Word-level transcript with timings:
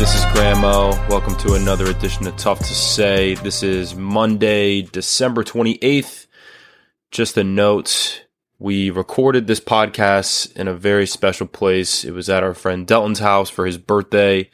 This 0.00 0.14
is 0.14 0.24
Gramo. 0.32 1.08
Welcome 1.10 1.36
to 1.40 1.56
another 1.56 1.84
edition 1.90 2.26
of 2.26 2.34
Tough 2.38 2.60
to 2.60 2.74
Say. 2.74 3.34
This 3.34 3.62
is 3.62 3.94
Monday, 3.94 4.80
December 4.80 5.44
28th. 5.44 6.26
Just 7.10 7.36
a 7.36 7.44
note 7.44 8.24
we 8.58 8.88
recorded 8.88 9.46
this 9.46 9.60
podcast 9.60 10.56
in 10.56 10.68
a 10.68 10.74
very 10.74 11.06
special 11.06 11.46
place. 11.46 12.02
It 12.02 12.12
was 12.12 12.30
at 12.30 12.42
our 12.42 12.54
friend 12.54 12.86
Delton's 12.86 13.18
house 13.18 13.50
for 13.50 13.66
his 13.66 13.76
birthday. 13.76 14.48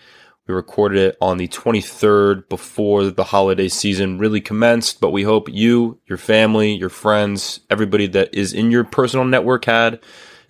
We 0.49 0.55
recorded 0.55 0.99
it 0.99 1.17
on 1.21 1.37
the 1.37 1.47
23rd 1.47 2.49
before 2.49 3.05
the 3.11 3.23
holiday 3.23 3.69
season 3.69 4.19
really 4.19 4.41
commenced, 4.41 5.01
but 5.01 5.13
we 5.13 5.23
hope 5.23 5.49
you, 5.49 6.01
your 6.07 6.19
family, 6.19 6.75
your 6.75 6.89
friends, 6.89 7.61
everybody 7.71 8.09
that 8.09 8.35
is 8.35 8.53
in 8.53 8.73
your 8.73 8.83
personal 8.83 9.25
network 9.25 9.67
had 9.67 10.01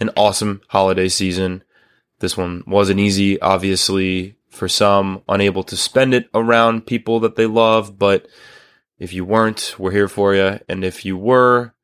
an 0.01 0.09
awesome 0.17 0.63
holiday 0.69 1.11
season. 1.11 1.63
This 2.21 2.35
one 2.35 2.65
wasn't 2.67 3.01
easy, 3.01 3.39
obviously, 3.43 4.37
for 4.57 4.69
some, 4.69 5.23
unable 5.29 5.63
to 5.65 5.77
spend 5.77 6.15
it 6.15 6.29
around 6.35 6.87
people 6.87 7.21
that 7.21 7.37
they 7.37 7.47
love, 7.47 7.99
but 7.99 8.27
if 8.99 9.13
you 9.13 9.25
weren't, 9.25 9.75
we're 9.79 9.93
here 9.93 10.09
for 10.09 10.35
you. 10.35 10.59
And 10.69 10.83
if 10.83 11.05
you 11.05 11.17
were, 11.17 11.75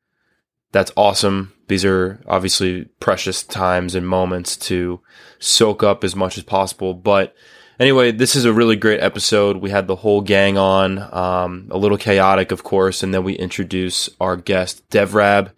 that's 0.71 0.91
awesome. 0.97 1.53
These 1.67 1.85
are 1.85 2.21
obviously 2.27 2.85
precious 2.99 3.43
times 3.43 3.95
and 3.95 4.07
moments 4.07 4.57
to 4.57 4.99
soak 5.39 5.83
up 5.83 6.03
as 6.03 6.15
much 6.15 6.37
as 6.37 6.43
possible. 6.43 6.93
But 6.93 7.35
anyway, 7.79 8.11
this 8.11 8.35
is 8.35 8.45
a 8.45 8.53
really 8.53 8.75
great 8.75 8.99
episode. 8.99 9.57
We 9.57 9.69
had 9.69 9.87
the 9.87 9.97
whole 9.97 10.21
gang 10.21 10.57
on, 10.57 10.97
um, 11.13 11.67
a 11.69 11.77
little 11.77 11.97
chaotic, 11.97 12.51
of 12.51 12.63
course, 12.63 13.03
and 13.03 13.13
then 13.13 13.23
we 13.23 13.33
introduce 13.33 14.09
our 14.19 14.35
guest, 14.35 14.89
Devrab. 14.89 15.51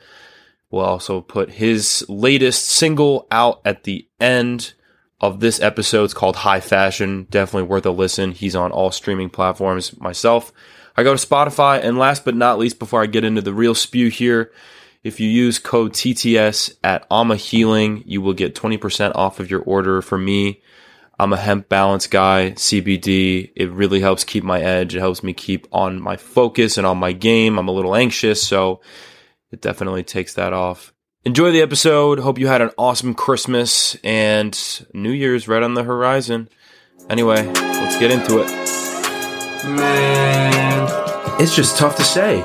We'll 0.70 0.84
also 0.84 1.22
put 1.22 1.52
his 1.52 2.06
latest 2.10 2.66
single 2.66 3.28
out 3.32 3.62
at 3.64 3.84
the 3.84 4.08
end 4.20 4.74
of 5.26 5.40
this 5.40 5.60
episode. 5.60 6.04
It's 6.04 6.14
called 6.14 6.36
High 6.36 6.60
Fashion. 6.60 7.26
Definitely 7.30 7.68
worth 7.68 7.86
a 7.86 7.92
listen. 7.92 8.32
He's 8.32 8.56
on 8.56 8.72
all 8.72 8.92
streaming 8.92 9.30
platforms. 9.30 10.00
Myself, 10.00 10.54
I 10.96 11.04
go 11.04 11.16
to 11.16 11.28
Spotify. 11.28 11.84
And 11.84 11.98
last 11.98 12.24
but 12.26 12.36
not 12.36 12.60
least, 12.60 12.78
before 12.78 13.02
I 13.02 13.08
get 13.08 13.24
into 13.24 13.42
the 13.42 13.54
real 13.54 13.74
spew 13.74 14.10
here, 14.10 14.52
if 15.04 15.20
you 15.20 15.28
use 15.28 15.60
code 15.60 15.94
TTS 15.94 16.76
at 16.84 17.08
AMA 17.10 17.36
Healing, 17.38 18.04
you 18.06 18.22
will 18.22 18.34
get 18.34 18.56
20% 18.56 19.14
off 19.16 19.40
of 19.40 19.50
your 19.50 19.62
order 19.62 20.02
for 20.02 20.18
me. 20.18 20.62
I'm 21.18 21.34
a 21.34 21.38
hemp 21.38 21.70
balance 21.70 22.08
guy, 22.08 22.52
CBD. 22.52 23.52
It 23.56 23.72
really 23.72 24.02
helps 24.02 24.24
keep 24.24 24.44
my 24.44 24.62
edge. 24.62 24.96
It 24.96 25.00
helps 25.00 25.24
me 25.24 25.34
keep 25.34 25.68
on 25.72 26.02
my 26.02 26.18
focus 26.18 26.78
and 26.78 26.86
on 26.86 26.98
my 26.98 27.14
game. 27.14 27.58
I'm 27.58 27.68
a 27.68 27.72
little 27.72 27.96
anxious, 27.96 28.44
so 28.44 28.82
it 29.52 29.62
definitely 29.62 30.04
takes 30.04 30.34
that 30.34 30.54
off. 30.54 30.94
Enjoy 31.28 31.52
the 31.52 31.62
episode. 31.62 32.20
Hope 32.20 32.38
you 32.38 32.46
had 32.46 32.62
an 32.62 32.70
awesome 32.78 33.16
Christmas 33.16 33.96
and 34.04 34.86
New 34.94 35.10
Year's 35.10 35.48
right 35.48 35.64
on 35.64 35.74
the 35.74 35.82
horizon. 35.82 36.48
Anyway, 37.10 37.44
let's 37.48 37.98
get 37.98 38.12
into 38.12 38.44
it. 38.44 38.48
Man, 39.66 40.88
it's 41.42 41.56
just 41.56 41.80
tough 41.80 41.96
to 41.96 42.04
say. 42.04 42.42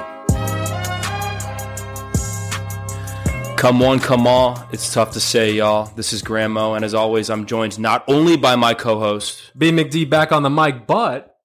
Come 3.58 3.83
on, 3.83 4.01
come 4.01 4.27
on. 4.27 4.67
It's 4.73 4.91
tough 4.95 5.12
to 5.12 5.20
say, 5.20 5.53
y'all. 5.53 5.92
This 5.95 6.14
is 6.14 6.23
Grandmo, 6.23 6.74
and 6.74 6.83
as 6.83 6.95
always, 6.95 7.29
I'm 7.29 7.45
joined 7.45 7.79
not 7.79 8.02
only 8.08 8.39
by 8.39 8.57
my 8.57 8.73
co 8.73 8.98
host, 8.98 9.52
B 9.58 9.70
McD 9.70 10.08
back 10.08 10.33
on 10.33 10.42
the 10.42 10.48
mic, 10.48 10.86
but 10.86 11.36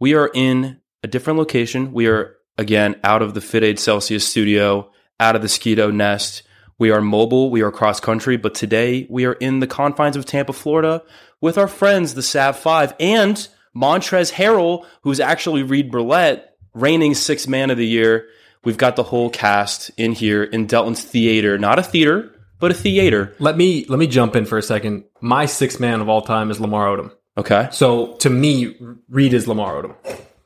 we 0.00 0.14
are 0.14 0.28
in 0.34 0.80
a 1.04 1.06
different 1.06 1.38
location. 1.38 1.92
We 1.92 2.08
are, 2.08 2.38
again, 2.58 2.96
out 3.04 3.22
of 3.22 3.34
the 3.34 3.40
Fit 3.40 3.62
Aid 3.62 3.78
Celsius 3.78 4.26
studio, 4.26 4.90
out 5.20 5.36
of 5.36 5.42
the 5.42 5.48
Skeeto 5.48 5.94
nest. 5.94 6.42
We 6.82 6.90
are 6.90 7.00
mobile, 7.00 7.48
we 7.48 7.62
are 7.62 7.70
cross 7.70 8.00
country, 8.00 8.36
but 8.36 8.56
today 8.56 9.06
we 9.08 9.24
are 9.24 9.34
in 9.34 9.60
the 9.60 9.68
confines 9.68 10.16
of 10.16 10.26
Tampa, 10.26 10.52
Florida, 10.52 11.04
with 11.40 11.56
our 11.56 11.68
friends, 11.68 12.14
the 12.14 12.24
Sav 12.24 12.58
5, 12.58 12.94
and 12.98 13.36
Montrezl 13.72 14.32
Harrell, 14.32 14.84
who's 15.02 15.20
actually 15.20 15.62
Reed 15.62 15.92
Burlett, 15.92 16.56
reigning 16.74 17.14
sixth 17.14 17.46
man 17.46 17.70
of 17.70 17.76
the 17.76 17.86
year. 17.86 18.26
We've 18.64 18.76
got 18.76 18.96
the 18.96 19.04
whole 19.04 19.30
cast 19.30 19.92
in 19.96 20.10
here 20.10 20.42
in 20.42 20.66
Delton's 20.66 21.04
theater, 21.04 21.56
not 21.56 21.78
a 21.78 21.84
theater, 21.84 22.34
but 22.58 22.72
a 22.72 22.74
theater. 22.74 23.36
let 23.38 23.56
me 23.56 23.86
let 23.88 24.00
me 24.00 24.08
jump 24.08 24.34
in 24.34 24.44
for 24.44 24.58
a 24.58 24.62
second. 24.62 25.04
My 25.20 25.46
sixth 25.46 25.78
man 25.78 26.00
of 26.00 26.08
all 26.08 26.22
time 26.22 26.50
is 26.50 26.58
Lamar 26.58 26.88
Odom. 26.88 27.12
Okay. 27.38 27.68
So 27.70 28.16
to 28.16 28.28
me, 28.28 28.76
Reed 29.08 29.34
is 29.34 29.46
Lamar 29.46 29.80
Odom. 29.80 29.94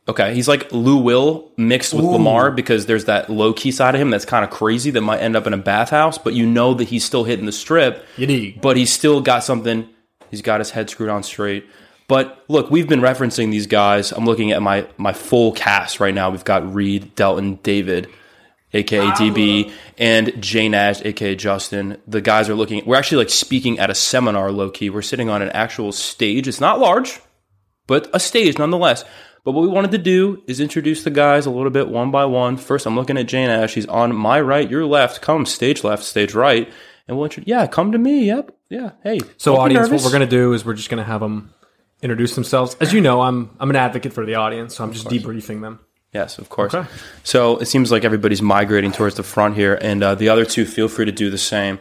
Okay. 0.09 0.34
He's 0.34 0.47
like 0.47 0.71
Lou 0.72 0.99
Will 0.99 1.50
mixed 1.56 1.93
with 1.93 2.05
Lamar 2.05 2.50
because 2.50 2.87
there's 2.87 3.06
that 3.06 3.28
low 3.28 3.53
key 3.53 3.72
side 3.72 3.94
of 3.94 4.00
him 4.00 4.11
that's 4.11 4.25
kind 4.25 4.44
of 4.44 4.50
crazy 4.50 4.91
that 4.93 5.00
might 5.00 5.19
end 5.19 5.34
up 5.34 5.47
in 5.47 5.53
a 5.53 5.59
bathhouse, 5.59 6.17
but 6.17 6.33
you 6.34 6.47
know 6.47 6.75
that 6.75 6.84
he's 6.84 7.05
still 7.05 7.25
hitting 7.25 7.47
the 7.47 7.53
strip. 7.53 8.05
You 8.16 8.27
dig? 8.27 8.61
but 8.61 8.77
he's 8.77 8.93
still 8.93 9.21
got 9.21 9.43
something. 9.43 9.89
He's 10.31 10.43
got 10.43 10.61
his 10.61 10.71
head 10.71 10.91
screwed 10.91 11.11
on 11.11 11.22
straight. 11.22 11.66
But 12.09 12.45
look, 12.49 12.71
we've 12.71 12.89
been 12.89 13.00
referencing 13.00 13.50
these 13.50 13.66
guys. 13.66 14.12
I'm 14.12 14.25
looking 14.25 14.53
at 14.53 14.62
my 14.62 14.87
my 14.97 15.12
full 15.12 15.53
cast 15.53 15.99
right 15.99 16.15
now. 16.15 16.31
We've 16.31 16.45
got 16.45 16.72
Reed, 16.72 17.16
Delton, 17.16 17.56
David, 17.65 18.09
aka 18.72 19.11
DB, 19.11 19.72
and 19.99 20.41
Jay 20.41 20.69
Nash, 20.69 21.05
aka 21.05 21.34
Justin. 21.34 22.00
The 22.06 22.21
guys 22.21 22.49
are 22.49 22.55
looking. 22.55 22.84
We're 22.87 22.97
actually 22.97 23.19
like 23.19 23.31
speaking 23.31 23.81
at 23.81 23.91
a 23.91 23.95
seminar, 23.95 24.53
low 24.53 24.71
key. 24.71 24.89
We're 24.89 25.03
sitting 25.03 25.28
on 25.28 25.43
an 25.43 25.50
actual 25.50 25.91
stage. 25.91 26.47
It's 26.47 26.61
not 26.61 26.78
large, 26.78 27.21
but 27.89 28.09
a 28.12 28.21
stage 28.21 28.56
nonetheless. 28.56 29.05
But 29.47 29.53
what 29.53 29.62
we 29.62 29.69
wanted 29.69 29.93
to 29.93 29.99
do 29.99 30.43
is 30.49 30.59
introduce 30.59 31.05
the 31.05 31.11
guys 31.11 31.47
a 31.47 31.53
little 31.53 31.71
bit 31.71 31.87
one 31.87 32.11
by 32.11 32.25
one. 32.25 32.57
First, 32.57 32.84
I'm 32.84 32.97
looking 32.97 33.17
at 33.17 33.29
Jay 33.29 33.47
Nash. 33.47 33.75
She's 33.75 33.87
on 33.87 34.12
my 34.12 34.41
right, 34.41 34.69
your 34.69 34.84
left. 34.84 35.23
Come 35.23 35.47
stage 35.47 35.84
left, 35.84 36.03
stage 36.03 36.34
right, 36.34 36.69
and 37.07 37.17
we'll 37.17 37.27
introduce. 37.27 37.47
Yeah, 37.47 37.69
come 37.69 37.93
to 37.93 37.99
me. 37.99 38.25
Yep. 38.25 38.51
Yeah. 38.71 38.91
Hey. 39.05 39.21
So 39.37 39.57
audience, 39.57 39.89
what 39.89 40.03
we're 40.03 40.11
gonna 40.11 40.27
do 40.27 40.53
is 40.53 40.65
we're 40.65 40.75
just 40.75 40.91
gonna 40.91 41.05
have 41.05 41.21
them 41.21 41.55
introduce 42.03 42.34
themselves. 42.34 42.77
As 42.81 42.93
you 42.93 43.01
know, 43.01 43.21
I'm 43.21 43.51
I'm 43.61 43.71
an 43.71 43.77
advocate 43.77 44.12
for 44.12 44.27
the 44.27 44.34
audience, 44.34 44.75
so 44.75 44.83
I'm 44.83 44.93
just 44.93 45.07
debriefing 45.07 45.61
them. 45.61 45.78
Yes, 46.13 46.39
of 46.39 46.49
course. 46.49 46.75
Okay. 46.75 46.89
So 47.23 47.59
it 47.59 47.67
seems 47.67 47.93
like 47.93 48.05
everybody's 48.05 48.43
migrating 48.43 48.91
towards 48.91 49.15
the 49.15 49.23
front 49.23 49.55
here, 49.55 49.78
and 49.81 50.03
uh, 50.03 50.17
the 50.17 50.28
other 50.28 50.45
two 50.45 50.65
feel 50.65 50.89
free 50.89 51.05
to 51.05 51.13
do 51.13 51.31
the 51.31 51.39
same. 51.39 51.78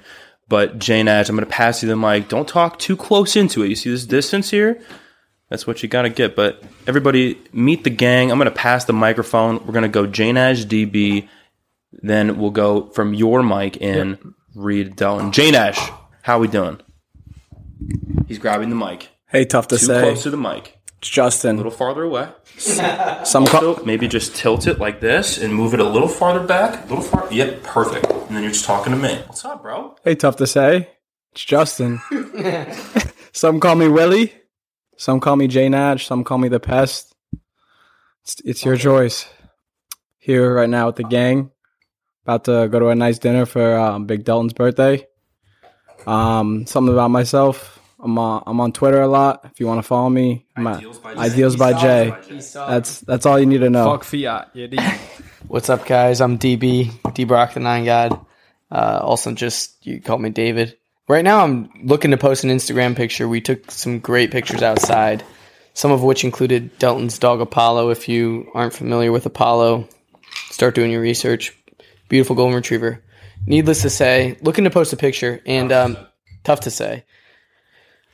But 0.47 0.77
Jane 0.77 1.07
Edge, 1.07 1.29
I'm 1.29 1.35
going 1.35 1.47
to 1.47 1.51
pass 1.51 1.81
you 1.81 1.89
the 1.89 1.95
mic. 1.95 2.27
Don't 2.27 2.47
talk 2.47 2.77
too 2.77 2.95
close 2.95 3.35
into 3.35 3.63
it. 3.63 3.69
You 3.69 3.75
see 3.75 3.89
this 3.89 4.05
distance 4.05 4.51
here? 4.51 4.79
That's 5.49 5.67
what 5.67 5.83
you 5.83 5.89
got 5.89 6.03
to 6.03 6.09
get. 6.09 6.35
But 6.35 6.63
everybody, 6.87 7.39
meet 7.53 7.83
the 7.83 7.89
gang. 7.89 8.31
I'm 8.31 8.37
going 8.37 8.49
to 8.49 8.55
pass 8.55 8.85
the 8.85 8.93
microphone. 8.93 9.57
We're 9.65 9.73
going 9.73 9.83
to 9.83 9.89
go 9.89 10.07
Jane 10.07 10.37
Edge, 10.37 10.65
DB. 10.65 11.27
Then 11.93 12.37
we'll 12.39 12.51
go 12.51 12.87
from 12.87 13.13
your 13.13 13.43
mic 13.43 13.77
in, 13.77 14.33
Reed 14.55 14.95
Delton. 14.95 15.31
Jay 15.31 15.51
Nash, 15.51 15.79
how 16.23 16.39
we 16.39 16.47
doing? 16.47 16.79
He's 18.27 18.39
grabbing 18.39 18.69
the 18.69 18.75
mic. 18.75 19.09
Hey, 19.27 19.45
tough 19.45 19.67
to 19.69 19.77
Too 19.77 19.85
say. 19.85 20.01
close 20.01 20.23
to 20.23 20.29
the 20.29 20.37
mic. 20.37 20.77
It's 20.99 21.09
Justin. 21.09 21.55
A 21.55 21.57
little 21.57 21.71
farther 21.71 22.03
away. 22.03 22.29
Some 22.57 23.45
co- 23.45 23.75
So 23.75 23.83
maybe 23.85 24.07
just 24.07 24.35
tilt 24.35 24.65
it 24.65 24.79
like 24.79 24.99
this 24.99 25.37
and 25.37 25.53
move 25.53 25.73
it 25.73 25.79
a 25.79 25.83
little 25.87 26.07
farther 26.07 26.45
back. 26.45 26.85
A 26.85 26.87
little 26.87 27.03
far. 27.03 27.31
Yep, 27.31 27.63
perfect. 27.63 28.05
And 28.11 28.35
then 28.35 28.41
you're 28.43 28.51
just 28.51 28.65
talking 28.65 28.91
to 28.93 28.97
me. 28.99 29.15
What's 29.27 29.45
up, 29.45 29.61
bro? 29.61 29.95
hey, 30.03 30.15
tough 30.15 30.37
to 30.37 30.47
say. 30.47 30.89
It's 31.33 31.43
Justin. 31.45 32.01
some 33.33 33.59
call 33.59 33.75
me 33.75 33.87
Willie. 33.87 34.33
Some 34.97 35.19
call 35.19 35.35
me 35.35 35.47
J 35.47 35.69
Natch. 35.69 36.07
Some 36.07 36.23
call 36.23 36.37
me 36.37 36.47
the 36.47 36.59
Pest. 36.59 37.13
It's, 38.23 38.41
it's 38.43 38.65
your 38.65 38.77
choice. 38.77 39.27
Here 40.17 40.53
right 40.53 40.69
now 40.69 40.87
with 40.87 40.95
the 40.95 41.03
gang. 41.03 41.51
About 42.23 42.45
to 42.45 42.67
go 42.69 42.79
to 42.79 42.87
a 42.89 42.95
nice 42.95 43.19
dinner 43.19 43.45
for 43.45 43.77
um, 43.77 44.05
Big 44.05 44.23
Delton's 44.23 44.53
birthday. 44.53 45.05
Um, 46.07 46.65
something 46.65 46.93
about 46.93 47.11
myself. 47.11 47.79
I'm 47.99 48.17
on, 48.17 48.43
I'm 48.45 48.59
on 48.59 48.71
Twitter 48.71 49.01
a 49.01 49.07
lot. 49.07 49.41
If 49.45 49.59
you 49.59 49.67
want 49.67 49.79
to 49.79 49.83
follow 49.83 50.09
me, 50.09 50.45
I'm 50.55 50.67
at 50.67 50.83
Ideals 51.05 51.55
by 51.55 51.73
Jay. 51.73 52.09
By 52.09 52.21
Jay. 52.21 52.39
That's 52.53 52.99
that's 53.01 53.25
all 53.25 53.39
you 53.39 53.45
need 53.45 53.59
to 53.59 53.69
know. 53.69 53.85
Fuck 53.91 54.03
fiat. 54.03 54.49
You 54.53 54.67
dig? 54.67 54.79
What's 55.47 55.69
up, 55.69 55.85
guys? 55.85 56.21
I'm 56.21 56.37
DB, 56.37 57.13
D 57.13 57.23
Brock 57.23 57.53
the 57.53 57.59
Nine 57.59 57.85
God. 57.85 58.25
Uh, 58.71 58.99
also, 59.01 59.31
just 59.33 59.85
you 59.85 60.01
call 60.01 60.17
me 60.17 60.29
David. 60.29 60.77
Right 61.07 61.23
now, 61.23 61.43
I'm 61.43 61.69
looking 61.83 62.09
to 62.11 62.17
post 62.17 62.43
an 62.43 62.49
Instagram 62.49 62.95
picture. 62.95 63.27
We 63.27 63.39
took 63.39 63.69
some 63.69 63.99
great 63.99 64.31
pictures 64.31 64.63
outside, 64.63 65.23
some 65.75 65.91
of 65.91 66.01
which 66.01 66.23
included 66.23 66.79
Delton's 66.79 67.19
dog 67.19 67.41
Apollo. 67.41 67.91
If 67.91 68.09
you 68.09 68.49
aren't 68.55 68.73
familiar 68.73 69.11
with 69.11 69.27
Apollo, 69.27 69.87
start 70.49 70.73
doing 70.73 70.89
your 70.89 71.01
research. 71.01 71.55
Beautiful 72.09 72.35
golden 72.35 72.55
retriever. 72.55 73.03
Needless 73.45 73.83
to 73.83 73.91
say, 73.91 74.39
looking 74.41 74.63
to 74.63 74.71
post 74.71 74.93
a 74.93 74.97
picture, 74.97 75.43
and 75.45 75.71
um, 75.71 75.97
tough 76.43 76.61
to 76.61 76.71
say. 76.71 77.03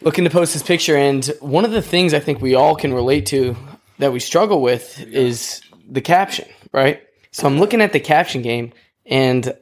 Looking 0.02 0.26
to 0.26 0.30
post 0.30 0.52
this 0.52 0.64
picture, 0.64 0.98
and 0.98 1.26
one 1.40 1.64
of 1.64 1.72
the 1.72 1.82
things 1.82 2.14
I 2.14 2.20
think 2.20 2.42
we 2.42 2.56
all 2.56 2.76
can 2.76 2.94
relate 2.94 3.28
to 3.28 3.56
that 4.00 4.12
we 4.12 4.20
struggle 4.20 4.62
with 4.62 5.00
is 5.00 5.62
the 5.90 6.02
caption, 6.02 6.50
right? 6.74 7.02
So 7.32 7.48
I'm 7.48 7.58
looking 7.58 7.80
at 7.80 7.94
the 7.94 8.02
caption 8.02 8.42
game, 8.42 8.74
and 9.06 9.54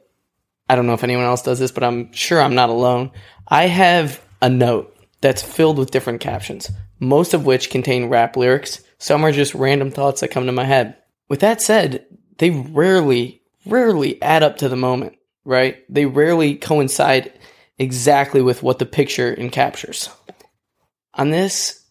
I 0.70 0.76
don't 0.76 0.86
know 0.86 0.94
if 0.94 1.02
anyone 1.02 1.24
else 1.24 1.42
does 1.42 1.58
this, 1.58 1.72
but 1.72 1.82
I'm 1.82 2.12
sure 2.12 2.40
I'm 2.40 2.54
not 2.54 2.70
alone. 2.70 3.10
I 3.48 3.66
have 3.66 4.24
a 4.40 4.48
note 4.48 4.96
that's 5.20 5.42
filled 5.42 5.78
with 5.78 5.90
different 5.90 6.20
captions, 6.20 6.70
most 7.00 7.34
of 7.34 7.44
which 7.44 7.70
contain 7.70 8.08
rap 8.08 8.36
lyrics. 8.36 8.80
Some 8.98 9.24
are 9.24 9.32
just 9.32 9.52
random 9.56 9.90
thoughts 9.90 10.20
that 10.20 10.30
come 10.30 10.46
to 10.46 10.52
my 10.52 10.62
head. 10.62 10.96
With 11.28 11.40
that 11.40 11.60
said, 11.60 12.06
they 12.38 12.50
rarely, 12.50 13.42
rarely 13.66 14.22
add 14.22 14.44
up 14.44 14.58
to 14.58 14.68
the 14.68 14.76
moment, 14.76 15.16
right? 15.44 15.78
They 15.88 16.06
rarely 16.06 16.54
coincide 16.54 17.32
exactly 17.76 18.40
with 18.40 18.62
what 18.62 18.78
the 18.78 18.86
picture 18.86 19.34
encaptures. 19.34 20.08
On 21.14 21.30
this, 21.30 21.84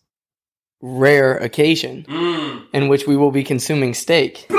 rare 0.82 1.36
occasion 1.36 2.06
mm. 2.08 2.66
in 2.72 2.88
which 2.88 3.06
we 3.06 3.18
will 3.18 3.32
be 3.32 3.44
consuming 3.44 3.94
steak. 3.94 4.50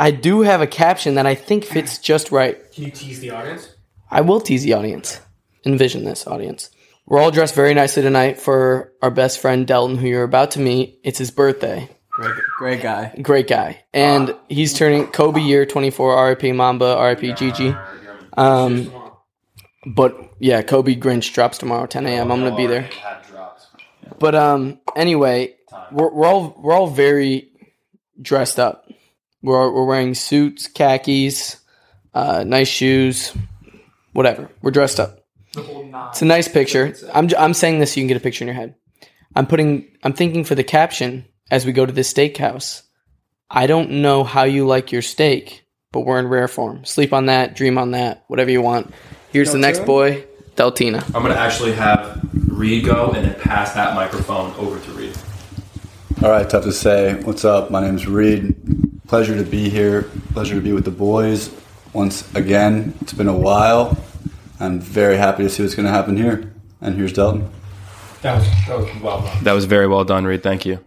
I 0.00 0.12
do 0.12 0.40
have 0.40 0.62
a 0.62 0.66
caption 0.66 1.16
that 1.16 1.26
I 1.26 1.34
think 1.34 1.64
fits 1.64 1.98
just 2.10 2.32
right. 2.32 2.56
Can 2.72 2.84
you 2.84 2.90
tease 2.90 3.20
the 3.20 3.30
audience? 3.32 3.74
I 4.10 4.22
will 4.22 4.40
tease 4.40 4.62
the 4.62 4.72
audience. 4.72 5.20
Envision 5.66 6.04
this, 6.04 6.26
audience. 6.26 6.70
We're 7.04 7.20
all 7.20 7.30
dressed 7.30 7.54
very 7.54 7.74
nicely 7.74 8.02
tonight 8.02 8.40
for 8.40 8.94
our 9.02 9.10
best 9.10 9.40
friend 9.40 9.66
Delton, 9.66 9.98
who 9.98 10.06
you're 10.06 10.22
about 10.22 10.52
to 10.52 10.60
meet. 10.60 11.00
It's 11.04 11.18
his 11.18 11.30
birthday. 11.30 11.90
Great, 12.08 12.34
great 12.56 12.82
guy. 12.82 13.14
Great 13.20 13.46
guy. 13.46 13.84
And 13.92 14.34
he's 14.48 14.72
turning 14.72 15.06
Kobe 15.08 15.40
year 15.40 15.66
24, 15.66 16.28
RIP 16.28 16.54
Mamba, 16.54 16.96
RIP 16.98 17.36
Gigi. 17.36 17.74
Um, 18.38 18.90
but 19.84 20.18
yeah, 20.38 20.62
Kobe 20.62 20.94
Grinch 20.94 21.34
drops 21.34 21.58
tomorrow, 21.58 21.84
10 21.84 22.06
a.m. 22.06 22.32
I'm 22.32 22.40
going 22.40 22.52
to 22.52 22.56
be 22.56 22.66
there. 22.66 22.88
But 24.18 24.34
um, 24.34 24.80
anyway, 24.96 25.56
we're, 25.92 26.10
we're 26.10 26.26
all 26.26 26.56
we're 26.58 26.72
all 26.72 26.88
very 26.88 27.50
dressed 28.20 28.58
up. 28.58 28.89
We're 29.42 29.70
we're 29.72 29.84
wearing 29.86 30.14
suits, 30.14 30.66
khakis, 30.68 31.56
uh, 32.14 32.44
nice 32.46 32.68
shoes, 32.68 33.32
whatever. 34.12 34.50
We're 34.62 34.70
dressed 34.70 35.00
up. 35.00 35.18
It's 35.56 36.22
a 36.22 36.26
nice 36.26 36.48
picture. 36.48 36.94
I'm 37.12 37.28
j- 37.28 37.36
I'm 37.36 37.54
saying 37.54 37.78
this 37.80 37.92
so 37.94 38.00
you 38.00 38.02
can 38.04 38.08
get 38.08 38.16
a 38.16 38.20
picture 38.20 38.44
in 38.44 38.48
your 38.48 38.54
head. 38.54 38.74
I'm 39.34 39.46
putting 39.46 39.88
I'm 40.02 40.12
thinking 40.12 40.44
for 40.44 40.54
the 40.54 40.64
caption 40.64 41.24
as 41.50 41.64
we 41.66 41.72
go 41.72 41.86
to 41.86 41.92
this 41.92 42.12
steakhouse. 42.12 42.82
I 43.50 43.66
don't 43.66 43.90
know 44.02 44.22
how 44.24 44.44
you 44.44 44.66
like 44.66 44.92
your 44.92 45.02
steak, 45.02 45.64
but 45.90 46.00
we're 46.00 46.20
in 46.20 46.28
rare 46.28 46.46
form. 46.48 46.84
Sleep 46.84 47.12
on 47.12 47.26
that, 47.26 47.56
dream 47.56 47.78
on 47.78 47.92
that, 47.92 48.24
whatever 48.28 48.50
you 48.50 48.62
want. 48.62 48.92
Here's 49.32 49.50
the 49.52 49.58
next 49.58 49.80
boy, 49.86 50.24
Deltina. 50.56 51.02
I'm 51.14 51.22
gonna 51.22 51.34
actually 51.34 51.72
have 51.72 52.20
Reed 52.48 52.84
go 52.84 53.10
and 53.10 53.24
then 53.24 53.40
pass 53.40 53.72
that 53.72 53.94
microphone 53.94 54.52
over 54.56 54.78
to 54.78 54.90
Reed. 54.92 55.16
All 56.22 56.30
right, 56.30 56.48
tough 56.48 56.64
to 56.64 56.72
say. 56.72 57.14
What's 57.22 57.44
up? 57.44 57.70
My 57.70 57.80
name's 57.80 58.06
Reed. 58.06 58.54
Pleasure 59.10 59.34
to 59.36 59.42
be 59.42 59.68
here. 59.68 60.02
Pleasure 60.34 60.54
to 60.54 60.60
be 60.60 60.72
with 60.72 60.84
the 60.84 60.92
boys 60.92 61.50
once 61.92 62.32
again. 62.36 62.94
It's 63.00 63.12
been 63.12 63.26
a 63.26 63.36
while. 63.36 63.98
I'm 64.60 64.78
very 64.78 65.16
happy 65.16 65.42
to 65.42 65.48
see 65.50 65.64
what's 65.64 65.74
going 65.74 65.86
to 65.86 65.90
happen 65.92 66.16
here. 66.16 66.52
And 66.80 66.94
here's 66.94 67.12
Delton. 67.12 67.50
That 68.22 68.36
was 68.38 68.46
that 68.68 68.78
was 68.78 69.02
well 69.02 69.20
done. 69.22 69.42
That 69.42 69.52
was 69.54 69.64
very 69.64 69.88
well 69.88 70.04
done, 70.04 70.26
Reed. 70.26 70.44
Thank 70.44 70.64
you. 70.64 70.78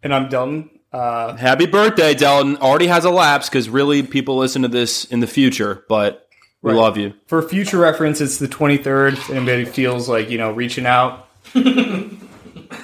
And 0.00 0.14
I'm 0.14 0.28
Delton. 0.28 0.70
Uh, 0.92 1.34
Happy 1.34 1.66
birthday, 1.66 2.14
Delton. 2.14 2.56
Already 2.58 2.86
has 2.86 3.04
a 3.04 3.10
lapse 3.10 3.48
because 3.48 3.68
really 3.68 4.04
people 4.04 4.36
listen 4.36 4.62
to 4.62 4.68
this 4.68 5.04
in 5.06 5.18
the 5.18 5.26
future, 5.26 5.84
but 5.88 6.28
we 6.62 6.70
Right. 6.70 6.78
love 6.78 6.96
you. 6.96 7.14
For 7.26 7.42
future 7.42 7.78
reference, 7.78 8.20
it's 8.20 8.38
the 8.38 8.46
23rd. 8.46 9.14
If 9.14 9.28
anybody 9.28 9.64
feels 9.64 10.08
like, 10.08 10.30
you 10.30 10.38
know, 10.38 10.52
reaching 10.52 10.86
out, 10.86 11.26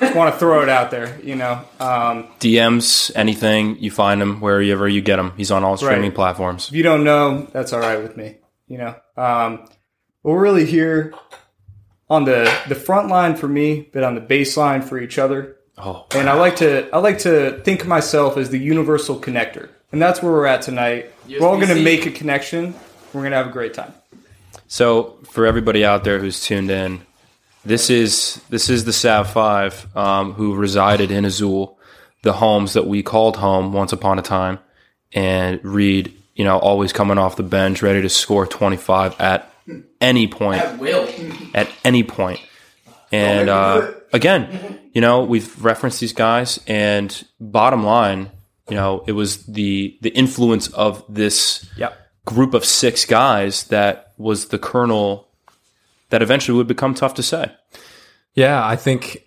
just 0.01 0.15
want 0.17 0.33
to 0.35 0.39
throw 0.39 0.63
it 0.63 0.69
out 0.69 0.91
there, 0.91 1.19
you 1.23 1.35
know. 1.35 1.61
Um, 1.81 2.29
DMs, 2.41 3.11
anything, 3.15 3.77
you 3.79 3.91
find 3.91 4.21
him 4.23 4.41
wherever 4.41 4.89
you 4.89 5.01
get 5.01 5.19
him. 5.19 5.33
He's 5.37 5.51
on 5.51 5.65
all 5.65 5.77
streaming 5.77 6.03
Right. 6.03 6.15
platforms. 6.15 6.69
if 6.69 6.75
you 6.75 6.83
don't 6.83 7.05
know, 7.05 7.47
that's 7.53 7.73
all 7.73 7.81
right 7.81 8.03
with 8.03 8.17
me, 8.17 8.37
you 8.67 8.79
know. 8.79 8.95
Um, 9.17 9.65
but 10.23 10.31
we're 10.33 10.41
really 10.41 10.67
here 10.67 11.15
on 12.11 12.25
the, 12.25 12.53
the 12.69 12.75
front 12.75 13.09
line 13.09 13.35
for 13.37 13.49
me, 13.49 13.89
but 13.93 14.03
on 14.05 14.15
the 14.15 14.21
baseline 14.21 14.83
for 14.85 14.99
each 14.99 15.19
other. 15.19 15.57
Oh, 15.77 16.07
And 16.17 16.29
I 16.29 16.33
like 16.35 16.57
to 16.57 16.89
I 16.93 16.99
like 16.99 17.19
to 17.21 17.61
think 17.63 17.83
of 17.83 17.87
myself 17.87 18.37
as 18.37 18.51
the 18.51 18.59
universal 18.59 19.17
connector. 19.21 19.69
And 19.93 20.03
that's 20.03 20.21
where 20.23 20.33
we're 20.33 20.47
at 20.47 20.63
tonight. 20.63 21.13
We're 21.29 21.47
all 21.47 21.55
going 21.57 21.69
to 21.69 21.81
make 21.83 22.05
a 22.05 22.11
connection. 22.11 22.75
We're 23.13 23.21
going 23.23 23.31
to 23.31 23.37
have 23.37 23.47
a 23.47 23.53
great 23.53 23.75
time. 23.75 23.95
So 24.67 25.19
for 25.31 25.47
everybody 25.47 25.85
out 25.85 26.03
there 26.05 26.19
who's 26.19 26.41
tuned 26.45 26.71
in, 26.71 27.03
this 27.69 27.91
is 27.91 28.41
this 28.49 28.69
is 28.69 28.85
the 28.85 28.93
Sav 28.93 29.31
Five 29.31 29.87
um, 29.97 30.33
who 30.33 30.55
resided 30.55 31.11
in 31.11 31.25
Azul, 31.25 31.79
the 32.23 32.33
homes 32.35 32.73
that 32.73 32.87
we 32.87 33.03
called 33.03 33.37
home 33.37 33.73
once 33.73 33.93
upon 33.93 34.19
a 34.19 34.23
time, 34.23 34.59
and 35.13 35.61
Reed, 35.65 36.15
you 36.35 36.45
know, 36.45 36.59
always 36.59 36.93
coming 36.93 37.19
off 37.19 37.37
the 37.37 37.43
bench, 37.43 37.83
ready 37.83 38.03
to 38.03 38.09
score 38.09 38.47
twenty 38.47 38.77
five 38.77 39.15
at 39.21 39.53
any 40.01 40.27
point, 40.27 40.63
At 40.63 40.79
Will. 40.79 41.09
at 41.55 41.69
any 41.85 42.03
point. 42.03 42.41
And 43.13 43.49
uh, 43.49 43.93
again, 44.13 44.81
you 44.93 45.01
know, 45.01 45.25
we've 45.25 45.63
referenced 45.65 46.01
these 46.01 46.13
guys, 46.13 46.61
and 46.67 47.25
bottom 47.41 47.85
line, 47.85 48.31
you 48.69 48.77
know, 48.77 49.05
it 49.07 49.13
was 49.13 49.45
the 49.47 49.97
the 50.01 50.11
influence 50.11 50.69
of 50.69 51.05
this 51.09 51.69
Yep. 51.77 51.97
group 52.25 52.55
of 52.55 52.65
six 52.65 53.05
guys 53.05 53.65
that 53.65 54.13
was 54.19 54.49
the 54.49 54.59
kernel 54.59 55.28
that 56.11 56.23
eventually 56.23 56.57
would 56.57 56.67
become 56.67 56.95
tough 56.95 57.15
to 57.15 57.23
say. 57.23 57.53
Yeah, 58.35 58.65
I 58.65 58.77
think 58.77 59.25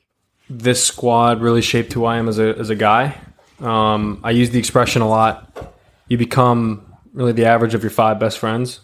this 0.50 0.84
squad 0.84 1.42
really 1.42 1.62
shaped 1.62 1.94
who 1.94 2.06
I 2.06 2.18
am 2.18 2.28
as 2.28 2.40
a 2.40 2.58
as 2.58 2.70
a 2.70 2.76
guy. 2.76 3.18
Um, 3.60 4.20
I 4.24 4.32
use 4.32 4.50
the 4.50 4.60
expression 4.60 5.02
a 5.02 5.08
lot. 5.08 5.76
You 6.08 6.18
become 6.18 6.86
really 7.14 7.32
the 7.32 7.46
average 7.46 7.74
of 7.74 7.84
your 7.84 7.90
five 7.90 8.20
best 8.20 8.40
friends, 8.40 8.80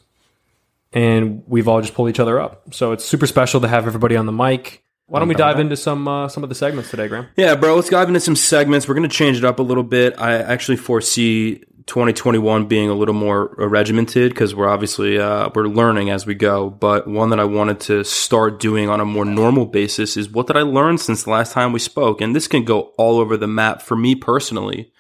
and 0.94 1.44
we've 1.47 1.67
all 1.67 1.81
just 1.81 1.94
pulled 1.94 2.09
each 2.09 2.19
other 2.19 2.39
up. 2.39 2.73
So 2.73 2.91
it's 2.91 3.05
super 3.05 3.27
special 3.27 3.61
to 3.61 3.67
have 3.67 3.88
everybody 3.88 4.15
on 4.15 4.25
the 4.25 4.31
mic. 4.31 4.83
Why 5.09 5.19
don't 5.19 5.30
we 5.30 5.36
dive 5.36 5.59
into 5.59 5.77
some 5.77 6.06
uh, 6.06 6.27
some 6.27 6.44
of 6.44 6.50
the 6.50 6.56
segments 6.56 6.92
today, 6.92 7.07
Graham? 7.07 7.27
Yeah, 7.38 7.56
bro, 7.56 7.75
let's 7.75 7.89
dive 7.89 8.09
into 8.09 8.19
some 8.19 8.36
segments. 8.36 8.88
We're 8.89 8.95
going 8.95 9.09
to 9.09 9.15
change 9.15 9.38
it 9.38 9.45
up 9.45 9.59
a 9.59 9.63
little 9.63 9.83
bit. 9.83 10.19
I 10.19 10.33
actually 10.33 10.75
foresee 10.75 11.63
2021 11.86 12.68
being 12.68 12.89
a 12.89 12.94
little 12.94 13.13
more 13.13 13.56
regimented 13.57 14.31
because 14.31 14.54
we're 14.54 14.68
obviously 14.68 15.18
uh, 15.18 15.50
we're 15.56 15.68
learning 15.68 16.09
as 16.09 16.25
we 16.25 16.36
go. 16.36 16.69
But 16.69 17.07
one 17.07 17.30
that 17.30 17.39
I 17.39 17.45
wanted 17.45 17.80
to 17.81 18.04
start 18.04 18.59
doing 18.59 18.89
on 18.89 19.00
a 19.00 19.06
more 19.06 19.24
normal 19.24 19.65
basis 19.65 20.18
is 20.18 20.30
what 20.30 20.48
did 20.48 20.57
I 20.57 20.63
learn 20.63 20.98
since 20.98 21.24
the 21.24 21.30
last 21.30 21.54
time 21.54 21.71
we 21.71 21.80
spoke? 21.80 22.19
And 22.19 22.36
this 22.36 22.50
can 22.50 22.65
go 22.65 22.94
all 22.98 23.19
over 23.19 23.38
the 23.38 23.48
map 23.48 23.81
for 23.81 23.95
me 23.95 24.13
personally. 24.13 24.92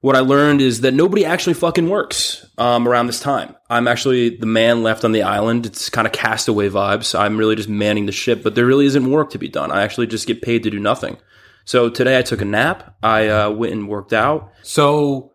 What 0.00 0.14
I 0.14 0.20
learned 0.20 0.60
is 0.60 0.82
that 0.82 0.94
nobody 0.94 1.24
actually 1.24 1.54
fucking 1.54 1.88
works 1.88 2.46
um, 2.56 2.86
around 2.86 3.08
this 3.08 3.18
time. 3.18 3.56
I'm 3.68 3.88
actually 3.88 4.36
the 4.36 4.46
man 4.46 4.84
left 4.84 5.04
on 5.04 5.10
the 5.10 5.22
island. 5.22 5.66
It's 5.66 5.90
kind 5.90 6.06
of 6.06 6.12
castaway 6.12 6.68
vibes. 6.68 7.18
I'm 7.18 7.36
really 7.36 7.56
just 7.56 7.68
manning 7.68 8.06
the 8.06 8.12
ship, 8.12 8.42
but 8.44 8.54
there 8.54 8.66
really 8.66 8.86
isn't 8.86 9.10
work 9.10 9.30
to 9.30 9.38
be 9.38 9.48
done. 9.48 9.72
I 9.72 9.82
actually 9.82 10.06
just 10.06 10.28
get 10.28 10.40
paid 10.40 10.62
to 10.62 10.70
do 10.70 10.78
nothing. 10.78 11.16
So 11.64 11.90
today 11.90 12.16
I 12.16 12.22
took 12.22 12.40
a 12.40 12.44
nap. 12.44 12.96
I 13.02 13.28
uh, 13.28 13.50
went 13.50 13.72
and 13.72 13.88
worked 13.88 14.12
out. 14.12 14.52
So, 14.62 15.32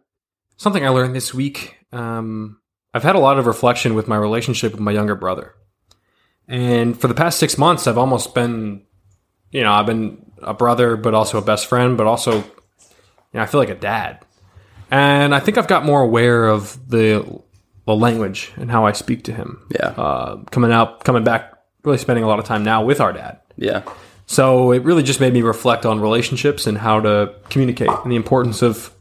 something 0.57 0.85
I 0.85 0.89
learned 0.89 1.15
this 1.15 1.33
week. 1.33 1.77
Um, 1.91 2.59
I've 2.93 3.03
had 3.03 3.15
a 3.15 3.19
lot 3.19 3.37
of 3.37 3.45
reflection 3.45 3.95
with 3.95 4.07
my 4.07 4.15
relationship 4.15 4.71
with 4.71 4.81
my 4.81 4.91
younger 4.91 5.15
brother, 5.15 5.53
and 6.47 6.99
for 6.99 7.07
the 7.07 7.13
past 7.13 7.39
six 7.39 7.57
months, 7.57 7.85
I've 7.87 7.97
almost 7.97 8.33
been, 8.33 8.83
you 9.51 9.61
know, 9.61 9.73
I've 9.73 9.85
been 9.85 10.31
a 10.41 10.53
brother, 10.53 10.95
but 10.95 11.13
also 11.13 11.37
a 11.37 11.41
best 11.41 11.67
friend, 11.67 11.97
but 11.97 12.07
also, 12.07 12.37
you 12.37 12.43
know, 13.33 13.41
I 13.41 13.45
feel 13.45 13.59
like 13.59 13.69
a 13.69 13.75
dad, 13.75 14.25
and 14.93 15.33
I 15.33 15.39
think 15.39 15.57
I've 15.57 15.67
got 15.67 15.85
more 15.85 16.01
aware 16.01 16.45
of 16.45 16.77
the 16.87 17.41
the 17.85 17.95
language 17.95 18.51
and 18.55 18.69
how 18.69 18.85
I 18.85 18.91
speak 18.91 19.23
to 19.23 19.33
him. 19.33 19.65
Yeah. 19.71 19.87
Uh, 19.87 20.43
coming 20.51 20.71
out, 20.71 21.03
coming 21.03 21.23
back, 21.23 21.53
really 21.83 21.97
spending 21.97 22.23
a 22.23 22.27
lot 22.27 22.39
of 22.39 22.45
time 22.45 22.63
now 22.63 22.85
with 22.85 23.01
our 23.01 23.11
dad. 23.11 23.39
Yeah. 23.57 23.81
So 24.25 24.71
it 24.71 24.83
really 24.83 25.03
just 25.03 25.19
made 25.19 25.33
me 25.33 25.41
reflect 25.41 25.85
on 25.85 25.99
relationships 25.99 26.65
and 26.65 26.77
how 26.77 27.01
to 27.01 27.35
communicate 27.49 27.89
and 27.89 28.11
the 28.11 28.15
importance 28.15 28.61
of 28.61 28.93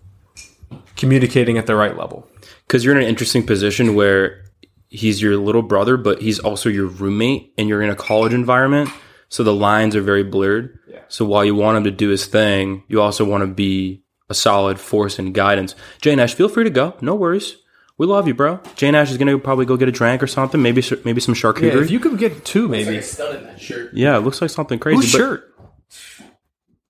communicating 0.96 1.58
at 1.58 1.66
the 1.66 1.76
right 1.76 1.96
level. 1.96 2.26
Because 2.66 2.84
you're 2.84 2.96
in 2.96 3.02
an 3.02 3.08
interesting 3.08 3.46
position 3.46 3.94
where 3.94 4.44
he's 4.88 5.22
your 5.22 5.37
little 5.37 5.62
brother, 5.62 5.96
but 5.96 6.22
he's 6.22 6.38
also 6.40 6.68
your 6.68 6.87
roommate 6.87 7.52
and 7.56 7.68
you're 7.68 7.82
in 7.82 7.90
a 7.90 7.96
college 7.96 8.32
environment. 8.32 8.88
So 9.28 9.44
the 9.44 9.54
lines 9.54 9.94
are 9.94 10.02
very 10.02 10.25
blurred. 10.25 10.78
Yeah. 10.88 11.00
So 11.08 11.25
while 11.25 11.44
you 11.44 11.54
want 11.54 11.76
him 11.76 11.84
to 11.84 11.90
do 11.90 12.08
his 12.08 12.26
thing, 12.26 12.82
you 12.88 13.00
also 13.00 13.25
want 13.25 13.42
to 13.42 13.46
be 13.46 14.01
a 14.33 14.35
solid 14.35 14.81
force 14.81 15.19
and 15.21 15.33
guidance. 15.33 15.75
Jay 16.01 16.17
Nash, 16.17 16.35
feel 16.35 16.49
free 16.49 16.65
to 16.65 16.71
go. 16.71 16.95
No 17.01 17.15
worries. 17.15 17.57
We 17.99 18.07
love 18.07 18.27
you, 18.27 18.35
bro. 18.35 18.59
Jay 18.75 18.91
Nash 18.91 19.11
is 19.12 19.19
gonna 19.19 19.39
probably 19.39 19.67
go 19.67 19.77
get 19.77 19.89
a 19.89 19.93
drink 19.93 20.23
or 20.23 20.27
something. 20.27 20.61
Maybe 20.61 20.83
maybe 21.05 21.21
some 21.21 21.35
Yeah, 21.35 21.41
charcuterie. 21.43 21.83
if 21.85 21.91
you 21.91 22.01
could 22.01 22.19
get 22.19 22.45
two, 22.45 22.67
maybe. 22.67 23.01
Stud 23.03 23.37
in 23.37 23.45
that 23.45 23.61
shirt. 23.61 23.91
yeah, 23.95 24.17
it 24.17 24.21
looks 24.21 24.41
like 24.41 24.51
something 24.51 24.79
crazy. 24.81 24.97
Whose 25.03 25.12
but- 25.12 25.19
shirt? 25.19 25.49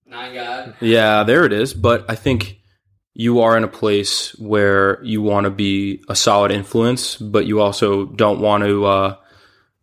Nine 0.07 0.35
God. 0.35 0.75
Yeah, 0.81 1.25
there 1.25 1.45
it 1.45 1.53
is. 1.53 1.75
But 1.75 2.05
I 2.09 2.15
think 2.15 2.59
you 3.15 3.41
are 3.41 3.57
in 3.57 3.65
a 3.65 3.69
place 3.69 4.31
where 4.39 5.03
you 5.03 5.23
want 5.23 5.45
to 5.45 5.51
be 5.51 6.03
a 6.09 6.15
solid 6.15 6.51
influence, 6.51 7.17
but 7.17 7.47
you 7.47 7.61
also 7.61 8.07
don't 8.07 8.41
want 8.41 8.65
to 8.65 8.85
uh, 8.85 9.17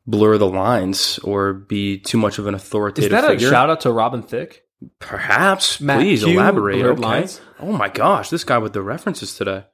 blur 0.07 0.37
the 0.37 0.47
lines 0.47 1.19
or 1.23 1.53
be 1.53 1.97
too 1.99 2.17
much 2.17 2.37
of 2.39 2.47
an 2.47 2.53
authoritative. 2.55 3.11
Is 3.11 3.17
authoritative 3.17 3.29
that 3.29 3.33
figure. 3.35 3.47
a 3.47 3.51
shout 3.51 3.69
out 3.69 3.81
to 3.81 3.91
Robin 3.91 4.21
Thicke? 4.23 4.63
Perhaps. 4.99 5.81
Matt 5.81 5.99
Please 5.99 6.23
Q, 6.23 6.33
elaborate. 6.33 6.83
Okay. 6.83 7.01
lines? 7.01 7.41
Oh 7.59 7.71
my 7.71 7.89
gosh, 7.89 8.29
this 8.29 8.43
guy 8.43 8.57
with 8.57 8.73
the 8.73 8.81
references 8.81 9.35
today. 9.35 9.65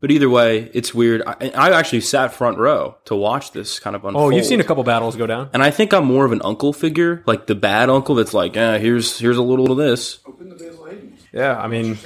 But 0.00 0.10
either 0.10 0.28
way, 0.28 0.70
it's 0.74 0.92
weird. 0.92 1.22
I, 1.26 1.50
I 1.54 1.70
actually 1.70 2.02
sat 2.02 2.34
front 2.34 2.58
row 2.58 2.96
to 3.06 3.16
watch 3.16 3.52
this 3.52 3.78
kind 3.78 3.96
of 3.96 4.04
unfold. 4.04 4.24
Oh, 4.24 4.36
you've 4.36 4.44
seen 4.44 4.60
a 4.60 4.64
couple 4.64 4.84
battles 4.84 5.16
go 5.16 5.26
down. 5.26 5.48
And 5.54 5.62
I 5.62 5.70
think 5.70 5.94
I'm 5.94 6.04
more 6.04 6.26
of 6.26 6.32
an 6.32 6.42
uncle 6.44 6.74
figure, 6.74 7.22
like 7.26 7.46
the 7.46 7.54
bad 7.54 7.88
uncle 7.88 8.14
that's 8.14 8.34
like, 8.34 8.54
eh, 8.54 8.78
here's 8.78 9.18
here's 9.18 9.38
a 9.38 9.42
little 9.42 9.72
of 9.72 9.78
this. 9.78 10.18
Yeah, 11.32 11.58
I 11.58 11.68
mean, 11.68 11.96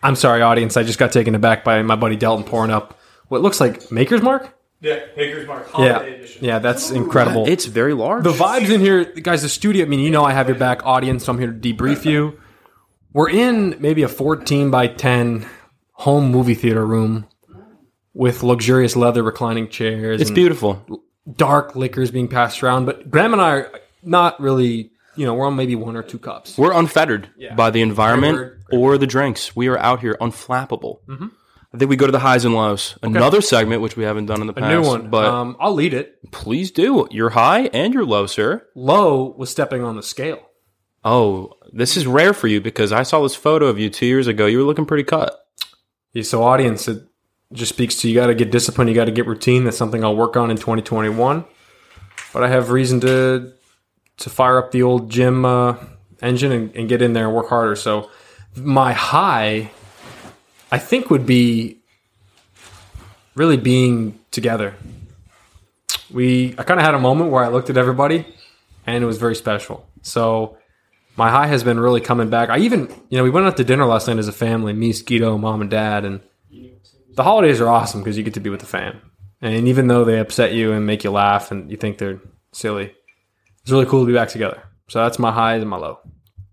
I'm 0.00 0.14
sorry, 0.14 0.42
audience. 0.42 0.76
I 0.76 0.84
just 0.84 0.98
got 1.00 1.10
taken 1.10 1.34
aback 1.34 1.64
by 1.64 1.82
my 1.82 1.96
buddy 1.96 2.14
Delton 2.14 2.44
pouring 2.44 2.70
up 2.70 3.00
what 3.26 3.42
looks 3.42 3.60
like 3.60 3.90
Maker's 3.90 4.22
Mark. 4.22 4.56
Yeah, 4.80 5.00
Baker's 5.14 5.46
Mark. 5.46 5.68
Holiday 5.68 6.22
Yeah, 6.22 6.28
yeah, 6.40 6.58
that's 6.58 6.90
incredible. 6.90 7.46
It's 7.46 7.66
very 7.66 7.92
large. 7.92 8.24
the 8.24 8.32
vibes 8.32 8.70
in 8.70 8.80
here, 8.80 9.04
guys. 9.04 9.42
The 9.42 9.48
studio. 9.48 9.84
I 9.84 9.88
mean, 9.88 10.00
you 10.00 10.10
know, 10.10 10.24
I 10.24 10.32
have 10.32 10.48
your 10.48 10.58
back, 10.58 10.84
audience. 10.86 11.24
So 11.26 11.32
I'm 11.32 11.38
here 11.38 11.52
to 11.52 11.58
debrief 11.58 12.04
you. 12.04 12.40
we're 13.12 13.28
in 13.30 13.76
maybe 13.80 14.02
a 14.02 14.08
14 14.08 14.70
by 14.70 14.86
10 14.86 15.46
home 15.92 16.30
movie 16.30 16.54
theater 16.54 16.86
room 16.86 17.26
with 18.14 18.42
luxurious 18.42 18.96
leather 18.96 19.22
reclining 19.22 19.68
chairs. 19.68 20.20
It's 20.20 20.30
beautiful. 20.30 20.84
dark 21.36 21.76
liquors 21.76 22.10
being 22.10 22.28
passed 22.28 22.62
around. 22.62 22.86
But 22.86 23.10
Graham 23.10 23.32
and 23.34 23.42
I 23.42 23.50
are 23.50 23.80
not 24.02 24.40
really, 24.40 24.92
you 25.14 25.26
know, 25.26 25.34
we're 25.34 25.46
on 25.46 25.56
maybe 25.56 25.76
one 25.76 25.94
or 25.94 26.02
two 26.02 26.18
cups. 26.18 26.56
We're 26.56 26.72
unfettered 26.72 27.28
by 27.54 27.70
the 27.70 27.82
environment 27.82 28.36
Great 28.36 28.46
word, 28.48 28.64
great 28.70 28.78
or 28.78 28.98
the 28.98 29.06
drinks. 29.06 29.54
We 29.54 29.68
are 29.68 29.78
out 29.78 30.00
here 30.00 30.16
unflappable. 30.20 31.00
Mm-hmm. 31.06 31.26
I 31.72 31.78
think 31.78 31.88
we 31.88 31.96
go 31.96 32.06
to 32.06 32.12
the 32.12 32.18
highs 32.18 32.44
and 32.44 32.54
lows. 32.54 32.98
Another 33.02 33.40
segment 33.40 33.80
which 33.80 33.96
we 33.96 34.02
haven't 34.04 34.26
done 34.26 34.40
in 34.40 34.46
the 34.48 34.52
A 34.52 34.56
past. 34.60 34.68
new 34.70 34.82
one. 34.82 35.08
but 35.10 35.26
um, 35.26 35.56
I'll 35.60 35.72
lead 35.74 35.94
it. 35.94 36.30
please 36.32 36.70
do 36.72 37.06
your 37.10 37.30
high 37.30 37.66
and 37.72 37.94
your 37.94 38.04
low, 38.04 38.26
sir. 38.26 38.66
Low 38.74 39.34
was 39.38 39.50
stepping 39.50 39.84
on 39.84 39.94
the 39.96 40.02
scale. 40.02 40.40
Oh, 41.04 41.54
this 41.72 41.96
is 41.96 42.06
rare 42.06 42.32
for 42.34 42.48
you 42.48 42.60
because 42.60 42.92
I 42.92 43.04
saw 43.04 43.22
this 43.22 43.34
photo 43.36 43.66
of 43.66 43.78
you 43.78 43.88
two 43.88 44.06
years 44.06 44.26
ago. 44.26 44.46
You 44.46 44.58
were 44.58 44.64
looking 44.64 44.84
pretty 44.84 45.04
cut. 45.04 45.34
Yeah, 46.12 46.24
so 46.24 46.42
audience, 46.42 46.88
it 46.88 47.04
just 47.52 47.72
speaks 47.72 47.94
to 47.96 48.08
you 48.08 48.14
got 48.16 48.26
to 48.26 48.34
get 48.34 48.50
discipline, 48.50 48.88
you 48.88 48.94
got 48.94 49.04
to 49.06 49.12
get 49.12 49.26
routine. 49.26 49.64
That's 49.64 49.76
something 49.78 50.02
I'll 50.04 50.16
work 50.16 50.36
on 50.36 50.50
in 50.50 50.56
2021. 50.56 51.44
But 52.32 52.42
I 52.44 52.48
have 52.48 52.70
reason 52.70 53.00
to 53.00 53.52
to 54.18 54.28
fire 54.30 54.58
up 54.58 54.72
the 54.72 54.82
old 54.82 55.08
gym 55.10 55.44
uh, 55.46 55.76
engine 56.20 56.52
and, 56.52 56.74
and 56.76 56.88
get 56.88 57.00
in 57.00 57.12
there 57.14 57.26
and 57.26 57.34
work 57.34 57.48
harder. 57.48 57.76
So 57.76 58.10
my 58.56 58.92
high, 58.92 59.70
I 60.70 60.78
think, 60.78 61.10
would 61.10 61.26
be 61.26 61.78
really 63.34 63.56
being 63.56 64.18
together. 64.30 64.74
We 66.10 66.54
I 66.58 66.62
kind 66.62 66.80
of 66.80 66.86
had 66.86 66.94
a 66.94 66.98
moment 66.98 67.30
where 67.30 67.44
I 67.44 67.48
looked 67.48 67.70
at 67.70 67.76
everybody, 67.76 68.26
and 68.86 69.02
it 69.02 69.06
was 69.06 69.18
very 69.18 69.36
special. 69.36 69.86
So 70.02 70.56
my 71.16 71.30
high 71.30 71.46
has 71.46 71.62
been 71.64 71.78
really 71.78 72.00
coming 72.00 72.30
back. 72.30 72.48
I 72.50 72.58
even, 72.58 72.88
you 73.08 73.18
know, 73.18 73.24
we 73.24 73.30
went 73.30 73.46
out 73.46 73.56
to 73.58 73.64
dinner 73.64 73.84
last 73.84 74.08
night 74.08 74.18
as 74.18 74.28
a 74.28 74.32
family, 74.32 74.72
me, 74.72 74.92
Skeeto, 74.92 75.38
mom, 75.38 75.60
and 75.60 75.70
dad, 75.70 76.04
and 76.04 76.20
the 77.14 77.22
holidays 77.22 77.60
are 77.60 77.68
awesome 77.68 78.00
because 78.00 78.16
you 78.16 78.24
get 78.24 78.34
to 78.34 78.40
be 78.40 78.50
with 78.50 78.60
the 78.60 78.66
fam. 78.66 79.00
And 79.42 79.68
even 79.68 79.86
though 79.86 80.04
they 80.04 80.18
upset 80.18 80.52
you 80.52 80.72
and 80.72 80.86
make 80.86 81.04
you 81.04 81.10
laugh 81.10 81.50
and 81.50 81.70
you 81.70 81.76
think 81.76 81.98
they're 81.98 82.20
silly, 82.52 82.94
it's 83.62 83.70
really 83.70 83.86
cool 83.86 84.02
to 84.02 84.06
be 84.06 84.12
back 84.12 84.28
together. 84.28 84.62
So 84.88 85.02
that's 85.02 85.18
my 85.18 85.32
highs 85.32 85.60
and 85.60 85.70
my 85.70 85.76
low. 85.76 85.98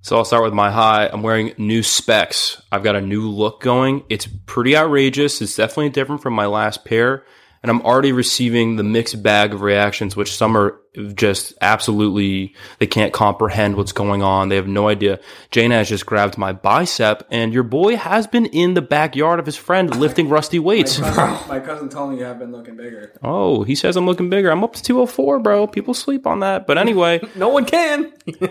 So 0.01 0.16
I'll 0.16 0.25
start 0.25 0.44
with 0.44 0.54
my 0.54 0.72
high. 0.72 1.08
I'm 1.08 1.24
wearing 1.24 1.54
new 1.58 1.84
specs. 1.84 2.62
I've 2.72 2.84
got 2.84 2.96
a 2.96 3.01
new 3.01 3.30
look 3.30 3.62
going. 3.62 4.04
It's 4.10 4.27
pretty 4.46 4.75
outrageous. 4.77 5.42
It's 5.42 5.56
definitely 5.56 5.89
different 5.89 6.22
from 6.22 6.34
my 6.34 6.46
last 6.46 6.86
pair. 6.86 7.25
And 7.68 7.76
I'm 7.82 7.86
already 7.86 8.14
receiving 8.14 8.78
the 8.78 8.84
mixed 8.84 9.22
bag 9.22 9.54
of 9.54 9.60
reactions, 9.60 10.16
which 10.16 10.34
some 10.34 10.56
are 10.56 10.80
just 11.16 11.54
absolutely, 11.60 12.56
they 12.80 12.88
can't 12.88 13.12
comprehend 13.12 13.76
what's 13.76 13.92
going 13.92 14.24
on. 14.24 14.48
They 14.48 14.56
have 14.56 14.70
no 14.70 14.88
idea. 14.88 15.20
Jane 15.52 15.72
has 15.72 15.90
just 15.90 16.06
grabbed 16.06 16.38
my 16.38 16.54
bicep, 16.54 17.28
and 17.30 17.52
your 17.52 17.64
boy 17.64 17.98
has 17.98 18.26
been 18.26 18.46
in 18.46 18.74
the 18.74 18.82
backyard 18.82 19.38
of 19.42 19.46
his 19.46 19.58
friend 19.58 19.94
lifting 20.00 20.30
rusty 20.30 20.60
weights. 20.60 20.98
My 21.50 21.60
cousin 21.60 21.90
told 21.90 22.12
me 22.14 22.20
you 22.20 22.24
have 22.24 22.40
been 22.40 22.54
looking 22.54 22.78
bigger. 22.78 23.12
Oh, 23.22 23.64
he 23.64 23.76
says 23.76 23.98
I'm 23.98 24.06
looking 24.06 24.30
bigger. 24.30 24.50
I'm 24.50 24.64
up 24.64 24.72
to 24.76 24.82
204, 24.82 25.40
bro. 25.40 25.68
People 25.68 25.94
sleep 25.94 26.26
on 26.26 26.40
that. 26.40 26.68
But 26.68 26.78
anyway, 26.78 27.20
No 27.36 27.50
one 27.50 27.66
can. 27.66 28.14
but 28.26 28.48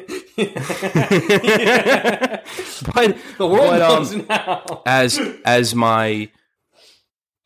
The 3.39 3.47
world 3.47 3.71
But, 3.71 3.81
um, 3.81 4.03
knows 4.03 4.15
now. 4.29 4.83
as 4.85 5.19
as 5.47 5.75
my 5.75 6.29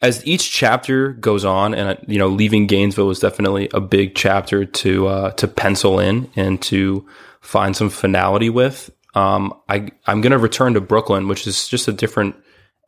as 0.02 0.26
each 0.26 0.50
chapter 0.50 1.12
goes 1.12 1.45
on 1.45 1.75
and 1.75 1.99
you 2.07 2.19
know 2.19 2.28
leaving 2.28 2.66
gainesville 2.66 3.07
was 3.07 3.21
definitely 3.21 3.69
a 3.75 3.80
big 3.80 4.14
chapter 4.14 4.64
to 4.64 5.07
uh 5.07 5.30
to 5.33 5.47
pencil 5.47 5.99
in 5.99 6.30
and 6.37 6.61
to 6.62 7.07
find 7.40 7.76
some 7.76 7.90
finality 7.90 8.50
with 8.50 8.90
um 9.14 9.52
i 9.69 9.88
i'm 10.07 10.21
gonna 10.21 10.38
return 10.38 10.75
to 10.75 10.80
brooklyn 10.80 11.28
which 11.28 11.47
is 11.47 11.69
just 11.69 11.88
a 11.88 11.92
different 11.92 12.35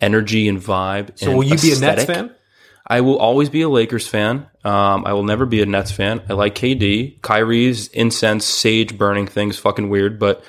energy 0.00 0.48
and 0.48 0.58
vibe 0.58 1.18
So 1.18 1.34
will 1.34 1.44
you 1.44 1.56
be 1.56 1.72
a 1.72 1.78
Nets 1.78 2.04
fan? 2.04 2.34
I 2.84 3.00
will 3.00 3.16
always 3.16 3.48
be 3.48 3.62
a 3.62 3.68
Lakers 3.68 4.08
fan. 4.08 4.48
Um, 4.64 5.04
I 5.06 5.12
will 5.12 5.22
never 5.22 5.46
be 5.46 5.62
a 5.62 5.66
Nets 5.66 5.92
fan. 5.92 6.20
I 6.28 6.32
like 6.32 6.56
KD. 6.56 7.22
Kyrie's 7.22 7.86
incense, 7.88 8.44
sage 8.44 8.98
burning 8.98 9.28
things, 9.28 9.56
fucking 9.58 9.88
weird. 9.88 10.18
But 10.18 10.44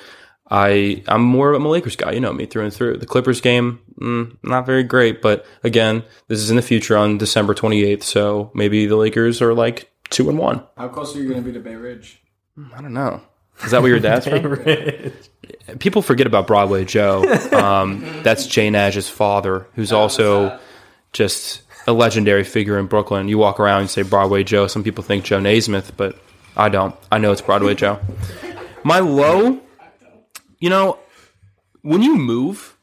I, 0.50 1.04
I'm 1.06 1.22
more. 1.22 1.54
I'm 1.54 1.64
a 1.64 1.68
Lakers 1.68 1.96
guy. 1.96 2.12
You 2.12 2.20
know 2.20 2.32
me 2.32 2.46
through 2.46 2.64
and 2.64 2.74
through. 2.74 2.98
The 2.98 3.06
Clippers 3.06 3.40
game, 3.40 3.80
mm, 3.98 4.36
not 4.42 4.66
very 4.66 4.82
great. 4.82 5.22
But 5.22 5.46
again, 5.62 6.04
this 6.28 6.40
is 6.40 6.50
in 6.50 6.56
the 6.56 6.62
future 6.62 6.96
on 6.96 7.18
December 7.18 7.54
28th. 7.54 8.02
So 8.02 8.50
maybe 8.54 8.86
the 8.86 8.96
Lakers 8.96 9.40
are 9.42 9.54
like 9.54 9.90
two 10.10 10.28
and 10.28 10.38
one. 10.38 10.62
How 10.76 10.88
close 10.88 11.14
are 11.16 11.20
you 11.20 11.28
going 11.28 11.42
to 11.42 11.46
be 11.46 11.52
to 11.52 11.60
Bay 11.60 11.76
Ridge? 11.76 12.22
I 12.74 12.80
don't 12.80 12.94
know. 12.94 13.20
Is 13.64 13.70
that 13.70 13.82
where 13.82 13.90
your 13.90 14.00
dad's 14.00 14.26
from? 14.26 15.78
People 15.78 16.02
forget 16.02 16.26
about 16.26 16.46
Broadway 16.46 16.84
Joe. 16.84 17.22
Um, 17.52 18.04
that's 18.22 18.46
Jay 18.46 18.68
Nash's 18.68 19.08
father, 19.08 19.66
who's 19.74 19.92
also 19.92 20.58
just 21.12 21.62
a 21.86 21.92
legendary 21.92 22.44
figure 22.44 22.78
in 22.78 22.86
Brooklyn. 22.86 23.28
You 23.28 23.38
walk 23.38 23.60
around 23.60 23.82
and 23.82 23.90
say 23.90 24.02
Broadway 24.02 24.42
Joe. 24.44 24.66
Some 24.66 24.82
people 24.82 25.04
think 25.04 25.24
Joe 25.24 25.38
Namath, 25.38 25.92
but 25.96 26.18
I 26.56 26.68
don't. 26.68 26.94
I 27.10 27.18
know 27.18 27.32
it's 27.32 27.40
Broadway 27.40 27.74
Joe. 27.74 28.00
My 28.82 28.98
low, 28.98 29.60
you 30.58 30.70
know, 30.70 30.98
when 31.82 32.02
you 32.02 32.16
move, 32.16 32.73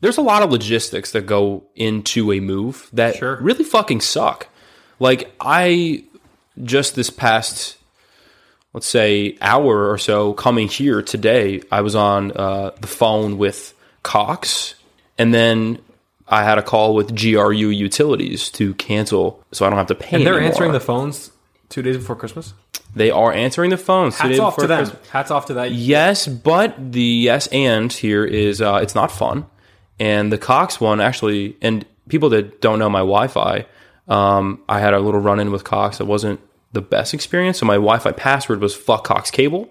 there's 0.00 0.16
a 0.18 0.22
lot 0.22 0.42
of 0.42 0.50
logistics 0.50 1.12
that 1.12 1.26
go 1.26 1.64
into 1.74 2.32
a 2.32 2.40
move 2.40 2.88
that 2.92 3.16
Sure. 3.16 3.36
really 3.40 3.64
fucking 3.64 4.00
suck. 4.00 4.48
Like 4.98 5.32
I 5.40 6.04
just 6.62 6.94
this 6.94 7.10
past 7.10 7.76
let's 8.72 8.86
say 8.86 9.36
hour 9.40 9.90
or 9.90 9.98
so 9.98 10.32
coming 10.34 10.68
here 10.68 11.02
today, 11.02 11.60
I 11.72 11.80
was 11.80 11.94
on 11.96 12.30
uh, 12.32 12.70
the 12.80 12.86
phone 12.86 13.36
with 13.38 13.74
Cox, 14.04 14.74
and 15.18 15.34
then 15.34 15.78
I 16.28 16.44
had 16.44 16.58
a 16.58 16.62
call 16.62 16.94
with 16.94 17.14
GRU 17.20 17.52
Utilities 17.70 18.48
to 18.52 18.74
cancel, 18.74 19.42
so 19.50 19.66
I 19.66 19.70
don't 19.70 19.78
have 19.78 19.88
to 19.88 19.94
pay. 19.96 20.16
And 20.16 20.24
they're 20.26 20.34
anymore. 20.34 20.50
answering 20.52 20.72
the 20.72 20.78
phones 20.80 21.32
two 21.68 21.82
days 21.82 21.96
before 21.96 22.14
Christmas. 22.16 22.54
They 22.94 23.10
are 23.10 23.32
answering 23.32 23.70
the 23.70 23.76
phones. 23.76 24.16
Hats 24.18 24.38
off 24.38 24.54
to 24.56 24.62
before 24.62 24.68
them. 24.68 24.84
Christmas. 24.86 25.08
Hats 25.10 25.30
off 25.30 25.46
to 25.46 25.54
that. 25.54 25.72
Yes, 25.72 26.26
but 26.28 26.92
the 26.92 27.02
yes 27.02 27.46
and 27.48 27.92
here 27.92 28.24
is 28.24 28.60
uh, 28.62 28.78
it's 28.82 28.94
not 28.94 29.10
fun. 29.10 29.46
And 30.00 30.32
the 30.32 30.38
Cox 30.38 30.80
one 30.80 31.00
actually, 31.00 31.56
and 31.62 31.84
people 32.08 32.30
that 32.30 32.60
don't 32.60 32.78
know 32.80 32.88
my 32.90 33.00
Wi-Fi, 33.00 33.66
um, 34.08 34.60
I 34.68 34.80
had 34.80 34.94
a 34.94 34.98
little 34.98 35.20
run-in 35.20 35.52
with 35.52 35.62
Cox. 35.62 36.00
It 36.00 36.06
wasn't 36.08 36.40
the 36.72 36.80
best 36.80 37.14
experience. 37.14 37.58
So 37.58 37.66
my 37.66 37.74
Wi-Fi 37.74 38.10
password 38.12 38.60
was 38.60 38.74
fuck 38.74 39.04
Cox 39.04 39.30
cable. 39.30 39.70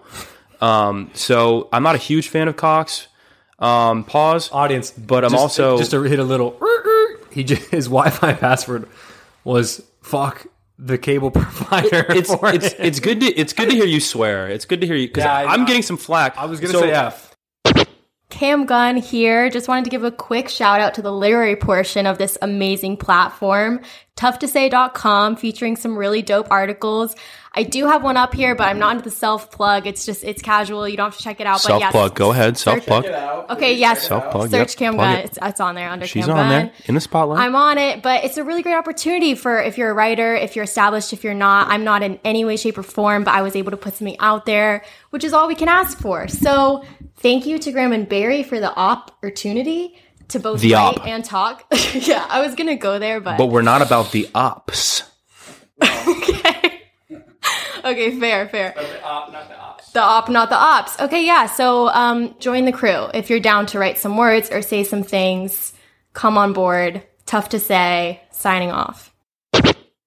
Um, 0.62 1.10
so 1.14 1.68
I'm 1.74 1.84
not 1.84 1.96
a 1.96 1.98
huge 1.98 2.30
fan 2.30 2.48
of 2.48 2.56
Cox. 2.56 3.08
Um, 3.58 4.04
pause. 4.06 4.50
Audience, 4.54 4.92
But 4.92 5.26
I'm 5.26 5.32
just, 5.32 5.42
also- 5.42 5.78
just 5.78 5.92
to 5.92 6.02
hit 6.04 6.20
a 6.20 6.24
little. 6.24 6.58
He 7.32 7.44
just, 7.44 7.70
his 7.70 7.86
Wi-Fi 7.86 8.34
password 8.34 8.88
was 9.44 9.84
fuck 10.02 10.48
the 10.80 10.98
cable 10.98 11.30
provider. 11.40 12.04
It's 12.10 12.32
it's 12.32 12.66
it. 12.74 12.76
it's 12.80 13.00
good 13.00 13.20
to 13.20 13.28
it's 13.28 13.54
good 13.54 13.70
to 13.70 13.76
hear 13.76 13.86
you 13.86 14.00
swear. 14.00 14.48
It's 14.50 14.66
good 14.66 14.82
to 14.82 14.88
hear 14.88 14.96
you 14.96 15.08
because 15.08 15.26
Yeah, 15.26 15.34
I- 15.36 15.54
I'm 15.54 15.66
getting 15.66 15.84
some 15.84 15.98
flack. 15.98 16.36
I 16.40 16.46
was 16.46 16.60
gonna 16.60 16.74
So- 16.74 16.82
say 16.82 16.92
F. 16.92 17.29
Cam 18.30 18.66
Gunn 18.66 18.98
here. 18.98 19.50
Just 19.50 19.68
wanted 19.68 19.86
to 19.86 19.90
give 19.90 20.04
a 20.04 20.12
quick 20.12 20.50
shout 20.50 20.80
out 20.80 20.94
to 20.94 21.02
the 21.02 21.12
literary 21.12 21.56
portion 21.56 22.06
of 22.06 22.20
this 22.20 22.38
amazing 22.42 22.98
platform, 22.98 23.82
toughtosay.com, 24.16 25.36
featuring 25.36 25.76
some 25.76 25.98
really 25.98 26.22
dope 26.22 26.48
articles. 26.52 27.16
I 27.56 27.64
do 27.64 27.88
have 27.88 28.04
one 28.04 28.16
up 28.16 28.34
here, 28.36 28.54
but 28.54 28.66
I'm 28.68 28.78
not 28.78 28.96
into 28.98 29.10
the 29.10 29.16
self 29.16 29.52
plug. 29.52 29.88
It's 29.88 30.06
just, 30.06 30.24
it's 30.24 30.42
casual. 30.42 30.88
You 30.88 30.96
don't 30.98 31.08
have 31.08 31.18
to 31.18 31.24
check 31.24 31.42
it 31.42 31.48
out. 31.48 31.60
Self 31.62 31.80
but 31.80 31.86
yes, 31.86 31.92
plug. 31.92 32.16
Go 32.16 32.32
ahead. 32.32 32.58
Self 32.58 32.86
plug. 32.86 33.06
Okay, 33.50 33.74
yes. 33.76 34.08
Self-plug, 34.08 34.52
Search 34.52 34.70
yep, 34.74 34.78
Cam 34.78 34.94
plug 34.94 35.08
Gunn. 35.08 35.18
it. 35.18 35.26
It's, 35.26 35.40
it's 35.42 35.60
on 35.60 35.74
there 35.74 35.90
under 35.90 36.06
She's 36.06 36.26
Cam 36.26 36.38
on 36.38 36.50
Gunn. 36.50 36.50
there 36.50 36.72
in 36.86 36.94
the 36.94 37.02
spotlight. 37.02 37.40
I'm 37.40 37.56
on 37.56 37.80
it, 37.80 38.04
but 38.04 38.24
it's 38.24 38.38
a 38.38 38.44
really 38.44 38.62
great 38.62 38.76
opportunity 38.76 39.34
for 39.34 39.60
if 39.60 39.78
you're 39.80 39.90
a 39.90 39.94
writer, 39.94 40.36
if 40.36 40.56
you're 40.56 40.64
established, 40.66 41.12
if 41.14 41.24
you're 41.24 41.34
not. 41.34 41.68
I'm 41.70 41.84
not 41.84 42.04
in 42.04 42.20
any 42.24 42.46
way, 42.46 42.56
shape, 42.58 42.78
or 42.78 42.84
form, 42.84 43.24
but 43.24 43.34
I 43.34 43.42
was 43.42 43.56
able 43.56 43.72
to 43.72 43.78
put 43.78 43.96
something 43.96 44.18
out 44.20 44.46
there, 44.46 44.84
which 45.10 45.24
is 45.24 45.34
all 45.34 45.48
we 45.48 45.56
can 45.56 45.68
ask 45.68 45.98
for. 46.00 46.28
So 46.28 46.86
thank 47.18 47.48
you 47.48 47.58
to 47.58 47.72
Graham 47.72 47.92
and 47.94 48.08
Barry 48.08 48.44
for 48.44 48.60
the 48.60 48.72
opportunity 48.78 49.98
to 50.28 50.40
both 50.40 50.62
The 50.62 50.74
write 50.74 51.00
op. 51.00 51.08
and 51.08 51.26
talk. 51.26 51.66
yeah, 51.96 52.28
I 52.30 52.46
was 52.46 52.54
gonna 52.54 52.76
go 52.76 53.00
there, 53.00 53.20
but, 53.20 53.38
but 53.40 53.48
we're 53.48 53.64
not 53.64 53.82
about 53.82 54.12
the 54.12 54.30
ops. 54.36 55.02
okay. 55.82 56.34
okay, 57.86 58.20
fair, 58.20 58.48
fair. 58.50 58.74
the 58.76 59.04
op, 59.04 59.32
not 59.32 59.50
the 59.50 59.58
ops. 59.60 59.92
The 59.92 60.02
op, 60.02 60.30
not 60.30 60.50
the 60.50 60.56
ops. 60.58 61.00
Okay, 61.00 61.26
yeah. 61.26 61.46
So 61.48 61.90
um, 61.90 62.36
join 62.40 62.66
the 62.66 62.72
crew 62.72 63.08
if 63.14 63.30
you're 63.30 63.40
down 63.40 63.66
to 63.68 63.80
write 63.80 63.98
some 63.98 64.18
words 64.18 64.50
or 64.52 64.62
say 64.62 64.84
some 64.84 65.04
things. 65.04 65.74
Come 66.14 66.38
on 66.38 66.54
board. 66.54 67.04
Tough 67.26 67.50
to 67.50 67.60
say. 67.60 68.22
Signing 68.32 68.72
off. 68.72 69.14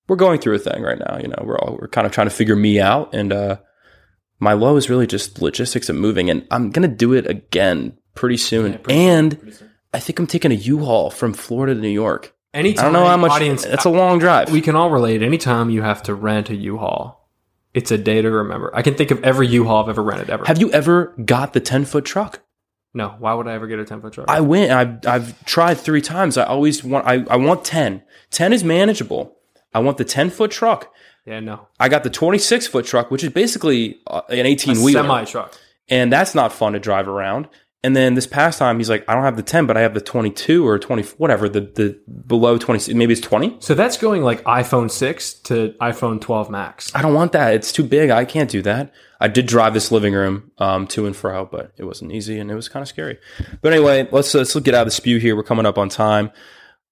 we're 0.08 0.16
going 0.16 0.40
through 0.40 0.54
a 0.56 0.58
thing 0.58 0.82
right 0.82 0.98
now. 0.98 1.18
You 1.18 1.28
know, 1.28 1.42
we're 1.44 1.58
all 1.58 1.78
we're 1.80 1.88
kind 1.88 2.06
of 2.06 2.12
trying 2.12 2.26
to 2.28 2.34
figure 2.34 2.56
me 2.56 2.80
out, 2.80 3.14
and 3.14 3.32
uh, 3.32 3.56
my 4.40 4.52
low 4.54 4.76
is 4.76 4.88
really 4.90 5.06
just 5.06 5.40
logistics 5.40 5.88
of 5.88 5.96
moving, 5.96 6.30
and 6.30 6.46
I'm 6.50 6.70
gonna 6.70 6.88
do 6.88 7.12
it 7.12 7.26
again 7.28 7.96
pretty 8.14 8.36
soon. 8.36 8.78
and 8.88 9.54
I 9.94 10.00
think 10.00 10.18
I'm 10.18 10.26
taking 10.26 10.50
a 10.52 10.54
U-Haul 10.54 11.10
from 11.10 11.32
Florida 11.34 11.74
to 11.74 11.80
New 11.80 11.88
York. 11.88 12.34
Anytime, 12.54 12.80
I 12.80 12.84
don't 12.84 12.92
know 12.94 13.06
how 13.08 13.16
much. 13.16 13.30
Audience, 13.32 13.64
That's 13.64 13.84
a 13.84 13.90
long 13.90 14.18
drive. 14.18 14.50
we 14.50 14.60
can 14.60 14.74
all 14.76 14.90
relate. 14.90 15.22
Anytime 15.22 15.70
you 15.70 15.82
have 15.82 16.02
to 16.04 16.14
rent 16.14 16.50
a 16.50 16.54
U-Haul, 16.54 17.21
it's 17.74 17.90
a 17.90 17.98
day 17.98 18.20
to 18.22 18.30
remember. 18.30 18.70
I 18.74 18.82
can 18.82 18.94
think 18.94 19.10
of 19.10 19.22
every 19.24 19.46
U-Haul 19.48 19.82
I've 19.82 19.88
ever 19.88 20.02
rented 20.02 20.30
ever. 20.30 20.44
Have 20.44 20.60
you 20.60 20.70
ever 20.72 21.14
got 21.24 21.52
the 21.52 21.60
10 21.60 21.84
foot 21.86 22.04
truck? 22.04 22.40
No, 22.94 23.14
why 23.18 23.32
would 23.32 23.48
I 23.48 23.54
ever 23.54 23.66
get 23.66 23.78
a 23.78 23.84
10 23.86 24.02
foot 24.02 24.12
truck? 24.12 24.28
I 24.28 24.40
went. 24.40 24.70
I've 24.70 25.06
I've 25.06 25.44
tried 25.46 25.74
three 25.78 26.02
times. 26.02 26.36
I 26.36 26.44
always 26.44 26.84
want. 26.84 27.06
I, 27.06 27.24
I 27.30 27.36
want 27.36 27.64
ten. 27.64 28.02
Ten 28.30 28.52
is 28.52 28.62
manageable. 28.62 29.34
I 29.72 29.78
want 29.78 29.96
the 29.96 30.04
ten 30.04 30.28
foot 30.28 30.50
truck. 30.50 30.92
yeah, 31.24 31.40
no. 31.40 31.68
I 31.80 31.88
got 31.88 32.02
the 32.04 32.10
twenty 32.10 32.36
six 32.36 32.66
foot 32.66 32.84
truck, 32.84 33.10
which 33.10 33.24
is 33.24 33.30
basically 33.30 33.98
uh, 34.06 34.20
an 34.28 34.44
eighteen 34.44 34.82
wheeler, 34.82 35.04
Semi 35.04 35.24
truck. 35.24 35.56
and 35.88 36.12
that's 36.12 36.34
not 36.34 36.52
fun 36.52 36.74
to 36.74 36.78
drive 36.78 37.08
around. 37.08 37.48
And 37.84 37.96
then 37.96 38.14
this 38.14 38.28
past 38.28 38.60
time, 38.60 38.78
he's 38.78 38.88
like, 38.88 39.04
I 39.08 39.14
don't 39.14 39.24
have 39.24 39.36
the 39.36 39.42
ten, 39.42 39.66
but 39.66 39.76
I 39.76 39.80
have 39.80 39.92
the 39.92 40.00
twenty 40.00 40.30
two 40.30 40.66
or 40.66 40.78
twenty 40.78 41.02
whatever 41.18 41.48
the 41.48 41.60
the 41.62 41.98
below 42.26 42.56
twenty. 42.56 42.94
Maybe 42.94 43.12
it's 43.12 43.20
twenty. 43.20 43.56
So 43.58 43.74
that's 43.74 43.96
going 43.96 44.22
like 44.22 44.42
iPhone 44.44 44.90
6 44.90 45.34
to 45.34 45.74
iPhone 45.80 46.20
12 46.20 46.48
Max. 46.48 46.94
I 46.94 47.02
don't 47.02 47.14
want 47.14 47.32
that. 47.32 47.54
It's 47.54 47.72
too 47.72 47.82
big. 47.84 48.10
I 48.10 48.24
can't 48.24 48.50
do 48.50 48.62
that. 48.62 48.92
I 49.20 49.28
did 49.28 49.46
drive 49.46 49.74
this 49.74 49.90
living 49.90 50.14
room 50.14 50.50
um, 50.58 50.86
to 50.88 51.06
and 51.06 51.14
fro, 51.14 51.44
but 51.44 51.72
it 51.76 51.84
wasn't 51.84 52.12
easy 52.12 52.38
and 52.38 52.50
it 52.50 52.54
was 52.54 52.68
kind 52.68 52.82
of 52.82 52.88
scary. 52.88 53.18
But 53.60 53.72
anyway, 53.72 54.08
let's 54.12 54.32
let's 54.34 54.54
get 54.60 54.74
out 54.74 54.82
of 54.82 54.86
the 54.86 54.92
spew 54.92 55.18
here. 55.18 55.34
We're 55.34 55.42
coming 55.42 55.66
up 55.66 55.78
on 55.78 55.88
time. 55.88 56.30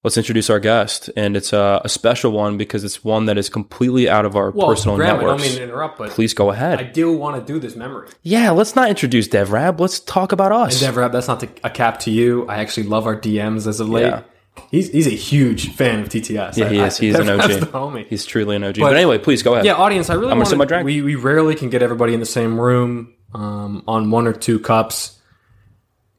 Let's 0.02 0.16
introduce 0.16 0.48
our 0.48 0.58
guest, 0.60 1.10
and 1.14 1.36
it's 1.36 1.52
a, 1.52 1.82
a 1.84 1.88
special 1.90 2.32
one 2.32 2.56
because 2.56 2.84
it's 2.84 3.04
one 3.04 3.26
that 3.26 3.36
is 3.36 3.50
completely 3.50 4.08
out 4.08 4.24
of 4.24 4.34
our 4.34 4.50
Well, 4.50 4.68
personal 4.68 4.96
Graham, 4.96 5.18
I 5.20 5.24
don't 5.24 5.40
mean 5.42 5.56
to 5.56 5.62
interrupt, 5.62 5.98
but 5.98 6.08
Please 6.10 6.32
go 6.32 6.50
ahead. 6.50 6.80
I 6.80 6.84
do 6.84 7.12
want 7.12 7.36
to 7.46 7.52
do 7.52 7.58
this 7.58 7.76
memory. 7.76 8.08
yeah, 8.22 8.50
let's 8.50 8.74
not 8.74 8.88
introduce 8.88 9.28
DevRab. 9.28 9.78
Let's 9.78 10.00
talk 10.00 10.32
about 10.32 10.52
us. 10.52 10.72
And 10.80 10.80
Dev 10.88 10.96
Rap, 10.96 11.12
that's 11.12 11.28
not 11.28 11.42
a 11.42 11.68
cap 11.68 11.98
to 12.00 12.10
you. 12.10 12.46
I 12.48 12.60
actually 12.60 12.84
love 12.84 13.06
our 13.06 13.14
DMs 13.14 13.66
as 13.66 13.78
of 13.78 13.90
late. 13.90 14.06
Yeah. 14.06 14.22
He's 14.70 14.90
he's 14.90 15.06
a 15.06 15.10
huge 15.10 15.74
fan 15.74 16.00
of 16.00 16.08
TTS. 16.08 16.56
yeah, 16.56 16.68
he 16.70 16.78
is. 16.78 16.96
He's 16.98 17.18
an 17.18 17.28
OG. 17.40 17.50
the 17.60 17.66
homie. 17.66 18.06
He's 18.08 18.24
truly 18.24 18.56
an 18.56 18.64
OG. 18.64 18.76
But, 18.76 18.80
But- 18.90 18.96
anyway, 18.96 19.18
please 19.18 19.42
go 19.42 19.52
ahead. 19.52 19.66
Yeah, 19.66 19.74
audience, 19.74 20.08
I 20.08 20.14
really 20.14 20.32
I'm 20.32 20.38
gonna 20.38 20.44
want 20.48 20.58
my 20.58 20.64
to. 20.64 20.68
drink. 20.68 20.86
We 20.86 21.02
we 21.02 21.14
rarely 21.14 21.54
can 21.54 21.68
get 21.68 21.82
everybody 21.82 22.14
in 22.14 22.20
the 22.20 22.26
same 22.26 22.58
room 22.58 23.12
um, 23.34 23.84
on 23.86 24.10
one 24.10 24.26
or 24.26 24.32
two 24.32 24.58
cups. 24.60 25.19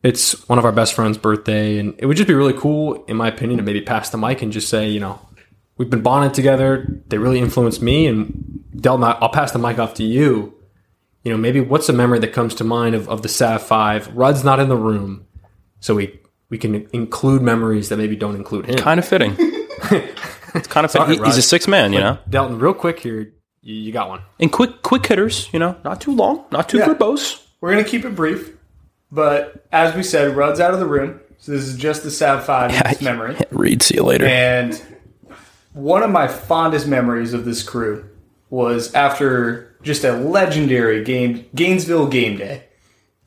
It's 0.03 0.47
one 0.49 0.57
of 0.57 0.65
our 0.65 0.71
best 0.71 0.93
friends' 0.93 1.17
birthday, 1.17 1.77
and 1.77 1.93
it 1.99 2.05
would 2.07 2.17
just 2.17 2.27
be 2.27 2.33
really 2.33 2.53
cool, 2.53 3.03
in 3.05 3.15
my 3.17 3.27
opinion, 3.27 3.57
to 3.57 3.63
maybe 3.63 3.81
pass 3.81 4.09
the 4.09 4.17
mic 4.17 4.41
and 4.41 4.51
just 4.51 4.67
say, 4.67 4.87
you 4.89 4.99
know, 4.99 5.19
we've 5.77 5.89
been 5.91 6.01
bonded 6.01 6.33
together. 6.33 7.01
They 7.07 7.17
really 7.19 7.39
influenced 7.39 7.81
me, 7.83 8.07
and 8.07 8.63
Delton, 8.75 9.03
I- 9.03 9.17
I'll 9.21 9.29
pass 9.29 9.51
the 9.51 9.59
mic 9.59 9.77
off 9.77 9.93
to 9.95 10.03
you. 10.03 10.55
You 11.23 11.31
know, 11.31 11.37
maybe 11.37 11.59
what's 11.59 11.87
a 11.87 11.93
memory 11.93 12.17
that 12.19 12.33
comes 12.33 12.55
to 12.55 12.63
mind 12.63 12.95
of, 12.95 13.07
of 13.07 13.21
the 13.21 13.29
Sav 13.29 13.61
Five? 13.61 14.07
Rudd's 14.15 14.43
not 14.43 14.59
in 14.59 14.69
the 14.69 14.75
room, 14.75 15.27
so 15.79 15.93
we 15.93 16.19
we 16.49 16.57
can 16.57 16.87
include 16.93 17.43
memories 17.43 17.89
that 17.89 17.97
maybe 17.97 18.15
don't 18.15 18.35
include 18.35 18.65
him. 18.65 18.75
kind 18.77 18.99
of 18.99 19.07
fitting. 19.07 19.35
it's 19.39 20.67
kind 20.67 20.83
of 20.83 20.91
fitting. 20.91 21.07
He- 21.09 21.13
he's 21.13 21.19
a 21.19 21.23
Rod. 21.37 21.43
six 21.43 21.67
man, 21.67 21.93
you 21.93 21.99
know, 21.99 22.17
Delton, 22.27 22.57
real 22.59 22.73
quick 22.73 22.99
here, 22.99 23.31
you, 23.61 23.75
you 23.75 23.91
got 23.91 24.09
one. 24.09 24.21
and 24.39 24.51
quick 24.51 24.81
quick 24.81 25.05
hitters. 25.05 25.47
You 25.53 25.59
know, 25.59 25.75
not 25.83 26.01
too 26.01 26.15
long, 26.15 26.43
not 26.51 26.67
too 26.69 26.79
Yeah. 26.79 26.87
verbose. 26.87 27.39
We're 27.61 27.69
gonna 27.71 27.83
keep 27.83 28.03
it 28.03 28.15
brief, 28.15 28.57
but 29.11 29.65
as 29.71 29.95
we 29.95 30.03
said, 30.03 30.35
Rudd's 30.35 30.59
out 30.59 30.73
of 30.73 30.79
the 30.79 30.85
room, 30.85 31.19
so 31.37 31.51
this 31.51 31.63
is 31.63 31.77
just 31.77 32.03
the 32.03 32.11
Sav 32.11 32.45
Five 32.45 32.71
in 32.73 32.85
his 32.85 33.01
memory. 33.01 33.35
Read. 33.51 33.83
See 33.83 33.95
you 33.95 34.03
later. 34.03 34.25
And 34.25 34.81
one 35.73 36.03
of 36.03 36.09
my 36.09 36.27
fondest 36.27 36.87
memories 36.87 37.33
of 37.33 37.45
this 37.45 37.63
crew 37.63 38.09
was 38.49 38.93
after 38.93 39.75
just 39.81 40.03
a 40.03 40.13
legendary 40.13 41.03
game, 41.03 41.45
Gainesville 41.55 42.07
game 42.07 42.37
day. 42.37 42.65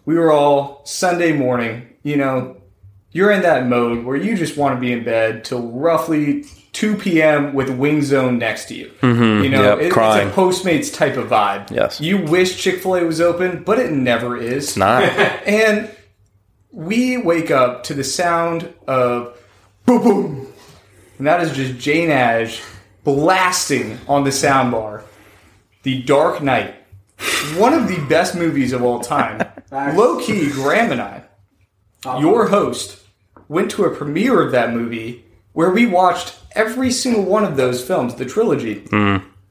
We 0.05 0.17
were 0.17 0.31
all 0.31 0.83
Sunday 0.85 1.33
morning, 1.33 1.89
you 2.03 2.17
know, 2.17 2.59
you're 3.11 3.31
in 3.31 3.43
that 3.43 3.67
mode 3.67 4.05
where 4.05 4.17
you 4.17 4.37
just 4.37 4.57
want 4.57 4.77
to 4.77 4.81
be 4.81 4.93
in 4.93 5.05
bed 5.05 5.45
till 5.45 5.71
roughly 5.71 6.45
2 6.75 6.97
p.m. 6.97 7.55
with 7.55 7.71
Wing 7.71 8.03
Zone 8.03 8.39
next 8.39 8.67
to 8.67 8.75
you. 8.75 8.93
Mm-hmm. 9.01 9.45
You 9.45 9.49
know, 9.51 9.63
Yep, 9.63 9.79
it- 9.79 9.87
it's 9.87 9.97
a 9.97 10.31
Postmates 10.35 10.93
type 10.95 11.17
of 11.17 11.29
vibe. 11.29 11.71
Yes. 11.71 12.01
You 12.01 12.19
wish 12.25 12.57
Chick 12.61 12.81
fil 12.83 12.97
A 12.97 13.05
was 13.05 13.21
open, 13.21 13.63
but 13.65 13.79
it 13.79 13.91
never 13.93 14.37
is. 14.37 14.77
Not. 14.77 15.03
And 15.47 15.91
we 16.73 17.17
wake 17.17 17.51
up 17.51 17.85
to 17.85 17.95
the 17.95 18.05
sound 18.05 18.73
of 18.87 19.39
boom 19.87 20.03
boom. 20.03 20.47
And 21.19 21.27
that 21.27 21.41
is 21.41 21.53
just 21.53 21.79
Jay 21.79 22.07
Nash 22.07 22.61
blasting 23.05 23.99
on 24.09 24.25
the 24.25 24.31
soundbar. 24.31 25.03
The 25.85 26.03
Dark 26.03 26.43
Knight. 26.43 26.75
One 27.57 27.73
of 27.75 27.87
the 27.89 28.05
best 28.09 28.35
movies 28.35 28.73
of 28.73 28.83
all 28.83 28.99
time. 29.01 29.41
Low 29.71 30.19
key, 30.21 30.51
Graham 30.51 30.91
and 30.93 31.01
I, 31.01 31.23
your 32.21 32.49
host, 32.49 33.01
went 33.49 33.71
to 33.73 33.85
a 33.85 33.95
premiere 33.95 34.41
of 34.43 34.51
that 34.53 34.73
movie 34.73 35.25
where 35.53 35.71
we 35.71 35.87
watched 35.87 36.44
every 36.55 36.91
single 36.91 37.25
one 37.25 37.45
of 37.45 37.57
those 37.57 37.85
films, 37.87 38.15
the 38.15 38.25
trilogy, 38.25 38.87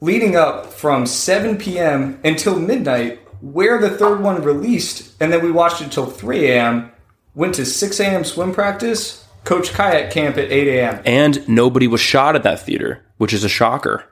leading 0.01 0.35
up 0.35 0.73
from 0.73 1.05
7 1.05 1.57
p.m. 1.57 2.19
until 2.23 2.59
midnight, 2.59 3.19
where 3.41 3.79
the 3.79 3.89
third 3.89 4.21
one 4.21 4.41
released, 4.41 5.13
and 5.21 5.31
then 5.31 5.43
we 5.43 5.51
watched 5.51 5.81
it 5.81 5.91
till 5.91 6.05
3 6.05 6.51
a.m., 6.51 6.91
went 7.35 7.55
to 7.55 7.65
6 7.65 7.99
a.m. 7.99 8.23
swim 8.23 8.53
practice, 8.53 9.25
coach 9.43 9.73
kayak 9.73 10.11
camp 10.11 10.37
at 10.37 10.51
8 10.51 10.67
a.m. 10.67 11.01
and 11.05 11.47
nobody 11.47 11.87
was 11.87 12.01
shot 12.01 12.35
at 12.35 12.43
that 12.43 12.61
theater, 12.61 13.03
which 13.17 13.33
is 13.33 13.43
a 13.43 13.49
shocker. 13.49 14.05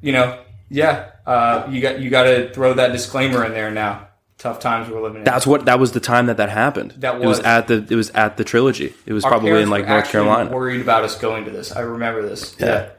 You 0.00 0.12
know, 0.12 0.42
yeah, 0.68 1.10
uh, 1.26 1.66
you 1.70 1.80
got 1.80 2.00
you 2.00 2.10
got 2.10 2.24
to 2.24 2.52
throw 2.52 2.74
that 2.74 2.92
disclaimer 2.92 3.44
in 3.44 3.52
there 3.52 3.70
now. 3.70 4.08
Tough 4.38 4.60
times 4.60 4.90
we're 4.90 5.00
living 5.00 5.18
in. 5.18 5.24
That's 5.24 5.46
what 5.46 5.64
that 5.64 5.78
was 5.80 5.92
the 5.92 6.00
time 6.00 6.26
that 6.26 6.36
that 6.36 6.50
happened. 6.50 6.92
That 6.98 7.14
it 7.16 7.20
was 7.26 7.38
was. 7.38 7.46
at 7.46 7.68
the 7.68 7.86
it 7.88 7.94
was 7.96 8.10
at 8.10 8.36
the 8.36 8.44
trilogy. 8.44 8.92
It 9.06 9.12
was 9.14 9.24
Our 9.24 9.30
probably 9.30 9.62
in 9.62 9.70
like 9.70 9.84
were 9.84 9.88
North 9.88 10.10
Carolina. 10.10 10.50
Worried 10.50 10.82
about 10.82 11.04
us 11.04 11.18
going 11.18 11.46
to 11.46 11.50
this. 11.50 11.72
I 11.72 11.80
remember 11.80 12.20
this. 12.22 12.54
Yeah. 12.58 12.90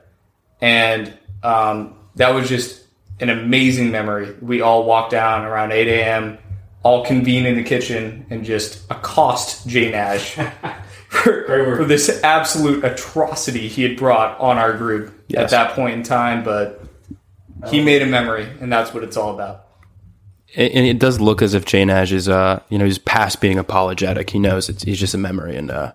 and 0.61 1.15
um, 1.43 1.93
that 2.15 2.33
was 2.33 2.49
just 2.49 2.83
an 3.19 3.29
amazing 3.29 3.91
memory. 3.91 4.35
We 4.41 4.61
all 4.61 4.83
walked 4.85 5.11
down 5.11 5.45
around 5.45 5.71
8 5.71 5.87
a.m., 5.87 6.37
all 6.83 7.05
convene 7.05 7.45
in 7.45 7.55
the 7.55 7.63
kitchen 7.63 8.25
and 8.29 8.43
just 8.43 8.83
accost 8.91 9.67
Jay 9.67 9.91
Nash 9.91 10.33
for, 11.09 11.75
for 11.77 11.85
this 11.85 12.21
absolute 12.23 12.83
atrocity 12.83 13.67
he 13.67 13.83
had 13.83 13.97
brought 13.97 14.39
on 14.39 14.57
our 14.57 14.75
group 14.75 15.13
Yes. 15.27 15.43
at 15.43 15.49
that 15.51 15.75
point 15.75 15.93
in 15.95 16.03
time. 16.03 16.43
But 16.43 16.81
he 17.69 17.83
made 17.83 18.01
a 18.01 18.05
memory, 18.07 18.47
and 18.61 18.71
that's 18.71 18.93
what 18.93 19.03
it's 19.03 19.17
all 19.17 19.33
about. 19.33 19.66
And 20.55 20.87
it 20.87 20.97
does 20.97 21.19
look 21.19 21.41
as 21.41 21.53
if 21.53 21.65
Jay 21.65 21.83
Nash 21.83 22.11
is, 22.11 22.29
uh, 22.29 22.61
you 22.69 22.77
know, 22.77 22.85
he's 22.85 22.97
past 22.97 23.41
being 23.41 23.59
apologetic. 23.59 24.29
He 24.29 24.39
knows 24.39 24.69
it's, 24.69 24.83
he's 24.83 24.99
just 24.99 25.13
a 25.13 25.17
memory, 25.17 25.57
and 25.57 25.69
uh, 25.69 25.91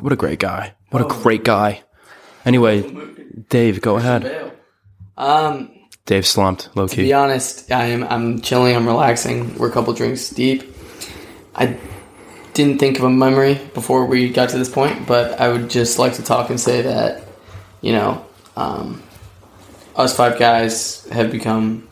what 0.00 0.12
a 0.12 0.16
great 0.16 0.38
guy! 0.38 0.74
What 0.90 1.02
a 1.02 1.06
great 1.06 1.44
guy. 1.44 1.82
Anyway, 2.44 2.82
Dave, 3.48 3.80
go 3.80 3.96
ahead. 3.96 4.52
Um, 5.16 5.70
Dave 6.06 6.26
slumped, 6.26 6.70
low 6.76 6.86
key. 6.88 6.96
to 6.96 7.02
be 7.02 7.12
honest, 7.12 7.70
I 7.72 7.86
am 7.86 8.04
I'm 8.04 8.40
chilling, 8.40 8.74
I'm 8.74 8.86
relaxing. 8.86 9.56
We're 9.58 9.68
a 9.68 9.72
couple 9.72 9.92
drinks 9.92 10.30
deep. 10.30 10.62
I 11.54 11.76
didn't 12.54 12.78
think 12.78 12.98
of 12.98 13.04
a 13.04 13.10
memory 13.10 13.54
before 13.74 14.06
we 14.06 14.30
got 14.30 14.48
to 14.50 14.58
this 14.58 14.70
point, 14.70 15.06
but 15.06 15.40
I 15.40 15.48
would 15.48 15.68
just 15.68 15.98
like 15.98 16.14
to 16.14 16.22
talk 16.22 16.50
and 16.50 16.58
say 16.58 16.82
that, 16.82 17.24
you 17.80 17.92
know, 17.92 18.24
um, 18.56 19.02
us 19.96 20.16
five 20.16 20.38
guys 20.38 21.06
have 21.08 21.30
become 21.30 21.87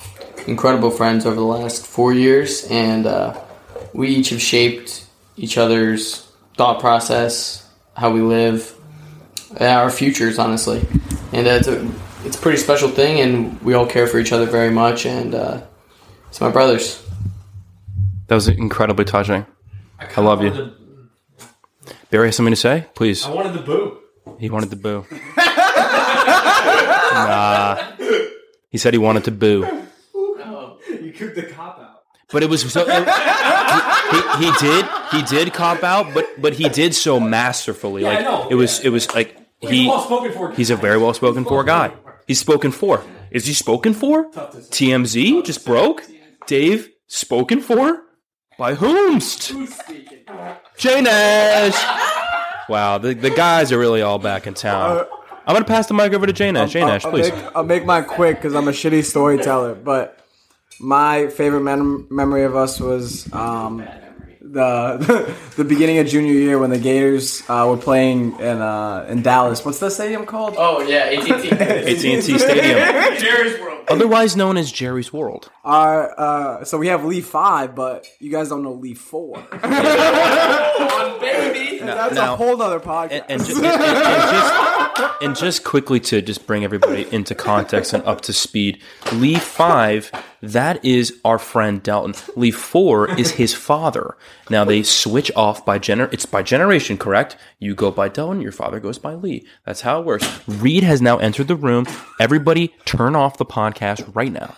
incredible 0.46 0.90
friends 0.90 1.26
over 1.26 1.37
the 1.37 1.42
last 1.42 1.87
four 1.87 2.12
years, 2.12 2.66
and 2.70 3.06
uh, 3.06 3.38
we 3.92 4.09
each 4.09 4.30
have 4.30 4.40
shaped 4.40 5.06
each 5.37 5.59
other's 5.59 6.28
thought 6.56 6.80
process, 6.80 7.68
how 7.96 8.11
we 8.11 8.20
live, 8.20 8.74
our 9.61 9.90
futures, 9.90 10.38
honestly. 10.38 10.87
And 11.32 11.46
uh, 11.46 11.50
it's 11.50 11.68
a 11.68 11.90
it's 12.24 12.37
a 12.37 12.40
pretty 12.40 12.59
special 12.59 12.88
thing, 12.88 13.20
and 13.20 13.61
we 13.62 13.74
all 13.74 13.87
care 13.87 14.06
for 14.06 14.18
each 14.18 14.32
other 14.32 14.46
very 14.46 14.70
much. 14.70 15.06
And 15.06 15.35
uh, 15.35 15.62
it's 16.28 16.40
my 16.40 16.50
brothers. 16.50 17.02
That 18.28 18.35
was 18.35 18.48
incredibly 18.48 19.04
touching. 19.04 19.46
I 19.98 20.20
love 20.20 20.42
you. 20.42 20.72
Barry 22.11 22.28
has 22.28 22.37
something 22.37 22.52
to 22.52 22.56
say? 22.56 22.87
Please. 22.94 23.24
I 23.24 23.30
wanted 23.30 23.54
the 23.54 23.61
boo. 23.61 23.98
He 24.38 24.50
wanted 24.50 24.70
to 24.70 24.76
boo. 24.76 25.06
nah. 27.12 27.82
He 28.70 28.78
said 28.78 28.92
he 28.92 28.98
wanted 28.98 29.24
to 29.24 29.30
boo. 29.30 29.86
You 31.18 31.33
the 31.33 31.42
cop 31.44 31.79
out. 31.79 32.02
But 32.31 32.42
it 32.42 32.50
was 32.50 32.72
so. 32.72 32.85
he, 32.85 32.94
he, 34.16 34.46
he 34.46 34.52
did 34.59 34.88
he 35.12 35.22
did 35.22 35.52
cop 35.52 35.85
out, 35.85 36.12
but 36.12 36.26
but 36.40 36.55
he 36.55 36.68
did 36.68 36.94
so 36.94 37.20
masterfully. 37.20 38.05
I 38.05 38.14
like 38.16 38.24
know, 38.24 38.48
it 38.50 38.57
was 38.57 38.81
it 38.81 38.88
was 38.88 39.12
like 39.14 39.37
he 39.61 39.88
spoken 39.88 40.33
for. 40.33 40.52
he's 40.52 40.70
a 40.70 40.76
very 40.76 40.98
well 40.98 41.14
spoken 41.14 41.44
for 41.44 41.62
guy. 41.62 41.92
He's 42.26 42.40
spoken 42.40 42.72
for. 42.72 43.05
Is 43.31 43.46
he 43.46 43.52
spoken 43.52 43.94
for? 43.94 44.31
TMZ 44.31 45.44
just 45.44 45.64
broke. 45.64 46.02
Dave 46.46 46.90
spoken 47.07 47.61
for 47.61 48.02
by 48.59 48.74
whomst? 48.74 49.52
Jay 50.76 51.00
Nash. 51.00 51.74
Wow, 52.68 52.98
the, 52.98 53.14
the 53.14 53.31
guys 53.31 53.70
are 53.72 53.79
really 53.79 54.02
all 54.02 54.18
back 54.18 54.46
in 54.46 54.55
town. 54.55 54.98
Uh, 54.98 55.05
I'm 55.46 55.55
gonna 55.55 55.64
pass 55.64 55.87
the 55.87 55.94
mic 55.94 56.12
over 56.12 56.26
to 56.26 56.33
Jay 56.33 56.50
Nash. 56.50 56.72
Jay 56.72 56.85
Nash, 56.85 57.05
I'll, 57.05 57.12
please. 57.12 57.31
Make, 57.31 57.57
I'll 57.57 57.64
make 57.64 57.85
mine 57.85 58.05
quick 58.05 58.37
because 58.37 58.55
I'm 58.55 58.66
a 58.66 58.72
shitty 58.72 59.05
storyteller. 59.05 59.74
But 59.76 60.25
my 60.80 61.28
favorite 61.28 61.62
mem- 61.62 62.06
memory 62.10 62.44
of 62.44 62.56
us 62.56 62.80
was 62.80 63.32
um, 63.32 63.86
the 64.40 65.34
the 65.56 65.64
beginning 65.64 65.98
of 65.98 66.06
junior 66.06 66.32
year 66.32 66.58
when 66.58 66.70
the 66.70 66.78
Gators 66.78 67.42
uh, 67.48 67.66
were 67.68 67.76
playing 67.76 68.38
in 68.38 68.60
uh, 68.60 69.06
in 69.08 69.22
Dallas. 69.22 69.64
What's 69.64 69.78
the 69.78 69.90
stadium 69.90 70.26
called? 70.26 70.54
Oh 70.58 70.82
yeah, 70.82 71.04
AT&T. 71.04 71.50
AT&T 71.50 72.20
Stadium, 72.38 73.18
Jerry's 73.18 73.60
World. 73.60 73.84
otherwise 73.88 74.36
known 74.36 74.56
as 74.56 74.70
Jerry's 74.70 75.12
World. 75.12 75.50
Our, 75.64 76.14
uh, 76.18 76.64
so 76.64 76.78
we 76.78 76.88
have 76.88 77.04
Lee 77.04 77.20
Five, 77.20 77.74
but 77.74 78.06
you 78.20 78.30
guys 78.30 78.48
don't 78.48 78.62
know 78.62 78.72
Lee 78.74 78.94
Four. 78.94 79.44
baby. 81.20 81.75
That's 81.94 82.14
now- 82.14 82.35
a 82.35 82.37
whole 82.37 82.61
other 82.61 82.81
podcast. 82.81 83.11
and, 83.12 83.25
and, 83.29 83.44
ju- 83.44 83.57
and- 83.57 83.66
and 83.66 84.31
just 84.31 85.22
and 85.22 85.37
just 85.37 85.64
quickly 85.64 86.01
to 86.01 86.22
just 86.22 86.46
bring 86.46 86.64
everybody 86.64 87.07
into 87.12 87.35
context 87.35 87.92
and 87.92 88.03
up 88.05 88.22
to 88.22 88.33
speed. 88.33 88.81
Lee 89.12 89.35
five, 89.37 90.11
that 90.42 90.83
is 90.85 91.18
our 91.25 91.38
friend 91.38 91.83
Dalton. 91.83 92.14
Lee 92.35 92.51
four 92.51 93.11
is 93.18 93.33
his 93.33 93.53
father. 93.55 94.16
Now 94.49 94.64
they 94.64 94.83
switch 94.83 95.31
off 95.37 95.64
by 95.66 95.79
gener. 95.79 96.11
It's 96.12 96.25
by 96.27 96.42
generation, 96.42 96.96
correct? 96.96 97.37
You 97.59 97.75
go 97.75 97.90
by 97.90 98.09
Dalton, 98.09 98.40
your 98.40 98.53
father 98.53 98.81
goes 98.81 98.99
by 98.99 99.14
Lee. 99.14 99.46
That's 99.66 99.83
how 99.83 100.01
it 100.01 100.07
works. 100.07 100.27
Reed 100.49 100.83
has 100.83 101.03
now 101.03 101.18
entered 101.18 101.49
the 101.49 101.57
room. 101.57 101.87
Everybody, 102.18 102.68
turn 102.87 103.14
off 103.16 103.37
the 103.38 103.46
podcast 103.46 104.11
right 104.14 104.33
now. 104.33 104.57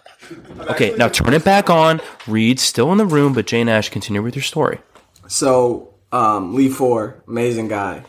Okay, 0.71 0.95
now 0.97 1.09
turn 1.09 1.35
it 1.35 1.45
back 1.45 1.69
on. 1.71 2.01
Reed's 2.27 2.63
still 2.63 2.93
in 2.93 2.99
the 2.99 3.07
room, 3.07 3.33
but 3.33 3.47
Jay 3.47 3.65
Nash, 3.65 3.89
continue 3.89 4.23
with 4.23 4.37
your 4.37 4.43
story. 4.43 4.79
So, 5.27 5.88
um, 6.13 6.55
Lee 6.55 6.69
Four, 6.69 7.23
amazing 7.27 7.69
guy. 7.69 8.05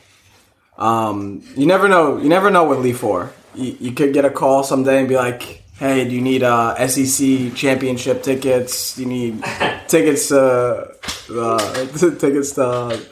Um, 0.78 1.44
you 1.56 1.66
never 1.66 1.88
know. 1.88 2.18
You 2.18 2.30
never 2.30 2.50
know 2.50 2.68
with 2.68 2.80
Lee 2.80 2.94
Four. 2.94 3.32
You, 3.56 3.76
you 3.80 3.92
could 3.92 4.14
get 4.14 4.26
a 4.26 4.30
call 4.30 4.64
someday 4.64 5.00
and 5.00 5.10
be 5.10 5.16
like, 5.16 5.64
"Hey, 5.78 6.08
do 6.08 6.16
you 6.16 6.22
need 6.22 6.44
uh, 6.44 6.88
SEC 6.88 7.54
championship 7.56 8.24
tickets? 8.24 8.96
Do 8.96 9.04
you 9.04 9.08
need 9.08 9.44
tickets 9.88 10.30
to 10.30 10.96
uh, 11.32 11.88
tickets 12.18 12.54
to 12.54 13.06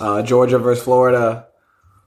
uh, 0.00 0.22
Georgia 0.22 0.58
versus 0.58 0.84
Florida?" 0.84 1.46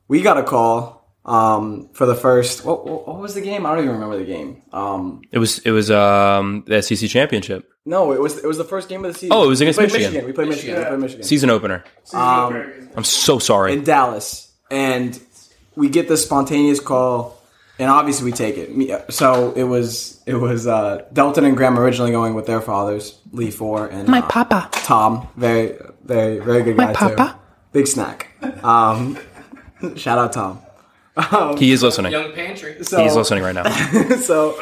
We 0.07 0.21
got 0.21 0.37
a 0.37 0.43
call 0.43 0.98
um, 1.25 1.89
for 1.93 2.05
the 2.05 2.15
first. 2.15 2.65
What, 2.65 2.85
what, 2.85 3.07
what 3.07 3.19
was 3.19 3.33
the 3.35 3.41
game? 3.41 3.65
I 3.65 3.69
don't 3.75 3.83
even 3.83 3.93
remember 3.95 4.17
the 4.17 4.25
game. 4.25 4.61
Um, 4.73 5.21
It 5.31 5.39
was 5.39 5.59
it 5.59 5.71
was 5.71 5.91
um 5.91 6.63
the 6.67 6.81
SEC 6.81 7.09
championship. 7.09 7.69
no, 7.85 8.11
it 8.11 8.19
was 8.21 8.37
it 8.43 8.47
was 8.47 8.57
the 8.57 8.63
first 8.63 8.89
game 8.89 9.03
of 9.05 9.13
the 9.13 9.19
season. 9.19 9.35
Oh, 9.35 9.43
it 9.43 9.47
was 9.47 9.61
against 9.61 9.79
we 9.79 9.87
played 9.87 9.99
Michigan. 10.01 10.25
We 10.25 10.31
played 10.33 10.47
Michigan. 10.49 10.77
We 10.79 10.85
played 10.85 10.99
Michigan. 10.99 11.23
Season 11.23 11.49
opener. 11.49 11.83
I'm 12.13 13.03
so 13.03 13.39
sorry. 13.39 13.73
in 13.73 13.83
Dallas, 13.83 14.51
and 14.71 15.19
we 15.75 15.89
get 15.89 16.07
this 16.07 16.23
spontaneous 16.23 16.79
call, 16.79 17.41
and 17.77 17.89
obviously 17.89 18.25
we 18.25 18.31
take 18.31 18.55
it. 18.57 19.13
So 19.13 19.53
it 19.55 19.63
was 19.63 20.21
it 20.25 20.35
was 20.35 20.67
uh, 20.67 21.05
Delton 21.13 21.45
and 21.45 21.55
Graham 21.57 21.77
originally 21.79 22.11
going 22.11 22.33
with 22.33 22.45
their 22.47 22.61
fathers, 22.61 23.19
Lee 23.31 23.51
Four 23.51 23.87
and 23.87 24.07
my 24.07 24.21
papa. 24.21 24.69
Tom, 24.71 25.27
very 25.35 25.77
very 26.03 26.39
very 26.39 26.63
good 26.63 26.77
guy 26.77 26.93
too. 26.93 27.15
Big 27.71 27.87
snack. 27.87 28.27
Um, 28.63 29.17
shout 29.95 30.17
out 30.17 30.33
Tom. 30.33 30.59
He 31.57 31.71
is 31.71 31.83
listening. 31.83 32.11
Young 32.11 32.31
pantry. 32.33 32.83
So, 32.83 33.01
He's 33.03 33.15
listening 33.15 33.43
right 33.43 33.55
now. 33.55 33.69
so 34.17 34.59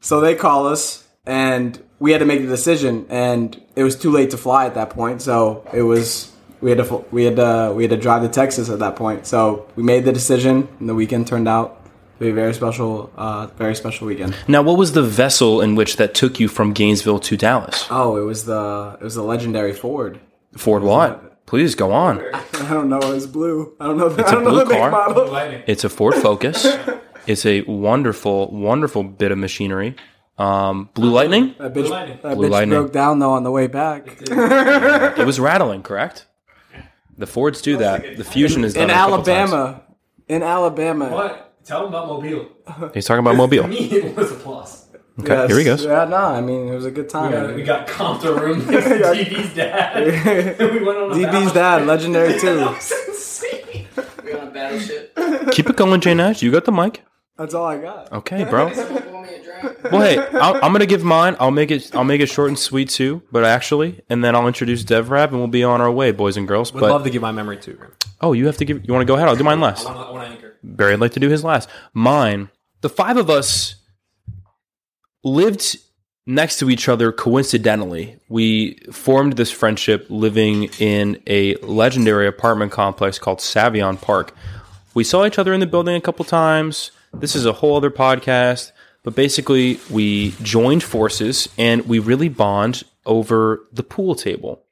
so 0.00 0.20
they 0.20 0.34
call 0.34 0.66
us 0.66 1.06
and 1.26 1.82
we 1.98 2.12
had 2.12 2.18
to 2.18 2.24
make 2.24 2.40
the 2.40 2.46
decision 2.48 3.06
and 3.08 3.60
it 3.76 3.82
was 3.82 3.96
too 3.96 4.10
late 4.10 4.30
to 4.30 4.36
fly 4.36 4.66
at 4.66 4.74
that 4.74 4.90
point 4.90 5.20
so 5.20 5.64
it 5.72 5.82
was 5.82 6.32
we 6.60 6.70
had 6.70 6.78
to 6.78 7.04
we 7.10 7.24
had 7.24 7.36
to 7.36 7.72
we 7.76 7.82
had 7.82 7.90
to 7.90 7.96
drive 7.96 8.22
to 8.22 8.28
Texas 8.28 8.70
at 8.70 8.78
that 8.78 8.94
point 8.96 9.26
so 9.26 9.66
we 9.76 9.82
made 9.82 10.04
the 10.04 10.12
decision 10.12 10.68
and 10.78 10.88
the 10.88 10.94
weekend 10.94 11.26
turned 11.26 11.48
out 11.48 11.84
to 11.84 12.20
be 12.24 12.30
a 12.30 12.32
very 12.32 12.54
special 12.54 13.12
uh, 13.16 13.46
very 13.58 13.74
special 13.74 14.06
weekend 14.06 14.36
Now, 14.46 14.62
what 14.62 14.78
was 14.78 14.92
the 14.92 15.02
vessel 15.02 15.60
in 15.60 15.74
which 15.74 15.96
that 15.96 16.14
took 16.14 16.38
you 16.40 16.48
from 16.48 16.72
Gainesville 16.72 17.18
to 17.20 17.36
Dallas? 17.36 17.86
oh 17.90 18.16
it 18.16 18.24
was 18.24 18.44
the 18.44 18.96
it 19.00 19.04
was 19.04 19.16
the 19.16 19.22
legendary 19.24 19.72
Ford 19.72 20.20
Ford 20.56 20.82
what? 20.82 21.27
Please 21.48 21.74
go 21.74 21.92
on. 21.92 22.20
I 22.34 22.68
don't 22.68 22.90
know 22.90 22.98
It's 23.14 23.24
blue 23.24 23.74
I 23.80 23.86
don't 23.86 23.96
know 23.96 24.10
the, 24.10 24.22
I 24.22 24.28
a 24.28 24.32
don't 24.32 24.44
know 24.44 24.50
blue 24.50 24.64
the 24.66 24.74
car. 24.74 24.90
model 24.90 25.34
It's 25.66 25.82
a 25.82 25.88
Ford 25.88 26.14
Focus. 26.14 26.66
It's 27.26 27.44
a 27.44 27.60
wonderful, 27.62 28.50
wonderful 28.50 29.02
bit 29.02 29.32
of 29.32 29.36
machinery. 29.38 29.96
Um, 30.38 30.88
Blue 30.94 31.10
Lightning. 31.10 31.54
that 31.58 31.74
bitch, 31.74 31.88
Lightning. 31.90 32.18
that 32.22 32.36
Blue 32.36 32.46
bitch 32.48 32.50
Lightning. 32.50 32.78
broke 32.78 32.92
down 32.92 33.18
though 33.18 33.32
on 33.32 33.44
the 33.44 33.50
way 33.50 33.66
back 33.66 34.06
It 34.30 35.26
was 35.26 35.38
rattling, 35.40 35.82
correct? 35.82 36.26
The 37.18 37.26
Fords 37.26 37.60
do 37.62 37.76
that. 37.78 38.16
The 38.18 38.24
Fusion 38.24 38.62
is 38.64 38.76
in 38.76 38.84
it 38.84 38.90
a 38.90 38.94
couple 38.94 39.16
times. 39.22 39.28
Alabama 39.52 39.82
in 40.28 40.42
Alabama 40.42 41.08
What? 41.10 41.64
Tell 41.64 41.80
them 41.80 41.88
about 41.88 42.08
Mobile. 42.08 42.48
He's 42.94 43.04
talking 43.06 43.20
about 43.20 43.36
Mobile. 43.36 43.66
Me, 43.68 43.76
it 43.90 44.16
was 44.16 44.32
a 44.32 44.36
plus. 44.36 44.87
Okay, 45.20 45.34
Yes. 45.34 45.48
here 45.50 45.58
he 45.58 45.64
goes. 45.64 45.84
yeah 45.84 46.04
no 46.04 46.16
I 46.16 46.40
mean 46.40 46.68
it 46.68 46.74
was 46.74 46.84
a 46.86 46.90
good 46.92 47.08
time 47.08 47.32
We 47.32 47.36
got, 47.38 47.54
we 47.56 47.62
got 47.64 47.88
comped 47.88 48.24
a 48.24 48.32
room 48.34 48.58
next 48.66 48.84
to 48.86 48.94
DB's 49.00 49.54
dad. 49.54 50.58
we 50.60 50.84
went 50.84 50.98
on 50.98 51.10
a 51.12 51.14
DB's 51.14 51.52
dad 51.52 51.86
legendary 51.86 52.38
too 52.40 52.56
We 54.24 54.32
on 54.34 54.48
a 54.48 54.50
battleship. 54.50 55.16
Keep 55.52 55.70
it 55.70 55.76
going, 55.76 56.00
Jay 56.00 56.14
Nash. 56.14 56.42
You 56.42 56.50
got 56.52 56.64
the 56.64 56.72
mic. 56.72 57.04
That's 57.36 57.54
all 57.54 57.66
I 57.66 57.78
got. 57.78 58.12
Okay, 58.12 58.44
bro. 58.44 58.68
Pour 58.74 59.22
me 59.22 59.34
a 59.34 59.42
drink. 59.44 59.82
Well, 59.92 60.00
hey, 60.02 60.18
I'll, 60.38 60.56
I'm 60.56 60.72
gonna 60.72 60.86
give 60.86 61.04
mine. 61.04 61.36
I'll 61.38 61.50
make 61.52 61.70
it. 61.70 61.94
I'll 61.94 62.04
make 62.04 62.20
it 62.20 62.26
short 62.28 62.48
and 62.48 62.58
sweet 62.58 62.88
too. 62.90 63.22
But 63.30 63.44
actually, 63.44 64.00
and 64.10 64.22
then 64.24 64.34
I'll 64.34 64.46
introduce 64.48 64.82
DevRab, 64.84 65.28
and 65.28 65.38
we'll 65.38 65.46
be 65.46 65.62
on 65.64 65.80
our 65.80 65.90
way, 65.90 66.10
boys 66.12 66.36
and 66.36 66.46
girls. 66.48 66.72
Would 66.74 66.80
but 66.80 66.90
love 66.90 67.04
to 67.04 67.10
give 67.10 67.22
my 67.22 67.30
memory 67.32 67.56
too. 67.58 67.78
Oh, 68.20 68.32
you 68.32 68.46
have 68.46 68.56
to 68.58 68.64
give. 68.64 68.84
You 68.84 68.92
want 68.92 69.02
to 69.02 69.06
go 69.06 69.14
ahead? 69.14 69.28
I'll 69.28 69.36
do 69.36 69.44
mine 69.44 69.60
last. 69.60 69.86
I 69.86 69.92
want 69.94 69.98
to- 70.00 70.06
I 70.06 70.10
want 70.10 70.26
to 70.26 70.32
anchor. 70.32 70.56
Barry 70.64 70.92
would 70.94 71.00
like 71.00 71.12
to 71.12 71.20
do 71.20 71.28
his 71.28 71.44
last. 71.44 71.68
Mine. 71.94 72.50
The 72.80 72.88
five 72.88 73.16
of 73.16 73.30
us 73.30 73.76
lived 75.28 75.78
next 76.26 76.58
to 76.58 76.68
each 76.70 76.88
other 76.88 77.10
coincidentally. 77.10 78.18
We 78.28 78.74
formed 78.92 79.34
this 79.34 79.50
friendship 79.50 80.06
living 80.10 80.64
in 80.78 81.22
a 81.26 81.56
legendary 81.56 82.26
apartment 82.26 82.70
complex 82.70 83.18
called 83.18 83.38
Savion 83.38 84.00
Park. 84.00 84.34
We 84.94 85.04
saw 85.04 85.24
each 85.24 85.38
other 85.38 85.52
in 85.52 85.60
the 85.60 85.66
building 85.66 85.96
a 85.96 86.00
couple 86.00 86.24
times. 86.24 86.90
This 87.14 87.34
is 87.34 87.46
a 87.46 87.54
whole 87.54 87.76
other 87.76 87.90
podcast. 87.90 88.72
But 89.02 89.14
basically, 89.14 89.80
we 89.90 90.32
joined 90.42 90.82
forces 90.82 91.48
and 91.56 91.86
we 91.86 91.98
really 91.98 92.28
bond 92.28 92.82
over 93.06 93.66
the 93.72 93.82
pool 93.82 94.14
table. 94.14 94.62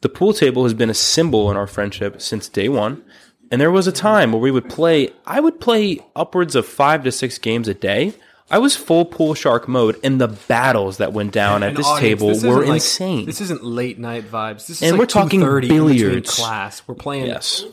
The 0.00 0.08
pool 0.08 0.32
table 0.32 0.62
has 0.62 0.74
been 0.74 0.90
a 0.90 0.94
symbol 0.94 1.50
in 1.50 1.56
our 1.56 1.66
friendship 1.66 2.22
since 2.22 2.48
day 2.48 2.68
one. 2.68 3.04
And 3.50 3.60
there 3.60 3.70
was 3.70 3.86
a 3.86 3.92
time 3.92 4.32
where 4.32 4.40
we 4.40 4.50
would 4.50 4.68
play, 4.70 5.10
I 5.26 5.40
would 5.40 5.60
play 5.60 6.00
upwards 6.16 6.54
of 6.54 6.66
five 6.66 7.04
to 7.04 7.12
six 7.12 7.36
games 7.36 7.68
a 7.68 7.74
day. 7.74 8.14
I 8.50 8.58
was 8.58 8.76
full 8.76 9.04
pool 9.06 9.34
shark 9.34 9.66
mode, 9.68 9.98
and 10.04 10.20
the 10.20 10.28
battles 10.28 10.98
that 10.98 11.12
went 11.12 11.32
down 11.32 11.62
at 11.62 11.74
this 11.76 11.86
audience, 11.86 12.00
table 12.20 12.28
this 12.28 12.44
were 12.44 12.60
like- 12.64 12.74
insane. 12.74 13.26
this 13.26 13.40
isn't 13.40 13.64
late 13.64 13.98
night 13.98 14.30
vibes. 14.30 14.66
This 14.66 14.70
is 14.76 14.82
And 14.82 14.92
like 14.92 14.98
we're 15.00 15.06
talking 15.06 15.40
2:30 15.40 15.68
billiards. 15.68 16.34
class. 16.36 16.82
We're 16.86 16.94
playing 16.94 17.26
yes. 17.26 17.64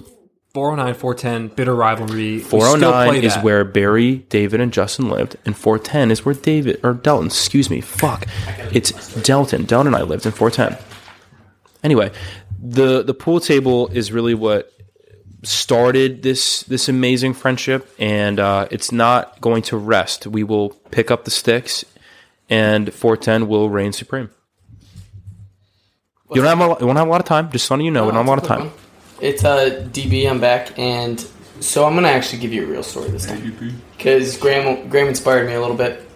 409, 0.54 0.94
410, 0.96 1.48
bitter 1.56 1.74
rivalry. 1.76 2.34
We 2.34 2.40
still 2.40 2.60
409 2.60 3.10
play 3.10 3.20
oh 3.22 3.24
is 3.24 3.36
where 3.38 3.64
Barry, 3.64 4.18
David, 4.30 4.60
and 4.60 4.74
Justin 4.74 5.10
lived, 5.10 5.38
and 5.46 5.56
410 5.56 6.12
is 6.12 6.26
where 6.26 6.36
David 6.36 6.80
or 6.84 6.94
Delton. 6.94 7.28
Excuse 7.28 7.70
me, 7.70 7.80
fuck, 7.82 8.26
it's 8.74 8.92
Delton. 9.22 9.64
Delton 9.66 9.88
and 9.88 9.96
I 9.96 10.02
lived 10.04 10.26
in 10.26 10.32
410. 10.34 10.78
Anyway, 11.84 12.12
the 12.62 13.02
the 13.04 13.14
pool 13.14 13.40
table 13.40 13.88
is 13.94 14.12
really 14.12 14.34
what 14.34 14.72
started 15.44 16.24
this 16.24 16.64
this 16.64 16.88
amazing 16.90 17.34
friendship, 17.34 17.90
and 18.00 18.40
uh, 18.40 18.68
it's 18.72 18.92
not 18.92 19.40
going 19.42 19.62
to 19.64 19.78
rest. 19.78 20.28
We 20.28 20.44
will 20.44 20.70
pick 20.92 21.10
up 21.12 21.26
the 21.26 21.32
sticks, 21.32 21.84
and 22.50 22.94
410 22.94 23.48
will 23.48 23.70
reign 23.70 23.94
supreme. 23.94 24.30
You 26.34 26.42
don't 26.42 26.46
have 26.46 26.60
a, 26.60 26.68
lot- 26.68 26.80
you 26.80 26.86
won't 26.88 26.98
have 26.98 27.08
a 27.08 27.12
lot 27.12 27.20
of 27.22 27.28
time. 27.28 27.52
Just 27.52 27.70
letting 27.70 27.86
you 27.86 27.92
know, 27.92 28.06
we 28.06 28.12
don't 28.12 28.18
have 28.18 28.26
a 28.26 28.30
lot 28.30 28.38
of 28.42 28.48
time. 28.48 28.72
It's 29.20 29.44
uh, 29.44 29.88
DB. 29.92 30.30
I'm 30.30 30.40
back, 30.40 30.78
and 30.80 31.20
so 31.60 31.86
I'm 31.86 31.94
gonna 31.94 32.08
actually 32.08 32.40
give 32.40 32.54
you 32.54 32.64
a 32.64 32.68
real 32.68 32.84
story 32.84 33.10
this 33.10 33.26
time 33.26 33.54
because 33.98 34.38
Graham 34.38 34.88
Graham 34.90 35.08
inspired 35.08 35.48
me 35.48 35.54
a 35.54 35.62
little 35.62 35.76
bit. 35.76 36.08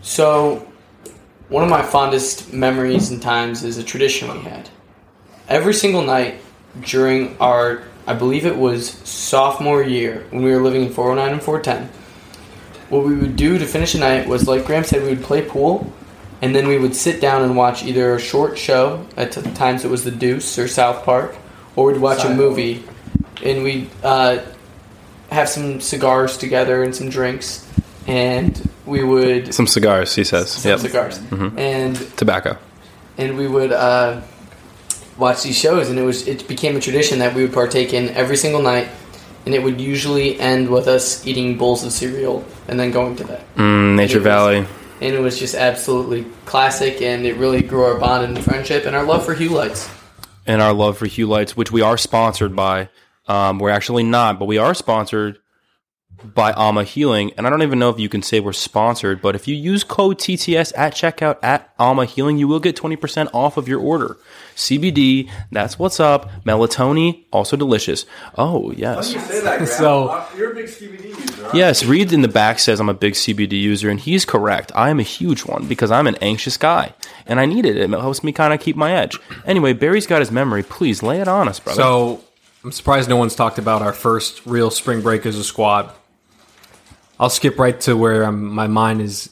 So, 0.00 0.66
one 1.48 1.62
of 1.62 1.70
my 1.70 1.82
fondest 1.82 2.52
memories 2.52 3.10
and 3.10 3.20
times 3.22 3.62
is 3.64 3.78
a 3.78 3.84
tradition 3.84 4.32
we 4.32 4.40
had. 4.40 4.68
Every 5.48 5.74
single 5.74 6.02
night 6.02 6.40
during 6.80 7.36
our, 7.38 7.82
I 8.06 8.14
believe 8.14 8.46
it 8.46 8.56
was 8.56 8.90
sophomore 9.08 9.82
year 9.82 10.24
when 10.30 10.42
we 10.42 10.50
were 10.50 10.60
living 10.60 10.82
in 10.82 10.92
409 10.92 11.34
and 11.34 11.42
410. 11.42 11.88
What 12.88 13.04
we 13.04 13.14
would 13.16 13.36
do 13.36 13.58
to 13.58 13.64
finish 13.66 13.92
the 13.92 14.00
night 14.00 14.26
was, 14.28 14.46
like 14.48 14.66
Graham 14.66 14.84
said, 14.84 15.02
we 15.02 15.10
would 15.10 15.22
play 15.22 15.42
pool, 15.42 15.90
and 16.42 16.54
then 16.54 16.66
we 16.68 16.76
would 16.78 16.94
sit 16.94 17.20
down 17.20 17.42
and 17.42 17.56
watch 17.56 17.84
either 17.84 18.14
a 18.14 18.20
short 18.20 18.58
show. 18.58 19.06
At 19.16 19.32
t- 19.32 19.40
times 19.54 19.84
it 19.84 19.90
was 19.90 20.04
The 20.04 20.10
Deuce 20.10 20.58
or 20.58 20.68
South 20.68 21.04
Park, 21.04 21.34
or 21.76 21.86
we'd 21.86 22.00
watch 22.00 22.24
a 22.24 22.30
movie, 22.34 22.84
and 23.42 23.62
we'd 23.62 23.88
uh, 24.02 24.38
have 25.30 25.48
some 25.48 25.80
cigars 25.80 26.36
together 26.36 26.82
and 26.82 26.94
some 26.94 27.08
drinks, 27.08 27.66
and 28.06 28.68
we 28.84 29.02
would 29.04 29.54
Some 29.54 29.66
cigars, 29.68 30.14
he 30.14 30.24
says. 30.24 30.50
some 30.50 30.70
Yep. 30.72 30.80
cigars, 30.80 31.20
and 31.56 31.96
Tobacco. 32.18 32.58
and 33.16 33.38
we 33.38 33.46
would 33.46 33.72
uh, 33.72 34.20
watch 35.22 35.42
these 35.44 35.56
shows, 35.56 35.88
and 35.88 35.98
it 35.98 36.02
was 36.02 36.26
it 36.28 36.46
became 36.48 36.76
a 36.76 36.80
tradition 36.80 37.18
that 37.20 37.34
we 37.34 37.42
would 37.42 37.52
partake 37.54 37.94
in 37.94 38.10
every 38.10 38.36
single 38.36 38.60
night, 38.60 38.88
and 39.46 39.54
it 39.54 39.62
would 39.62 39.80
usually 39.80 40.38
end 40.38 40.68
with 40.68 40.86
us 40.88 41.26
eating 41.26 41.56
bowls 41.56 41.84
of 41.84 41.92
cereal 41.92 42.44
and 42.68 42.78
then 42.78 42.90
going 42.90 43.16
to 43.16 43.24
bed. 43.24 43.42
Mm, 43.56 43.96
Nature 43.96 44.18
was- 44.18 44.24
Valley. 44.24 44.66
And 45.00 45.14
it 45.16 45.20
was 45.20 45.36
just 45.36 45.56
absolutely 45.56 46.26
classic, 46.44 47.02
and 47.02 47.26
it 47.26 47.34
really 47.36 47.60
grew 47.62 47.82
our 47.82 47.98
bond 47.98 48.22
and 48.24 48.44
friendship 48.44 48.86
and 48.86 48.94
our 48.94 49.02
love 49.04 49.24
for 49.24 49.34
Hue 49.34 49.48
Lights. 49.48 49.88
and 50.46 50.60
our 50.62 50.72
love 50.72 50.96
for 50.98 51.06
Hue 51.06 51.26
Lights, 51.26 51.56
which 51.56 51.70
we 51.72 51.80
are 51.82 51.96
sponsored 51.98 52.54
by. 52.54 52.88
Um, 53.28 53.58
we're 53.60 53.70
actually 53.70 54.02
not, 54.04 54.38
but 54.38 54.46
we 54.46 54.58
are 54.58 54.74
sponsored 54.74 55.38
by 56.24 56.52
Alma 56.52 56.84
Healing. 56.84 57.32
And 57.36 57.46
I 57.46 57.50
don't 57.50 57.62
even 57.62 57.78
know 57.78 57.90
if 57.90 57.98
you 57.98 58.08
can 58.08 58.22
say 58.22 58.40
we're 58.40 58.52
sponsored, 58.52 59.20
but 59.22 59.34
if 59.34 59.46
you 59.48 59.54
use 59.54 59.84
code 59.84 60.18
TTS 60.18 60.72
at 60.76 60.94
checkout 60.94 61.38
at 61.42 61.72
Alma 61.78 62.04
Healing, 62.04 62.38
you 62.38 62.48
will 62.48 62.60
get 62.60 62.76
20% 62.76 63.28
off 63.32 63.56
of 63.56 63.68
your 63.68 63.80
order. 63.80 64.16
CBD, 64.54 65.30
that's 65.50 65.78
what's 65.78 65.98
up. 65.98 66.30
Melatonin, 66.44 67.24
also 67.32 67.56
delicious. 67.56 68.04
Oh, 68.36 68.70
yes. 68.72 69.12
say 69.12 69.40
that, 69.42 69.66
So- 69.68 70.24
you're 70.36 70.52
a 70.52 70.54
big 70.54 70.66
CBD 70.66 71.04
user. 71.06 71.42
Right? 71.42 71.54
Yes, 71.54 71.84
Reed 71.84 72.12
in 72.12 72.22
the 72.22 72.28
back 72.28 72.58
says 72.58 72.78
I'm 72.80 72.88
a 72.88 72.94
big 72.94 73.14
CBD 73.14 73.52
user, 73.60 73.90
and 73.90 73.98
he's 73.98 74.24
correct. 74.24 74.70
I 74.74 74.90
am 74.90 75.00
a 75.00 75.04
huge 75.04 75.44
one 75.44 75.66
because 75.66 75.90
I'm 75.90 76.06
an 76.06 76.16
anxious 76.22 76.56
guy, 76.56 76.92
and 77.26 77.40
I 77.40 77.46
need 77.46 77.64
it. 77.66 77.76
It 77.76 77.90
helps 77.90 78.22
me 78.22 78.32
kind 78.32 78.52
of 78.54 78.60
keep 78.60 78.76
my 78.76 78.92
edge. 78.92 79.18
Anyway, 79.46 79.72
Barry's 79.72 80.06
got 80.06 80.20
his 80.20 80.30
memory. 80.30 80.62
Please 80.62 81.02
lay 81.02 81.20
it 81.20 81.28
on 81.28 81.48
us, 81.48 81.58
brother. 81.58 81.80
So 81.80 82.24
I'm 82.62 82.70
surprised 82.72 83.08
no 83.08 83.16
one's 83.16 83.34
talked 83.34 83.58
about 83.58 83.82
our 83.82 83.92
first 83.92 84.44
real 84.46 84.70
spring 84.70 85.00
break 85.00 85.26
as 85.26 85.36
a 85.36 85.44
squad. 85.44 85.92
I 87.22 87.24
I'll 87.24 87.30
skip 87.30 87.56
right 87.56 87.80
to 87.82 87.96
where 87.96 88.24
um, 88.24 88.52
my 88.52 88.66
mind 88.66 89.00
is, 89.00 89.30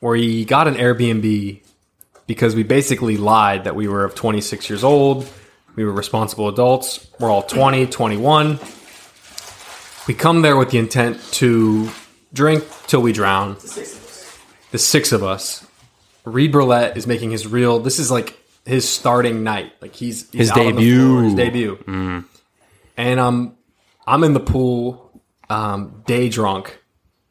where 0.00 0.16
he 0.16 0.44
got 0.44 0.66
an 0.66 0.74
Airbnb 0.74 1.62
because 2.26 2.56
we 2.56 2.64
basically 2.64 3.16
lied 3.16 3.64
that 3.64 3.76
we 3.76 3.86
were 3.86 4.04
of 4.04 4.16
26 4.16 4.68
years 4.68 4.82
old. 4.82 5.30
We 5.76 5.84
were 5.84 5.92
responsible 5.92 6.48
adults. 6.48 7.06
We're 7.20 7.30
all 7.30 7.44
20, 7.44 7.86
21. 7.86 8.58
We 10.08 10.14
come 10.14 10.42
there 10.42 10.56
with 10.56 10.70
the 10.70 10.78
intent 10.78 11.22
to 11.34 11.90
drink 12.32 12.64
till 12.88 13.00
we 13.00 13.12
drown. 13.12 13.54
The 14.72 14.78
six 14.78 15.12
of 15.12 15.22
us. 15.22 15.64
Reed 16.24 16.50
Burlett 16.50 16.96
is 16.96 17.06
making 17.06 17.30
his 17.30 17.46
real. 17.46 17.78
This 17.78 18.00
is 18.00 18.10
like 18.10 18.36
his 18.66 18.88
starting 18.88 19.44
night. 19.44 19.72
Like 19.80 19.94
he's, 19.94 20.28
he's 20.30 20.40
His 20.40 20.50
out 20.50 20.58
on 20.58 20.64
the 20.66 20.72
debut. 20.72 21.06
floor, 21.06 21.22
his 21.22 21.34
debut. 21.34 22.24
And 22.96 23.20
um, 23.20 23.56
I'm 24.04 24.24
in 24.24 24.32
the 24.34 24.40
pool, 24.40 25.22
um, 25.48 26.02
day 26.08 26.28
drunk, 26.28 26.79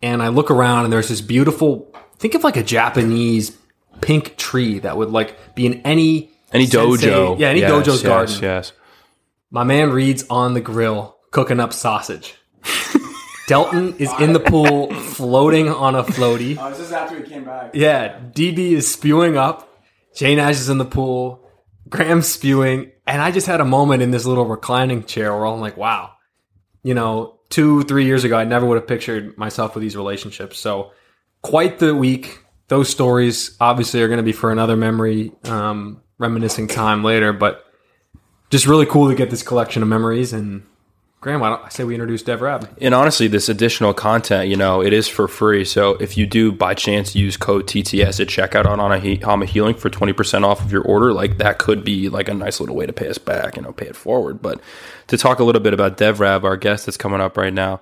and 0.01 0.21
I 0.23 0.27
look 0.29 0.49
around 0.51 0.85
and 0.85 0.93
there's 0.93 1.09
this 1.09 1.21
beautiful. 1.21 1.93
Think 2.17 2.35
of 2.35 2.43
like 2.43 2.57
a 2.57 2.63
Japanese 2.63 3.57
pink 4.01 4.35
tree 4.37 4.79
that 4.79 4.97
would 4.97 5.09
like 5.09 5.55
be 5.55 5.65
in 5.65 5.81
any 5.85 6.31
Any 6.53 6.65
sensei- 6.65 7.07
dojo. 7.09 7.39
yeah, 7.39 7.49
any 7.49 7.61
Yes, 7.61 7.71
dojo's 7.71 7.87
yes, 7.87 8.03
garden. 8.03 8.35
Yes. 8.41 8.73
My 9.51 9.63
man 9.63 9.91
reads 9.91 10.25
on 10.29 10.53
the 10.53 10.61
grill 10.61 11.17
cooking 11.31 11.59
up 11.59 11.73
sausage. 11.73 12.35
Delton 13.47 13.95
is 13.97 14.11
in 14.19 14.33
the 14.33 14.39
pool 14.39 14.93
floating 14.93 15.69
on 15.69 15.95
a 15.95 16.03
floaty. 16.03 16.55
Oh, 16.59 16.69
this 16.69 16.79
is 16.79 16.91
after 16.91 17.17
he 17.17 17.23
came 17.23 17.45
back. 17.45 17.71
Yeah, 17.73 18.19
DB 18.19 18.59
is 18.73 18.91
spewing 18.91 19.37
up. 19.37 19.67
Jay 20.15 20.35
Nash 20.35 20.55
is 20.55 20.69
in 20.69 20.77
the 20.77 20.85
pool. 20.85 21.49
Graham's 21.89 22.27
spewing. 22.27 22.91
And 23.07 23.19
I 23.21 23.31
just 23.31 23.47
had 23.47 23.59
a 23.59 23.65
moment 23.65 24.03
in 24.03 24.11
this 24.11 24.25
little 24.27 24.45
reclining 24.45 25.03
chair 25.03 25.35
where 25.35 25.47
I'm 25.47 25.59
like, 25.59 25.77
wow. 25.77 26.11
You 26.83 26.93
know, 26.93 27.38
two, 27.49 27.83
three 27.83 28.05
years 28.05 28.23
ago, 28.23 28.37
I 28.37 28.43
never 28.43 28.65
would 28.65 28.75
have 28.75 28.87
pictured 28.87 29.37
myself 29.37 29.75
with 29.75 29.81
these 29.81 29.95
relationships. 29.95 30.59
So, 30.59 30.91
quite 31.41 31.79
the 31.79 31.95
week. 31.95 32.43
Those 32.67 32.87
stories 32.87 33.57
obviously 33.59 34.01
are 34.03 34.07
going 34.07 34.17
to 34.17 34.23
be 34.23 34.31
for 34.31 34.51
another 34.51 34.75
memory, 34.75 35.31
um, 35.45 36.03
reminiscing 36.19 36.67
time 36.67 37.03
later. 37.03 37.33
But 37.33 37.63
just 38.51 38.67
really 38.67 38.85
cool 38.85 39.09
to 39.09 39.15
get 39.15 39.31
this 39.31 39.41
collection 39.41 39.81
of 39.81 39.89
memories. 39.89 40.33
And 40.33 40.63
Graham, 41.21 41.41
why 41.41 41.49
don't 41.49 41.65
I 41.65 41.69
say 41.69 41.83
we 41.83 41.95
introduce 41.95 42.23
Dev 42.23 42.39
Rab? 42.39 42.69
And 42.79 42.95
honestly, 42.95 43.27
this 43.27 43.49
additional 43.49 43.93
content, 43.93 44.47
you 44.47 44.55
know, 44.55 44.81
it 44.81 44.93
is 44.93 45.09
for 45.09 45.27
free. 45.27 45.65
So 45.65 45.95
if 45.95 46.17
you 46.17 46.25
do 46.25 46.53
by 46.53 46.73
chance 46.73 47.13
use 47.13 47.35
code 47.35 47.67
TTS 47.67 48.21
at 48.21 48.27
checkout 48.27 48.65
on 48.65 48.79
on 48.79 48.93
a 48.93 48.99
he- 48.99 49.17
Hama 49.17 49.45
Healing 49.45 49.75
for 49.75 49.89
20% 49.89 50.45
off 50.45 50.61
of 50.63 50.71
your 50.71 50.81
order, 50.83 51.11
like 51.11 51.37
that 51.39 51.57
could 51.57 51.83
be 51.83 52.07
like 52.07 52.29
a 52.29 52.33
nice 52.33 52.61
little 52.61 52.75
way 52.75 52.85
to 52.85 52.93
pay 52.93 53.09
us 53.09 53.17
back, 53.17 53.57
you 53.57 53.61
know, 53.61 53.73
pay 53.73 53.87
it 53.87 53.97
forward. 53.97 54.41
But 54.41 54.61
to 55.07 55.17
talk 55.17 55.39
a 55.39 55.43
little 55.43 55.61
bit 55.61 55.73
about 55.73 55.97
DevRab, 55.97 56.45
our 56.45 56.55
guest 56.55 56.85
that's 56.85 56.97
coming 56.97 57.19
up 57.19 57.35
right 57.35 57.53
now, 57.53 57.81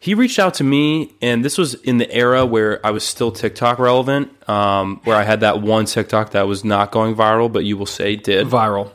he 0.00 0.14
reached 0.14 0.40
out 0.40 0.54
to 0.54 0.64
me, 0.64 1.12
and 1.22 1.44
this 1.44 1.56
was 1.56 1.74
in 1.74 1.98
the 1.98 2.12
era 2.12 2.44
where 2.44 2.84
I 2.84 2.90
was 2.90 3.04
still 3.04 3.30
TikTok 3.30 3.78
relevant, 3.78 4.48
um, 4.50 5.00
where 5.04 5.16
I 5.16 5.22
had 5.22 5.40
that 5.40 5.62
one 5.62 5.86
TikTok 5.86 6.32
that 6.32 6.48
was 6.48 6.64
not 6.64 6.90
going 6.90 7.14
viral, 7.14 7.50
but 7.50 7.64
you 7.64 7.76
will 7.78 7.86
say 7.86 8.16
did. 8.16 8.48
Viral. 8.48 8.90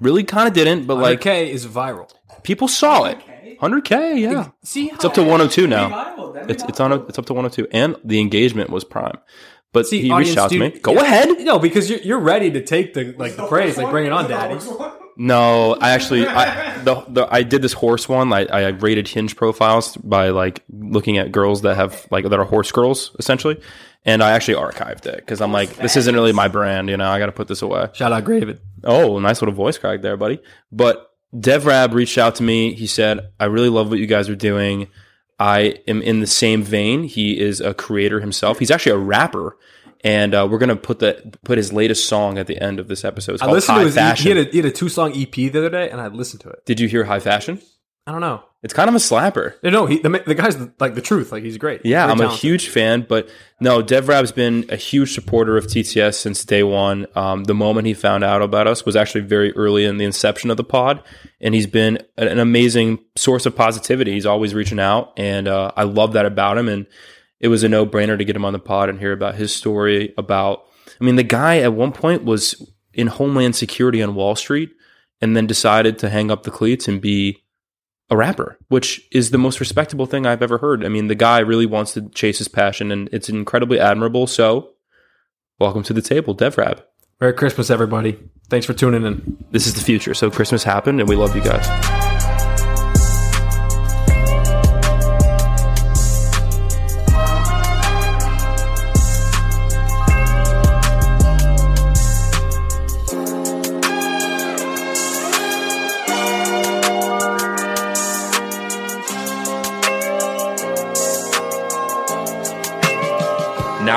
Really 0.00 0.22
kind 0.22 0.46
of 0.46 0.54
didn't, 0.54 0.86
but 0.86 0.94
Like 0.94 1.02
like 1.02 1.20
K 1.20 1.50
is 1.50 1.66
viral. 1.66 2.08
People 2.44 2.68
saw 2.68 3.04
it. 3.04 3.18
100K, 3.60 4.20
yeah. 4.20 4.50
See, 4.62 4.90
It's 4.90 5.04
up 5.04 5.14
to 5.14 5.22
102 5.22 5.66
now. 5.66 6.34
It's 6.48 6.62
it's 6.64 6.80
on 6.80 6.92
a, 6.92 7.02
it's 7.06 7.18
up 7.18 7.26
to 7.26 7.34
102, 7.34 7.68
and 7.72 7.96
the 8.04 8.20
engagement 8.20 8.70
was 8.70 8.84
prime. 8.84 9.18
But 9.72 9.86
See, 9.88 10.00
he 10.00 10.10
audience, 10.10 10.30
reached 10.30 10.38
out 10.38 10.50
to 10.50 10.58
me. 10.58 10.70
Go 10.78 10.92
yeah. 10.92 11.02
ahead. 11.02 11.40
No, 11.40 11.58
because 11.58 11.90
you're, 11.90 11.98
you're 12.00 12.20
ready 12.20 12.50
to 12.52 12.64
take 12.64 12.94
the 12.94 13.12
like 13.18 13.34
the 13.36 13.46
praise, 13.48 13.76
like 13.76 13.90
bring 13.90 14.06
it 14.06 14.12
on, 14.12 14.28
daddy. 14.30 14.64
No, 15.16 15.76
I 15.80 15.90
actually 15.90 16.26
I 16.26 16.78
the, 16.78 17.04
the 17.08 17.28
I 17.32 17.42
did 17.42 17.62
this 17.62 17.72
horse 17.72 18.08
one. 18.08 18.32
I, 18.32 18.44
I 18.46 18.68
rated 18.68 19.08
Hinge 19.08 19.34
profiles 19.36 19.96
by 19.96 20.28
like 20.28 20.62
looking 20.70 21.18
at 21.18 21.32
girls 21.32 21.62
that 21.62 21.76
have 21.76 22.06
like 22.10 22.28
that 22.28 22.38
are 22.38 22.44
horse 22.44 22.70
girls 22.70 23.14
essentially, 23.18 23.60
and 24.04 24.22
I 24.22 24.32
actually 24.32 24.54
archived 24.54 25.06
it 25.06 25.16
because 25.16 25.40
I'm 25.40 25.52
like 25.52 25.74
this 25.76 25.96
isn't 25.96 26.14
really 26.14 26.32
my 26.32 26.48
brand. 26.48 26.88
You 26.88 26.96
know, 26.96 27.08
I 27.08 27.18
got 27.18 27.26
to 27.26 27.32
put 27.32 27.48
this 27.48 27.62
away. 27.62 27.88
Shout 27.94 28.12
out 28.12 28.24
Graven. 28.24 28.60
Oh, 28.84 29.18
nice 29.18 29.40
little 29.40 29.54
voice 29.54 29.78
crack 29.78 30.02
there, 30.02 30.16
buddy. 30.16 30.40
But 30.70 31.10
DevRab 31.34 31.92
reached 31.92 32.18
out 32.18 32.36
to 32.36 32.42
me. 32.42 32.74
He 32.74 32.86
said, 32.86 33.30
I 33.40 33.46
really 33.46 33.68
love 33.68 33.90
what 33.90 33.98
you 33.98 34.06
guys 34.06 34.28
are 34.28 34.36
doing. 34.36 34.88
I 35.38 35.80
am 35.88 36.00
in 36.00 36.20
the 36.20 36.26
same 36.26 36.62
vein. 36.62 37.04
He 37.04 37.40
is 37.40 37.60
a 37.60 37.74
creator 37.74 38.20
himself. 38.20 38.58
He's 38.58 38.70
actually 38.70 38.92
a 38.92 38.98
rapper. 38.98 39.56
And 40.02 40.34
uh, 40.34 40.46
we're 40.50 40.58
gonna 40.58 40.76
put 40.76 40.98
the 40.98 41.32
put 41.44 41.56
his 41.56 41.72
latest 41.72 42.06
song 42.06 42.36
at 42.36 42.46
the 42.46 42.60
end 42.62 42.78
of 42.78 42.88
this 42.88 43.06
episode. 43.06 43.34
It's 43.34 43.42
I 43.42 43.46
called 43.46 43.54
listened 43.54 43.76
High 43.76 43.80
to 43.80 43.86
his. 43.86 43.94
Fashion. 43.94 44.22
He 44.22 44.36
had, 44.36 44.46
a, 44.46 44.50
he 44.50 44.56
had 44.58 44.66
a 44.66 44.70
two 44.70 44.90
song 44.90 45.12
EP 45.16 45.32
the 45.32 45.48
other 45.48 45.70
day, 45.70 45.88
and 45.88 45.98
I 45.98 46.08
listened 46.08 46.42
to 46.42 46.50
it. 46.50 46.66
Did 46.66 46.78
you 46.78 46.88
hear 46.88 47.04
High 47.04 47.20
Fashion? 47.20 47.60
I 48.06 48.12
don't 48.12 48.20
know. 48.20 48.44
It's 48.64 48.72
kind 48.72 48.88
of 48.88 48.94
a 48.94 48.98
slapper. 48.98 49.62
No, 49.62 49.68
no, 49.68 49.84
he, 49.84 49.98
the, 49.98 50.08
the 50.26 50.34
guy's 50.34 50.56
like 50.80 50.94
the 50.94 51.02
truth. 51.02 51.30
Like 51.30 51.42
he's 51.42 51.58
great. 51.58 51.82
Yeah, 51.84 52.06
Very 52.06 52.12
I'm 52.18 52.32
a 52.32 52.34
huge 52.34 52.70
fan, 52.70 53.04
but 53.06 53.28
no, 53.60 53.82
DevRab's 53.82 54.32
been 54.32 54.64
a 54.70 54.76
huge 54.76 55.12
supporter 55.12 55.58
of 55.58 55.66
TTS 55.66 56.14
since 56.14 56.46
day 56.46 56.62
one. 56.62 57.06
Um, 57.14 57.44
the 57.44 57.52
moment 57.52 57.86
he 57.86 57.92
found 57.92 58.24
out 58.24 58.40
about 58.40 58.66
us 58.66 58.86
was 58.86 58.96
actually 58.96 59.20
very 59.20 59.52
early 59.52 59.84
in 59.84 59.98
the 59.98 60.06
inception 60.06 60.50
of 60.50 60.56
the 60.56 60.64
pod, 60.64 61.02
and 61.42 61.54
he's 61.54 61.66
been 61.66 61.98
an 62.16 62.26
an 62.26 62.38
amazing 62.38 63.00
source 63.16 63.44
of 63.44 63.54
positivity. 63.54 64.12
He's 64.12 64.24
always 64.24 64.54
reaching 64.54 64.80
out, 64.80 65.12
and 65.18 65.46
uh, 65.46 65.70
I 65.76 65.82
love 65.82 66.14
that 66.14 66.24
about 66.24 66.56
him. 66.56 66.66
And 66.66 66.86
it 67.40 67.48
was 67.48 67.64
a 67.64 67.68
no 67.68 67.84
brainer 67.84 68.16
to 68.16 68.24
get 68.24 68.34
him 68.34 68.46
on 68.46 68.54
the 68.54 68.58
pod 68.58 68.88
and 68.88 68.98
hear 68.98 69.12
about 69.12 69.34
his 69.34 69.54
story. 69.54 70.14
About, 70.16 70.64
I 70.98 71.04
mean, 71.04 71.16
the 71.16 71.22
guy 71.22 71.58
at 71.58 71.74
one 71.74 71.92
point 71.92 72.24
was 72.24 72.66
in 72.94 73.08
Homeland 73.08 73.56
Security 73.56 74.02
on 74.02 74.14
Wall 74.14 74.34
Street, 74.36 74.70
and 75.20 75.36
then 75.36 75.46
decided 75.46 75.98
to 75.98 76.08
hang 76.08 76.30
up 76.30 76.44
the 76.44 76.50
cleats 76.50 76.88
and 76.88 76.98
be 76.98 77.43
a 78.10 78.16
rapper, 78.16 78.58
which 78.68 79.06
is 79.12 79.30
the 79.30 79.38
most 79.38 79.60
respectable 79.60 80.06
thing 80.06 80.26
I've 80.26 80.42
ever 80.42 80.58
heard. 80.58 80.84
I 80.84 80.88
mean, 80.88 81.08
the 81.08 81.14
guy 81.14 81.38
really 81.38 81.66
wants 81.66 81.94
to 81.94 82.08
chase 82.10 82.38
his 82.38 82.48
passion, 82.48 82.92
and 82.92 83.08
it's 83.12 83.28
incredibly 83.28 83.80
admirable. 83.80 84.26
So, 84.26 84.70
welcome 85.58 85.82
to 85.84 85.92
the 85.92 86.02
table, 86.02 86.34
DevRab. 86.34 86.82
Merry 87.20 87.32
Christmas, 87.32 87.70
everybody. 87.70 88.18
Thanks 88.48 88.66
for 88.66 88.74
tuning 88.74 89.04
in. 89.04 89.44
This 89.50 89.66
is 89.66 89.74
the 89.74 89.80
future. 89.80 90.14
So, 90.14 90.30
Christmas 90.30 90.64
happened, 90.64 91.00
and 91.00 91.08
we 91.08 91.16
love 91.16 91.34
you 91.34 91.42
guys. 91.42 92.03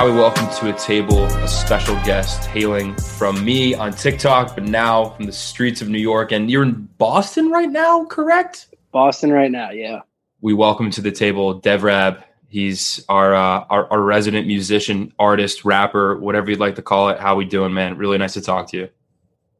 We 0.08 0.13
welcome 0.13 0.48
to 0.52 0.74
a 0.74 0.78
table 0.78 1.26
a 1.26 1.48
special 1.50 1.93
guest 2.06 2.46
hailing 2.46 2.96
from 2.96 3.43
me 3.43 3.74
on 3.76 3.91
TikTok, 3.91 4.56
but 4.56 4.63
now 4.63 5.10
from 5.10 5.26
the 5.26 5.34
streets 5.34 5.82
of 5.82 5.89
New 5.89 6.00
York. 6.00 6.32
And 6.32 6.50
you're 6.50 6.63
in 6.63 6.88
Boston 6.98 7.52
right 7.52 7.70
now, 7.70 8.06
correct? 8.06 8.74
Boston 8.93 9.34
right 9.34 9.52
now, 9.52 9.72
yeah. 9.72 10.04
We 10.39 10.54
welcome 10.54 10.91
to 10.91 11.02
the 11.02 11.12
table 11.12 11.60
DevRab. 11.60 12.24
He's 12.48 13.04
our, 13.10 13.36
uh, 13.36 13.65
our 13.70 13.91
our 13.91 14.02
resident 14.02 14.48
musician, 14.48 15.12
artist, 15.20 15.65
rapper, 15.65 16.17
whatever 16.17 16.52
you'd 16.52 16.62
like 16.62 16.76
to 16.76 16.82
call 16.82 17.10
it. 17.10 17.20
How 17.20 17.36
we 17.36 17.43
doing, 17.43 17.74
man? 17.74 17.98
Really 17.98 18.17
nice 18.17 18.36
to 18.36 18.41
talk 18.41 18.70
to 18.70 18.78
you. 18.78 18.89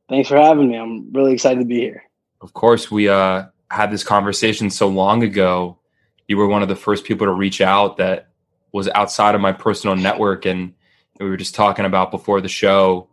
Thanks 0.08 0.30
for 0.30 0.38
having 0.38 0.70
me. 0.70 0.78
I'm 0.78 1.12
really 1.12 1.34
excited 1.34 1.60
to 1.60 1.66
be 1.66 1.82
here. 1.82 2.04
Of 2.40 2.54
course, 2.54 2.90
we 2.90 3.10
uh, 3.10 3.48
had 3.70 3.92
this 3.92 4.06
conversation 4.06 4.70
so 4.70 4.88
long 4.88 5.24
ago. 5.24 5.78
You 6.30 6.38
were 6.38 6.48
one 6.48 6.62
of 6.62 6.70
the 6.70 6.76
first 6.78 7.04
people 7.04 7.28
to 7.28 7.34
reach 7.34 7.60
out 7.60 7.98
that 7.98 8.30
was 8.72 8.90
outside 8.90 9.36
of 9.36 9.42
my 9.42 9.52
personal 9.52 9.96
network, 9.96 10.46
and 10.46 10.74
we 11.20 11.30
were 11.30 11.38
just 11.38 11.56
talking 11.56 11.86
about 11.86 12.12
before 12.12 12.42
the 12.42 12.48
show 12.48 13.08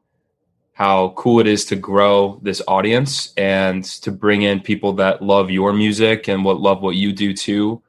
how 0.72 1.10
cool 1.16 1.38
it 1.38 1.46
is 1.46 1.64
to 1.66 1.76
grow 1.76 2.40
this 2.42 2.60
audience 2.66 3.32
and 3.36 3.84
to 3.84 4.10
bring 4.10 4.42
in 4.42 4.60
people 4.60 4.92
that 4.94 5.22
love 5.22 5.48
your 5.48 5.72
music 5.72 6.28
and 6.28 6.44
what 6.44 6.60
love 6.60 6.82
what 6.82 6.96
you 6.96 7.12
do 7.12 7.32
too. 7.32 7.80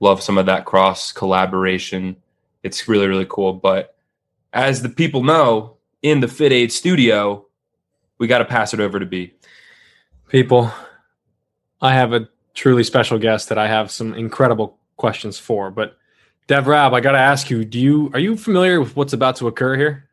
Love 0.00 0.20
some 0.20 0.36
of 0.36 0.46
that 0.46 0.64
cross 0.64 1.12
collaboration. 1.12 2.16
It's 2.64 2.88
really 2.88 3.06
really 3.06 3.26
cool. 3.28 3.52
But 3.52 3.94
as 4.52 4.82
the 4.82 4.88
people 4.88 5.22
know, 5.22 5.76
in 6.04 6.20
the 6.20 6.28
Fit 6.28 6.52
Aid 6.52 6.70
studio, 6.70 7.46
we 8.18 8.26
got 8.26 8.38
to 8.38 8.44
pass 8.44 8.74
it 8.74 8.80
over 8.80 9.00
to 9.00 9.06
B. 9.06 9.32
People, 10.28 10.70
I 11.80 11.94
have 11.94 12.12
a 12.12 12.28
truly 12.52 12.84
special 12.84 13.18
guest 13.18 13.48
that 13.48 13.58
I 13.58 13.68
have 13.68 13.90
some 13.90 14.12
incredible 14.12 14.78
questions 14.96 15.38
for. 15.38 15.70
But 15.70 15.96
DevRab, 16.48 16.92
I 16.92 17.00
got 17.00 17.12
to 17.12 17.18
ask 17.18 17.50
you: 17.50 17.64
Do 17.64 17.78
you 17.78 18.10
are 18.12 18.18
you 18.20 18.36
familiar 18.36 18.80
with 18.80 18.96
what's 18.96 19.12
about 19.12 19.36
to 19.36 19.46
occur 19.48 19.76
here? 19.76 20.08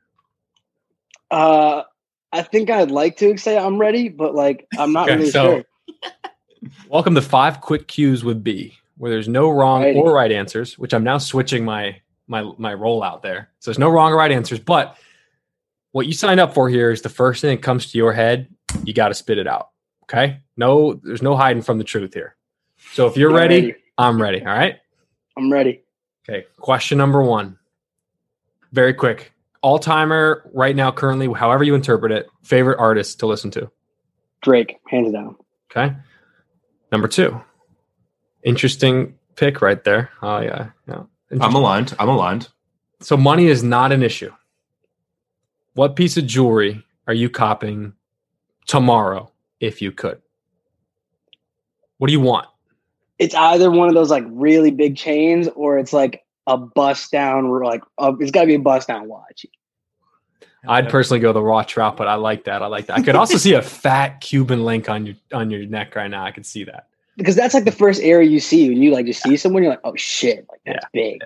Uh, 1.29 1.83
I 2.31 2.41
think 2.41 2.69
I'd 2.69 2.91
like 2.91 3.17
to 3.17 3.37
say 3.37 3.57
I'm 3.57 3.77
ready, 3.77 4.09
but 4.09 4.33
like 4.35 4.67
I'm 4.77 4.93
not 4.93 5.09
Okay, 5.09 5.17
really 5.19 5.31
so- 5.31 5.45
sure. 5.55 5.63
Welcome 6.89 7.15
to 7.15 7.21
five 7.21 7.59
quick 7.59 7.87
cues 7.87 8.23
with 8.23 8.43
B, 8.43 8.77
where 8.97 9.09
there's 9.09 9.27
no 9.27 9.49
wrong 9.49 9.81
Alrighty. 9.81 9.95
or 9.95 10.13
right 10.13 10.31
answers. 10.31 10.77
Which 10.77 10.93
I'm 10.93 11.03
now 11.03 11.17
switching 11.17 11.65
my 11.65 11.99
my 12.27 12.43
my 12.57 12.73
role 12.73 13.03
out 13.03 13.23
there. 13.23 13.49
So 13.59 13.71
there's 13.71 13.79
no 13.79 13.89
wrong 13.89 14.11
or 14.13 14.17
right 14.17 14.31
answers. 14.31 14.59
But 14.59 14.95
what 15.91 16.05
you 16.07 16.13
signed 16.13 16.39
up 16.39 16.53
for 16.53 16.69
here 16.69 16.91
is 16.91 17.01
the 17.01 17.09
first 17.09 17.41
thing 17.41 17.55
that 17.57 17.61
comes 17.63 17.91
to 17.91 17.97
your 17.97 18.13
head. 18.13 18.47
You 18.85 18.93
got 18.93 19.09
to 19.09 19.13
spit 19.13 19.37
it 19.37 19.47
out. 19.47 19.69
Okay. 20.03 20.39
No, 20.55 20.93
there's 20.93 21.21
no 21.21 21.35
hiding 21.35 21.61
from 21.61 21.77
the 21.77 21.83
truth 21.83 22.13
here. 22.13 22.35
So 22.93 23.07
if 23.07 23.17
you're 23.17 23.31
ready, 23.33 23.55
ready. 23.61 23.75
I'm 23.97 24.21
ready. 24.21 24.39
All 24.39 24.45
right. 24.47 24.77
I'm 25.37 25.51
ready. 25.51 25.81
Okay. 26.29 26.45
Question 26.57 26.97
number 26.97 27.21
one. 27.21 27.57
Very 28.71 28.93
quick. 28.93 29.33
All 29.61 29.79
timer 29.79 30.49
right 30.53 30.75
now, 30.75 30.91
currently, 30.91 31.31
however 31.33 31.63
you 31.63 31.75
interpret 31.75 32.11
it, 32.11 32.27
favorite 32.43 32.79
artist 32.79 33.19
to 33.19 33.27
listen 33.27 33.51
to. 33.51 33.69
Drake, 34.41 34.79
hands 34.87 35.11
down. 35.11 35.35
Okay. 35.69 35.95
Number 36.91 37.07
two. 37.07 37.39
Interesting 38.43 39.15
pick 39.35 39.61
right 39.61 39.83
there. 39.83 40.09
Oh 40.21 40.39
yeah. 40.39 40.69
Yeah. 40.87 41.03
I'm 41.39 41.55
aligned. 41.55 41.95
I'm 41.99 42.09
aligned. 42.09 42.49
so 43.01 43.15
money 43.15 43.47
is 43.47 43.63
not 43.63 43.91
an 43.91 44.03
issue. 44.03 44.31
What 45.73 45.95
piece 45.95 46.17
of 46.17 46.25
jewelry 46.25 46.83
are 47.07 47.13
you 47.13 47.29
copying 47.29 47.93
tomorrow 48.65 49.31
if 49.59 49.81
you 49.81 49.91
could? 49.91 50.21
What 51.97 52.07
do 52.07 52.13
you 52.13 52.19
want? 52.19 52.47
It's 53.21 53.35
either 53.35 53.69
one 53.69 53.87
of 53.87 53.93
those 53.93 54.09
like 54.09 54.25
really 54.27 54.71
big 54.71 54.97
chains 54.97 55.47
or 55.55 55.77
it's 55.77 55.93
like 55.93 56.23
a 56.47 56.57
bust 56.57 57.11
down 57.11 57.45
or 57.45 57.63
like 57.63 57.83
uh, 57.99 58.13
it's 58.19 58.31
got 58.31 58.41
to 58.41 58.47
be 58.47 58.55
a 58.55 58.59
bust 58.59 58.87
down 58.87 59.07
watch. 59.07 59.45
I'd 60.67 60.89
personally 60.89 61.19
go 61.19 61.31
the 61.31 61.41
raw 61.41 61.61
trout, 61.63 61.97
but 61.97 62.07
I 62.07 62.15
like 62.15 62.45
that. 62.45 62.63
I 62.63 62.67
like 62.67 62.87
that. 62.87 62.97
I 62.97 63.01
could 63.03 63.15
also 63.15 63.37
see 63.37 63.53
a 63.53 63.61
fat 63.83 64.21
Cuban 64.21 64.65
link 64.65 64.89
on 64.89 65.05
your 65.05 65.15
on 65.31 65.51
your 65.51 65.65
neck 65.67 65.95
right 65.95 66.09
now. 66.09 66.25
I 66.25 66.31
could 66.31 66.45
see 66.45 66.63
that. 66.63 66.87
Because 67.15 67.35
that's 67.35 67.53
like 67.53 67.65
the 67.65 67.71
first 67.71 68.01
area 68.01 68.27
you 68.27 68.39
see 68.39 68.69
when 68.69 68.81
you 68.81 68.91
like 68.91 69.05
just 69.05 69.21
see 69.21 69.37
someone, 69.37 69.61
you're 69.61 69.71
like, 69.71 69.81
oh 69.83 69.95
shit, 69.95 70.47
like 70.49 70.61
that's 70.65 70.85
big. 70.91 71.21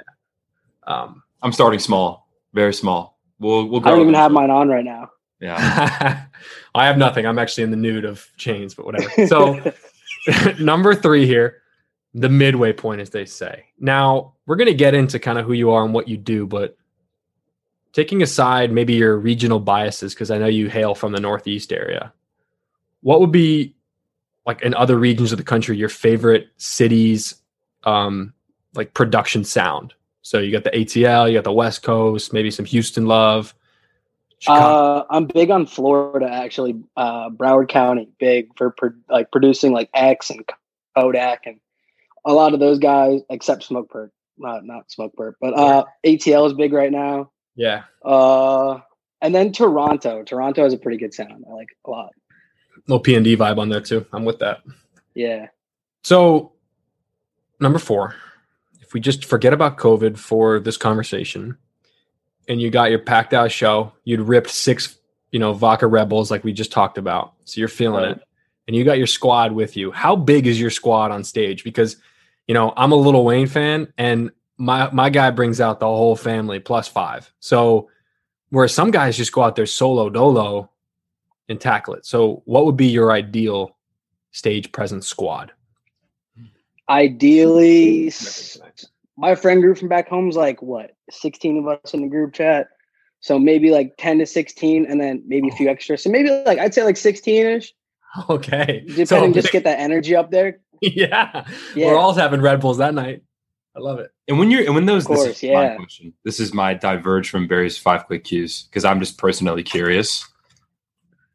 Um, 0.85 1.23
I'm 1.41 1.53
starting 1.53 1.79
small, 1.79 2.27
very 2.53 2.73
small. 2.73 3.17
We'll 3.39 3.69
we'll 3.69 3.85
I 3.87 3.91
don't 3.91 4.01
even 4.01 4.13
have 4.15 4.33
mine 4.33 4.49
on 4.49 4.67
right 4.67 4.83
now. 4.83 5.11
Yeah. 5.39 6.25
I 6.75 6.85
have 6.85 6.97
nothing. 6.97 7.25
I'm 7.25 7.39
actually 7.39 7.63
in 7.63 7.71
the 7.71 7.77
nude 7.77 8.05
of 8.05 8.27
chains, 8.37 8.73
but 8.73 8.85
whatever. 8.85 9.09
So 9.27 9.73
number 10.59 10.95
three 10.95 11.27
here, 11.27 11.61
the 12.15 12.29
midway 12.29 12.71
point, 12.71 13.01
as 13.01 13.09
they 13.09 13.25
say. 13.25 13.65
Now 13.77 14.33
we're 14.45 14.55
going 14.55 14.69
to 14.69 14.73
get 14.73 14.93
into 14.93 15.19
kind 15.19 15.37
of 15.37 15.45
who 15.45 15.51
you 15.53 15.71
are 15.71 15.83
and 15.83 15.93
what 15.93 16.07
you 16.07 16.15
do, 16.15 16.47
but 16.47 16.77
taking 17.91 18.23
aside 18.23 18.71
maybe 18.71 18.93
your 18.93 19.17
regional 19.17 19.59
biases, 19.59 20.13
because 20.13 20.31
I 20.31 20.37
know 20.37 20.47
you 20.47 20.69
hail 20.69 20.95
from 20.95 21.11
the 21.11 21.19
Northeast 21.19 21.73
area, 21.73 22.13
what 23.01 23.19
would 23.19 23.33
be 23.33 23.75
like 24.45 24.61
in 24.61 24.73
other 24.73 24.97
regions 24.97 25.33
of 25.33 25.37
the 25.37 25.43
country 25.43 25.75
your 25.75 25.89
favorite 25.89 26.47
cities, 26.55 27.35
um, 27.83 28.33
like 28.75 28.93
production 28.93 29.43
sound? 29.43 29.93
So 30.21 30.39
you 30.39 30.53
got 30.53 30.63
the 30.63 30.71
ATL, 30.71 31.27
you 31.27 31.35
got 31.35 31.43
the 31.43 31.51
West 31.51 31.83
Coast, 31.83 32.31
maybe 32.31 32.49
some 32.49 32.65
Houston 32.65 33.07
love. 33.07 33.53
Uh, 34.47 35.03
I'm 35.09 35.25
big 35.25 35.51
on 35.51 35.65
Florida 35.65 36.29
actually. 36.31 36.81
Uh, 36.95 37.29
Broward 37.29 37.67
County, 37.67 38.07
big 38.19 38.55
for 38.57 38.71
pro- 38.71 38.93
like 39.09 39.31
producing 39.31 39.73
like 39.73 39.89
X 39.93 40.29
and 40.29 40.47
Kodak 40.95 41.45
and 41.45 41.59
a 42.25 42.33
lot 42.33 42.53
of 42.53 42.59
those 42.59 42.79
guys, 42.79 43.21
except 43.29 43.67
Smokepurpp, 43.69 44.09
not 44.37 44.65
not 44.65 44.85
Smokepurpp, 44.89 45.33
but 45.39 45.53
uh, 45.57 45.83
ATL 46.05 46.47
is 46.47 46.53
big 46.53 46.73
right 46.73 46.91
now. 46.91 47.31
yeah. 47.55 47.83
Uh, 48.03 48.79
and 49.21 49.33
then 49.33 49.51
Toronto. 49.51 50.23
Toronto 50.23 50.63
has 50.63 50.73
a 50.73 50.77
pretty 50.77 50.97
good 50.97 51.13
sound. 51.13 51.45
I 51.49 51.53
like 51.53 51.69
a 51.85 51.89
lot. 51.89 52.09
little 52.87 52.99
P 52.99 53.15
and 53.15 53.23
D 53.23 53.35
vibe 53.37 53.57
on 53.57 53.69
there 53.69 53.81
too. 53.81 54.05
I'm 54.13 54.25
with 54.25 54.39
that. 54.39 54.61
Yeah. 55.15 55.47
So, 56.03 56.51
number 57.59 57.79
four, 57.79 58.15
if 58.81 58.93
we 58.93 58.99
just 58.99 59.25
forget 59.25 59.53
about 59.53 59.77
COVID 59.77 60.17
for 60.17 60.59
this 60.59 60.77
conversation, 60.77 61.57
and 62.47 62.61
you 62.61 62.69
got 62.69 62.91
your 62.91 62.99
packed 62.99 63.33
out 63.33 63.51
show, 63.51 63.93
you'd 64.03 64.19
ripped 64.21 64.51
six, 64.51 64.97
you 65.31 65.39
know, 65.39 65.53
Vodka 65.53 65.87
Rebels 65.87 66.29
like 66.29 66.43
we 66.43 66.53
just 66.53 66.71
talked 66.71 66.97
about. 66.99 67.33
So 67.45 67.59
you're 67.59 67.67
feeling 67.67 68.03
Right. 68.03 68.11
it, 68.17 68.21
and 68.67 68.75
you 68.75 68.83
got 68.83 68.97
your 68.99 69.07
squad 69.07 69.51
with 69.53 69.75
you. 69.75 69.91
How 69.91 70.15
big 70.15 70.45
is 70.45 70.59
your 70.59 70.69
squad 70.69 71.09
on 71.11 71.23
stage? 71.23 71.63
Because, 71.63 71.97
you 72.47 72.53
know, 72.53 72.73
I'm 72.75 72.91
a 72.91 72.95
Lil 72.95 73.23
Wayne 73.23 73.47
fan, 73.47 73.91
and 73.97 74.31
my 74.57 74.89
my 74.91 75.09
guy 75.09 75.31
brings 75.31 75.59
out 75.59 75.79
the 75.79 75.87
whole 75.87 76.15
family 76.15 76.59
plus 76.59 76.87
five. 76.87 77.31
So, 77.39 77.89
whereas 78.49 78.73
some 78.73 78.91
guys 78.91 79.17
just 79.17 79.31
go 79.31 79.43
out 79.43 79.55
there 79.55 79.65
solo 79.65 80.09
dolo 80.09 80.69
and 81.49 81.59
tackle 81.59 81.93
it. 81.95 82.05
So, 82.05 82.41
what 82.45 82.65
would 82.65 82.77
be 82.77 82.87
your 82.87 83.11
ideal 83.11 83.75
stage 84.31 84.71
presence 84.71 85.07
squad? 85.07 85.51
Ideally, 86.87 88.11
my 89.17 89.35
friend 89.35 89.61
group 89.61 89.77
from 89.77 89.87
back 89.87 90.07
home's 90.07 90.35
like 90.35 90.61
what 90.61 90.91
16 91.09 91.59
of 91.59 91.67
us 91.67 91.93
in 91.93 92.01
the 92.01 92.07
group 92.07 92.33
chat. 92.33 92.67
So 93.21 93.39
maybe 93.39 93.71
like 93.71 93.95
10 93.97 94.19
to 94.19 94.25
16, 94.27 94.85
and 94.85 95.01
then 95.01 95.23
maybe 95.25 95.47
a 95.47 95.51
few 95.51 95.67
oh. 95.67 95.71
extra. 95.71 95.97
So 95.97 96.11
maybe 96.11 96.29
like 96.45 96.59
I'd 96.59 96.73
say 96.73 96.83
like 96.83 96.97
16 96.97 97.45
ish. 97.47 97.73
Okay. 98.29 98.85
Depending, 98.87 99.05
So- 99.07 99.31
just 99.33 99.51
get 99.51 99.65
that 99.65 99.79
energy 99.79 100.15
up 100.15 100.31
there. 100.31 100.59
Yeah. 100.81 101.45
Yeah. 101.73 101.87
We're 101.87 101.97
all 101.97 102.13
having 102.13 102.41
Red 102.41 102.59
Bulls 102.61 102.77
that 102.77 102.93
night. 102.93 103.23
I 103.75 103.79
love 103.79 103.99
it. 103.99 104.11
And 104.27 104.39
when 104.39 104.51
you're 104.51 104.65
and 104.65 104.75
when 104.75 104.85
those 104.85 105.05
Of 105.05 105.09
this 105.09 105.23
course, 105.23 105.37
is 105.43 105.43
my 105.43 105.49
yeah. 105.49 105.75
question. 105.75 106.13
This 106.23 106.39
is 106.39 106.53
my 106.53 106.73
diverge 106.73 107.29
from 107.29 107.47
Barry's 107.47 107.77
five 107.77 108.05
quick 108.05 108.23
cues 108.23 108.63
because 108.63 108.85
I'm 108.85 108.99
just 108.99 109.17
personally 109.17 109.63
curious. 109.63 110.25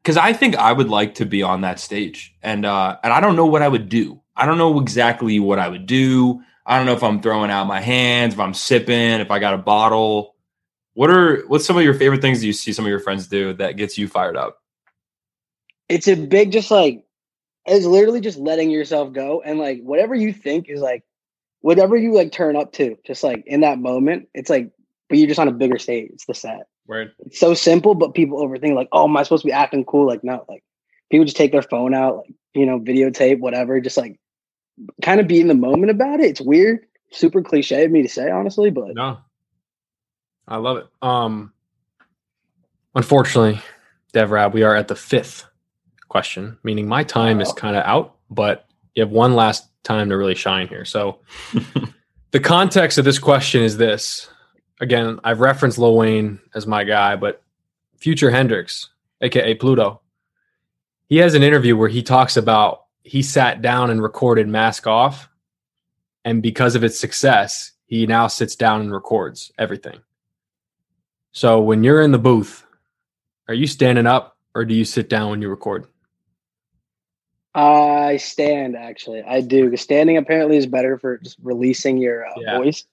Because 0.03 0.17
I 0.17 0.33
think 0.33 0.57
I 0.57 0.73
would 0.73 0.89
like 0.89 1.17
to 1.17 1.27
be 1.27 1.43
on 1.43 1.61
that 1.61 1.79
stage, 1.79 2.35
and 2.43 2.65
uh, 2.65 2.97
and 3.03 3.13
I 3.13 3.21
don't 3.21 3.37
know 3.37 3.45
what 3.47 3.61
I 3.61 3.69
would 3.69 3.91
do. 3.91 4.23
I 4.35 4.47
don't 4.47 4.57
know 4.57 4.81
exactly 4.81 5.39
what 5.39 5.59
I 5.59 5.69
would 5.69 5.85
do. 5.85 6.43
I 6.65 6.79
don't 6.79 6.87
know 6.87 6.95
if 6.95 7.03
I'm 7.03 7.21
throwing 7.21 7.51
out 7.51 7.67
my 7.67 7.81
hands, 7.81 8.33
if 8.33 8.41
I'm 8.41 8.55
sipping, 8.55 9.21
if 9.21 9.31
I 9.31 9.39
got 9.39 9.53
a 9.53 9.59
bottle. 9.59 10.35
What 10.95 11.11
are 11.11 11.43
what's 11.49 11.67
some 11.67 11.77
of 11.77 11.85
your 11.85 11.95
favorite 11.95 12.23
things 12.23 12.41
that 12.41 12.47
you 12.47 12.55
see 12.55 12.73
some 12.73 12.87
of 12.87 12.89
your 12.89 13.01
friends 13.01 13.27
do 13.27 13.53
that 13.55 13.77
gets 13.77 13.99
you 13.99 14.09
fired 14.09 14.37
up? 14.37 14.59
It's 15.91 16.09
a 16.09 16.15
big, 16.15 16.53
just 16.53 16.71
like 16.71 17.05
it's 17.71 17.87
literally 17.87 18.21
just 18.21 18.39
letting 18.39 18.71
yourself 18.71 19.13
go 19.13 19.43
and 19.43 19.59
like 19.59 19.81
whatever 19.83 20.15
you 20.15 20.33
think 20.33 20.69
is 20.69 20.81
like 20.81 21.05
whatever 21.61 21.97
you 21.97 22.15
like 22.15 22.33
turn 22.33 22.57
up 22.57 22.73
to, 22.73 22.97
just 23.07 23.23
like 23.23 23.45
in 23.47 23.61
that 23.61 23.79
moment. 23.79 24.29
It's 24.35 24.51
like, 24.51 24.71
but 25.09 25.19
you're 25.19 25.29
just 25.29 25.41
on 25.41 25.49
a 25.49 25.53
bigger 25.53 25.79
stage. 25.79 26.11
It's 26.13 26.27
the 26.27 26.35
set. 26.35 26.67
Word. 26.87 27.13
It's 27.21 27.39
so 27.39 27.55
simple, 27.55 27.95
but 27.95 28.15
people 28.15 28.45
overthink 28.45 28.75
like, 28.75 28.89
oh, 28.93 29.05
am 29.05 29.17
I 29.17 29.23
supposed 29.23 29.43
to 29.43 29.47
be 29.47 29.53
acting 29.53 29.85
cool? 29.85 30.07
Like, 30.07 30.25
no, 30.25 30.45
like 30.49 30.65
people 31.11 31.25
just 31.25 31.37
take 31.37 31.53
their 31.53 31.63
phone 31.63 31.95
out, 31.95 32.19
like, 32.19 32.35
you 32.55 32.67
know, 32.67 32.81
videotape, 32.81 33.39
whatever, 33.39 33.81
just 33.81 33.97
like 33.97 34.19
kind 35.03 35.21
of 35.21 35.29
be 35.29 35.41
in 35.41 35.49
the 35.49 35.55
moment 35.55 35.91
about 35.91 36.21
it. 36.21 36.31
It's 36.31 36.41
weird, 36.41 36.81
super 37.13 37.43
cliche 37.43 37.85
of 37.85 37.91
me 37.91 38.03
to 38.03 38.09
say, 38.09 38.31
honestly, 38.31 38.71
but 38.71 38.95
No. 38.95 39.19
I 40.49 40.57
love 40.57 40.79
it. 40.79 40.87
Um 41.03 41.53
unfortunately, 42.95 43.63
DevRab, 44.13 44.53
we 44.53 44.65
are 44.65 44.75
at 44.75 44.89
the 44.89 44.97
fifth 44.97 45.47
question, 46.11 46.59
meaning 46.63 46.87
my 46.87 47.03
time 47.03 47.41
is 47.41 47.53
kind 47.53 47.77
of 47.77 47.85
out, 47.85 48.17
but 48.29 48.67
you 48.95 49.03
have 49.03 49.13
one 49.13 49.35
last 49.35 49.69
time 49.85 50.11
to 50.11 50.17
really 50.17 50.35
shine 50.35 50.69
here. 50.69 50.85
So 50.85 51.21
the 52.33 52.41
context 52.41 52.99
of 52.99 53.07
this 53.07 53.19
question 53.19 53.63
is 53.63 53.79
this. 53.79 54.29
Again, 54.81 55.21
I've 55.25 55.41
referenced 55.41 55.79
Lil 55.79 55.97
Wayne 55.97 56.41
as 56.55 56.67
my 56.67 56.85
guy, 56.85 57.17
but 57.17 57.43
Future 57.97 58.31
Hendrix, 58.31 58.89
aka 59.23 59.55
Pluto, 59.55 60.01
he 61.07 61.17
has 61.19 61.35
an 61.35 61.43
interview 61.43 61.77
where 61.77 61.89
he 61.89 62.03
talks 62.03 62.37
about 62.37 62.85
he 63.03 63.23
sat 63.23 63.63
down 63.63 63.91
and 63.91 64.03
recorded 64.03 64.49
Mask 64.49 64.87
Off, 64.87 65.29
and 66.25 66.43
because 66.43 66.75
of 66.75 66.85
its 66.85 66.99
success, 66.99 67.73
he 67.87 68.07
now 68.07 68.27
sits 68.27 68.57
down 68.57 68.81
and 68.81 68.93
records 68.93 69.53
everything. 69.59 70.01
So 71.33 71.61
when 71.61 71.85
you're 71.85 72.03
in 72.03 72.13
the 72.13 72.19
booth, 72.19 72.67
are 73.49 73.55
you 73.55 73.67
standing 73.67 74.07
up 74.07 74.37
or 74.55 74.65
do 74.65 74.75
you 74.75 74.85
sit 74.85 75.09
down 75.09 75.31
when 75.31 75.43
you 75.43 75.49
record? 75.49 75.87
I 77.55 78.17
stand 78.19 78.77
actually. 78.77 79.23
I 79.23 79.41
do. 79.41 79.77
Standing 79.77 80.17
apparently 80.17 80.57
is 80.57 80.67
better 80.67 80.99
for 80.99 81.19
just 81.19 81.37
releasing 81.43 81.97
your 81.99 82.27
uh, 82.27 82.33
Yeah. 82.37 82.59
voice 82.59 82.85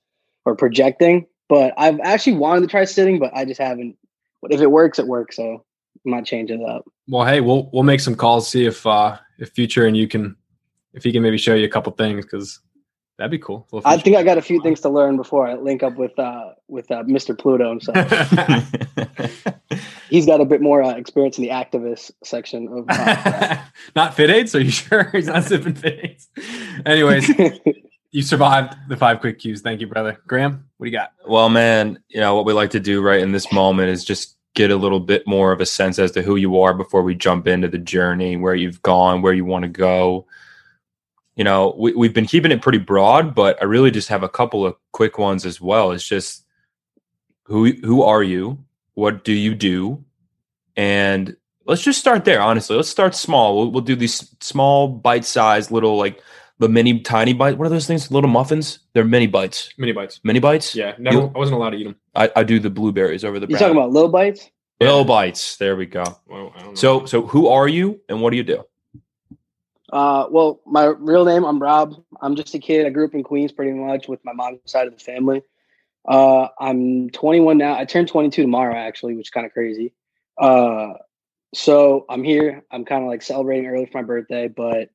or 0.46 0.56
projecting. 0.56 1.28
But 1.50 1.74
I've 1.78 2.00
actually 2.02 2.34
wanted 2.34 2.62
to 2.62 2.68
try 2.68 2.86
sitting, 2.86 3.20
but 3.20 3.32
I 3.34 3.46
just 3.46 3.60
haven't. 3.62 3.96
But 4.42 4.52
if 4.52 4.62
it 4.62 4.72
works, 4.72 5.00
it 5.00 5.08
works. 5.08 5.36
So 5.36 5.64
I'm 6.06 6.12
not 6.12 6.26
changing 6.26 6.62
it 6.62 6.70
up. 6.70 6.86
Well, 7.08 7.26
hey, 7.26 7.42
we'll 7.42 7.70
we'll 7.72 7.84
make 7.84 8.00
some 8.00 8.16
calls, 8.16 8.50
see 8.50 8.66
if 8.66 8.86
uh 8.86 9.18
if 9.38 9.50
Future 9.52 9.86
and 9.86 9.96
you 9.96 10.08
can 10.08 10.36
if 10.94 11.04
he 11.04 11.12
can 11.12 11.22
maybe 11.22 11.38
show 11.38 11.54
you 11.54 11.66
a 11.66 11.70
couple 11.70 11.92
things 11.94 12.26
because 12.26 12.60
That'd 13.18 13.32
be 13.32 13.40
cool. 13.40 13.68
Little 13.72 13.90
I 13.90 13.98
think 13.98 14.16
I 14.16 14.24
got 14.24 14.38
a 14.38 14.42
few 14.42 14.62
things 14.62 14.82
to 14.82 14.90
learn 14.90 15.18
before 15.18 15.48
I 15.48 15.56
link 15.56 15.82
up 15.82 15.96
with 15.96 16.18
uh 16.20 16.54
with 16.68 16.92
uh, 16.92 17.04
Mr. 17.04 17.38
Pluto 17.38 17.70
himself. 17.70 17.98
He's 20.10 20.26
got 20.26 20.40
a 20.40 20.46
bit 20.46 20.62
more 20.62 20.84
uh, 20.84 20.96
experience 20.96 21.38
in 21.38 21.44
the 21.44 21.50
Actavis 21.50 22.12
section 22.24 22.68
of. 22.68 22.86
Uh, 22.88 23.58
not 23.96 24.14
fit 24.14 24.30
aids. 24.30 24.56
Are 24.56 24.62
you 24.62 24.72
sure 24.72 25.04
he's 25.12 25.28
not 25.28 25.44
sipping 25.44 25.76
fit 25.76 26.00
aids? 26.02 26.30
Anyways, 26.86 27.30
you 28.12 28.22
survived 28.22 28.76
the 28.88 28.96
five 28.96 29.20
quick 29.20 29.40
cues. 29.40 29.62
Thank 29.62 29.82
you, 29.82 29.88
brother. 29.88 30.20
Graham, 30.26 30.66
what 30.78 30.86
do 30.86 30.92
you 30.92 30.98
got? 30.98 31.12
Well, 31.28 31.50
man, 31.50 32.00
you 32.08 32.22
know 32.22 32.36
what 32.36 32.46
we 32.46 32.54
like 32.54 32.72
to 32.72 32.80
do 32.80 33.02
right 33.02 33.20
in 33.20 33.32
this 33.32 33.52
moment 33.52 33.90
is 33.90 34.06
just 34.06 34.38
get 34.54 34.72
a 34.72 34.78
little 34.78 35.00
bit 35.00 35.28
more 35.28 35.52
of 35.52 35.60
a 35.60 35.66
sense 35.66 36.00
as 36.00 36.12
to 36.12 36.22
who 36.22 36.36
you 36.36 36.60
are 36.60 36.74
before 36.74 37.04
we 37.04 37.14
jump 37.14 37.48
into 37.48 37.68
the 37.68 37.78
journey, 37.78 38.38
where 38.38 38.56
you've 38.56 38.82
gone, 38.82 39.22
where 39.22 39.34
you 39.34 39.46
want 39.46 39.64
to 39.64 39.70
go. 39.70 40.26
You 41.38 41.44
know, 41.44 41.76
we, 41.78 41.94
we've 41.94 42.14
been 42.16 42.26
keeping 42.26 42.52
it 42.52 42.62
pretty 42.64 42.80
broad, 42.80 43.36
but 43.36 43.62
I 43.62 43.66
really 43.66 43.92
just 43.92 44.10
have 44.10 44.24
a 44.24 44.30
couple 44.30 44.66
of 44.66 44.76
quick 44.92 45.18
ones 45.20 45.46
as 45.46 45.62
well. 45.62 45.92
It's 45.92 46.06
just 46.08 46.44
who 47.44 47.72
who 47.84 48.02
are 48.02 48.24
you? 48.24 48.66
What 48.96 49.24
do 49.24 49.32
you 49.32 49.54
do? 49.54 50.04
And 50.76 51.38
let's 51.66 51.84
just 51.84 52.00
start 52.00 52.26
there. 52.26 52.42
Honestly, 52.42 52.76
let's 52.76 52.90
start 52.90 53.14
small. 53.16 53.56
We'll, 53.56 53.72
we'll 53.72 53.84
do 53.84 53.96
these 53.96 54.36
small, 54.42 54.88
bite-sized 54.88 55.70
little 55.72 55.96
like 55.98 56.22
the 56.58 56.68
mini 56.68 57.02
tiny 57.02 57.34
bite. 57.34 57.58
What 57.60 57.68
are 57.68 57.70
those 57.70 57.86
things? 57.86 58.10
Little 58.12 58.30
muffins? 58.32 58.80
They're 58.94 59.06
mini 59.06 59.28
bites. 59.28 59.72
Mini 59.78 59.92
bites. 59.92 60.20
Mini 60.24 60.40
bites. 60.40 60.76
Yeah, 60.76 60.96
never. 60.98 61.18
You- 61.18 61.32
I 61.36 61.38
wasn't 61.38 61.58
allowed 61.58 61.72
to 61.72 61.78
eat 61.78 61.84
them. 61.84 61.96
I, 62.16 62.32
I 62.36 62.44
do 62.44 62.60
the 62.60 62.72
blueberries 62.72 63.24
over 63.24 63.40
the. 63.40 63.46
you 63.46 63.52
brown. 63.58 63.60
talking 63.60 63.78
about 63.78 63.92
little 63.92 64.10
bites? 64.10 64.50
Little 64.82 65.06
bites. 65.06 65.58
There 65.58 65.76
we 65.76 65.86
go. 65.86 66.04
Well, 66.28 66.52
I 66.56 66.60
don't 66.60 66.70
know. 66.70 66.76
So 66.76 67.06
so 67.06 67.28
who 67.28 67.48
are 67.48 67.68
you 67.68 68.02
and 68.10 68.22
what 68.22 68.32
do 68.32 68.38
you 68.38 68.44
do? 68.44 68.64
Uh, 69.92 70.28
well, 70.30 70.62
my 70.66 70.86
real 70.86 71.26
name, 71.26 71.46
I'm 71.46 71.62
Rob. 71.62 71.96
I'm 72.22 72.36
just 72.36 72.54
a 72.56 72.60
kid. 72.60 72.86
I 72.86 72.90
grew 72.90 73.06
up 73.06 73.14
in 73.14 73.24
Queens 73.24 73.52
pretty 73.52 73.72
much 73.72 74.08
with 74.08 74.24
my 74.26 74.34
mom's 74.34 74.60
side 74.66 74.88
of 74.88 74.98
the 74.98 75.04
family. 75.04 75.42
Uh, 76.08 76.48
I'm 76.60 77.10
21 77.10 77.58
now. 77.58 77.78
I 77.78 77.86
turned 77.86 78.08
22 78.08 78.42
tomorrow, 78.42 78.76
actually, 78.76 79.16
which 79.16 79.28
is 79.28 79.32
kind 79.32 79.46
of 79.46 79.54
crazy. 79.54 79.94
Uh, 80.38 80.94
so 81.54 82.06
I'm 82.10 82.24
here. 82.24 82.64
I'm 82.72 82.86
kind 82.86 83.04
of 83.04 83.10
like 83.10 83.22
celebrating 83.22 83.68
early 83.68 83.86
for 83.86 84.00
my 84.00 84.04
birthday, 84.04 84.48
but 84.48 84.90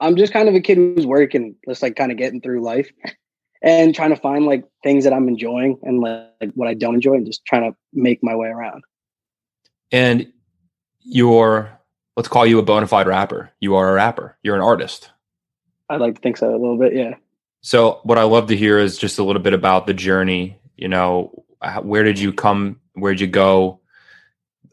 I'm 0.00 0.16
just 0.16 0.32
kind 0.32 0.48
of 0.48 0.54
a 0.54 0.60
kid 0.60 0.76
who's 0.76 1.06
working, 1.06 1.56
just 1.68 1.82
like 1.82 1.96
kind 1.96 2.12
of 2.12 2.18
getting 2.18 2.40
through 2.40 2.62
life 2.62 2.90
and 3.62 3.94
trying 3.94 4.10
to 4.10 4.16
find 4.16 4.46
like 4.46 4.64
things 4.82 5.04
that 5.04 5.12
I'm 5.12 5.28
enjoying 5.28 5.78
and 5.82 6.00
like, 6.00 6.52
what 6.54 6.68
I 6.68 6.74
don't 6.74 6.94
enjoy 6.94 7.14
and 7.14 7.26
just 7.26 7.44
trying 7.44 7.70
to 7.70 7.76
make 7.92 8.22
my 8.22 8.34
way 8.34 8.48
around. 8.48 8.82
And 9.90 10.32
you're 11.00 11.77
let's 12.18 12.26
call 12.26 12.44
you 12.44 12.58
a 12.58 12.62
bona 12.64 12.88
fide 12.88 13.06
rapper. 13.06 13.52
You 13.60 13.76
are 13.76 13.90
a 13.90 13.94
rapper. 13.94 14.36
You're 14.42 14.56
an 14.56 14.60
artist. 14.60 15.12
I'd 15.88 16.00
like 16.00 16.16
to 16.16 16.20
think 16.20 16.36
so 16.36 16.50
a 16.50 16.58
little 16.58 16.76
bit. 16.76 16.92
Yeah. 16.92 17.14
So 17.60 18.00
what 18.02 18.18
I 18.18 18.24
love 18.24 18.48
to 18.48 18.56
hear 18.56 18.76
is 18.76 18.98
just 18.98 19.20
a 19.20 19.22
little 19.22 19.40
bit 19.40 19.54
about 19.54 19.86
the 19.86 19.94
journey. 19.94 20.58
You 20.76 20.88
know, 20.88 21.44
where 21.82 22.02
did 22.02 22.18
you 22.18 22.32
come? 22.32 22.80
Where 22.94 23.12
did 23.12 23.20
you 23.20 23.28
go? 23.28 23.80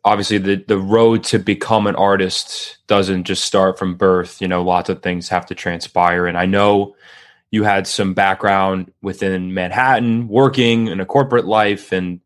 Obviously, 0.03 0.39
the 0.39 0.55
the 0.67 0.79
road 0.79 1.23
to 1.25 1.37
become 1.37 1.85
an 1.85 1.95
artist 1.95 2.79
doesn't 2.87 3.25
just 3.25 3.45
start 3.45 3.77
from 3.77 3.95
birth. 3.95 4.41
You 4.41 4.47
know, 4.47 4.63
lots 4.63 4.89
of 4.89 5.03
things 5.03 5.29
have 5.29 5.45
to 5.45 5.55
transpire. 5.55 6.25
And 6.25 6.39
I 6.39 6.47
know 6.47 6.95
you 7.51 7.63
had 7.63 7.85
some 7.85 8.15
background 8.15 8.91
within 9.03 9.53
Manhattan, 9.53 10.27
working 10.27 10.87
in 10.87 10.99
a 10.99 11.05
corporate 11.05 11.45
life, 11.45 11.91
and 11.91 12.21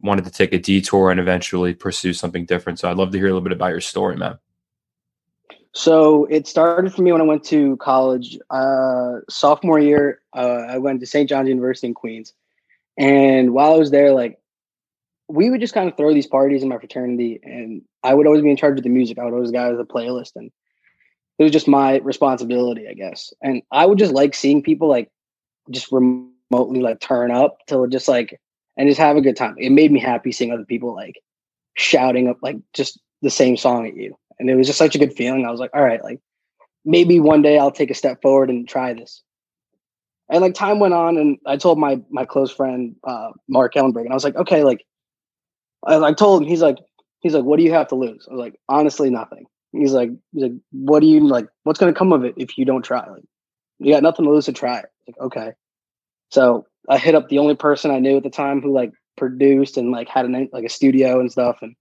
wanted 0.00 0.24
to 0.24 0.30
take 0.30 0.54
a 0.54 0.58
detour 0.58 1.10
and 1.10 1.20
eventually 1.20 1.74
pursue 1.74 2.14
something 2.14 2.46
different. 2.46 2.78
So 2.78 2.90
I'd 2.90 2.96
love 2.96 3.12
to 3.12 3.18
hear 3.18 3.26
a 3.26 3.30
little 3.30 3.42
bit 3.42 3.52
about 3.52 3.68
your 3.68 3.82
story, 3.82 4.16
man. 4.16 4.38
So 5.76 6.24
it 6.30 6.46
started 6.46 6.94
for 6.94 7.02
me 7.02 7.12
when 7.12 7.20
I 7.20 7.24
went 7.24 7.44
to 7.44 7.76
college. 7.76 8.38
Uh, 8.48 9.16
sophomore 9.28 9.78
year, 9.78 10.22
uh, 10.34 10.64
I 10.70 10.78
went 10.78 11.00
to 11.00 11.06
St. 11.06 11.28
John's 11.28 11.50
University 11.50 11.88
in 11.88 11.92
Queens, 11.92 12.32
and 12.96 13.52
while 13.52 13.74
I 13.74 13.76
was 13.76 13.90
there, 13.90 14.14
like 14.14 14.38
we 15.28 15.50
would 15.50 15.60
just 15.60 15.74
kind 15.74 15.86
of 15.86 15.94
throw 15.94 16.14
these 16.14 16.26
parties 16.26 16.62
in 16.62 16.70
my 16.70 16.78
fraternity, 16.78 17.40
and 17.42 17.82
I 18.02 18.14
would 18.14 18.26
always 18.26 18.40
be 18.40 18.48
in 18.48 18.56
charge 18.56 18.78
of 18.78 18.84
the 18.84 18.88
music. 18.88 19.18
I 19.18 19.24
would 19.24 19.34
always 19.34 19.50
guide 19.50 19.76
the 19.76 19.84
playlist, 19.84 20.32
and 20.34 20.50
it 21.38 21.42
was 21.42 21.52
just 21.52 21.68
my 21.68 21.98
responsibility, 21.98 22.88
I 22.88 22.94
guess. 22.94 23.34
And 23.42 23.60
I 23.70 23.84
would 23.84 23.98
just 23.98 24.14
like 24.14 24.34
seeing 24.34 24.62
people 24.62 24.88
like 24.88 25.10
just 25.70 25.92
remotely 25.92 26.80
like 26.80 27.00
turn 27.00 27.30
up 27.30 27.58
to 27.66 27.86
just 27.88 28.08
like 28.08 28.40
and 28.78 28.88
just 28.88 28.98
have 28.98 29.18
a 29.18 29.20
good 29.20 29.36
time. 29.36 29.56
It 29.58 29.72
made 29.72 29.92
me 29.92 30.00
happy 30.00 30.32
seeing 30.32 30.52
other 30.52 30.64
people 30.64 30.94
like 30.94 31.20
shouting 31.74 32.28
up 32.28 32.38
like 32.40 32.56
just 32.72 32.98
the 33.20 33.28
same 33.28 33.58
song 33.58 33.86
at 33.86 33.94
you 33.94 34.16
and 34.38 34.50
it 34.50 34.54
was 34.56 34.66
just 34.66 34.78
such 34.78 34.94
a 34.94 34.98
good 34.98 35.14
feeling. 35.14 35.44
I 35.46 35.50
was 35.50 35.60
like, 35.60 35.70
all 35.74 35.82
right, 35.82 36.02
like 36.02 36.20
maybe 36.84 37.20
one 37.20 37.42
day 37.42 37.58
I'll 37.58 37.70
take 37.70 37.90
a 37.90 37.94
step 37.94 38.22
forward 38.22 38.50
and 38.50 38.68
try 38.68 38.94
this. 38.94 39.22
And 40.28 40.40
like 40.40 40.54
time 40.54 40.80
went 40.80 40.94
on, 40.94 41.16
and 41.18 41.38
I 41.46 41.56
told 41.56 41.78
my 41.78 42.00
my 42.10 42.24
close 42.24 42.50
friend 42.50 42.96
uh, 43.04 43.30
Mark 43.48 43.74
Ellenberg, 43.74 44.02
and 44.02 44.10
I 44.10 44.14
was 44.14 44.24
like, 44.24 44.36
okay, 44.36 44.64
like 44.64 44.84
I, 45.86 45.98
I 45.98 46.12
told 46.12 46.42
him, 46.42 46.48
he's 46.48 46.62
like, 46.62 46.78
he's 47.20 47.34
like, 47.34 47.44
what 47.44 47.58
do 47.58 47.62
you 47.62 47.72
have 47.72 47.88
to 47.88 47.94
lose? 47.94 48.26
I 48.28 48.34
was 48.34 48.40
like, 48.40 48.58
honestly, 48.68 49.10
nothing. 49.10 49.46
He's 49.72 49.92
like, 49.92 50.10
he's 50.32 50.42
like, 50.42 50.52
what 50.72 51.00
do 51.00 51.06
you 51.06 51.26
like? 51.26 51.46
What's 51.64 51.78
to 51.78 51.92
come 51.92 52.12
of 52.12 52.24
it 52.24 52.34
if 52.36 52.58
you 52.58 52.64
don't 52.64 52.84
try? 52.84 53.08
Like, 53.08 53.24
you 53.78 53.92
got 53.92 54.02
nothing 54.02 54.24
to 54.24 54.30
lose 54.30 54.46
to 54.46 54.52
try. 54.52 54.82
Like, 55.06 55.20
okay. 55.20 55.52
So 56.30 56.66
I 56.88 56.98
hit 56.98 57.14
up 57.14 57.28
the 57.28 57.38
only 57.38 57.54
person 57.54 57.90
I 57.90 57.98
knew 57.98 58.16
at 58.16 58.22
the 58.22 58.30
time 58.30 58.62
who 58.62 58.72
like 58.72 58.92
produced 59.16 59.76
and 59.76 59.90
like 59.90 60.08
had 60.08 60.24
an 60.24 60.48
like 60.52 60.64
a 60.64 60.68
studio 60.68 61.20
and 61.20 61.30
stuff, 61.30 61.58
and 61.62 61.76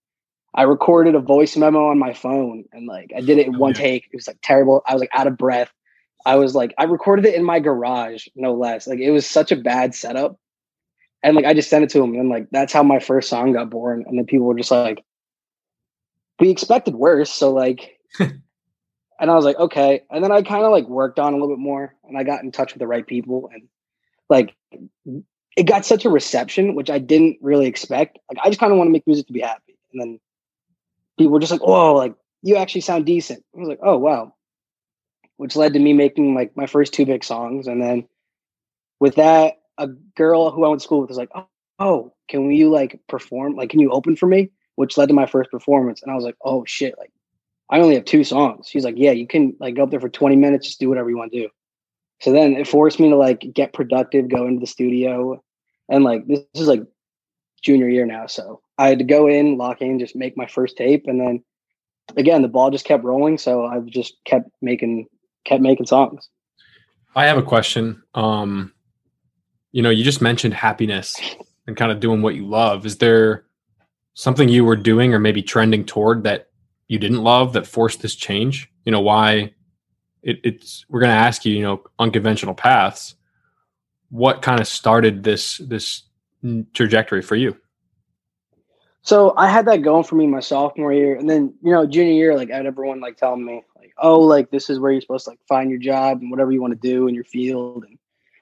I 0.56 0.64
recorded 0.64 1.16
a 1.16 1.20
voice 1.20 1.58
memo 1.58 1.88
on 1.90 2.00
my 2.00 2.14
phone 2.14 2.64
and 2.72 2.88
like 2.88 3.12
I 3.16 3.20
did 3.20 3.38
it 3.38 3.48
in 3.48 3.56
Oh, 3.56 3.60
one 3.60 3.74
take. 3.74 4.06
It 4.06 4.16
was 4.16 4.28
like 4.28 4.40
terrible. 4.42 4.82
I 4.88 4.94
was 4.94 5.02
like 5.02 5.10
out 5.14 5.28
of 5.28 5.38
breath. 5.38 5.72
I 6.26 6.36
was 6.36 6.56
like, 6.56 6.74
I 6.78 6.86
recorded 6.86 7.26
it 7.26 7.36
in 7.36 7.44
my 7.44 7.60
garage, 7.60 8.28
no 8.36 8.54
less. 8.54 8.88
Like 8.88 9.00
it 9.00 9.12
was 9.12 9.28
such 9.28 9.52
a 9.52 9.58
bad 9.58 9.94
setup. 9.94 10.40
And 11.22 11.36
like 11.36 11.46
I 11.46 11.54
just 11.54 11.70
sent 11.70 11.84
it 11.84 11.90
to 11.92 12.02
him. 12.02 12.16
And 12.16 12.30
like 12.30 12.48
that's 12.52 12.72
how 12.72 12.84
my 12.84 13.00
first 13.00 13.30
song 13.30 13.52
got 13.52 13.70
born. 13.70 14.06
And 14.08 14.18
then 14.18 14.26
people 14.26 14.48
were 14.48 14.56
just 14.56 14.72
like, 14.72 15.04
we 16.40 16.50
expected 16.50 16.96
worse. 16.96 17.32
So 17.32 17.52
like 17.52 18.00
and 18.20 18.42
I 19.20 19.36
was 19.36 19.44
like, 19.44 19.58
okay. 19.58 20.04
And 20.10 20.24
then 20.24 20.32
I 20.32 20.42
kind 20.42 20.64
of 20.64 20.72
like 20.72 20.88
worked 20.88 21.20
on 21.20 21.34
a 21.34 21.36
little 21.36 21.54
bit 21.54 21.60
more 21.60 21.94
and 22.06 22.18
I 22.18 22.24
got 22.24 22.44
in 22.44 22.52
touch 22.54 22.74
with 22.74 22.80
the 22.80 22.88
right 22.88 23.06
people 23.06 23.50
and 23.54 23.68
like 24.30 24.56
it 25.58 25.64
got 25.64 25.86
such 25.86 26.06
a 26.06 26.10
reception, 26.10 26.76
which 26.76 26.90
I 26.90 27.00
didn't 27.00 27.40
really 27.42 27.68
expect. 27.68 28.20
Like 28.30 28.40
I 28.42 28.50
just 28.50 28.60
kind 28.60 28.72
of 28.72 28.78
want 28.78 28.88
to 28.88 28.94
make 28.94 29.06
music 29.06 29.28
to 29.28 29.34
be 29.34 29.42
happy. 29.42 29.78
And 29.92 30.02
then 30.02 30.20
people 31.18 31.34
were 31.34 31.40
just 31.40 31.52
like, 31.52 31.62
"Oh, 31.64 31.94
like 31.94 32.16
you 32.42 32.56
actually 32.56 32.82
sound 32.82 33.06
decent." 33.06 33.44
I 33.56 33.60
was 33.60 33.70
like, 33.70 33.80
"Oh, 33.82 33.98
wow," 33.98 34.34
which 35.38 35.56
led 35.56 35.74
to 35.74 35.80
me 35.80 35.94
making 35.94 36.36
like 36.36 36.56
my 36.56 36.66
first 36.66 36.94
two 36.94 37.06
big 37.06 37.24
songs, 37.24 37.68
and 37.68 37.82
then 37.82 38.08
with 39.00 39.16
that, 39.16 39.56
a 39.78 39.88
girl 40.16 40.52
who 40.52 40.66
I 40.66 40.70
went 40.70 40.82
to 40.82 40.86
school 40.86 41.02
with 41.02 41.10
was 41.10 41.18
like, 41.18 41.32
"Oh, 41.36 41.48
oh 41.80 42.14
can 42.30 42.52
you 42.52 42.70
like 42.70 43.00
perform? 43.08 43.56
Like, 43.56 43.70
can 43.70 43.80
you 43.80 43.92
open 43.92 44.16
for 44.16 44.28
me?" 44.28 44.50
Which 44.76 44.98
led 44.98 45.08
to 45.08 45.14
my 45.14 45.26
first 45.26 45.52
performance, 45.52 46.02
and 46.02 46.12
I 46.12 46.16
was 46.16 46.26
like, 46.26 46.38
"Oh 46.44 46.66
shit!" 46.66 46.98
Like, 46.98 47.12
I 47.70 47.80
only 47.80 47.96
have 47.96 48.06
two 48.06 48.24
songs. 48.24 48.68
She's 48.70 48.86
like, 48.86 48.96
"Yeah, 48.98 49.12
you 49.12 49.28
can 49.28 49.56
like 49.60 49.76
go 49.76 49.84
up 49.84 49.92
there 49.92 50.00
for 50.02 50.10
twenty 50.10 50.36
minutes, 50.36 50.68
just 50.68 50.80
do 50.80 50.90
whatever 50.90 51.10
you 51.10 51.18
want 51.18 51.32
to 51.32 51.44
do." 51.44 51.50
So 52.22 52.32
then 52.32 52.56
it 52.56 52.68
forced 52.68 53.00
me 53.00 53.10
to 53.10 53.16
like 53.16 53.42
get 53.54 53.74
productive, 53.74 54.30
go 54.30 54.48
into 54.48 54.60
the 54.60 54.68
studio, 54.68 55.42
and 55.90 56.04
like 56.04 56.28
this 56.28 56.44
is 56.56 56.68
like 56.68 56.84
junior 57.62 57.90
year 57.90 58.06
now, 58.06 58.28
so 58.28 58.62
I 58.78 58.90
had 58.90 59.00
to 59.00 59.06
go 59.06 59.28
in, 59.28 59.58
lock 59.58 59.82
in, 59.82 60.00
just 60.00 60.16
make 60.16 60.36
my 60.36 60.48
first 60.48 60.78
tape, 60.78 61.06
and 61.08 61.20
then 61.20 61.44
again 62.18 62.42
the 62.42 62.48
ball 62.48 62.70
just 62.70 62.86
kept 62.86 63.04
rolling. 63.04 63.38
So 63.38 63.66
I've 63.66 63.86
just 63.86 64.16
kept 64.26 64.50
making 64.62 65.08
kept 65.46 65.62
making 65.62 65.86
songs. 65.86 66.30
I 67.16 67.26
have 67.26 67.38
a 67.38 67.44
question. 67.44 68.04
Um, 68.14 68.74
you 69.72 69.82
know, 69.82 69.90
you 69.90 70.04
just 70.04 70.22
mentioned 70.22 70.54
happiness 70.54 71.16
and 71.68 71.78
kind 71.78 71.92
of 71.92 72.00
doing 72.00 72.22
what 72.22 72.36
you 72.36 72.46
love. 72.46 72.86
Is 72.86 72.98
there 72.98 73.46
something 74.14 74.50
you 74.50 74.66
were 74.66 74.76
doing 74.76 75.14
or 75.14 75.20
maybe 75.20 75.42
trending 75.42 75.86
toward 75.86 76.24
that 76.24 76.50
you 76.88 77.00
didn't 77.00 77.24
love 77.24 77.54
that 77.54 77.68
forced 77.68 78.02
this 78.02 78.16
change? 78.16 78.70
You 78.84 78.92
know, 78.92 79.02
why 79.02 79.54
it, 80.24 80.40
it's 80.44 80.86
we're 80.90 81.00
going 81.00 81.12
to 81.12 81.16
ask 81.16 81.46
you, 81.46 81.56
you 81.56 81.62
know, 81.62 81.84
unconventional 82.00 82.54
paths. 82.54 83.16
What 84.10 84.42
kind 84.42 84.60
of 84.60 84.68
started 84.68 85.24
this 85.24 85.58
this 85.58 86.04
trajectory 86.74 87.22
for 87.22 87.36
you? 87.36 87.58
So 89.06 89.36
I 89.38 89.48
had 89.48 89.68
that 89.68 89.84
going 89.84 90.04
for 90.04 90.16
me 90.16 90.26
my 90.26 90.40
sophomore 90.40 90.92
year, 90.92 91.16
and 91.16 91.30
then 91.30 91.54
you 91.62 91.72
know 91.72 91.86
junior 91.86 92.14
year, 92.14 92.36
like 92.36 92.52
I 92.52 92.58
had 92.58 92.66
everyone 92.66 93.02
like 93.02 93.18
telling 93.18 93.46
me 93.46 93.62
like, 93.78 93.94
oh, 94.00 94.20
like 94.20 94.50
this 94.50 94.68
is 94.68 94.80
where 94.80 94.92
you're 94.92 95.02
supposed 95.02 95.26
to 95.26 95.32
like 95.32 95.40
find 95.48 95.70
your 95.70 95.80
job 95.80 96.22
and 96.22 96.32
whatever 96.32 96.52
you 96.52 96.60
want 96.60 96.74
to 96.74 96.88
do 96.88 97.08
in 97.08 97.14
your 97.14 97.24
field. 97.24 97.86
And 97.88 98.00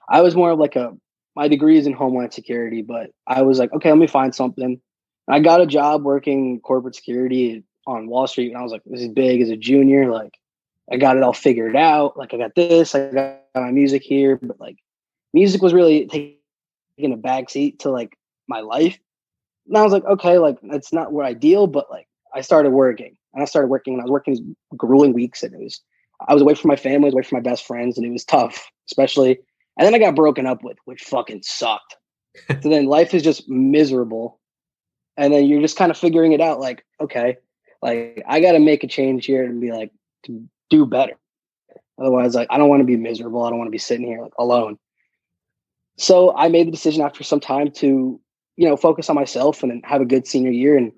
I 0.09 0.21
was 0.21 0.37
more 0.37 0.51
of 0.51 0.59
like 0.59 0.77
a 0.77 0.95
my 1.35 1.49
degree 1.49 1.77
is 1.77 1.85
in 1.85 1.91
homeland 1.91 2.33
security, 2.33 2.81
but 2.81 3.11
I 3.27 3.41
was 3.41 3.59
like, 3.59 3.73
okay, 3.73 3.89
let 3.89 3.97
me 3.97 4.07
find 4.07 4.33
something. 4.33 4.79
I 5.27 5.41
got 5.41 5.59
a 5.59 5.65
job 5.65 6.03
working 6.03 6.61
corporate 6.61 6.95
security 6.95 7.63
on 7.85 8.07
Wall 8.07 8.27
Street, 8.27 8.47
and 8.47 8.57
I 8.57 8.61
was 8.61 8.71
like, 8.71 8.83
this 8.85 9.01
is 9.01 9.09
big 9.09 9.41
as 9.41 9.49
a 9.49 9.57
junior. 9.57 10.09
Like 10.09 10.33
I 10.89 10.95
got 10.95 11.17
it 11.17 11.23
all 11.23 11.33
figured 11.33 11.75
out. 11.75 12.15
Like 12.15 12.33
I 12.33 12.37
got 12.37 12.55
this, 12.55 12.95
I 12.95 13.11
got 13.11 13.41
my 13.53 13.71
music 13.71 14.01
here, 14.01 14.39
but 14.41 14.61
like 14.61 14.77
music 15.33 15.61
was 15.61 15.73
really 15.73 16.05
taking 16.07 17.11
a 17.11 17.17
backseat 17.17 17.79
to 17.79 17.89
like 17.89 18.17
my 18.47 18.61
life. 18.61 18.97
And 19.67 19.77
I 19.77 19.83
was 19.83 19.93
like, 19.93 20.05
okay, 20.05 20.37
like 20.37 20.57
it's 20.63 20.93
not 20.93 21.11
where 21.11 21.25
ideal, 21.25 21.67
but 21.67 21.89
like 21.89 22.07
I 22.33 22.41
started 22.41 22.71
working 22.71 23.15
and 23.33 23.41
I 23.41 23.45
started 23.45 23.67
working 23.67 23.93
and 23.93 24.01
I 24.01 24.05
was 24.05 24.11
working 24.11 24.35
these 24.35 24.55
grueling 24.75 25.13
weeks 25.13 25.43
and 25.43 25.53
it 25.53 25.59
was 25.59 25.81
I 26.27 26.33
was 26.33 26.41
away 26.41 26.55
from 26.55 26.69
my 26.69 26.75
family, 26.75 27.09
away 27.09 27.23
from 27.23 27.37
my 27.37 27.49
best 27.49 27.65
friends, 27.65 27.97
and 27.97 28.05
it 28.05 28.11
was 28.11 28.23
tough, 28.23 28.69
especially 28.89 29.39
And 29.77 29.85
then 29.85 29.95
I 29.95 29.99
got 29.99 30.15
broken 30.15 30.45
up 30.45 30.63
with, 30.63 30.77
which 30.85 31.01
fucking 31.01 31.41
sucked. 31.43 31.95
so 32.49 32.69
then 32.69 32.85
life 32.85 33.13
is 33.13 33.23
just 33.23 33.49
miserable. 33.49 34.39
And 35.17 35.33
then 35.33 35.45
you're 35.45 35.61
just 35.61 35.77
kind 35.77 35.91
of 35.91 35.97
figuring 35.97 36.31
it 36.31 36.41
out 36.41 36.59
like, 36.59 36.85
okay, 36.99 37.37
like 37.81 38.23
I 38.27 38.39
got 38.39 38.53
to 38.53 38.59
make 38.59 38.83
a 38.83 38.87
change 38.87 39.25
here 39.25 39.43
and 39.43 39.61
be 39.61 39.71
like, 39.71 39.91
to 40.25 40.47
do 40.69 40.85
better. 40.85 41.13
Otherwise, 41.99 42.33
like, 42.33 42.47
I 42.49 42.57
don't 42.57 42.69
want 42.69 42.79
to 42.79 42.85
be 42.85 42.95
miserable. 42.95 43.43
I 43.43 43.49
don't 43.49 43.59
want 43.59 43.67
to 43.67 43.71
be 43.71 43.77
sitting 43.77 44.07
here 44.07 44.21
like 44.21 44.33
alone. 44.39 44.79
So 45.97 46.35
I 46.35 46.47
made 46.47 46.67
the 46.67 46.71
decision 46.71 47.03
after 47.03 47.23
some 47.23 47.39
time 47.39 47.69
to, 47.71 48.19
you 48.55 48.67
know, 48.67 48.77
focus 48.77 49.09
on 49.09 49.15
myself 49.15 49.63
and 49.63 49.71
then 49.71 49.81
have 49.83 50.01
a 50.01 50.05
good 50.05 50.27
senior 50.27 50.51
year 50.51 50.77
and 50.77 50.91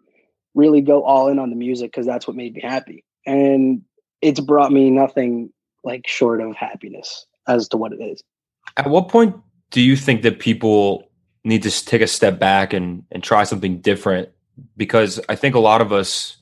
really 0.53 0.81
go 0.81 1.03
all 1.03 1.27
in 1.27 1.39
on 1.39 1.49
the 1.49 1.55
music 1.55 1.91
because 1.91 2.05
that's 2.05 2.27
what 2.27 2.35
made 2.35 2.53
me 2.53 2.61
happy. 2.61 3.03
And 3.25 3.81
it's 4.21 4.39
brought 4.39 4.71
me 4.71 4.89
nothing 4.89 5.51
like 5.83 6.07
short 6.07 6.41
of 6.41 6.55
happiness 6.55 7.25
as 7.47 7.67
to 7.69 7.77
what 7.77 7.93
it 7.93 8.01
is. 8.01 8.23
At 8.77 8.89
what 8.89 9.09
point 9.09 9.35
do 9.71 9.81
you 9.81 9.95
think 9.95 10.21
that 10.23 10.39
people 10.39 11.09
need 11.43 11.63
to 11.63 11.85
take 11.85 12.01
a 12.01 12.07
step 12.07 12.39
back 12.39 12.73
and 12.73 13.03
and 13.11 13.23
try 13.23 13.43
something 13.43 13.79
different? 13.79 14.29
Because 14.77 15.19
I 15.29 15.35
think 15.35 15.55
a 15.55 15.59
lot 15.59 15.81
of 15.81 15.91
us, 15.91 16.37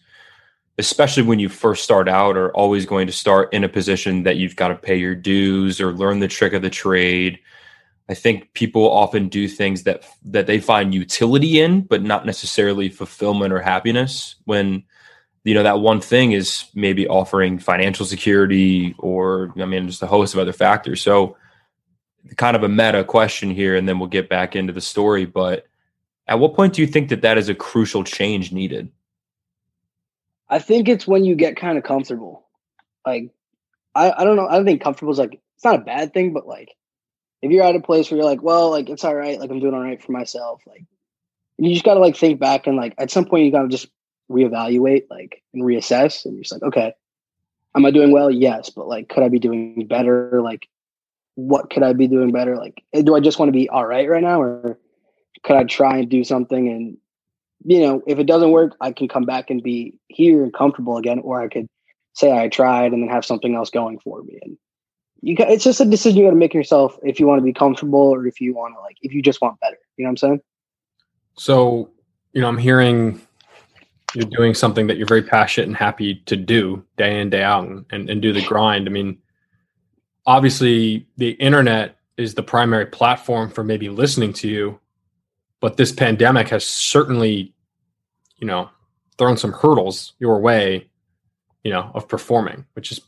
especially 0.77 1.23
when 1.23 1.39
you 1.39 1.49
first 1.49 1.83
start 1.83 2.07
out, 2.07 2.37
are 2.37 2.51
always 2.51 2.85
going 2.85 3.07
to 3.07 3.13
start 3.13 3.53
in 3.53 3.63
a 3.63 3.69
position 3.69 4.23
that 4.23 4.37
you've 4.37 4.55
got 4.55 4.69
to 4.69 4.75
pay 4.75 4.95
your 4.95 5.15
dues 5.15 5.81
or 5.81 5.91
learn 5.91 6.19
the 6.19 6.27
trick 6.27 6.53
of 6.53 6.61
the 6.61 6.69
trade. 6.69 7.39
I 8.09 8.13
think 8.13 8.53
people 8.53 8.89
often 8.89 9.29
do 9.29 9.47
things 9.47 9.83
that 9.83 10.05
that 10.25 10.47
they 10.47 10.59
find 10.59 10.93
utility 10.93 11.61
in, 11.61 11.81
but 11.81 12.03
not 12.03 12.25
necessarily 12.25 12.89
fulfillment 12.89 13.53
or 13.53 13.59
happiness. 13.59 14.35
When 14.45 14.83
you 15.43 15.53
know 15.53 15.63
that 15.63 15.79
one 15.79 16.01
thing 16.01 16.33
is 16.33 16.65
maybe 16.73 17.07
offering 17.07 17.59
financial 17.59 18.05
security, 18.05 18.95
or 18.99 19.53
I 19.57 19.65
mean, 19.65 19.87
just 19.87 20.03
a 20.03 20.07
host 20.07 20.33
of 20.33 20.39
other 20.39 20.53
factors. 20.53 21.01
So 21.01 21.37
kind 22.35 22.55
of 22.55 22.63
a 22.63 22.69
meta 22.69 23.03
question 23.03 23.51
here, 23.51 23.75
and 23.75 23.87
then 23.87 23.99
we'll 23.99 24.09
get 24.09 24.29
back 24.29 24.55
into 24.55 24.73
the 24.73 24.81
story. 24.81 25.25
But 25.25 25.65
at 26.27 26.39
what 26.39 26.55
point 26.55 26.73
do 26.73 26.81
you 26.81 26.87
think 26.87 27.09
that 27.09 27.21
that 27.21 27.37
is 27.37 27.49
a 27.49 27.55
crucial 27.55 28.03
change 28.03 28.51
needed? 28.51 28.89
I 30.49 30.59
think 30.59 30.87
it's 30.87 31.07
when 31.07 31.25
you 31.25 31.35
get 31.35 31.57
kind 31.57 31.77
of 31.77 31.83
comfortable. 31.83 32.45
Like, 33.05 33.31
I, 33.95 34.11
I 34.11 34.23
don't 34.23 34.35
know. 34.35 34.47
I 34.47 34.55
don't 34.55 34.65
think 34.65 34.81
comfortable 34.81 35.11
is 35.11 35.19
like, 35.19 35.41
it's 35.55 35.65
not 35.65 35.75
a 35.75 35.83
bad 35.83 36.13
thing, 36.13 36.33
but 36.33 36.47
like, 36.47 36.75
if 37.43 37.51
you're 37.51 37.63
at 37.63 37.75
a 37.75 37.81
place 37.81 38.09
where 38.09 38.17
you're 38.17 38.25
like, 38.25 38.41
well, 38.41 38.71
like, 38.71 38.89
it's 38.89 39.03
all 39.03 39.13
right. 39.13 39.37
Like, 39.37 39.51
I'm 39.51 39.59
doing 39.59 39.73
all 39.73 39.83
right 39.83 40.01
for 40.01 40.13
myself. 40.13 40.61
Like, 40.65 40.85
you 41.57 41.73
just 41.73 41.83
got 41.83 41.95
to 41.95 41.99
like 41.99 42.15
think 42.15 42.39
back 42.39 42.67
and 42.67 42.77
like, 42.77 42.95
at 42.97 43.11
some 43.11 43.25
point, 43.25 43.43
you 43.43 43.51
got 43.51 43.63
to 43.63 43.67
just 43.67 43.87
reevaluate, 44.31 45.03
like, 45.09 45.43
and 45.53 45.61
reassess. 45.61 46.23
And 46.23 46.35
you're 46.35 46.43
just 46.43 46.53
like, 46.53 46.63
okay, 46.63 46.93
am 47.75 47.85
I 47.85 47.91
doing 47.91 48.11
well? 48.11 48.31
Yes. 48.31 48.69
But 48.69 48.87
like, 48.87 49.09
could 49.09 49.23
I 49.23 49.27
be 49.27 49.39
doing 49.39 49.85
better? 49.87 50.41
Like, 50.41 50.69
what 51.35 51.69
could 51.69 51.83
I 51.83 51.91
be 51.91 52.07
doing 52.07 52.31
better? 52.31 52.55
Like, 52.55 52.81
eh, 52.93 53.01
do 53.01 53.13
I 53.13 53.19
just 53.19 53.39
want 53.39 53.49
to 53.49 53.53
be 53.57 53.67
all 53.67 53.85
right 53.85 54.09
right 54.09 54.23
now, 54.23 54.41
or 54.41 54.79
could 55.43 55.57
I 55.57 55.65
try 55.65 55.97
and 55.97 56.09
do 56.09 56.23
something? 56.23 56.69
And 56.69 56.97
you 57.65 57.81
know, 57.81 58.01
if 58.07 58.19
it 58.19 58.27
doesn't 58.27 58.51
work, 58.51 58.77
I 58.79 58.93
can 58.93 59.09
come 59.09 59.25
back 59.25 59.49
and 59.49 59.61
be 59.61 59.99
here 60.07 60.43
and 60.43 60.53
comfortable 60.53 60.97
again, 60.97 61.19
or 61.19 61.41
I 61.41 61.49
could 61.49 61.67
say 62.13 62.31
I 62.31 62.47
tried 62.47 62.93
and 62.93 63.03
then 63.03 63.09
have 63.09 63.25
something 63.25 63.53
else 63.53 63.69
going 63.69 63.99
for 63.99 64.21
me. 64.23 64.39
And 64.41 64.57
you, 65.23 65.35
it's 65.39 65.63
just 65.63 65.79
a 65.79 65.85
decision 65.85 66.17
you 66.17 66.25
got 66.25 66.31
to 66.31 66.35
make 66.35 66.53
yourself 66.53 66.97
if 67.01 67.19
you 67.19 67.25
want 67.25 67.39
to 67.39 67.43
be 67.43 67.53
comfortable 67.53 67.99
or 67.99 68.27
if 68.27 68.41
you 68.41 68.53
want 68.53 68.75
to 68.75 68.79
like 68.81 68.97
if 69.01 69.13
you 69.13 69.21
just 69.21 69.41
want 69.41 69.59
better. 69.59 69.77
You 69.97 70.03
know 70.03 70.09
what 70.09 70.11
I'm 70.11 70.17
saying? 70.17 70.41
So, 71.37 71.89
you 72.33 72.41
know, 72.41 72.47
I'm 72.47 72.57
hearing 72.57 73.21
you're 74.13 74.29
doing 74.29 74.53
something 74.53 74.85
that 74.87 74.97
you're 74.97 75.07
very 75.07 75.23
passionate 75.23 75.67
and 75.67 75.75
happy 75.75 76.15
to 76.25 76.35
do 76.35 76.83
day 76.97 77.19
in 77.19 77.29
day 77.29 77.41
out 77.41 77.65
and, 77.65 78.09
and 78.09 78.21
do 78.21 78.33
the 78.33 78.43
grind. 78.43 78.87
I 78.87 78.91
mean, 78.91 79.17
obviously 80.25 81.07
the 81.17 81.31
internet 81.31 81.97
is 82.17 82.35
the 82.35 82.43
primary 82.43 82.85
platform 82.85 83.49
for 83.49 83.63
maybe 83.63 83.89
listening 83.89 84.33
to 84.33 84.47
you 84.47 84.79
but 85.59 85.77
this 85.77 85.91
pandemic 85.91 86.49
has 86.49 86.65
certainly 86.65 87.53
you 88.37 88.47
know 88.47 88.69
thrown 89.17 89.37
some 89.37 89.51
hurdles 89.51 90.13
your 90.19 90.39
way 90.39 90.89
you 91.63 91.71
know 91.71 91.91
of 91.93 92.07
performing 92.07 92.65
which 92.73 92.91
is 92.91 93.01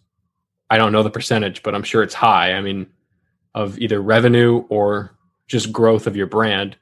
i 0.70 0.78
don't 0.78 0.92
know 0.92 1.04
the 1.04 1.10
percentage 1.10 1.64
but 1.64 1.76
i'm 1.76 1.84
sure 1.84 2.04
it's 2.04 2.14
high. 2.14 2.54
I 2.54 2.62
mean 2.62 2.88
of 3.54 3.80
either 3.80 4.02
revenue 4.02 4.66
or 4.70 5.16
just 5.48 5.72
growth 5.72 6.08
of 6.08 6.16
your 6.16 6.28
brand 6.28 6.76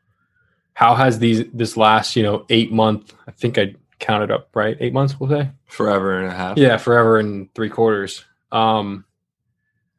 how 0.74 0.96
has 0.96 1.20
these 1.20 1.46
this 1.54 1.78
last 1.78 2.16
you 2.16 2.24
know 2.24 2.46
eight 2.50 2.72
month 2.72 3.14
i 3.28 3.32
think 3.32 3.58
i 3.58 3.76
counted 4.04 4.32
up 4.32 4.50
right? 4.54 4.76
Eight 4.82 4.94
months 4.94 5.20
we'll 5.20 5.30
say? 5.30 5.50
Forever 5.66 6.20
and 6.20 6.28
a 6.28 6.36
half. 6.36 6.58
Yeah 6.58 6.78
forever 6.78 7.20
and 7.20 7.54
three 7.56 7.70
quarters. 7.70 8.26
Um 8.52 9.06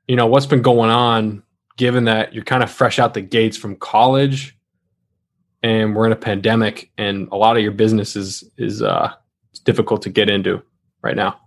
you 0.07 0.15
know 0.15 0.27
what's 0.27 0.47
been 0.47 0.63
going 0.63 0.91
on 0.91 1.43
given 1.77 2.05
that 2.05 2.35
you're 2.35 2.45
kind 2.45 2.63
of 2.63 2.71
fresh 2.71 2.99
out 2.99 3.15
the 3.15 3.23
gates 3.23 3.57
from 3.57 3.77
college 3.77 4.57
and 5.63 5.97
we're 5.97 6.07
in 6.07 6.13
a 6.13 6.17
pandemic 6.17 6.91
and 6.99 7.29
a 7.33 7.37
lot 7.37 7.57
of 7.57 7.63
your 7.63 7.73
business 7.73 8.15
is 8.15 8.45
is 8.59 8.83
uh 8.83 9.11
difficult 9.65 10.03
to 10.03 10.11
get 10.11 10.29
into 10.29 10.63
right 11.01 11.17
now 11.17 11.41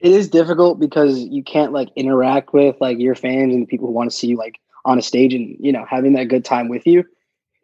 it 0.00 0.12
is 0.12 0.28
difficult 0.28 0.78
because 0.78 1.18
you 1.18 1.42
can't 1.42 1.72
like 1.72 1.88
interact 1.96 2.52
with 2.52 2.76
like 2.80 2.98
your 2.98 3.14
fans 3.14 3.52
and 3.52 3.62
the 3.62 3.66
people 3.66 3.88
who 3.88 3.92
want 3.92 4.10
to 4.10 4.16
see 4.16 4.28
you 4.28 4.36
like 4.36 4.58
on 4.84 4.98
a 4.98 5.02
stage 5.02 5.34
and 5.34 5.56
you 5.60 5.72
know 5.72 5.84
having 5.88 6.12
that 6.14 6.24
good 6.24 6.44
time 6.44 6.68
with 6.68 6.86
you. 6.86 7.04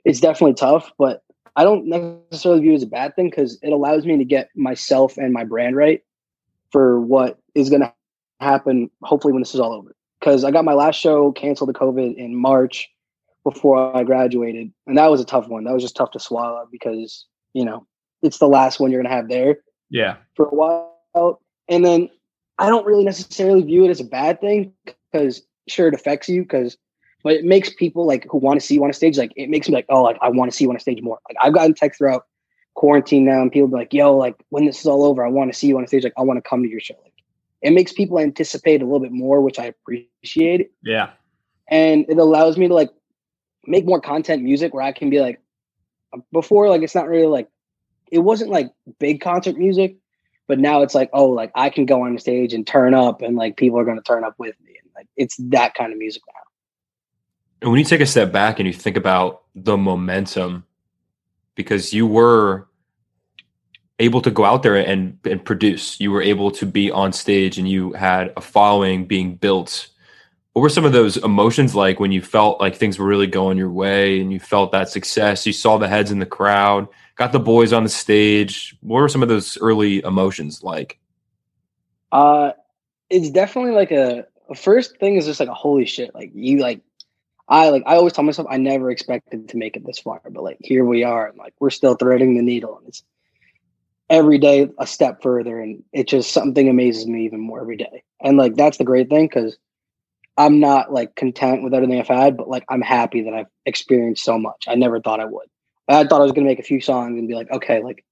It's 0.04 0.20
definitely 0.20 0.54
tough 0.54 0.92
but 0.98 1.22
i 1.56 1.64
don't 1.64 1.86
necessarily 1.86 2.60
view 2.60 2.72
it 2.72 2.76
as 2.76 2.82
a 2.82 2.86
bad 2.86 3.14
thing 3.14 3.30
because 3.30 3.58
it 3.62 3.70
allows 3.70 4.04
me 4.04 4.18
to 4.18 4.24
get 4.24 4.50
myself 4.56 5.16
and 5.16 5.32
my 5.32 5.44
brand 5.44 5.76
right 5.76 6.02
for 6.70 7.00
what 7.00 7.38
is 7.54 7.70
going 7.70 7.80
to 7.80 7.92
happen 8.40 8.90
hopefully 9.02 9.32
when 9.32 9.40
this 9.40 9.54
is 9.54 9.60
all 9.60 9.72
over. 9.72 9.94
Because 10.20 10.44
i 10.44 10.50
got 10.50 10.64
my 10.64 10.74
last 10.74 10.96
show 10.96 11.32
canceled 11.32 11.72
to 11.72 11.78
covid 11.78 12.16
in 12.16 12.34
march 12.34 12.90
before 13.44 13.96
i 13.96 14.02
graduated 14.02 14.72
and 14.86 14.98
that 14.98 15.10
was 15.10 15.20
a 15.20 15.24
tough 15.24 15.48
one. 15.48 15.64
That 15.64 15.72
was 15.72 15.82
just 15.82 15.96
tough 15.96 16.10
to 16.12 16.20
swallow 16.20 16.68
because 16.70 17.26
you 17.52 17.64
know 17.64 17.86
it's 18.22 18.38
the 18.38 18.48
last 18.48 18.80
one 18.80 18.90
you're 18.90 19.02
going 19.02 19.10
to 19.10 19.16
have 19.16 19.28
there 19.28 19.58
yeah. 19.90 20.16
for 20.34 20.46
a 20.46 20.54
while. 20.54 21.40
And 21.68 21.84
then 21.84 22.10
i 22.58 22.68
don't 22.68 22.86
really 22.86 23.04
necessarily 23.04 23.62
view 23.62 23.84
it 23.84 23.90
as 23.90 24.00
a 24.00 24.04
bad 24.04 24.40
thing 24.40 24.72
because 24.84 25.42
sure 25.68 25.88
it 25.88 25.94
affects 25.94 26.28
you 26.28 26.42
because 26.42 26.76
but 27.22 27.32
it 27.32 27.44
makes 27.44 27.72
people 27.74 28.06
like 28.06 28.26
who 28.30 28.38
want 28.38 28.60
to 28.60 28.66
see 28.66 28.74
you 28.74 28.84
on 28.84 28.90
a 28.90 28.94
stage 28.94 29.16
like 29.18 29.32
it 29.36 29.48
makes 29.48 29.68
me 29.68 29.74
like 29.74 29.86
oh 29.88 30.02
like 30.02 30.18
i 30.20 30.28
want 30.28 30.50
to 30.50 30.56
see 30.56 30.64
you 30.64 30.70
on 30.70 30.76
a 30.76 30.80
stage 30.80 31.00
more 31.02 31.18
like 31.28 31.36
i've 31.42 31.54
gotten 31.54 31.74
texts 31.74 31.98
throughout 31.98 32.26
quarantine 32.74 33.24
now 33.24 33.40
and 33.40 33.52
people 33.52 33.68
be 33.68 33.76
like 33.76 33.94
yo 33.94 34.16
like 34.16 34.34
when 34.48 34.66
this 34.66 34.80
is 34.80 34.86
all 34.86 35.04
over 35.04 35.24
i 35.24 35.28
want 35.28 35.52
to 35.52 35.58
see 35.58 35.66
you 35.66 35.78
on 35.78 35.84
a 35.84 35.86
stage 35.86 36.04
like 36.04 36.12
i 36.18 36.22
want 36.22 36.36
to 36.36 36.48
come 36.48 36.62
to 36.62 36.68
your 36.68 36.80
show 36.80 36.94
like 37.02 37.14
it 37.64 37.72
makes 37.72 37.94
people 37.94 38.18
anticipate 38.18 38.82
a 38.82 38.84
little 38.84 39.00
bit 39.00 39.10
more, 39.10 39.40
which 39.40 39.58
I 39.58 39.64
appreciate. 39.64 40.70
Yeah. 40.82 41.10
And 41.66 42.04
it 42.10 42.18
allows 42.18 42.58
me 42.58 42.68
to 42.68 42.74
like 42.74 42.90
make 43.66 43.86
more 43.86 44.02
content 44.02 44.42
music 44.42 44.74
where 44.74 44.82
I 44.82 44.92
can 44.92 45.08
be 45.08 45.18
like 45.18 45.40
before 46.30 46.68
like 46.68 46.82
it's 46.82 46.94
not 46.94 47.08
really 47.08 47.26
like 47.26 47.48
it 48.12 48.18
wasn't 48.18 48.50
like 48.50 48.70
big 49.00 49.22
concert 49.22 49.56
music, 49.56 49.96
but 50.46 50.58
now 50.58 50.82
it's 50.82 50.94
like, 50.94 51.10
oh, 51.12 51.28
like 51.28 51.50
I 51.54 51.70
can 51.70 51.86
go 51.86 52.02
on 52.02 52.18
stage 52.18 52.52
and 52.54 52.66
turn 52.66 52.94
up 52.94 53.22
and 53.22 53.36
like 53.36 53.56
people 53.56 53.78
are 53.78 53.84
gonna 53.84 54.02
turn 54.02 54.24
up 54.24 54.34
with 54.38 54.54
me. 54.64 54.76
And 54.82 54.90
like 54.94 55.08
it's 55.16 55.36
that 55.50 55.74
kind 55.74 55.92
of 55.92 55.98
music 55.98 56.22
now. 56.26 56.40
And 57.62 57.70
when 57.70 57.78
you 57.78 57.84
take 57.84 58.00
a 58.00 58.06
step 58.06 58.32
back 58.32 58.58
and 58.58 58.66
you 58.66 58.72
think 58.72 58.96
about 58.96 59.42
the 59.54 59.76
momentum, 59.76 60.64
because 61.54 61.92
you 61.92 62.06
were 62.06 62.68
able 63.98 64.20
to 64.22 64.30
go 64.30 64.44
out 64.44 64.62
there 64.62 64.76
and, 64.76 65.18
and 65.24 65.44
produce. 65.44 66.00
You 66.00 66.10
were 66.10 66.22
able 66.22 66.50
to 66.52 66.66
be 66.66 66.90
on 66.90 67.12
stage 67.12 67.58
and 67.58 67.68
you 67.68 67.92
had 67.92 68.32
a 68.36 68.40
following 68.40 69.06
being 69.06 69.36
built. 69.36 69.88
What 70.52 70.62
were 70.62 70.68
some 70.68 70.84
of 70.84 70.92
those 70.92 71.16
emotions 71.16 71.74
like 71.74 72.00
when 72.00 72.12
you 72.12 72.22
felt 72.22 72.60
like 72.60 72.76
things 72.76 72.98
were 72.98 73.06
really 73.06 73.26
going 73.26 73.58
your 73.58 73.70
way 73.70 74.20
and 74.20 74.32
you 74.32 74.40
felt 74.40 74.72
that 74.72 74.88
success? 74.88 75.46
You 75.46 75.52
saw 75.52 75.78
the 75.78 75.88
heads 75.88 76.10
in 76.10 76.18
the 76.18 76.26
crowd, 76.26 76.88
got 77.16 77.32
the 77.32 77.40
boys 77.40 77.72
on 77.72 77.82
the 77.82 77.88
stage. 77.88 78.76
What 78.80 79.00
were 79.00 79.08
some 79.08 79.22
of 79.22 79.28
those 79.28 79.58
early 79.58 80.02
emotions 80.04 80.62
like? 80.62 80.98
Uh, 82.12 82.52
it's 83.10 83.30
definitely 83.30 83.72
like 83.72 83.92
a, 83.92 84.26
first 84.54 84.98
thing 84.98 85.16
is 85.16 85.26
just 85.26 85.40
like 85.40 85.48
a 85.48 85.54
holy 85.54 85.86
shit. 85.86 86.14
Like 86.14 86.30
you 86.34 86.58
like 86.58 86.80
I 87.48 87.68
like 87.70 87.82
I 87.86 87.96
always 87.96 88.12
tell 88.12 88.24
myself 88.24 88.48
I 88.50 88.56
never 88.56 88.90
expected 88.90 89.48
to 89.48 89.56
make 89.56 89.76
it 89.76 89.84
this 89.84 89.98
far, 89.98 90.20
but 90.30 90.42
like 90.42 90.58
here 90.60 90.84
we 90.84 91.04
are, 91.04 91.28
and 91.28 91.38
like 91.38 91.54
we're 91.60 91.70
still 91.70 91.94
threading 91.94 92.36
the 92.36 92.42
needle, 92.42 92.78
and 92.78 92.88
it's 92.88 93.04
every 94.10 94.38
day 94.38 94.68
a 94.78 94.86
step 94.86 95.22
further 95.22 95.58
and 95.60 95.82
it 95.92 96.06
just 96.06 96.32
something 96.32 96.68
amazes 96.68 97.06
me 97.06 97.24
even 97.24 97.40
more 97.40 97.60
every 97.60 97.76
day 97.76 98.02
and 98.20 98.36
like 98.36 98.54
that's 98.54 98.76
the 98.76 98.84
great 98.84 99.08
thing 99.08 99.26
because 99.26 99.56
i'm 100.36 100.60
not 100.60 100.92
like 100.92 101.14
content 101.14 101.62
with 101.62 101.72
everything 101.72 101.98
i've 101.98 102.06
had 102.06 102.36
but 102.36 102.48
like 102.48 102.64
i'm 102.68 102.82
happy 102.82 103.22
that 103.22 103.32
i've 103.32 103.46
experienced 103.64 104.22
so 104.22 104.38
much 104.38 104.66
i 104.68 104.74
never 104.74 105.00
thought 105.00 105.20
i 105.20 105.24
would 105.24 105.48
i 105.88 106.04
thought 106.04 106.20
i 106.20 106.24
was 106.24 106.32
going 106.32 106.44
to 106.44 106.50
make 106.50 106.58
a 106.58 106.64
few 106.64 106.80
songs 106.80 107.18
and 107.18 107.28
be 107.28 107.34
like 107.34 107.50
okay 107.50 107.82
like 107.82 108.04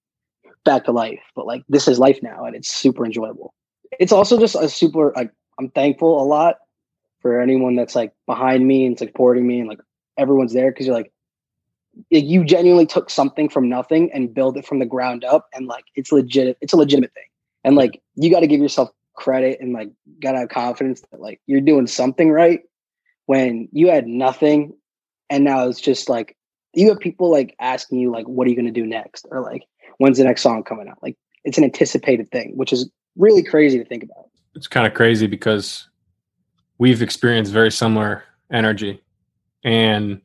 back 0.65 0.85
to 0.85 0.93
life 0.93 1.21
but 1.35 1.47
like 1.47 1.63
this 1.69 1.89
is 1.89 1.99
life 1.99 2.21
now 2.23 2.45
and 2.45 2.55
it's 2.55 2.69
super 2.69 3.05
enjoyable. 3.05 3.53
It's 3.99 4.13
also 4.13 4.39
just 4.39 4.55
a 4.55 4.69
super 4.69 5.13
like 5.17 5.33
i'm 5.59 5.69
thankful 5.71 6.23
a 6.23 6.25
lot 6.25 6.57
for 7.21 7.41
anyone 7.41 7.77
that's 7.77 7.95
like 7.95 8.13
behind 8.27 8.67
me 8.67 8.87
and 8.87 8.99
supporting 8.99 9.47
me 9.47 9.61
and 9.61 9.69
like 9.69 9.81
everyone's 10.17 10.53
there 10.53 10.71
because 10.71 10.87
you're 10.87 10.95
like 10.95 11.13
you 12.11 12.45
genuinely 12.45 12.87
took 12.87 13.11
something 13.11 13.49
from 13.49 13.69
nothing 13.69 14.11
and 14.13 14.33
build 14.33 14.57
it 14.57 14.67
from 14.67 14.79
the 14.79 14.87
ground 14.87 15.25
up 15.25 15.49
and 15.53 15.67
like 15.67 15.85
it's 15.95 16.13
legit 16.13 16.57
it's 16.61 16.73
a 16.73 16.77
legitimate 16.77 17.13
thing. 17.15 17.25
And 17.65 17.77
like 17.77 18.03
you 18.17 18.31
got 18.31 18.41
to 18.41 18.47
give 18.47 18.61
yourself 18.61 18.91
credit 19.15 19.61
and 19.61 19.73
like 19.73 19.91
got 20.21 20.33
to 20.33 20.39
have 20.39 20.49
confidence 20.49 21.03
that 21.11 21.21
like 21.21 21.41
you're 21.47 21.61
doing 21.61 21.87
something 21.87 22.31
right 22.31 22.61
when 23.27 23.69
you 23.73 23.89
had 23.89 24.07
nothing 24.07 24.73
and 25.31 25.45
now 25.45 25.69
it's 25.69 25.81
just 25.81 26.09
like 26.09 26.37
you 26.75 26.89
have 26.89 26.99
people 26.99 27.31
like 27.31 27.55
asking 27.61 27.99
you 27.99 28.11
like 28.11 28.27
what 28.27 28.47
are 28.47 28.51
you 28.51 28.57
going 28.57 28.67
to 28.67 28.73
do 28.73 28.87
next? 28.87 29.27
or 29.31 29.41
like 29.41 29.65
when's 29.99 30.19
the 30.19 30.25
next 30.25 30.43
song 30.43 30.63
coming 30.63 30.89
out? 30.89 30.99
Like 31.03 31.17
it's 31.45 31.59
an 31.59 31.65
anticipated 31.65 32.31
thing 32.31 32.53
which 32.57 32.73
is 32.73 32.91
really 33.17 33.43
crazy 33.43 33.79
to 33.79 33.85
think 33.85 34.03
about. 34.03 34.29
It's 34.55 34.67
kind 34.67 34.87
of 34.87 34.95
crazy 34.95 35.27
because 35.27 35.89
we've 36.79 37.03
experienced 37.03 37.53
very 37.53 37.71
similar 37.71 38.25
energy 38.51 39.01
and 39.65 40.21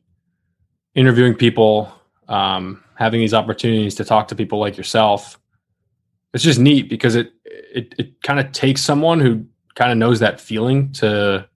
interviewing 0.94 1.34
people 1.34 1.92
um, 2.28 2.82
having 2.94 3.20
these 3.20 3.32
opportunities 3.32 3.94
to 3.94 4.04
talk 4.04 4.28
to 4.28 4.34
people 4.34 4.58
like 4.58 4.76
yourself 4.76 5.38
it's 6.34 6.44
just 6.44 6.58
neat 6.58 6.88
because 6.88 7.14
it 7.14 7.32
it, 7.44 7.94
it 7.98 8.22
kind 8.22 8.40
of 8.40 8.52
takes 8.52 8.82
someone 8.82 9.20
who 9.20 9.44
kind 9.74 9.90
of 9.90 9.98
knows 9.98 10.20
that 10.20 10.40
feeling 10.40 10.92
to 10.92 11.46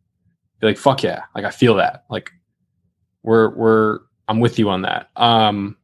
be 0.60 0.66
like 0.66 0.78
fuck 0.78 1.02
yeah 1.02 1.22
like 1.34 1.44
i 1.44 1.50
feel 1.50 1.74
that. 1.74 2.04
Like 2.08 2.30
we're 3.22 3.50
we're 3.50 4.00
i'm 4.28 4.40
with 4.40 4.58
you 4.58 4.70
on 4.70 4.82
that. 4.82 5.10
Um 5.16 5.76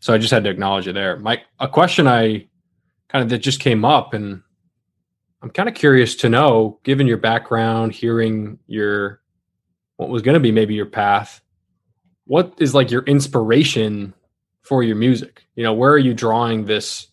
so 0.00 0.12
i 0.12 0.18
just 0.18 0.32
had 0.32 0.44
to 0.44 0.50
acknowledge 0.50 0.88
it 0.88 0.94
there. 0.94 1.16
Mike 1.18 1.42
a 1.58 1.68
question 1.68 2.06
i 2.06 2.46
kind 3.08 3.22
of 3.22 3.28
that 3.30 3.38
just 3.38 3.60
came 3.60 3.84
up 3.84 4.14
and 4.14 4.42
i'm 5.42 5.50
kind 5.50 5.68
of 5.68 5.74
curious 5.74 6.16
to 6.16 6.28
know 6.28 6.80
given 6.82 7.06
your 7.06 7.16
background 7.16 7.92
hearing 7.92 8.58
your 8.66 9.20
what 9.96 10.08
was 10.08 10.22
going 10.22 10.34
to 10.34 10.40
be 10.40 10.52
maybe 10.52 10.74
your 10.74 10.86
path 10.86 11.40
what 12.26 12.54
is 12.58 12.74
like 12.74 12.90
your 12.90 13.02
inspiration 13.02 14.12
for 14.62 14.82
your 14.82 14.96
music? 14.96 15.46
You 15.54 15.62
know 15.62 15.72
where 15.72 15.92
are 15.92 15.98
you 15.98 16.12
drawing 16.12 16.66
this 16.66 17.06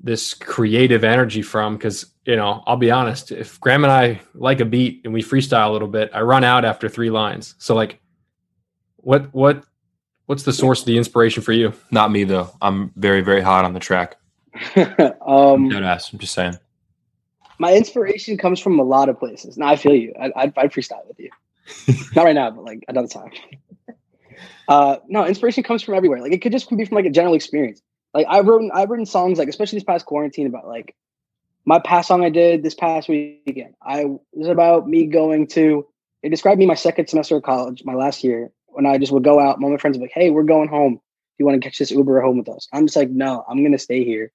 this 0.00 0.34
creative 0.34 1.04
energy 1.04 1.42
from? 1.42 1.76
Because 1.76 2.06
you 2.24 2.36
know 2.36 2.62
i'll 2.66 2.76
be 2.76 2.90
honest 2.90 3.32
if 3.32 3.58
graham 3.58 3.84
and 3.84 3.92
i 3.92 4.20
like 4.34 4.60
a 4.60 4.64
beat 4.66 5.00
and 5.04 5.14
we 5.14 5.22
freestyle 5.22 5.70
a 5.70 5.72
little 5.72 5.88
bit 5.88 6.10
i 6.12 6.20
run 6.20 6.44
out 6.44 6.62
after 6.62 6.86
three 6.86 7.08
lines. 7.08 7.54
So 7.58 7.74
like 7.74 8.00
what 9.08 9.32
what 9.32 9.64
what's 10.26 10.42
the 10.42 10.52
source 10.52 10.80
of 10.80 10.86
the 10.86 10.98
inspiration 10.98 11.42
for 11.42 11.52
you 11.52 11.72
Not 11.90 12.12
me 12.12 12.24
though. 12.24 12.50
I'm 12.60 12.92
very 12.94 13.22
very 13.22 13.40
hot 13.40 13.64
on 13.64 13.72
the 13.72 13.80
track. 13.80 14.16
um 15.26 15.70
Don't 15.70 15.82
ask. 15.82 16.12
I'm 16.12 16.18
just 16.18 16.34
saying. 16.34 16.58
my 17.58 17.74
inspiration 17.74 18.36
comes 18.36 18.60
from 18.60 18.78
a 18.78 18.82
lot 18.82 19.08
of 19.08 19.18
places 19.18 19.56
now 19.56 19.68
i 19.68 19.76
feel 19.76 19.94
you 19.94 20.12
I, 20.20 20.26
I'd, 20.36 20.52
I'd 20.58 20.72
freestyle 20.72 21.06
with 21.08 21.18
you 21.18 21.30
not 22.14 22.24
right 22.24 22.34
now 22.34 22.50
but 22.50 22.64
like 22.64 22.84
another 22.86 23.08
time 23.08 23.30
uh 24.68 24.96
no 25.08 25.26
inspiration 25.26 25.62
comes 25.64 25.82
from 25.82 25.94
everywhere 25.94 26.20
like 26.20 26.32
it 26.32 26.42
could 26.42 26.52
just 26.52 26.68
be 26.70 26.84
from 26.84 26.96
like 26.96 27.06
a 27.06 27.10
general 27.10 27.34
experience 27.34 27.80
like 28.14 28.26
i've 28.28 28.46
written 28.46 28.70
i've 28.74 28.90
written 28.90 29.06
songs 29.06 29.38
like 29.38 29.48
especially 29.48 29.76
this 29.76 29.84
past 29.84 30.04
quarantine 30.06 30.46
about 30.46 30.68
like 30.68 30.94
my 31.64 31.78
past 31.78 32.08
song 32.08 32.22
i 32.24 32.30
did 32.30 32.62
this 32.62 32.74
past 32.74 33.08
weekend 33.08 33.74
i 33.82 34.00
it 34.02 34.20
was 34.32 34.48
about 34.48 34.86
me 34.86 35.06
going 35.06 35.46
to 35.46 35.86
it 36.22 36.28
described 36.28 36.58
me 36.58 36.66
my 36.66 36.74
second 36.74 37.08
semester 37.08 37.36
of 37.36 37.42
college 37.42 37.82
my 37.84 37.94
last 37.94 38.22
year 38.22 38.52
when 38.78 38.86
i 38.86 38.96
just 38.96 39.10
would 39.10 39.24
go 39.24 39.40
out 39.40 39.60
my 39.60 39.76
friends 39.76 39.98
would 39.98 40.04
be 40.04 40.04
like 40.04 40.12
hey 40.14 40.30
we're 40.30 40.44
going 40.44 40.68
home. 40.68 40.94
Do 40.94 41.00
you 41.40 41.46
want 41.46 41.60
to 41.60 41.68
catch 41.68 41.78
this 41.78 41.90
uber 41.90 42.20
home 42.20 42.38
with 42.38 42.48
us? 42.48 42.68
I'm 42.72 42.86
just 42.86 42.96
like 42.96 43.10
no 43.10 43.44
i'm 43.48 43.64
gonna 43.64 43.76
stay 43.76 44.04
here 44.04 44.30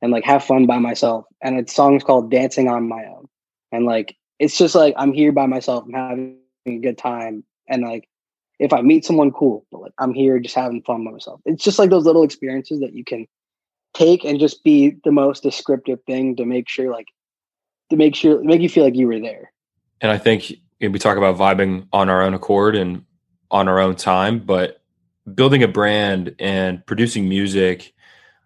and 0.00 0.12
like 0.12 0.24
have 0.24 0.44
fun 0.44 0.66
by 0.66 0.78
myself. 0.78 1.24
And 1.42 1.58
it's 1.58 1.74
song's 1.74 2.04
called 2.04 2.30
dancing 2.30 2.68
on 2.68 2.88
my 2.88 3.04
own. 3.06 3.26
And 3.72 3.84
like 3.84 4.16
it's 4.38 4.56
just 4.56 4.76
like 4.76 4.94
i'm 4.96 5.12
here 5.12 5.32
by 5.32 5.46
myself 5.46 5.84
i'm 5.84 5.92
having 5.92 6.38
a 6.66 6.78
good 6.78 6.96
time 6.96 7.42
and 7.68 7.82
like 7.82 8.08
if 8.60 8.72
i 8.72 8.80
meet 8.82 9.04
someone 9.04 9.32
cool 9.32 9.66
but 9.72 9.80
like 9.80 9.92
i'm 9.98 10.14
here 10.14 10.38
just 10.38 10.54
having 10.54 10.82
fun 10.82 11.04
by 11.04 11.10
myself. 11.10 11.40
It's 11.44 11.64
just 11.64 11.80
like 11.80 11.90
those 11.90 12.06
little 12.06 12.22
experiences 12.22 12.78
that 12.80 12.94
you 12.94 13.04
can 13.04 13.26
take 13.94 14.24
and 14.24 14.38
just 14.38 14.62
be 14.62 14.96
the 15.02 15.10
most 15.10 15.42
descriptive 15.42 15.98
thing 16.06 16.36
to 16.36 16.44
make 16.44 16.68
sure 16.68 16.92
like 16.92 17.08
to 17.90 17.96
make 17.96 18.14
sure 18.14 18.40
make 18.44 18.60
you 18.60 18.68
feel 18.68 18.84
like 18.84 18.94
you 18.94 19.08
were 19.08 19.18
there. 19.18 19.52
And 20.00 20.12
I 20.12 20.18
think 20.18 20.54
we 20.80 20.98
talk 21.00 21.16
about 21.16 21.36
vibing 21.36 21.88
on 21.92 22.08
our 22.08 22.22
own 22.22 22.34
accord 22.34 22.76
and 22.76 23.04
on 23.50 23.68
our 23.68 23.78
own 23.78 23.96
time, 23.96 24.40
but 24.40 24.80
building 25.34 25.62
a 25.62 25.68
brand 25.68 26.34
and 26.38 26.84
producing 26.86 27.28
music, 27.28 27.94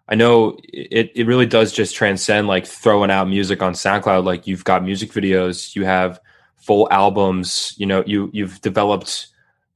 I 0.07 0.15
know 0.15 0.57
it, 0.71 1.11
it 1.15 1.27
really 1.27 1.45
does 1.45 1.71
just 1.71 1.95
transcend 1.95 2.47
like 2.47 2.65
throwing 2.65 3.11
out 3.11 3.27
music 3.27 3.61
on 3.61 3.73
SoundCloud. 3.73 4.25
Like 4.25 4.47
you've 4.47 4.65
got 4.65 4.83
music 4.83 5.11
videos, 5.11 5.75
you 5.75 5.85
have 5.85 6.19
full 6.57 6.87
albums, 6.91 7.73
you 7.77 7.85
know, 7.85 8.03
you 8.05 8.29
you've 8.33 8.61
developed 8.61 9.27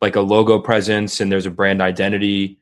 like 0.01 0.15
a 0.15 0.21
logo 0.21 0.59
presence 0.59 1.19
and 1.19 1.31
there's 1.31 1.45
a 1.45 1.51
brand 1.51 1.81
identity. 1.81 2.59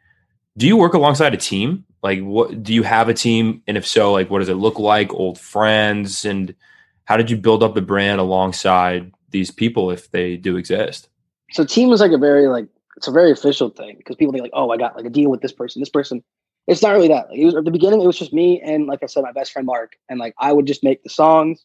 Do 0.57 0.67
you 0.67 0.77
work 0.77 0.93
alongside 0.93 1.33
a 1.33 1.37
team? 1.37 1.85
Like 2.03 2.21
what 2.21 2.63
do 2.63 2.73
you 2.73 2.83
have 2.83 3.09
a 3.09 3.13
team? 3.13 3.63
And 3.67 3.77
if 3.77 3.85
so, 3.85 4.13
like 4.13 4.29
what 4.29 4.39
does 4.39 4.49
it 4.49 4.55
look 4.55 4.79
like? 4.79 5.13
Old 5.13 5.39
friends 5.39 6.23
and 6.23 6.55
how 7.05 7.17
did 7.17 7.29
you 7.29 7.37
build 7.37 7.63
up 7.63 7.73
the 7.73 7.81
brand 7.81 8.19
alongside 8.19 9.11
these 9.29 9.51
people 9.51 9.91
if 9.91 10.11
they 10.11 10.37
do 10.37 10.57
exist? 10.57 11.09
So 11.55 11.63
team 11.63 11.93
is 11.93 12.01
like 12.01 12.11
a 12.11 12.17
very 12.17 12.47
like 12.47 12.67
it's 12.97 13.07
a 13.07 13.11
very 13.11 13.31
official 13.31 13.69
thing 13.69 13.95
because 13.97 14.17
people 14.17 14.33
think 14.33 14.43
like 14.43 14.51
oh 14.53 14.71
i 14.71 14.77
got 14.77 14.95
like 14.97 15.05
a 15.05 15.09
deal 15.09 15.29
with 15.29 15.41
this 15.41 15.53
person. 15.53 15.81
This 15.81 15.89
person 15.89 16.21
it's 16.67 16.81
not 16.81 16.93
really 16.93 17.07
that. 17.09 17.29
Like, 17.29 17.37
it 17.37 17.45
was 17.45 17.55
at 17.55 17.63
the 17.63 17.71
beginning 17.71 18.01
it 18.01 18.07
was 18.07 18.19
just 18.19 18.33
me 18.33 18.61
and 18.61 18.87
like 18.87 19.01
i 19.01 19.05
said 19.05 19.23
my 19.23 19.31
best 19.31 19.53
friend 19.53 19.65
mark. 19.65 19.93
And 20.09 20.19
like 20.19 20.35
i 20.37 20.51
would 20.51 20.65
just 20.67 20.83
make 20.83 21.01
the 21.03 21.09
songs. 21.09 21.63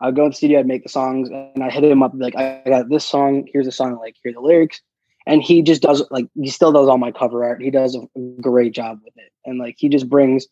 I 0.00 0.06
would 0.06 0.16
go 0.16 0.24
in 0.24 0.30
the 0.30 0.36
studio 0.36 0.60
i'd 0.60 0.66
make 0.66 0.82
the 0.82 0.88
songs 0.88 1.28
and 1.28 1.62
i 1.62 1.68
hit 1.68 1.84
him 1.84 2.02
up 2.02 2.12
like 2.14 2.36
i 2.36 2.62
got 2.66 2.88
this 2.88 3.04
song. 3.04 3.46
Here's 3.52 3.66
the 3.66 3.72
song 3.72 3.98
like 3.98 4.16
here 4.22 4.30
are 4.30 4.34
the 4.34 4.40
lyrics. 4.40 4.80
And 5.26 5.42
he 5.42 5.60
just 5.60 5.82
does 5.82 6.02
like 6.10 6.26
he 6.34 6.48
still 6.48 6.72
does 6.72 6.88
all 6.88 6.96
my 6.96 7.12
cover 7.12 7.44
art. 7.44 7.60
He 7.60 7.70
does 7.70 7.94
a 7.94 8.40
great 8.40 8.72
job 8.72 9.00
with 9.04 9.16
it. 9.18 9.30
And 9.44 9.58
like 9.58 9.74
he 9.76 9.90
just 9.90 10.08
brings 10.08 10.46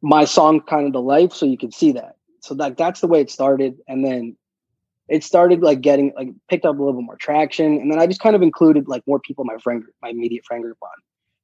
my 0.00 0.24
song 0.24 0.62
kind 0.62 0.86
of 0.86 0.94
to 0.94 1.00
life 1.00 1.34
so 1.34 1.44
you 1.44 1.58
can 1.58 1.70
see 1.70 1.92
that. 1.92 2.16
So 2.40 2.54
like 2.54 2.78
that's 2.78 3.02
the 3.02 3.08
way 3.08 3.20
it 3.20 3.30
started. 3.30 3.76
And 3.86 4.02
then 4.06 4.36
it 5.08 5.22
started 5.22 5.62
like 5.62 5.80
getting 5.80 6.12
like 6.16 6.28
picked 6.48 6.64
up 6.64 6.76
a 6.76 6.78
little 6.78 6.94
bit 6.94 7.04
more 7.04 7.16
traction 7.16 7.78
and 7.80 7.90
then 7.90 7.98
i 7.98 8.06
just 8.06 8.20
kind 8.20 8.36
of 8.36 8.42
included 8.42 8.88
like 8.88 9.02
more 9.06 9.20
people 9.20 9.44
in 9.44 9.46
my 9.46 9.60
friend 9.62 9.82
group 9.82 9.94
my 10.02 10.08
immediate 10.08 10.44
friend 10.44 10.62
group 10.62 10.78
on 10.82 10.90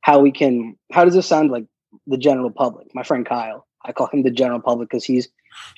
how 0.01 0.21
we 0.21 0.33
can 0.33 0.77
how 0.93 1.05
does 1.05 1.15
this 1.15 1.27
sound 1.27 1.51
like 1.51 1.65
the 2.07 2.17
general 2.17 2.51
public? 2.51 2.89
My 2.95 3.03
friend 3.03 3.27
kyle 3.27 3.67
i 3.85 3.93
call 3.93 4.09
him 4.09 4.23
the 4.23 4.31
general 4.31 4.61
public 4.61 4.89
because 4.89 5.05
he's 5.05 5.29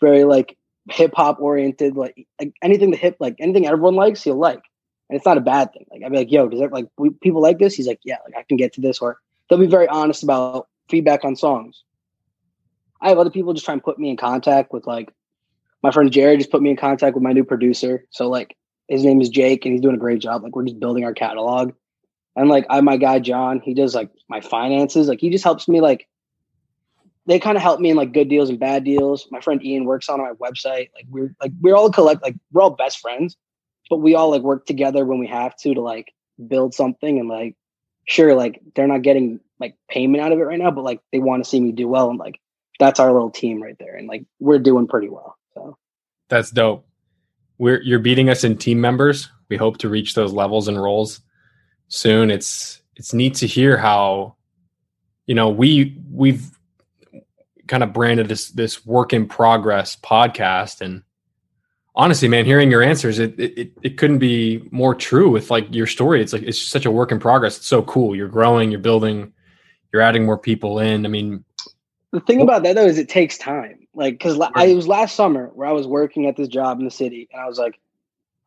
very 0.00 0.24
like 0.24 0.56
hip-hop 0.90 1.40
oriented 1.40 1.96
like, 1.96 2.26
like 2.40 2.52
anything 2.62 2.90
the 2.90 2.96
hip 2.96 3.16
like 3.18 3.36
anything 3.38 3.66
everyone 3.66 3.94
likes 3.94 4.22
he'll 4.22 4.36
like 4.36 4.62
and 5.08 5.16
it's 5.16 5.26
not 5.26 5.36
a 5.36 5.42
bad 5.42 5.72
thing. 5.72 5.86
Like 5.90 6.02
i'd 6.02 6.12
be 6.12 6.18
like 6.18 6.32
yo 6.32 6.48
does 6.48 6.60
that 6.60 6.72
like 6.72 6.86
we, 6.98 7.10
people 7.10 7.42
like 7.42 7.58
this? 7.58 7.74
He's 7.74 7.86
like 7.86 8.00
yeah 8.04 8.18
like 8.24 8.38
i 8.38 8.44
can 8.48 8.56
get 8.56 8.72
to 8.74 8.80
this 8.80 9.00
or 9.00 9.18
they'll 9.48 9.58
be 9.58 9.66
very 9.66 9.88
honest 9.88 10.22
about 10.22 10.68
feedback 10.88 11.24
on 11.24 11.36
songs. 11.36 11.82
I 13.00 13.08
have 13.08 13.18
other 13.18 13.30
people 13.30 13.52
just 13.52 13.64
try 13.64 13.74
and 13.74 13.82
put 13.82 13.98
me 13.98 14.08
in 14.10 14.16
contact 14.16 14.72
with 14.72 14.86
like 14.86 15.12
my 15.84 15.90
friend 15.90 16.10
Jared 16.10 16.40
just 16.40 16.50
put 16.50 16.62
me 16.62 16.70
in 16.70 16.76
contact 16.76 17.14
with 17.14 17.22
my 17.22 17.34
new 17.34 17.44
producer. 17.44 18.06
So 18.08 18.26
like 18.26 18.56
his 18.88 19.04
name 19.04 19.20
is 19.20 19.28
Jake 19.28 19.66
and 19.66 19.72
he's 19.72 19.82
doing 19.82 19.94
a 19.94 19.98
great 19.98 20.18
job. 20.18 20.42
Like 20.42 20.56
we're 20.56 20.64
just 20.64 20.80
building 20.80 21.04
our 21.04 21.12
catalog. 21.12 21.74
And 22.34 22.48
like 22.48 22.64
I 22.70 22.80
my 22.80 22.96
guy 22.96 23.18
John, 23.18 23.60
he 23.60 23.74
does 23.74 23.94
like 23.94 24.10
my 24.30 24.40
finances. 24.40 25.08
Like 25.08 25.20
he 25.20 25.28
just 25.28 25.44
helps 25.44 25.68
me 25.68 25.82
like 25.82 26.08
they 27.26 27.38
kind 27.38 27.58
of 27.58 27.62
help 27.62 27.80
me 27.80 27.90
in 27.90 27.98
like 27.98 28.14
good 28.14 28.30
deals 28.30 28.48
and 28.48 28.58
bad 28.58 28.82
deals. 28.82 29.28
My 29.30 29.42
friend 29.42 29.62
Ian 29.62 29.84
works 29.84 30.08
on 30.08 30.20
my 30.20 30.32
website. 30.32 30.88
Like 30.94 31.04
we're 31.10 31.34
like 31.42 31.52
we're 31.60 31.76
all 31.76 31.90
collect 31.90 32.22
like 32.22 32.36
we're 32.50 32.62
all 32.62 32.70
best 32.70 33.00
friends, 33.00 33.36
but 33.90 33.98
we 33.98 34.14
all 34.14 34.30
like 34.30 34.40
work 34.40 34.64
together 34.64 35.04
when 35.04 35.18
we 35.18 35.26
have 35.26 35.54
to 35.56 35.74
to 35.74 35.82
like 35.82 36.14
build 36.48 36.72
something 36.72 37.20
and 37.20 37.28
like 37.28 37.56
sure 38.06 38.34
like 38.34 38.58
they're 38.74 38.86
not 38.86 39.02
getting 39.02 39.38
like 39.60 39.76
payment 39.90 40.24
out 40.24 40.32
of 40.32 40.38
it 40.38 40.44
right 40.44 40.58
now, 40.58 40.70
but 40.70 40.82
like 40.82 41.00
they 41.12 41.18
want 41.18 41.44
to 41.44 41.50
see 41.50 41.60
me 41.60 41.72
do 41.72 41.88
well 41.88 42.08
and 42.08 42.18
like 42.18 42.40
that's 42.80 43.00
our 43.00 43.12
little 43.12 43.30
team 43.30 43.62
right 43.62 43.76
there 43.78 43.96
and 43.96 44.08
like 44.08 44.24
we're 44.40 44.58
doing 44.58 44.86
pretty 44.86 45.10
well. 45.10 45.36
So 45.54 45.76
That's 46.28 46.50
dope. 46.50 46.86
We're 47.58 47.80
you're 47.82 47.98
beating 48.00 48.28
us 48.28 48.44
in 48.44 48.58
team 48.58 48.80
members. 48.80 49.30
We 49.48 49.56
hope 49.56 49.78
to 49.78 49.88
reach 49.88 50.14
those 50.14 50.32
levels 50.32 50.68
and 50.68 50.80
roles 50.80 51.20
soon. 51.88 52.30
It's 52.30 52.82
it's 52.96 53.12
neat 53.12 53.34
to 53.36 53.46
hear 53.46 53.76
how 53.76 54.36
you 55.26 55.34
know 55.34 55.48
we 55.48 56.00
we've 56.10 56.50
kind 57.66 57.82
of 57.82 57.92
branded 57.92 58.28
this 58.28 58.50
this 58.50 58.84
work 58.84 59.12
in 59.12 59.26
progress 59.26 59.96
podcast 59.96 60.80
and 60.80 61.02
honestly 61.94 62.28
man 62.28 62.44
hearing 62.44 62.70
your 62.70 62.82
answers 62.82 63.18
it 63.18 63.38
it, 63.38 63.72
it 63.82 63.96
couldn't 63.96 64.18
be 64.18 64.68
more 64.70 64.94
true 64.94 65.30
with 65.30 65.50
like 65.50 65.66
your 65.72 65.86
story 65.86 66.20
it's 66.20 66.32
like 66.32 66.42
it's 66.42 66.60
such 66.60 66.84
a 66.84 66.90
work 66.90 67.10
in 67.10 67.18
progress 67.18 67.56
it's 67.56 67.66
so 67.66 67.82
cool 67.82 68.14
you're 68.14 68.28
growing 68.28 68.70
you're 68.70 68.80
building 68.80 69.32
you're 69.92 70.02
adding 70.02 70.26
more 70.26 70.36
people 70.36 70.78
in 70.78 71.06
i 71.06 71.08
mean 71.08 71.42
the 72.14 72.20
thing 72.20 72.40
about 72.40 72.62
that 72.62 72.76
though 72.76 72.86
is 72.86 72.96
it 72.96 73.08
takes 73.08 73.36
time. 73.36 73.86
Like, 73.92 74.18
cause 74.20 74.36
la- 74.36 74.50
I, 74.54 74.66
it 74.66 74.74
was 74.74 74.88
last 74.88 75.16
summer 75.16 75.50
where 75.54 75.68
I 75.68 75.72
was 75.72 75.86
working 75.86 76.26
at 76.26 76.36
this 76.36 76.48
job 76.48 76.78
in 76.78 76.84
the 76.84 76.90
city, 76.90 77.28
and 77.32 77.40
I 77.42 77.46
was 77.46 77.58
like, 77.58 77.78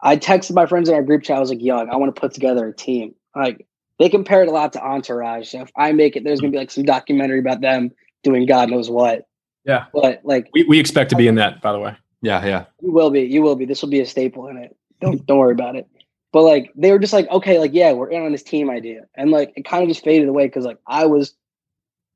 I 0.02 0.16
texted 0.16 0.54
my 0.54 0.66
friends 0.66 0.90
in 0.90 0.96
our 0.96 1.04
group 1.04 1.24
chat. 1.24 1.38
I 1.38 1.40
was 1.40 1.50
like, 1.50 1.62
"Yo, 1.62 1.78
I 1.78 1.96
want 1.96 2.14
to 2.14 2.20
put 2.20 2.34
together 2.34 2.68
a 2.68 2.74
team." 2.74 3.14
Like, 3.36 3.68
they 4.00 4.10
compare 4.10 4.42
it 4.42 4.48
a 4.48 4.52
lot 4.52 4.74
to 4.74 4.84
Entourage. 4.84 5.50
So 5.50 5.62
if 5.62 5.72
I 5.76 5.92
make 5.92 6.16
it, 6.16 6.24
there's 6.24 6.40
gonna 6.40 6.52
be 6.52 6.58
like 6.58 6.72
some 6.72 6.86
documentary 6.86 7.40
about 7.40 7.62
them 7.62 7.92
doing 8.24 8.46
God 8.46 8.70
knows 8.70 8.90
what. 8.90 9.28
Yeah. 9.66 9.86
But 9.94 10.22
like, 10.24 10.50
we, 10.54 10.64
we 10.64 10.80
expect 10.80 11.10
to 11.10 11.16
be 11.16 11.28
in 11.28 11.36
that 11.36 11.62
by 11.62 11.74
the 11.74 11.80
way 11.80 11.96
Yeah, 12.22 12.46
yeah. 12.46 12.66
you 12.82 12.92
will 12.92 13.10
be, 13.10 13.22
you 13.22 13.42
will 13.42 13.56
be. 13.56 13.66
This 13.66 13.82
will 13.82 13.90
be 13.90 14.00
a 14.00 14.06
staple 14.06 14.48
in 14.48 14.58
it. 14.58 14.76
Don't 15.02 15.26
don't 15.26 15.38
worry 15.38 15.52
about 15.52 15.76
it. 15.76 15.88
But 16.32 16.44
like, 16.44 16.72
they 16.76 16.92
were 16.92 17.00
just 17.00 17.14
like, 17.14 17.30
okay, 17.30 17.60
like, 17.60 17.72
yeah, 17.74 17.92
we're 17.94 18.10
in 18.10 18.22
on 18.22 18.32
this 18.32 18.44
team 18.44 18.70
idea, 18.70 19.06
and 19.16 19.32
like, 19.32 19.54
it 19.56 19.66
kind 19.66 19.84
of 19.84 19.90
just 19.90 20.04
faded 20.04 20.28
away 20.28 20.46
because 20.48 20.66
like 20.66 20.78
I 20.88 21.06
was 21.06 21.34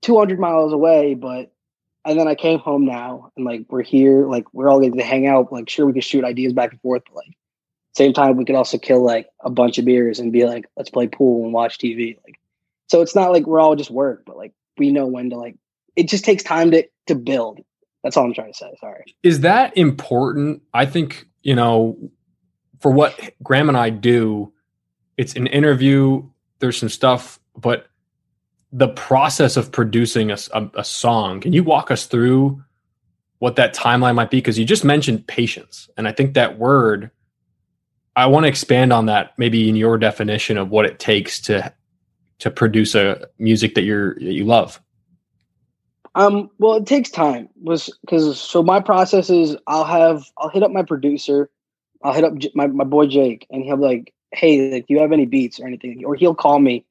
200 0.01 0.39
miles 0.39 0.73
away, 0.73 1.13
but 1.15 1.51
and 2.03 2.19
then 2.19 2.27
I 2.27 2.35
came 2.35 2.59
home 2.59 2.85
now 2.85 3.31
and 3.35 3.45
like 3.45 3.65
we're 3.69 3.83
here, 3.83 4.27
like 4.27 4.45
we're 4.53 4.69
all 4.69 4.79
getting 4.79 4.97
to 4.97 5.03
hang 5.03 5.27
out. 5.27 5.51
Like, 5.51 5.69
sure, 5.69 5.85
we 5.85 5.93
can 5.93 6.01
shoot 6.01 6.23
ideas 6.23 6.53
back 6.53 6.71
and 6.71 6.81
forth, 6.81 7.03
but 7.07 7.15
like 7.15 7.37
Same 7.93 8.13
time, 8.13 8.37
we 8.37 8.45
could 8.45 8.55
also 8.55 8.77
kill 8.77 9.03
like 9.03 9.27
a 9.41 9.49
bunch 9.49 9.77
of 9.77 9.85
beers 9.85 10.19
and 10.19 10.31
be 10.31 10.45
like, 10.45 10.65
let's 10.77 10.89
play 10.89 11.07
pool 11.07 11.43
and 11.43 11.53
watch 11.53 11.77
TV. 11.77 12.17
Like, 12.25 12.39
so 12.87 13.01
it's 13.01 13.15
not 13.15 13.31
like 13.31 13.45
we're 13.45 13.59
all 13.59 13.75
just 13.75 13.91
work, 13.91 14.23
but 14.25 14.37
like 14.37 14.53
we 14.77 14.91
know 14.91 15.05
when 15.05 15.29
to 15.29 15.37
like. 15.37 15.55
It 15.95 16.07
just 16.07 16.23
takes 16.23 16.41
time 16.41 16.71
to 16.71 16.87
to 17.07 17.15
build. 17.15 17.59
That's 18.03 18.17
all 18.17 18.25
I'm 18.25 18.33
trying 18.33 18.53
to 18.53 18.57
say. 18.57 18.73
Sorry. 18.79 19.03
Is 19.23 19.41
that 19.41 19.75
important? 19.77 20.61
I 20.73 20.85
think 20.85 21.27
you 21.43 21.53
know, 21.53 21.97
for 22.79 22.91
what 22.91 23.33
Graham 23.43 23.67
and 23.67 23.77
I 23.77 23.89
do, 23.89 24.53
it's 25.17 25.35
an 25.35 25.47
interview. 25.47 26.23
There's 26.59 26.77
some 26.77 26.89
stuff, 26.89 27.39
but 27.55 27.87
the 28.71 28.87
process 28.87 29.57
of 29.57 29.71
producing 29.71 30.31
a, 30.31 30.37
a, 30.53 30.69
a 30.75 30.83
song. 30.83 31.41
Can 31.41 31.53
you 31.53 31.63
walk 31.63 31.91
us 31.91 32.05
through 32.05 32.63
what 33.39 33.55
that 33.57 33.75
timeline 33.75 34.15
might 34.15 34.31
be? 34.31 34.37
Because 34.37 34.57
you 34.57 34.65
just 34.65 34.85
mentioned 34.85 35.27
patience, 35.27 35.89
and 35.97 36.07
I 36.07 36.11
think 36.11 36.33
that 36.33 36.57
word. 36.57 37.11
I 38.13 38.25
want 38.25 38.43
to 38.43 38.49
expand 38.49 38.91
on 38.91 39.05
that, 39.05 39.31
maybe 39.37 39.69
in 39.69 39.77
your 39.77 39.97
definition 39.97 40.57
of 40.57 40.69
what 40.69 40.85
it 40.85 40.99
takes 40.99 41.39
to 41.41 41.73
to 42.39 42.51
produce 42.51 42.95
a 42.95 43.27
music 43.39 43.75
that 43.75 43.83
you're 43.83 44.15
that 44.15 44.33
you 44.33 44.45
love. 44.45 44.81
Um, 46.15 46.49
well, 46.59 46.75
it 46.75 46.85
takes 46.85 47.09
time. 47.09 47.49
Was 47.61 47.89
because 48.01 48.39
so 48.39 48.63
my 48.63 48.79
process 48.79 49.29
is 49.29 49.55
I'll 49.67 49.85
have 49.85 50.25
I'll 50.37 50.49
hit 50.49 50.63
up 50.63 50.71
my 50.71 50.83
producer, 50.83 51.49
I'll 52.03 52.13
hit 52.13 52.23
up 52.23 52.35
J- 52.37 52.51
my 52.53 52.67
my 52.67 52.83
boy 52.83 53.07
Jake, 53.07 53.47
and 53.49 53.63
he'll 53.63 53.77
be 53.77 53.83
like, 53.83 54.13
"Hey, 54.33 54.71
like, 54.73 54.87
do 54.87 54.93
you 54.93 54.99
have 54.99 55.13
any 55.13 55.25
beats 55.25 55.59
or 55.59 55.67
anything?" 55.67 56.03
Or 56.03 56.15
he'll 56.15 56.35
call 56.35 56.59
me 56.59 56.85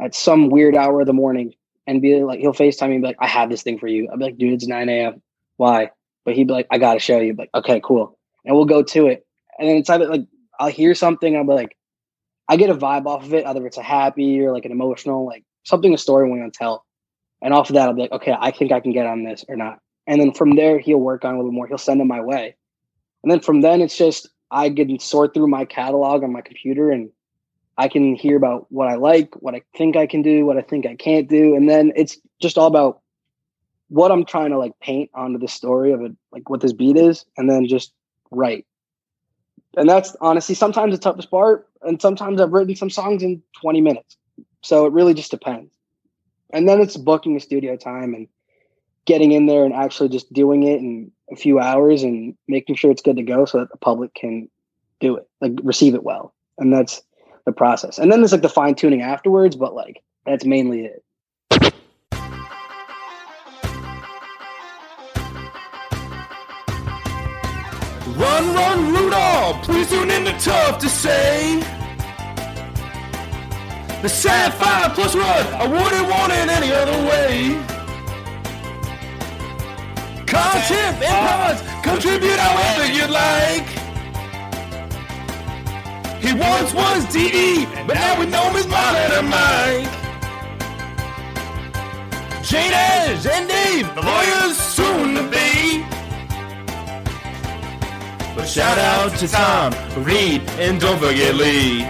at 0.00 0.14
some 0.14 0.50
weird 0.50 0.76
hour 0.76 1.00
of 1.00 1.06
the 1.06 1.12
morning 1.12 1.54
and 1.86 2.02
be 2.02 2.22
like, 2.22 2.40
he'll 2.40 2.52
Facetime 2.52 2.88
me 2.88 2.94
and 2.96 3.02
be 3.02 3.08
like, 3.08 3.16
"I 3.20 3.26
have 3.26 3.50
this 3.50 3.62
thing 3.62 3.78
for 3.78 3.86
you." 3.86 4.08
I'll 4.10 4.18
be 4.18 4.24
like, 4.24 4.38
"Dude, 4.38 4.52
it's 4.52 4.66
nine 4.66 4.88
a.m. 4.88 5.22
Why?" 5.56 5.90
But 6.24 6.34
he'd 6.34 6.48
be 6.48 6.52
like, 6.52 6.66
"I 6.70 6.78
gotta 6.78 6.98
show 6.98 7.20
you." 7.20 7.32
i 7.32 7.36
like, 7.36 7.50
okay, 7.54 7.80
cool, 7.82 8.18
and 8.44 8.56
we'll 8.56 8.64
go 8.64 8.82
to 8.82 9.06
it. 9.06 9.26
And 9.58 9.68
then 9.68 9.76
it's 9.76 9.88
like 9.88 10.26
I'll 10.58 10.68
hear 10.68 10.94
something, 10.94 11.36
I'll 11.36 11.44
be 11.44 11.52
like, 11.52 11.76
I 12.48 12.56
get 12.56 12.70
a 12.70 12.74
vibe 12.74 13.06
off 13.06 13.24
of 13.24 13.34
it, 13.34 13.46
either 13.46 13.66
it's 13.66 13.76
a 13.76 13.82
happy 13.82 14.40
or 14.40 14.52
like 14.52 14.64
an 14.64 14.72
emotional, 14.72 15.26
like 15.26 15.44
something 15.64 15.92
a 15.92 15.98
story 15.98 16.30
we 16.30 16.38
want 16.38 16.52
to 16.52 16.58
tell. 16.58 16.84
And 17.42 17.52
off 17.52 17.70
of 17.70 17.74
that, 17.74 17.88
I'll 17.88 17.94
be 17.94 18.02
like, 18.02 18.12
okay, 18.12 18.34
I 18.38 18.50
think 18.50 18.72
I 18.72 18.80
can 18.80 18.92
get 18.92 19.06
on 19.06 19.24
this 19.24 19.44
or 19.48 19.56
not. 19.56 19.78
And 20.06 20.20
then 20.20 20.32
from 20.32 20.56
there, 20.56 20.78
he'll 20.78 20.98
work 20.98 21.24
on 21.24 21.34
a 21.34 21.36
little 21.36 21.52
more. 21.52 21.66
He'll 21.66 21.78
send 21.78 22.00
them 22.00 22.08
my 22.08 22.20
way. 22.20 22.56
And 23.22 23.30
then 23.30 23.40
from 23.40 23.60
then, 23.60 23.80
it's 23.80 23.98
just 23.98 24.28
I 24.50 24.70
can 24.70 24.98
sort 25.00 25.34
through 25.34 25.48
my 25.48 25.64
catalog 25.64 26.22
on 26.22 26.32
my 26.32 26.40
computer 26.40 26.90
and 26.90 27.10
I 27.78 27.88
can 27.88 28.14
hear 28.14 28.36
about 28.36 28.66
what 28.70 28.88
I 28.88 28.94
like, 28.94 29.34
what 29.42 29.54
I 29.54 29.62
think 29.76 29.96
I 29.96 30.06
can 30.06 30.22
do, 30.22 30.46
what 30.46 30.56
I 30.56 30.62
think 30.62 30.86
I 30.86 30.94
can't 30.94 31.28
do. 31.28 31.54
And 31.54 31.68
then 31.68 31.92
it's 31.94 32.18
just 32.40 32.58
all 32.58 32.66
about 32.66 33.00
what 33.88 34.10
I'm 34.10 34.24
trying 34.24 34.50
to 34.50 34.58
like 34.58 34.72
paint 34.80 35.10
onto 35.14 35.38
the 35.38 35.48
story 35.48 35.92
of 35.92 36.00
it, 36.00 36.12
like 36.32 36.48
what 36.48 36.60
this 36.60 36.72
beat 36.72 36.96
is, 36.96 37.24
and 37.36 37.50
then 37.50 37.68
just 37.68 37.92
write. 38.30 38.66
And 39.76 39.88
that's 39.88 40.16
honestly 40.20 40.54
sometimes 40.54 40.94
the 40.94 40.98
toughest 40.98 41.30
part. 41.30 41.68
And 41.82 42.00
sometimes 42.00 42.40
I've 42.40 42.52
written 42.52 42.74
some 42.74 42.90
songs 42.90 43.22
in 43.22 43.42
20 43.60 43.80
minutes. 43.82 44.16
So 44.62 44.86
it 44.86 44.92
really 44.92 45.14
just 45.14 45.30
depends 45.30 45.70
and 46.50 46.68
then 46.68 46.80
it's 46.80 46.96
booking 46.96 47.34
the 47.34 47.40
studio 47.40 47.76
time 47.76 48.14
and 48.14 48.28
getting 49.04 49.32
in 49.32 49.46
there 49.46 49.64
and 49.64 49.74
actually 49.74 50.08
just 50.08 50.32
doing 50.32 50.62
it 50.64 50.78
in 50.78 51.10
a 51.30 51.36
few 51.36 51.58
hours 51.58 52.02
and 52.02 52.34
making 52.48 52.76
sure 52.76 52.90
it's 52.90 53.02
good 53.02 53.16
to 53.16 53.22
go 53.22 53.44
so 53.44 53.58
that 53.58 53.70
the 53.70 53.76
public 53.78 54.14
can 54.14 54.48
do 55.00 55.16
it 55.16 55.28
like 55.40 55.52
receive 55.62 55.94
it 55.94 56.02
well 56.02 56.34
and 56.58 56.72
that's 56.72 57.02
the 57.46 57.52
process 57.52 57.98
and 57.98 58.12
then 58.12 58.20
there's 58.20 58.32
like 58.32 58.42
the 58.42 58.48
fine 58.48 58.74
tuning 58.74 59.02
afterwards 59.02 59.56
but 59.56 59.74
like 59.74 60.02
that's 60.26 60.44
mainly 60.44 60.84
it 60.84 61.02
Run, 68.16 68.54
run, 68.54 68.94
Rudolph! 68.94 69.62
Please 69.62 69.90
tune 69.90 70.10
in 70.10 70.24
to 70.24 70.32
Tough 70.38 70.78
to 70.78 70.88
Say. 70.88 71.60
The 74.00 74.08
Sapphire 74.08 74.88
plus 74.94 75.14
run, 75.14 75.46
I 75.52 75.66
wouldn't 75.66 76.08
want 76.08 76.32
it 76.32 76.48
any 76.48 76.72
other 76.72 76.96
way. 77.10 77.58
Content 80.26 81.02
and 81.02 81.84
contribute 81.84 82.38
however 82.38 82.86
you'd 82.90 83.10
like. 83.10 83.75
He 86.26 86.32
once 86.32 86.74
was 86.74 87.06
DD, 87.06 87.86
but 87.86 87.94
now 87.94 88.18
we 88.18 88.26
know 88.26 88.50
him 88.50 88.56
as 88.56 88.66
Marlon 88.66 89.18
and 89.20 89.28
Mike. 89.28 89.86
Jane 92.42 92.72
Ash 92.72 93.24
and 93.26 93.48
Dave, 93.48 93.94
the 93.94 94.02
lawyers 94.02 94.56
soon 94.56 95.14
to 95.14 95.22
be. 95.30 95.84
But 98.34 98.46
shout 98.46 98.76
out 98.76 99.16
to 99.18 99.28
Tom, 99.28 99.72
Reed, 100.02 100.42
and 100.58 100.80
don't 100.80 100.98
forget 100.98 101.36
Lee. 101.36 101.82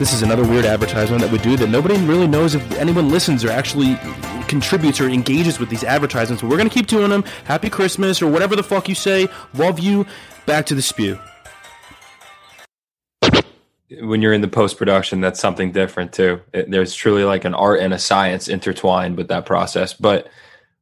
This 0.00 0.12
is 0.12 0.22
another 0.22 0.42
weird 0.42 0.64
advertisement 0.64 1.22
that 1.22 1.30
we 1.30 1.38
do 1.38 1.56
that 1.58 1.68
nobody 1.68 1.96
really 2.06 2.26
knows 2.26 2.56
if 2.56 2.72
anyone 2.72 3.08
listens 3.08 3.44
or 3.44 3.50
actually 3.50 3.96
contributes 4.48 5.00
or 5.00 5.08
engages 5.08 5.60
with 5.60 5.70
these 5.70 5.84
advertisements. 5.84 6.42
But 6.42 6.50
we're 6.50 6.56
going 6.56 6.68
to 6.68 6.74
keep 6.74 6.88
doing 6.88 7.10
them. 7.10 7.22
Happy 7.44 7.70
Christmas 7.70 8.20
or 8.20 8.28
whatever 8.28 8.56
the 8.56 8.64
fuck 8.64 8.88
you 8.88 8.96
say. 8.96 9.28
Love 9.54 9.78
you. 9.78 10.06
Back 10.44 10.66
to 10.66 10.74
the 10.74 10.82
spew. 10.82 11.20
When 14.00 14.22
you're 14.22 14.32
in 14.32 14.40
the 14.40 14.48
post 14.48 14.78
production, 14.78 15.20
that's 15.20 15.40
something 15.40 15.72
different 15.72 16.12
too. 16.12 16.40
It, 16.52 16.70
there's 16.70 16.94
truly 16.94 17.24
like 17.24 17.44
an 17.44 17.54
art 17.54 17.80
and 17.80 17.92
a 17.92 17.98
science 17.98 18.48
intertwined 18.48 19.16
with 19.16 19.28
that 19.28 19.46
process. 19.46 19.92
But 19.92 20.28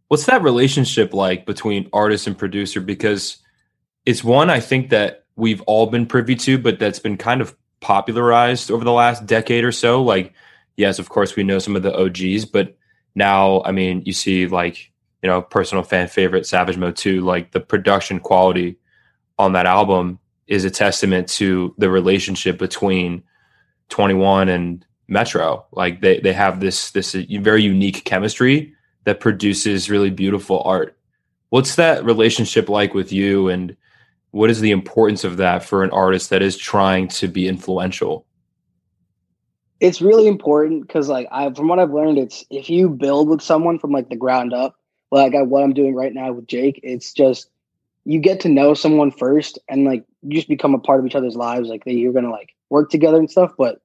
what's 0.09 0.27
that 0.27 0.43
relationship 0.43 1.15
like 1.15 1.47
between 1.47 1.89
artist 1.93 2.27
and 2.27 2.37
producer? 2.37 2.81
Because 2.81 3.39
it's 4.07 4.23
one 4.23 4.51
I 4.51 4.61
think 4.61 4.91
that 4.91 5.25
we've 5.37 5.63
all 5.63 5.87
been 5.87 6.07
privy 6.07 6.37
to, 6.37 6.59
but 6.59 6.79
that's 6.79 6.99
been 6.99 7.17
kind 7.17 7.41
of 7.41 7.57
popularized 7.81 8.71
over 8.71 8.85
the 8.85 8.93
last 8.93 9.27
decade 9.27 9.65
or 9.65 9.73
so. 9.73 10.03
Like, 10.03 10.35
yes, 10.77 10.99
of 10.99 11.09
course, 11.09 11.35
we 11.35 11.43
know 11.43 11.59
some 11.59 11.77
of 11.77 11.83
the 11.83 11.97
OGs, 11.97 12.45
but 12.45 12.77
now, 13.15 13.63
I 13.65 13.73
mean, 13.73 14.03
you 14.05 14.13
see 14.13 14.47
like, 14.47 14.93
you 15.23 15.29
know, 15.29 15.43
personal 15.43 15.85
fan 15.85 16.09
favorite 16.09 16.47
Savage 16.47 16.77
Mode 16.77 16.97
2, 16.97 17.23
like 17.23 17.51
the 17.51 17.61
production 17.61 18.21
quality 18.21 18.77
on 19.39 19.55
that 19.55 19.67
album 19.67 20.19
is 20.51 20.65
a 20.65 20.71
testament 20.71 21.29
to 21.29 21.75
the 21.79 21.89
relationship 21.89 22.59
between 22.59 23.23
21 23.89 24.51
and 24.51 24.85
Metro. 25.09 25.65
Like 25.73 26.03
they, 26.03 26.21
they 26.21 26.35
have 26.35 26.61
this, 26.61 26.91
this 26.91 27.15
very 27.15 27.63
unique 27.63 28.05
chemistry 28.05 28.75
that 29.05 29.21
produces 29.21 29.89
really 29.89 30.11
beautiful 30.11 30.63
art. 30.65 30.99
What's 31.49 31.77
that 31.77 32.05
relationship 32.05 32.69
like 32.69 32.93
with 32.93 33.11
you 33.11 33.49
and 33.49 33.77
what 34.33 34.51
is 34.51 34.61
the 34.61 34.71
importance 34.71 35.25
of 35.25 35.39
that 35.39 35.65
for 35.65 35.83
an 35.83 35.91
artist 35.91 36.31
that 36.31 36.43
is 36.43 36.57
trying 36.57 37.09
to 37.09 37.29
be 37.29 37.49
influential 37.49 38.27
it's 39.81 40.03
really 40.03 40.29
important 40.29 40.87
because 40.87 41.09
like 41.09 41.27
i 41.33 41.51
from 41.53 41.69
what 41.69 41.79
i've 41.79 41.93
learned 41.93 42.19
it's 42.19 42.45
if 42.51 42.71
you 42.71 42.89
build 42.89 43.29
with 43.29 43.43
someone 43.43 43.79
from 43.79 43.91
like 43.91 44.09
the 44.09 44.17
ground 44.17 44.53
up 44.53 44.77
like 45.11 45.35
I, 45.35 45.43
what 45.43 45.65
i'm 45.65 45.73
doing 45.73 45.95
right 45.95 46.13
now 46.13 46.33
with 46.33 46.47
jake 46.47 46.79
it's 46.83 47.13
just 47.13 47.49
you 48.05 48.21
get 48.21 48.41
to 48.41 48.49
know 48.49 48.75
someone 48.75 49.11
first 49.11 49.59
and 49.69 49.85
like 49.85 50.05
you 50.23 50.37
just 50.37 50.49
become 50.49 50.75
a 50.75 50.79
part 50.79 51.01
of 51.01 51.07
each 51.07 51.15
other's 51.15 51.37
lives 51.37 51.69
like 51.69 51.85
they, 51.85 51.93
you're 51.93 52.13
gonna 52.13 52.31
like 52.31 52.51
work 52.69 52.91
together 52.91 53.19
and 53.19 53.31
stuff 53.31 53.53
but 53.57 53.81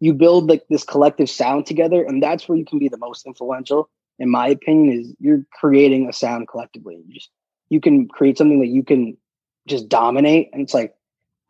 you 0.00 0.12
build 0.12 0.48
like 0.48 0.64
this 0.68 0.84
collective 0.84 1.30
sound 1.30 1.66
together 1.66 2.04
and 2.04 2.22
that's 2.22 2.48
where 2.48 2.58
you 2.58 2.64
can 2.64 2.78
be 2.78 2.88
the 2.88 2.98
most 2.98 3.26
influential 3.26 3.88
in 4.18 4.30
my 4.30 4.48
opinion 4.48 5.00
is 5.00 5.14
you're 5.18 5.44
creating 5.52 6.08
a 6.08 6.12
sound 6.12 6.48
collectively 6.48 7.02
you 7.06 7.14
just 7.14 7.30
you 7.68 7.80
can 7.80 8.08
create 8.08 8.38
something 8.38 8.60
that 8.60 8.68
you 8.68 8.82
can 8.82 9.16
just 9.66 9.88
dominate. 9.88 10.50
And 10.52 10.62
it's 10.62 10.74
like, 10.74 10.94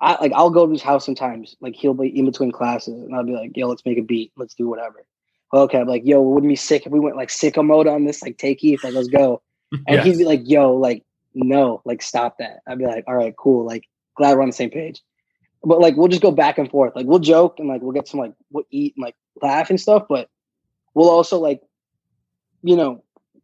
I 0.00 0.20
like 0.20 0.32
I'll 0.34 0.50
go 0.50 0.66
to 0.66 0.72
his 0.72 0.82
house 0.82 1.04
sometimes. 1.04 1.56
Like 1.60 1.76
he'll 1.76 1.94
be 1.94 2.08
in 2.08 2.26
between 2.26 2.50
classes, 2.50 3.00
and 3.00 3.14
I'll 3.14 3.24
be 3.24 3.32
like, 3.32 3.56
"Yo, 3.56 3.68
let's 3.68 3.84
make 3.84 3.98
a 3.98 4.02
beat. 4.02 4.32
Let's 4.36 4.54
do 4.54 4.68
whatever." 4.68 5.06
Okay, 5.52 5.78
I'm 5.78 5.86
like, 5.86 6.02
"Yo, 6.04 6.20
wouldn't 6.20 6.50
be 6.50 6.56
sick 6.56 6.84
if 6.84 6.92
we 6.92 6.98
went 7.00 7.16
like 7.16 7.28
sicko 7.28 7.64
mode 7.64 7.86
on 7.86 8.04
this? 8.04 8.22
Like, 8.22 8.36
take 8.36 8.58
Keith, 8.58 8.82
like 8.82 8.94
let's 8.94 9.08
go." 9.08 9.40
And 9.88 9.96
yes. 9.96 10.04
he'd 10.04 10.18
be 10.18 10.24
like, 10.24 10.42
"Yo, 10.44 10.74
like 10.74 11.02
no, 11.34 11.80
like 11.84 12.00
stop 12.02 12.38
that." 12.38 12.60
I'd 12.66 12.78
be 12.78 12.86
like, 12.86 13.04
"All 13.08 13.14
right, 13.14 13.34
cool. 13.36 13.64
Like 13.66 13.84
glad 14.16 14.36
we're 14.36 14.42
on 14.42 14.48
the 14.48 14.54
same 14.54 14.70
page." 14.70 15.02
But 15.62 15.80
like 15.80 15.96
we'll 15.96 16.08
just 16.08 16.22
go 16.22 16.30
back 16.30 16.58
and 16.58 16.70
forth. 16.70 16.94
Like 16.94 17.06
we'll 17.06 17.18
joke 17.18 17.58
and 17.58 17.68
like 17.68 17.82
we'll 17.82 17.92
get 17.92 18.08
some 18.08 18.20
like 18.20 18.34
we'll 18.50 18.64
eat 18.70 18.94
and 18.96 19.04
like 19.04 19.16
laugh 19.40 19.70
and 19.70 19.80
stuff. 19.80 20.04
But 20.08 20.28
we'll 20.94 21.10
also 21.10 21.38
like, 21.38 21.62
you 22.62 22.76
know, 22.76 23.02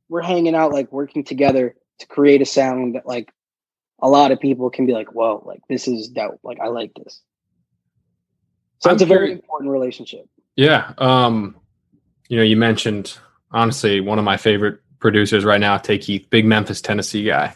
we're 0.09 0.23
hanging 0.23 0.55
out 0.55 0.73
like 0.73 0.93
working 0.93 1.25
together 1.25 1.75
to 1.99 2.07
create 2.07 2.43
a 2.43 2.47
sound 2.47 2.95
that 2.95 3.07
like 3.07 3.33
a 4.03 4.09
lot 4.09 4.33
of 4.33 4.41
people 4.41 4.71
can 4.71 4.87
be 4.87 4.93
like, 4.93 5.13
whoa, 5.13 5.43
like 5.47 5.61
this 5.69 5.89
is 5.89 6.09
dope. 6.09 6.41
Like 6.43 6.61
I 6.61 6.69
like 6.69 6.93
this. 6.95 7.21
So 8.79 8.91
I'm 8.91 8.95
it's 8.95 9.03
a 9.03 9.07
very 9.07 9.33
important 9.33 9.71
relationship. 9.71 10.27
Yeah. 10.57 10.93
Um, 10.99 11.57
you 12.29 12.37
know, 12.37 12.43
you 12.43 12.57
mentioned 12.57 13.19
honestly 13.51 14.01
one 14.01 14.19
of 14.19 14.25
my 14.25 14.37
favorite 14.37 14.81
producers 14.99 15.45
right 15.45 15.61
now, 15.61 15.77
Tay 15.77 15.99
Keith, 15.99 16.27
big 16.31 16.47
Memphis, 16.47 16.81
Tennessee 16.81 17.25
guy. 17.25 17.55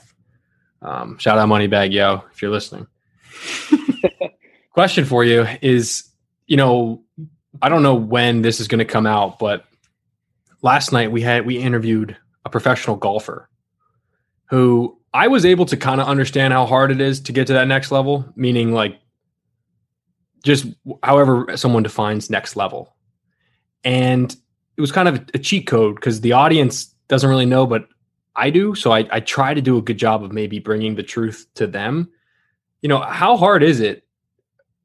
Um, 0.82 1.18
shout 1.18 1.38
out 1.38 1.48
Moneybagg 1.48 1.92
Yo 1.92 2.24
if 2.32 2.42
you're 2.42 2.50
listening. 2.50 2.86
Question 4.72 5.05
for 5.05 5.24
you 5.24 5.47
is, 5.62 6.05
you 6.47 6.57
know, 6.57 7.03
I 7.62 7.68
don't 7.68 7.82
know 7.82 7.95
when 7.95 8.43
this 8.43 8.61
is 8.61 8.68
going 8.68 8.80
to 8.80 8.85
come 8.85 9.07
out, 9.07 9.39
but 9.39 9.64
last 10.62 10.93
night 10.93 11.12
we 11.12 11.20
had 11.20 11.47
we 11.47 11.59
interviewed 11.59 12.16
a 12.45 12.51
professional 12.51 12.97
golfer 12.97 13.49
who 14.47 14.99
I 15.12 15.28
was 15.28 15.47
able 15.47 15.66
to 15.66 15.76
kind 15.76 16.01
of 16.01 16.09
understand 16.09 16.53
how 16.53 16.66
hard 16.66 16.91
it 16.91 17.01
is 17.01 17.20
to 17.20 17.32
get 17.32 17.47
to 17.47 17.53
that 17.53 17.68
next 17.68 17.93
level, 17.93 18.26
meaning 18.35 18.72
like 18.72 18.99
just 20.43 20.66
however 21.03 21.57
someone 21.57 21.82
defines 21.82 22.30
next 22.30 22.57
level. 22.57 22.95
And 23.85 24.35
it 24.76 24.80
was 24.80 24.93
kind 24.93 25.09
of 25.09 25.28
a 25.32 25.39
cheat 25.39 25.66
code 25.66 25.95
because 25.95 26.20
the 26.20 26.32
audience 26.32 26.87
doesn't 27.09 27.28
really 27.28 27.47
know, 27.47 27.66
but 27.66 27.87
I 28.37 28.51
do. 28.51 28.74
So 28.74 28.93
I, 28.93 29.07
I 29.11 29.20
try 29.20 29.55
to 29.55 29.61
do 29.61 29.78
a 29.78 29.82
good 29.82 29.99
job 29.99 30.24
of 30.24 30.32
maybe 30.32 30.59
bringing 30.59 30.97
the 30.97 31.03
truth 31.03 31.47
to 31.55 31.66
them. 31.66 32.11
You 32.85 32.89
know, 32.89 33.01
how 33.01 33.39
hard 33.39 33.62
is 33.62 33.80
it 33.80 34.05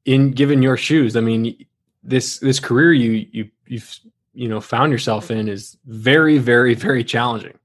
in 0.06 0.32
given 0.32 0.62
your 0.62 0.78
shoes? 0.78 1.18
I 1.18 1.20
mean, 1.20 1.66
this 2.02 2.40
this 2.40 2.58
career 2.58 2.94
you 2.94 3.28
you 3.34 3.50
you've 3.68 4.00
you 4.34 4.48
know 4.48 4.62
found 4.62 4.94
yourself 4.94 5.30
in 5.30 5.50
is 5.50 5.76
very 5.86 6.38
very 6.38 6.76
very 6.76 7.04
challenging. 7.04 7.60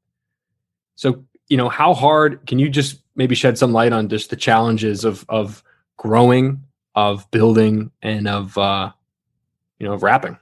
So 0.96 1.24
you 1.48 1.56
know, 1.56 1.68
how 1.68 1.94
hard 1.94 2.44
can 2.48 2.58
you 2.58 2.68
just 2.68 2.98
maybe 3.14 3.36
shed 3.36 3.56
some 3.56 3.72
light 3.72 3.92
on 3.92 4.08
just 4.08 4.30
the 4.30 4.34
challenges 4.34 5.04
of 5.04 5.24
of 5.28 5.62
growing, 5.98 6.64
of 6.96 7.30
building, 7.30 7.92
and 8.02 8.26
of 8.26 8.58
uh, 8.58 8.90
you 9.78 9.86
know 9.86 9.92
of 9.92 10.02
rapping? 10.02 10.36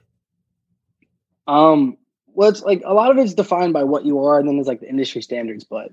Um, 1.45 1.99
well, 2.33 2.49
it's 2.49 2.63
like 2.63 2.81
a 2.83 2.95
lot 2.95 3.11
of 3.11 3.19
it's 3.19 3.35
defined 3.35 3.73
by 3.73 3.83
what 3.83 4.05
you 4.05 4.25
are, 4.25 4.39
and 4.39 4.47
then 4.47 4.55
there's 4.55 4.65
like 4.65 4.79
the 4.79 4.89
industry 4.89 5.21
standards. 5.21 5.63
But 5.63 5.91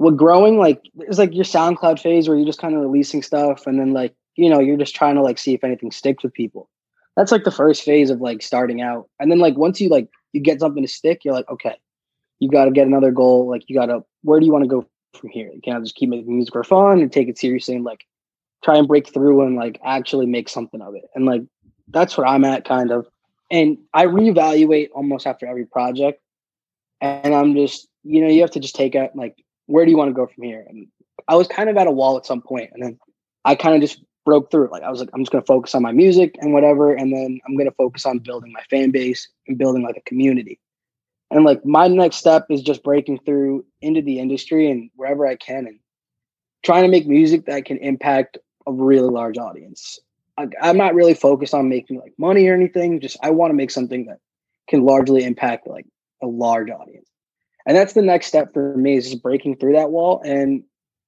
with 0.00 0.16
growing, 0.16 0.58
like 0.58 0.82
it's 0.98 1.18
like 1.18 1.34
your 1.34 1.44
SoundCloud 1.44 2.00
phase 2.00 2.28
where 2.28 2.36
you're 2.36 2.46
just 2.46 2.60
kind 2.60 2.74
of 2.74 2.80
releasing 2.80 3.22
stuff, 3.22 3.66
and 3.66 3.78
then 3.78 3.92
like 3.92 4.14
you 4.36 4.48
know 4.48 4.58
you're 4.58 4.78
just 4.78 4.94
trying 4.94 5.14
to 5.14 5.22
like 5.22 5.38
see 5.38 5.54
if 5.54 5.62
anything 5.62 5.90
sticks 5.90 6.22
with 6.22 6.32
people. 6.32 6.68
That's 7.16 7.32
like 7.32 7.44
the 7.44 7.50
first 7.50 7.82
phase 7.82 8.10
of 8.10 8.20
like 8.20 8.42
starting 8.42 8.80
out, 8.80 9.08
and 9.18 9.30
then 9.30 9.38
like 9.38 9.56
once 9.56 9.80
you 9.80 9.88
like 9.88 10.08
you 10.32 10.40
get 10.40 10.60
something 10.60 10.82
to 10.82 10.88
stick, 10.88 11.24
you're 11.24 11.34
like 11.34 11.48
okay, 11.48 11.76
you 12.38 12.48
got 12.50 12.64
to 12.64 12.70
get 12.70 12.86
another 12.86 13.12
goal. 13.12 13.48
Like 13.48 13.62
you 13.68 13.76
got 13.76 13.86
to 13.86 14.04
where 14.22 14.40
do 14.40 14.46
you 14.46 14.52
want 14.52 14.64
to 14.64 14.68
go 14.68 14.86
from 15.14 15.28
here? 15.28 15.50
You 15.52 15.60
can't 15.60 15.84
just 15.84 15.96
keep 15.96 16.08
making 16.08 16.34
music 16.34 16.52
for 16.52 16.64
fun 16.64 17.00
and 17.00 17.12
take 17.12 17.28
it 17.28 17.38
seriously 17.38 17.76
and 17.76 17.84
like 17.84 18.04
try 18.64 18.76
and 18.76 18.88
break 18.88 19.12
through 19.12 19.42
and 19.46 19.56
like 19.56 19.80
actually 19.84 20.26
make 20.26 20.48
something 20.48 20.80
of 20.82 20.94
it. 20.94 21.04
And 21.14 21.26
like 21.26 21.42
that's 21.88 22.16
where 22.16 22.26
I'm 22.26 22.44
at 22.44 22.64
kind 22.64 22.90
of 22.90 23.06
and 23.50 23.78
I 23.92 24.06
reevaluate 24.06 24.88
almost 24.94 25.26
after 25.26 25.46
every 25.46 25.66
project. 25.66 26.22
And 27.00 27.34
I'm 27.34 27.54
just, 27.54 27.88
you 28.04 28.20
know, 28.20 28.28
you 28.28 28.42
have 28.42 28.52
to 28.52 28.60
just 28.60 28.76
take 28.76 28.94
it 28.94 29.10
like, 29.14 29.42
where 29.70 29.84
do 29.84 29.90
you 29.90 29.96
want 29.96 30.08
to 30.08 30.14
go 30.14 30.26
from 30.26 30.44
here? 30.44 30.64
And 30.68 30.88
I 31.28 31.36
was 31.36 31.48
kind 31.48 31.70
of 31.70 31.76
at 31.76 31.86
a 31.86 31.92
wall 31.92 32.16
at 32.16 32.26
some 32.26 32.42
point, 32.42 32.70
and 32.72 32.82
then 32.82 32.98
I 33.44 33.54
kind 33.54 33.74
of 33.74 33.80
just 33.80 34.02
broke 34.24 34.50
through. 34.50 34.68
Like 34.70 34.82
I 34.82 34.90
was 34.90 35.00
like, 35.00 35.10
I'm 35.14 35.22
just 35.22 35.32
gonna 35.32 35.44
focus 35.44 35.74
on 35.74 35.82
my 35.82 35.92
music 35.92 36.36
and 36.40 36.52
whatever, 36.52 36.92
and 36.92 37.12
then 37.12 37.40
I'm 37.46 37.56
gonna 37.56 37.70
focus 37.72 38.04
on 38.06 38.18
building 38.18 38.52
my 38.52 38.62
fan 38.68 38.90
base 38.90 39.28
and 39.46 39.58
building 39.58 39.82
like 39.82 39.96
a 39.96 40.02
community. 40.02 40.60
And 41.30 41.44
like 41.44 41.64
my 41.64 41.86
next 41.88 42.16
step 42.16 42.46
is 42.50 42.62
just 42.62 42.82
breaking 42.82 43.20
through 43.24 43.64
into 43.80 44.02
the 44.02 44.18
industry 44.18 44.70
and 44.70 44.90
wherever 44.96 45.26
I 45.26 45.36
can 45.36 45.66
and 45.66 45.78
trying 46.64 46.82
to 46.82 46.88
make 46.88 47.06
music 47.06 47.46
that 47.46 47.64
can 47.64 47.78
impact 47.78 48.38
a 48.66 48.72
really 48.72 49.08
large 49.08 49.38
audience. 49.38 49.98
I'm 50.62 50.78
not 50.78 50.94
really 50.94 51.14
focused 51.14 51.52
on 51.52 51.68
making 51.68 52.00
like 52.00 52.14
money 52.18 52.48
or 52.48 52.54
anything. 52.54 53.00
Just 53.00 53.18
I 53.22 53.30
want 53.30 53.50
to 53.50 53.54
make 53.54 53.70
something 53.70 54.06
that 54.06 54.18
can 54.68 54.84
largely 54.84 55.24
impact 55.24 55.66
like 55.66 55.86
a 56.22 56.26
large 56.26 56.70
audience. 56.70 57.09
And 57.70 57.76
that's 57.76 57.92
the 57.92 58.02
next 58.02 58.26
step 58.26 58.52
for 58.52 58.76
me 58.76 58.96
is 58.96 59.08
just 59.08 59.22
breaking 59.22 59.54
through 59.54 59.74
that 59.74 59.92
wall. 59.92 60.20
And 60.24 60.64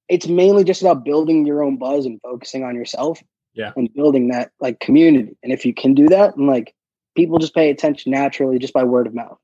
it's 0.07 0.29
mainly 0.29 0.63
just 0.63 0.81
about 0.81 1.03
building 1.03 1.45
your 1.45 1.61
own 1.61 1.75
buzz 1.75 2.05
and 2.05 2.21
focusing 2.21 2.63
on 2.63 2.73
yourself. 2.73 3.21
Yeah. 3.53 3.73
And 3.75 3.93
building 3.93 4.29
that 4.29 4.51
like 4.61 4.79
community. 4.79 5.35
And 5.43 5.51
if 5.51 5.65
you 5.65 5.73
can 5.73 5.93
do 5.93 6.07
that, 6.07 6.37
and 6.37 6.47
like 6.47 6.73
people 7.17 7.37
just 7.37 7.53
pay 7.53 7.69
attention 7.69 8.13
naturally 8.13 8.59
just 8.59 8.71
by 8.71 8.85
word 8.85 9.07
of 9.07 9.13
mouth. 9.13 9.37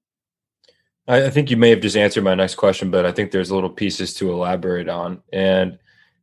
I 1.10 1.30
think 1.30 1.52
you 1.52 1.58
may 1.58 1.72
have 1.72 1.82
just 1.82 1.98
answered 1.98 2.24
my 2.24 2.36
next 2.36 2.56
question, 2.56 2.90
but 2.90 3.06
I 3.06 3.12
think 3.12 3.32
there's 3.32 3.52
little 3.52 3.70
pieces 3.70 4.14
to 4.14 4.32
elaborate 4.32 4.88
on. 4.88 5.22
And 5.34 5.78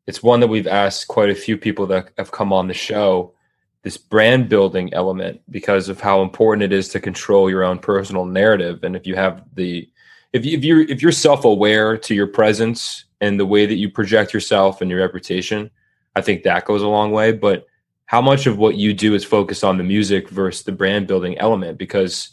it's 0.07 0.23
one 0.23 0.41
that 0.41 0.49
we've 0.49 0.67
asked 0.67 1.09
quite 1.09 1.29
a 1.29 1.35
few 1.35 1.59
people 1.59 1.87
that 1.89 2.09
have 2.17 2.33
come 2.33 2.55
on 2.55 2.69
the 2.69 2.75
show 2.75 3.35
this 3.83 3.99
brand 3.99 4.49
building 4.49 4.95
element 4.95 5.43
because 5.51 5.91
of 5.91 6.01
how 6.01 6.23
important 6.23 6.63
it 6.63 6.73
is 6.73 6.89
to 6.89 6.99
control 6.99 7.51
your 7.51 7.63
own 7.63 7.79
personal 7.79 8.25
narrative 8.25 8.83
and 8.83 8.97
if 8.97 9.07
you 9.07 9.15
have 9.15 9.45
the 9.55 9.89
if 10.37 10.45
you 10.45 10.57
if 10.57 10.65
you're 10.65 10.81
if 10.83 11.03
you're 11.03 11.13
self-aware 11.13 11.97
to 11.97 12.15
your 12.15 12.27
presence 12.27 13.05
and 13.21 13.41
the 13.41 13.47
way 13.47 13.67
that 13.67 13.77
you 13.77 13.91
project 13.91 14.33
yourself 14.33 14.81
and 14.81 14.91
your 14.91 15.01
reputation 15.01 15.71
i 16.15 16.21
think 16.21 16.43
that 16.43 16.65
goes 16.65 16.83
a 16.83 16.89
long 16.89 17.11
way 17.11 17.33
but 17.33 17.67
how 18.07 18.21
much 18.21 18.47
of 18.47 18.57
what 18.57 18.77
you 18.77 18.95
do 18.95 19.15
is 19.15 19.25
focused 19.25 19.65
on 19.65 19.79
the 19.79 19.85
music 19.85 20.29
versus 20.29 20.65
the 20.65 20.73
brand 20.73 21.07
building 21.07 21.37
element 21.39 21.79
because 21.79 22.31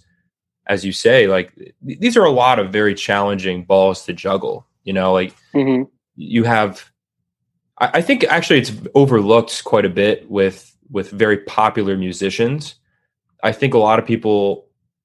as 0.67 0.85
you 0.85 0.91
say 0.91 1.27
like 1.27 1.51
these 1.81 2.15
are 2.15 2.25
a 2.25 2.31
lot 2.31 2.59
of 2.59 2.71
very 2.71 2.93
challenging 2.93 3.63
balls 3.63 4.05
to 4.05 4.13
juggle 4.13 4.67
you 4.83 4.93
know 4.93 5.13
like 5.13 5.35
mm-hmm. 5.53 5.83
you 6.15 6.43
have 6.43 6.91
I, 7.77 7.91
I 7.95 8.01
think 8.01 8.23
actually 8.25 8.59
it's 8.59 8.71
overlooked 8.95 9.63
quite 9.63 9.85
a 9.85 9.89
bit 9.89 10.29
with 10.29 10.75
with 10.91 11.09
very 11.09 11.37
popular 11.37 11.97
musicians. 11.97 12.75
I 13.43 13.51
think 13.51 13.73
a 13.73 13.79
lot 13.79 13.99
of 13.99 14.05
people 14.05 14.62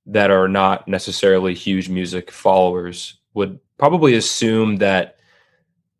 that 0.08 0.30
are 0.30 0.48
not 0.48 0.88
necessarily 0.88 1.54
huge 1.54 1.88
music 1.88 2.30
followers 2.30 3.18
would 3.34 3.60
probably 3.76 4.14
assume 4.14 4.76
that 4.76 5.16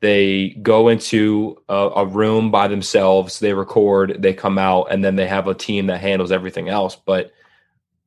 they 0.00 0.50
go 0.62 0.88
into 0.88 1.61
a, 1.68 1.90
a, 1.96 2.06
room 2.06 2.50
by 2.50 2.68
themselves, 2.68 3.40
they 3.40 3.52
record, 3.52 4.16
they 4.20 4.32
come 4.32 4.56
out, 4.56 4.84
and 4.90 5.04
then 5.04 5.16
they 5.16 5.26
have 5.26 5.48
a 5.48 5.54
team 5.54 5.86
that 5.88 6.00
handles 6.00 6.30
everything 6.30 6.68
else. 6.68 6.96
But 6.96 7.32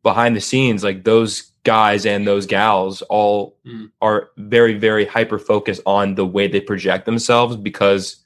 behind 0.01 0.35
the 0.35 0.41
scenes, 0.41 0.83
like 0.83 1.03
those 1.03 1.51
guys 1.63 2.05
and 2.05 2.25
those 2.25 2.45
gals 2.45 3.01
all 3.03 3.57
mm. 3.65 3.91
are 4.01 4.31
very, 4.37 4.73
very 4.73 5.05
hyper 5.05 5.37
focused 5.37 5.81
on 5.85 6.15
the 6.15 6.25
way 6.25 6.47
they 6.47 6.61
project 6.61 7.05
themselves 7.05 7.57
because 7.57 8.23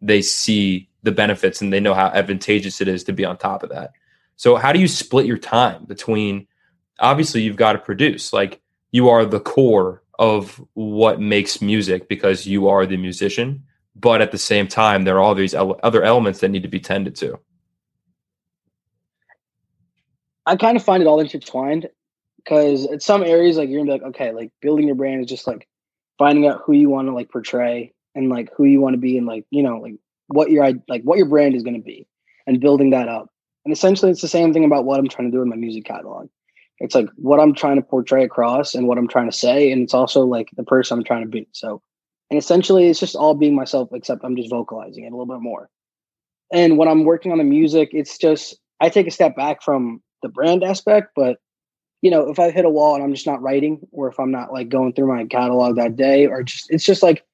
they 0.00 0.22
see 0.22 0.88
the 1.02 1.12
benefits 1.12 1.60
and 1.60 1.72
they 1.72 1.80
know 1.80 1.94
how 1.94 2.06
advantageous 2.06 2.80
it 2.80 2.88
is 2.88 3.04
to 3.04 3.12
be 3.12 3.24
on 3.24 3.36
top 3.36 3.62
of 3.62 3.68
that. 3.70 3.92
So 4.36 4.56
how 4.56 4.72
do 4.72 4.80
you 4.80 4.88
split 4.88 5.26
your 5.26 5.38
time 5.38 5.84
between 5.84 6.48
obviously 7.02 7.42
you've 7.42 7.56
got 7.56 7.74
to 7.74 7.78
produce 7.78 8.32
like 8.32 8.60
you 8.90 9.08
are 9.08 9.24
the 9.24 9.40
core 9.40 10.02
of 10.18 10.64
what 10.74 11.20
makes 11.20 11.60
music 11.60 12.08
because 12.08 12.46
you 12.46 12.68
are 12.68 12.86
the 12.86 12.96
musician, 12.96 13.62
but 13.96 14.20
at 14.22 14.32
the 14.32 14.38
same 14.38 14.68
time 14.68 15.04
there 15.04 15.16
are 15.16 15.20
all 15.20 15.34
these 15.34 15.54
ele- 15.54 15.80
other 15.82 16.02
elements 16.02 16.40
that 16.40 16.48
need 16.48 16.62
to 16.62 16.68
be 16.68 16.80
tended 16.80 17.16
to. 17.16 17.38
I 20.46 20.56
kind 20.56 20.76
of 20.76 20.82
find 20.82 21.02
it 21.02 21.06
all 21.06 21.20
intertwined 21.20 21.88
because 22.36 22.86
in 22.86 23.00
some 23.00 23.22
areas 23.22 23.56
like 23.56 23.68
you're 23.68 23.80
gonna 23.80 23.98
be 23.98 24.04
like 24.04 24.14
okay 24.14 24.32
like 24.32 24.50
building 24.60 24.86
your 24.86 24.96
brand 24.96 25.20
is 25.20 25.28
just 25.28 25.46
like 25.46 25.68
finding 26.18 26.46
out 26.48 26.62
who 26.64 26.72
you 26.72 26.88
want 26.88 27.06
to 27.06 27.14
like 27.14 27.30
portray 27.30 27.92
and 28.14 28.28
like 28.28 28.50
who 28.56 28.64
you 28.64 28.80
want 28.80 28.94
to 28.94 28.98
be 28.98 29.16
and 29.16 29.26
like 29.26 29.44
you 29.50 29.62
know 29.62 29.78
like 29.78 29.94
what 30.26 30.50
your 30.50 30.68
like 30.88 31.02
what 31.02 31.18
your 31.18 31.28
brand 31.28 31.54
is 31.54 31.62
to 31.62 31.78
be 31.78 32.06
and 32.46 32.60
building 32.60 32.90
that 32.90 33.08
up. 33.08 33.28
And 33.64 33.72
essentially, 33.72 34.10
it's 34.10 34.22
the 34.22 34.28
same 34.28 34.52
thing 34.52 34.64
about 34.64 34.84
what 34.84 34.98
I'm 34.98 35.08
trying 35.08 35.30
to 35.30 35.36
do 35.36 35.42
in 35.42 35.48
my 35.48 35.56
music 35.56 35.84
catalog. 35.84 36.28
It's 36.78 36.94
like 36.94 37.08
what 37.16 37.40
I'm 37.40 37.54
trying 37.54 37.76
to 37.76 37.82
portray 37.82 38.24
across 38.24 38.74
and 38.74 38.88
what 38.88 38.98
I'm 38.98 39.08
trying 39.08 39.30
to 39.30 39.36
say, 39.36 39.70
and 39.70 39.82
it's 39.82 39.94
also 39.94 40.24
like 40.24 40.50
the 40.56 40.64
person 40.64 40.98
I'm 40.98 41.04
trying 41.04 41.22
to 41.22 41.28
be. 41.28 41.46
So, 41.52 41.80
and 42.30 42.38
essentially, 42.38 42.88
it's 42.88 43.00
just 43.00 43.16
all 43.16 43.34
being 43.34 43.54
myself, 43.54 43.90
except 43.92 44.24
I'm 44.24 44.36
just 44.36 44.50
vocalizing 44.50 45.04
it 45.04 45.12
a 45.12 45.16
little 45.16 45.26
bit 45.26 45.42
more. 45.42 45.68
And 46.52 46.76
when 46.76 46.88
I'm 46.88 47.04
working 47.04 47.32
on 47.32 47.38
the 47.38 47.44
music, 47.44 47.90
it's 47.92 48.18
just 48.18 48.56
I 48.80 48.88
take 48.88 49.06
a 49.06 49.12
step 49.12 49.36
back 49.36 49.62
from 49.62 50.02
the 50.22 50.28
brand 50.28 50.64
aspect, 50.64 51.12
but 51.14 51.38
you 52.00 52.10
know, 52.10 52.28
if 52.28 52.40
I 52.40 52.50
hit 52.50 52.64
a 52.64 52.70
wall 52.70 52.96
and 52.96 53.04
I'm 53.04 53.14
just 53.14 53.26
not 53.26 53.42
writing, 53.42 53.80
or 53.92 54.08
if 54.08 54.18
I'm 54.18 54.32
not 54.32 54.52
like 54.52 54.68
going 54.68 54.92
through 54.92 55.06
my 55.06 55.24
catalog 55.26 55.76
that 55.76 55.94
day, 55.94 56.26
or 56.26 56.42
just 56.42 56.70
it's 56.70 56.84
just 56.84 57.02
like 57.02 57.24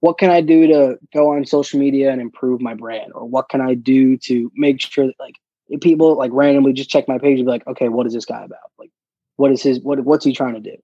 what 0.00 0.18
can 0.18 0.30
I 0.30 0.40
do 0.40 0.66
to 0.68 0.98
go 1.12 1.32
on 1.32 1.44
social 1.44 1.80
media 1.80 2.12
and 2.12 2.20
improve 2.20 2.60
my 2.60 2.74
brand? 2.74 3.12
Or 3.14 3.24
what 3.24 3.48
can 3.48 3.60
I 3.60 3.74
do 3.74 4.16
to 4.18 4.50
make 4.54 4.80
sure 4.80 5.06
that 5.06 5.18
like 5.18 5.34
people 5.80 6.16
like 6.16 6.30
randomly 6.32 6.72
just 6.72 6.90
check 6.90 7.08
my 7.08 7.18
page 7.18 7.38
and 7.38 7.46
be 7.46 7.52
like, 7.52 7.66
okay, 7.66 7.88
what 7.88 8.06
is 8.06 8.12
this 8.12 8.24
guy 8.24 8.42
about? 8.42 8.70
Like 8.78 8.90
what 9.36 9.52
is 9.52 9.62
his 9.62 9.80
what 9.80 10.00
what's 10.04 10.24
he 10.24 10.32
trying 10.32 10.54
to 10.54 10.60
do? 10.60 10.76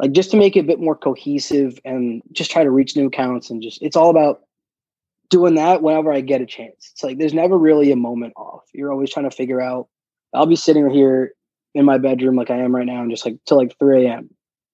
Like 0.00 0.12
just 0.12 0.30
to 0.32 0.36
make 0.36 0.56
it 0.56 0.60
a 0.60 0.64
bit 0.64 0.80
more 0.80 0.96
cohesive 0.96 1.78
and 1.84 2.22
just 2.32 2.50
try 2.50 2.64
to 2.64 2.70
reach 2.70 2.96
new 2.96 3.06
accounts 3.06 3.50
and 3.50 3.62
just 3.62 3.80
it's 3.82 3.96
all 3.96 4.10
about 4.10 4.42
doing 5.30 5.54
that 5.54 5.82
whenever 5.82 6.12
I 6.12 6.20
get 6.20 6.40
a 6.40 6.46
chance. 6.46 6.90
It's 6.92 7.02
like 7.02 7.18
there's 7.18 7.34
never 7.34 7.56
really 7.58 7.92
a 7.92 7.96
moment 7.96 8.32
off. 8.36 8.62
You're 8.74 8.92
always 8.92 9.10
trying 9.10 9.28
to 9.28 9.36
figure 9.36 9.60
out 9.60 9.88
I'll 10.34 10.46
be 10.46 10.56
sitting 10.56 10.88
here 10.90 11.34
in 11.74 11.84
my 11.84 11.98
bedroom 11.98 12.36
like 12.36 12.50
I 12.50 12.58
am 12.58 12.74
right 12.74 12.86
now 12.86 13.02
and 13.02 13.10
just 13.10 13.24
like 13.24 13.36
till 13.46 13.58
like 13.58 13.78
3 13.78 14.06
a.m. 14.06 14.30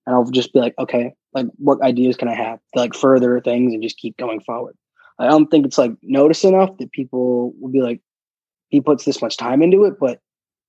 And 0.06 0.16
I'll 0.16 0.24
just 0.30 0.52
be 0.52 0.58
like, 0.58 0.74
okay, 0.78 1.12
like 1.34 1.46
what 1.56 1.82
ideas 1.82 2.16
can 2.16 2.28
I 2.28 2.34
have 2.34 2.58
to 2.74 2.80
like 2.80 2.94
further 2.94 3.40
things 3.40 3.74
and 3.74 3.82
just 3.82 3.98
keep 3.98 4.16
going 4.16 4.40
forward. 4.40 4.76
I 5.18 5.26
don't 5.26 5.48
think 5.48 5.66
it's 5.66 5.78
like 5.78 5.92
noticed 6.02 6.44
enough 6.44 6.76
that 6.78 6.92
people 6.92 7.52
will 7.60 7.70
be 7.70 7.82
like, 7.82 8.00
he 8.68 8.80
puts 8.80 9.04
this 9.04 9.20
much 9.20 9.36
time 9.36 9.62
into 9.62 9.84
it, 9.84 9.98
but 9.98 10.20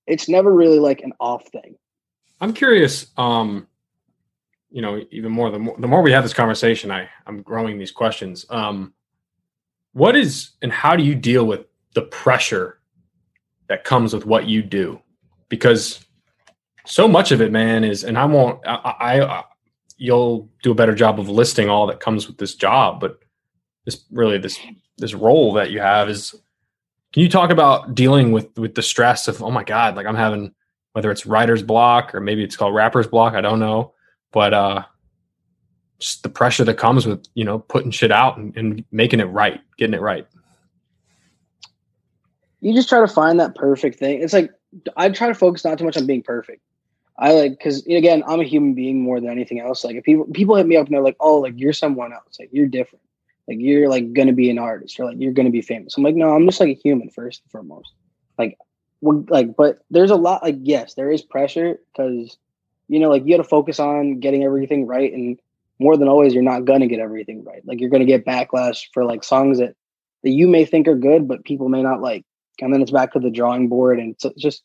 it's 0.07 0.27
never 0.27 0.53
really 0.53 0.79
like 0.79 1.01
an 1.01 1.13
off 1.19 1.47
thing. 1.49 1.75
I'm 2.41 2.53
curious, 2.53 3.07
um, 3.17 3.67
you 4.71 4.81
know, 4.81 5.01
even 5.11 5.31
more 5.31 5.51
the 5.51 5.59
more 5.59 5.75
the 5.77 5.87
more 5.87 6.01
we 6.01 6.11
have 6.11 6.23
this 6.23 6.33
conversation, 6.33 6.91
I 6.91 7.09
I'm 7.25 7.41
growing 7.41 7.77
these 7.77 7.91
questions. 7.91 8.45
Um, 8.49 8.93
what 9.93 10.15
is 10.15 10.51
and 10.61 10.71
how 10.71 10.95
do 10.95 11.03
you 11.03 11.15
deal 11.15 11.45
with 11.45 11.65
the 11.93 12.03
pressure 12.03 12.79
that 13.67 13.83
comes 13.83 14.13
with 14.13 14.25
what 14.25 14.47
you 14.47 14.61
do? 14.61 15.01
Because 15.49 16.05
so 16.85 17.07
much 17.07 17.31
of 17.31 17.41
it, 17.41 17.51
man, 17.51 17.83
is 17.83 18.03
and 18.03 18.17
I 18.17 18.25
won't 18.25 18.65
I, 18.65 19.21
I 19.21 19.43
you'll 19.97 20.49
do 20.63 20.71
a 20.71 20.75
better 20.75 20.95
job 20.95 21.19
of 21.19 21.29
listing 21.29 21.69
all 21.69 21.87
that 21.87 21.99
comes 21.99 22.27
with 22.27 22.37
this 22.37 22.55
job. 22.55 22.99
But 22.99 23.19
this 23.85 24.05
really 24.11 24.37
this 24.37 24.59
this 24.97 25.13
role 25.13 25.53
that 25.53 25.71
you 25.71 25.79
have 25.79 26.09
is 26.09 26.35
can 27.13 27.23
you 27.23 27.29
talk 27.29 27.49
about 27.49 27.95
dealing 27.95 28.31
with 28.31 28.57
with 28.57 28.75
the 28.75 28.81
stress 28.81 29.27
of 29.27 29.41
oh 29.41 29.51
my 29.51 29.63
god 29.63 29.95
like 29.95 30.05
i'm 30.05 30.15
having 30.15 30.53
whether 30.93 31.11
it's 31.11 31.25
writer's 31.25 31.63
block 31.63 32.13
or 32.13 32.19
maybe 32.19 32.43
it's 32.43 32.55
called 32.55 32.73
rapper's 32.73 33.07
block 33.07 33.33
i 33.33 33.41
don't 33.41 33.59
know 33.59 33.93
but 34.31 34.53
uh 34.53 34.83
just 35.99 36.23
the 36.23 36.29
pressure 36.29 36.63
that 36.63 36.75
comes 36.75 37.05
with 37.05 37.25
you 37.33 37.43
know 37.43 37.59
putting 37.59 37.91
shit 37.91 38.11
out 38.11 38.37
and, 38.37 38.55
and 38.55 38.83
making 38.91 39.19
it 39.19 39.25
right 39.25 39.61
getting 39.77 39.93
it 39.93 40.01
right 40.01 40.27
you 42.61 42.73
just 42.73 42.89
try 42.89 42.99
to 42.99 43.07
find 43.07 43.39
that 43.39 43.55
perfect 43.55 43.99
thing. 43.99 44.21
It's 44.21 44.33
like 44.33 44.51
I 44.97 45.09
try 45.09 45.27
to 45.27 45.35
focus 45.35 45.63
not 45.63 45.77
too 45.77 45.85
much 45.85 45.97
on 45.97 46.05
being 46.05 46.23
perfect. 46.23 46.61
I 47.17 47.33
like 47.33 47.51
because 47.51 47.85
again, 47.85 48.23
I'm 48.27 48.39
a 48.39 48.45
human 48.45 48.73
being 48.73 49.01
more 49.01 49.19
than 49.19 49.29
anything 49.29 49.59
else. 49.59 49.83
Like 49.83 49.95
if 49.95 50.03
people 50.03 50.25
people 50.33 50.55
hit 50.55 50.67
me 50.67 50.77
up 50.77 50.87
and 50.87 50.93
they're 50.93 51.03
like, 51.03 51.17
"Oh, 51.19 51.39
like 51.39 51.53
you're 51.57 51.73
someone 51.73 52.13
else. 52.13 52.37
Like 52.39 52.49
you're 52.51 52.67
different. 52.67 53.03
Like 53.49 53.57
you're 53.59 53.89
like 53.89 54.13
gonna 54.13 54.33
be 54.33 54.49
an 54.49 54.59
artist 54.59 54.99
or 54.99 55.05
like 55.05 55.17
you're 55.19 55.33
gonna 55.33 55.49
be 55.49 55.61
famous." 55.61 55.97
I'm 55.97 56.03
like, 56.03 56.15
no, 56.15 56.33
I'm 56.33 56.45
just 56.45 56.59
like 56.59 56.69
a 56.69 56.81
human 56.81 57.09
first 57.09 57.41
and 57.43 57.51
foremost. 57.51 57.91
Like, 58.37 58.57
like, 59.01 59.57
but 59.57 59.79
there's 59.89 60.11
a 60.11 60.15
lot. 60.15 60.43
Like, 60.43 60.57
yes, 60.61 60.93
there 60.93 61.11
is 61.11 61.21
pressure 61.21 61.79
because 61.91 62.37
you 62.87 62.99
know, 62.99 63.09
like 63.09 63.25
you 63.25 63.35
got 63.35 63.43
to 63.43 63.49
focus 63.49 63.79
on 63.79 64.19
getting 64.19 64.43
everything 64.43 64.87
right, 64.87 65.11
and 65.11 65.39
more 65.79 65.97
than 65.97 66.07
always, 66.07 66.33
you're 66.33 66.43
not 66.43 66.65
gonna 66.65 66.87
get 66.87 66.99
everything 66.99 67.43
right. 67.43 67.65
Like 67.65 67.81
you're 67.81 67.89
gonna 67.89 68.05
get 68.05 68.25
backlash 68.25 68.85
for 68.93 69.03
like 69.03 69.23
songs 69.23 69.57
that 69.59 69.75
that 70.23 70.31
you 70.31 70.47
may 70.47 70.63
think 70.63 70.87
are 70.87 70.95
good, 70.95 71.27
but 71.27 71.43
people 71.43 71.69
may 71.69 71.81
not 71.81 72.01
like 72.01 72.25
and 72.61 72.73
then 72.73 72.81
it's 72.81 72.91
back 72.91 73.13
to 73.13 73.19
the 73.19 73.29
drawing 73.29 73.67
board 73.67 73.99
and 73.99 74.15
it's 74.15 74.25
just 74.37 74.63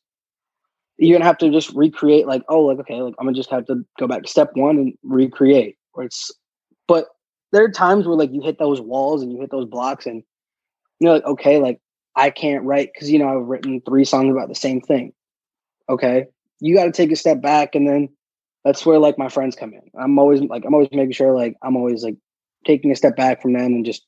you're 0.96 1.16
gonna 1.16 1.24
have 1.24 1.38
to 1.38 1.50
just 1.50 1.70
recreate 1.74 2.26
like 2.26 2.42
oh 2.48 2.60
like 2.60 2.78
okay 2.78 3.00
like 3.00 3.14
i'm 3.18 3.26
gonna 3.26 3.36
just 3.36 3.50
have 3.50 3.66
to 3.66 3.84
go 3.98 4.06
back 4.06 4.22
to 4.22 4.28
step 4.28 4.50
one 4.54 4.76
and 4.76 4.94
recreate 5.02 5.76
Or 5.94 6.04
it's 6.04 6.30
but 6.86 7.08
there 7.54 7.64
are 7.64 7.70
times 7.70 8.06
where 8.06 8.16
like 8.16 8.32
you 8.32 8.42
hit 8.42 8.58
those 8.58 8.80
walls 8.80 9.22
and 9.22 9.32
you 9.32 9.40
hit 9.40 9.50
those 9.50 9.66
blocks 9.66 10.06
and 10.06 10.22
you're 10.98 11.12
like 11.12 11.24
okay 11.24 11.58
like 11.58 11.80
i 12.16 12.28
can't 12.28 12.64
write 12.64 12.90
because 12.92 13.10
you 13.10 13.18
know 13.18 13.28
i've 13.28 13.46
written 13.46 13.80
three 13.80 14.04
songs 14.04 14.30
about 14.30 14.48
the 14.48 14.54
same 14.54 14.80
thing. 14.80 15.12
Okay 15.88 16.26
you 16.60 16.74
got 16.74 16.84
to 16.84 16.92
take 16.92 17.12
a 17.12 17.16
step 17.16 17.40
back 17.40 17.74
and 17.74 17.86
then 17.88 18.08
that's 18.64 18.86
where 18.86 18.98
like 18.98 19.18
my 19.18 19.28
friends 19.28 19.54
come 19.54 19.74
in. 19.74 19.82
I'm 19.98 20.18
always 20.18 20.40
like 20.40 20.64
i'm 20.66 20.74
always 20.74 20.88
making 20.92 21.12
sure 21.12 21.34
like 21.34 21.56
i'm 21.62 21.76
always 21.76 22.02
like 22.02 22.16
taking 22.66 22.90
a 22.90 22.96
step 22.96 23.16
back 23.16 23.40
from 23.40 23.52
them 23.52 23.72
and 23.72 23.84
just 23.84 24.04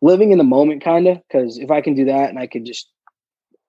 living 0.00 0.32
in 0.32 0.38
the 0.38 0.44
moment 0.44 0.82
kind 0.82 1.06
of 1.06 1.18
because 1.28 1.58
if 1.58 1.70
i 1.70 1.80
can 1.80 1.94
do 1.94 2.06
that 2.06 2.30
and 2.30 2.38
i 2.38 2.46
could 2.46 2.64
just 2.64 2.90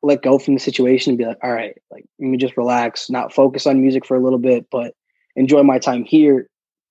let 0.01 0.21
go 0.21 0.39
from 0.39 0.55
the 0.55 0.59
situation 0.59 1.11
and 1.11 1.17
be 1.17 1.25
like 1.25 1.37
all 1.43 1.51
right 1.51 1.77
like 1.91 2.05
let 2.19 2.27
me 2.27 2.37
just 2.37 2.57
relax 2.57 3.09
not 3.09 3.33
focus 3.33 3.67
on 3.67 3.81
music 3.81 4.05
for 4.05 4.17
a 4.17 4.23
little 4.23 4.39
bit 4.39 4.65
but 4.71 4.93
enjoy 5.35 5.61
my 5.61 5.77
time 5.77 6.03
here 6.03 6.47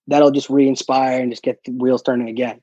that'll 0.07 0.31
just 0.31 0.49
re-inspire 0.49 1.21
and 1.21 1.31
just 1.31 1.43
get 1.43 1.63
the 1.63 1.71
wheels 1.71 2.01
turning 2.01 2.29
again. 2.29 2.61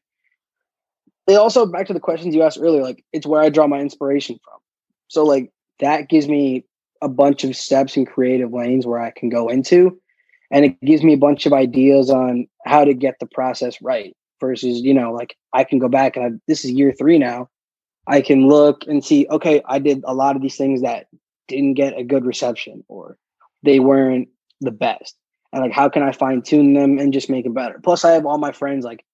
It 1.26 1.34
also 1.34 1.66
back 1.66 1.86
to 1.86 1.92
the 1.92 2.00
questions 2.00 2.34
you 2.34 2.42
asked 2.42 2.58
earlier 2.60 2.82
like 2.82 3.04
it's 3.12 3.26
where 3.26 3.40
i 3.40 3.48
draw 3.48 3.66
my 3.66 3.78
inspiration 3.78 4.38
from. 4.44 4.58
So 5.08 5.24
like 5.24 5.52
that 5.78 6.08
gives 6.08 6.28
me 6.28 6.64
a 7.02 7.08
bunch 7.08 7.44
of 7.44 7.56
steps 7.56 7.96
and 7.96 8.06
creative 8.06 8.52
lanes 8.52 8.86
where 8.86 9.00
i 9.00 9.10
can 9.10 9.28
go 9.28 9.48
into 9.48 9.98
and 10.50 10.64
it 10.64 10.80
gives 10.82 11.02
me 11.02 11.14
a 11.14 11.18
bunch 11.18 11.46
of 11.46 11.52
ideas 11.52 12.10
on 12.10 12.46
how 12.66 12.84
to 12.84 12.94
get 12.94 13.18
the 13.20 13.26
process 13.26 13.80
right 13.80 14.14
versus 14.40 14.80
you 14.80 14.92
know 14.92 15.12
like 15.12 15.36
i 15.52 15.64
can 15.64 15.78
go 15.78 15.88
back 15.88 16.16
and 16.16 16.24
I, 16.24 16.38
this 16.46 16.64
is 16.64 16.72
year 16.72 16.92
three 16.92 17.18
now. 17.18 17.48
I 18.06 18.22
can 18.22 18.48
look 18.48 18.84
and 18.88 19.04
see 19.04 19.26
okay 19.30 19.62
i 19.66 19.78
did 19.78 20.02
a 20.04 20.14
lot 20.14 20.34
of 20.34 20.42
these 20.42 20.56
things 20.56 20.82
that 20.82 21.06
didn't 21.46 21.74
get 21.74 21.96
a 21.96 22.04
good 22.04 22.24
reception 22.24 22.84
or 22.88 23.16
they 23.62 23.78
weren't 23.78 24.28
the 24.60 24.70
best 24.70 25.16
and 25.52 25.62
like 25.62 25.72
how 25.72 25.88
can 25.88 26.02
i 26.02 26.12
fine 26.12 26.42
tune 26.42 26.74
them 26.74 26.98
and 26.98 27.12
just 27.12 27.30
make 27.30 27.46
it 27.46 27.54
better 27.54 27.78
plus 27.82 28.04
i 28.04 28.12
have 28.12 28.26
all 28.26 28.38
my 28.38 28.52
friends 28.52 28.84
like 28.84 29.04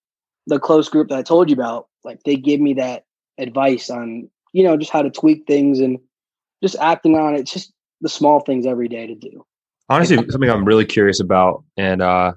the 0.46 0.58
close 0.58 0.88
group 0.88 1.08
that 1.08 1.18
i 1.18 1.22
told 1.22 1.48
you 1.48 1.54
about 1.54 1.88
like 2.04 2.22
they 2.24 2.36
give 2.36 2.60
me 2.60 2.74
that 2.74 3.04
advice 3.38 3.90
on 3.90 4.28
you 4.52 4.64
know 4.64 4.76
just 4.76 4.92
how 4.92 5.02
to 5.02 5.10
tweak 5.10 5.46
things 5.46 5.80
and 5.80 5.98
just 6.62 6.76
acting 6.76 7.16
on 7.16 7.34
it 7.34 7.40
it's 7.40 7.52
just 7.52 7.72
the 8.00 8.08
small 8.08 8.40
things 8.40 8.66
every 8.66 8.88
day 8.88 9.06
to 9.06 9.14
do 9.14 9.44
honestly 9.88 10.16
something 10.16 10.50
i'm 10.50 10.64
really 10.64 10.84
curious 10.84 11.20
about 11.20 11.64
and 11.76 12.02
uh 12.02 12.32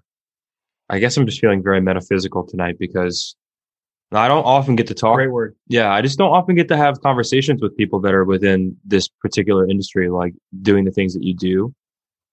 I 0.90 1.00
guess 1.00 1.16
I'm 1.18 1.26
just 1.26 1.40
feeling 1.40 1.62
very 1.62 1.82
metaphysical 1.82 2.46
tonight 2.46 2.78
because 2.80 3.36
I 4.12 4.28
don't 4.28 4.44
often 4.44 4.76
get 4.76 4.88
to 4.88 4.96
talk. 4.96 5.16
great 5.16 5.32
word 5.32 5.56
Yeah, 5.68 5.94
I 5.94 6.02
just 6.02 6.18
don't 6.18 6.32
often 6.32 6.56
get 6.56 6.68
to 6.70 6.78
have 6.78 7.00
conversations 7.02 7.62
with 7.62 7.78
people 7.78 8.00
that 8.02 8.14
are 8.14 8.26
within 8.26 8.76
this 8.84 9.08
particular 9.08 9.70
industry, 9.70 10.10
like 10.10 10.34
doing 10.62 10.86
the 10.86 10.92
things 10.92 11.14
that 11.14 11.24
you 11.24 11.36
do. 11.36 11.74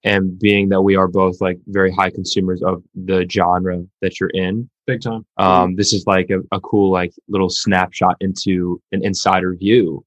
And 0.06 0.38
being 0.38 0.68
that 0.68 0.82
we 0.82 0.94
are 0.94 1.08
both 1.08 1.40
like 1.40 1.58
very 1.66 1.92
high 1.92 2.10
consumers 2.10 2.62
of 2.62 2.82
the 2.94 3.26
genre 3.28 3.82
that 4.02 4.20
you're 4.20 4.30
in, 4.30 4.70
big 4.86 5.02
time 5.02 5.26
um, 5.36 5.74
this 5.74 5.92
is 5.92 6.06
like 6.06 6.30
a, 6.30 6.38
a 6.52 6.60
cool 6.60 6.92
like 6.92 7.12
little 7.28 7.50
snapshot 7.50 8.16
into 8.20 8.80
an 8.92 9.04
insider 9.04 9.54
view. 9.56 10.04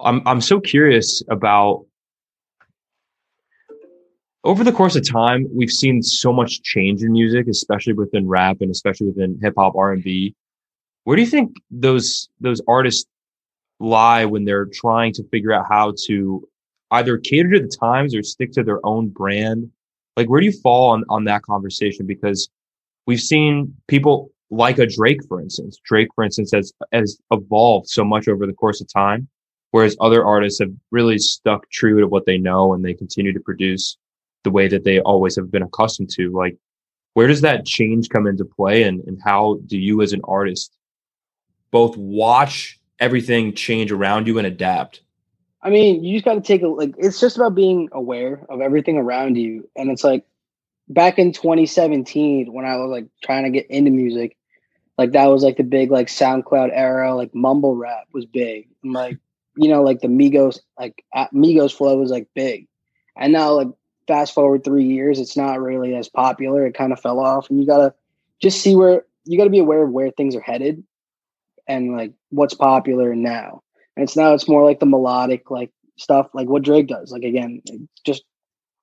I'm 0.00 0.26
I'm 0.26 0.40
so 0.40 0.60
curious 0.60 1.22
about 1.30 1.86
over 4.42 4.64
the 4.64 4.72
course 4.72 4.96
of 4.96 5.08
time, 5.08 5.46
we've 5.54 5.70
seen 5.70 6.02
so 6.02 6.32
much 6.32 6.62
change 6.62 7.02
in 7.02 7.12
music, 7.12 7.46
especially 7.46 7.92
within 7.92 8.26
rap 8.26 8.56
and 8.60 8.70
especially 8.70 9.08
within 9.08 9.38
hip 9.40 9.54
hop, 9.56 9.76
R 9.76 9.92
and 9.92 10.02
B. 10.02 10.34
Where 11.04 11.16
do 11.16 11.22
you 11.22 11.28
think 11.28 11.56
those 11.70 12.28
those 12.40 12.60
artists 12.66 13.06
lie 13.78 14.24
when 14.24 14.44
they're 14.44 14.66
trying 14.66 15.12
to 15.14 15.24
figure 15.28 15.52
out 15.52 15.66
how 15.68 15.94
to 16.06 16.46
either 16.90 17.18
cater 17.18 17.50
to 17.50 17.60
the 17.60 17.68
times 17.68 18.14
or 18.14 18.22
stick 18.22 18.52
to 18.52 18.62
their 18.62 18.84
own 18.84 19.08
brand? 19.08 19.70
Like, 20.16 20.28
where 20.28 20.40
do 20.40 20.46
you 20.46 20.52
fall 20.52 20.90
on 20.90 21.04
on 21.08 21.24
that 21.24 21.42
conversation? 21.42 22.06
Because 22.06 22.48
we've 23.06 23.20
seen 23.20 23.74
people 23.86 24.30
like 24.50 24.78
a 24.78 24.86
Drake, 24.86 25.24
for 25.28 25.40
instance. 25.40 25.80
Drake, 25.84 26.08
for 26.14 26.24
instance, 26.24 26.50
has 26.52 26.72
has 26.92 27.18
evolved 27.30 27.88
so 27.88 28.04
much 28.04 28.28
over 28.28 28.46
the 28.46 28.52
course 28.52 28.80
of 28.80 28.92
time, 28.92 29.28
whereas 29.70 29.96
other 30.00 30.24
artists 30.24 30.60
have 30.60 30.72
really 30.90 31.18
stuck 31.18 31.68
true 31.70 32.00
to 32.00 32.08
what 32.08 32.26
they 32.26 32.38
know 32.38 32.74
and 32.74 32.84
they 32.84 32.94
continue 32.94 33.32
to 33.32 33.40
produce 33.40 33.96
the 34.42 34.50
way 34.50 34.68
that 34.68 34.84
they 34.84 35.00
always 35.00 35.36
have 35.36 35.50
been 35.50 35.62
accustomed 35.62 36.10
to 36.10 36.30
like 36.30 36.56
where 37.14 37.26
does 37.26 37.40
that 37.40 37.66
change 37.66 38.08
come 38.08 38.26
into 38.26 38.44
play 38.44 38.84
and, 38.84 39.00
and 39.06 39.18
how 39.24 39.58
do 39.66 39.78
you 39.78 40.02
as 40.02 40.12
an 40.12 40.20
artist 40.24 40.76
both 41.70 41.96
watch 41.96 42.78
everything 42.98 43.54
change 43.54 43.92
around 43.92 44.26
you 44.26 44.38
and 44.38 44.46
adapt 44.46 45.02
I 45.62 45.70
mean, 45.70 46.02
you 46.02 46.14
just 46.14 46.24
got 46.24 46.34
to 46.34 46.40
take 46.40 46.62
a 46.62 46.68
like. 46.68 46.94
It's 46.96 47.20
just 47.20 47.36
about 47.36 47.54
being 47.54 47.88
aware 47.92 48.44
of 48.48 48.60
everything 48.60 48.96
around 48.96 49.36
you, 49.36 49.68
and 49.76 49.90
it's 49.90 50.04
like 50.04 50.24
back 50.88 51.18
in 51.18 51.32
2017 51.32 52.52
when 52.52 52.64
I 52.64 52.76
was 52.76 52.90
like 52.90 53.06
trying 53.22 53.44
to 53.44 53.50
get 53.50 53.70
into 53.70 53.90
music, 53.90 54.36
like 54.96 55.12
that 55.12 55.26
was 55.26 55.42
like 55.42 55.56
the 55.56 55.62
big 55.62 55.90
like 55.90 56.08
SoundCloud 56.08 56.70
era, 56.72 57.14
like 57.14 57.34
mumble 57.34 57.76
rap 57.76 58.06
was 58.12 58.24
big, 58.24 58.68
and 58.82 58.92
like 58.92 59.18
you 59.56 59.68
know 59.68 59.82
like 59.82 60.00
the 60.00 60.08
Migos 60.08 60.60
like 60.78 61.04
Migos 61.34 61.74
flow 61.74 61.96
was 61.98 62.10
like 62.10 62.28
big, 62.34 62.66
and 63.16 63.32
now 63.32 63.52
like 63.52 63.68
fast 64.08 64.34
forward 64.34 64.64
three 64.64 64.84
years, 64.84 65.20
it's 65.20 65.36
not 65.36 65.60
really 65.60 65.94
as 65.94 66.08
popular. 66.08 66.66
It 66.66 66.74
kind 66.74 66.92
of 66.92 67.00
fell 67.00 67.20
off, 67.20 67.50
and 67.50 67.60
you 67.60 67.66
gotta 67.66 67.94
just 68.40 68.62
see 68.62 68.74
where 68.74 69.04
you 69.24 69.36
gotta 69.36 69.50
be 69.50 69.58
aware 69.58 69.82
of 69.82 69.90
where 69.90 70.10
things 70.10 70.34
are 70.34 70.40
headed, 70.40 70.82
and 71.68 71.94
like 71.94 72.12
what's 72.30 72.54
popular 72.54 73.14
now. 73.14 73.62
And 73.96 74.04
it's 74.04 74.16
now 74.16 74.34
it's 74.34 74.48
more 74.48 74.64
like 74.64 74.80
the 74.80 74.86
melodic 74.86 75.50
like 75.50 75.70
stuff, 75.98 76.28
like 76.34 76.48
what 76.48 76.62
Drake 76.62 76.88
does. 76.88 77.12
Like 77.12 77.24
again, 77.24 77.62
just 78.04 78.22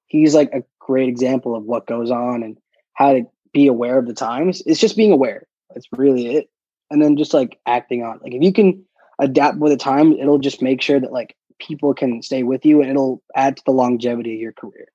he's 0.08 0.36
like 0.36 0.51
a 0.53 0.64
great 0.80 1.10
example 1.10 1.55
of 1.55 1.64
what 1.64 1.88
goes 1.88 2.12
on 2.12 2.43
and 2.43 2.58
how 2.93 3.14
to 3.14 3.24
be 3.53 3.68
aware 3.68 3.97
of 3.97 4.08
the 4.08 4.14
times. 4.14 4.62
It's 4.66 4.80
just 4.80 4.97
being 4.97 5.12
aware. 5.12 5.47
That's 5.74 5.88
really 5.91 6.36
it. 6.36 6.49
And 6.89 7.01
then 7.01 7.18
just 7.18 7.34
like 7.34 7.60
acting 7.66 8.03
on. 8.03 8.20
Like 8.24 8.34
if 8.34 8.41
you 8.43 8.53
can 8.53 8.84
adapt 9.20 9.58
with 9.58 9.72
the 9.72 9.78
time, 9.78 10.14
it'll 10.14 10.39
just 10.39 10.62
make 10.62 10.82
sure 10.82 10.99
that 10.99 11.12
like 11.12 11.36
people 11.60 11.93
can 11.93 12.22
stay 12.22 12.43
with 12.43 12.66
you 12.66 12.82
and 12.82 12.89
it'll 12.89 13.22
add 13.36 13.58
to 13.58 13.64
the 13.66 13.72
longevity 13.72 14.36
of 14.36 14.39
your 14.39 14.53
career 14.53 14.88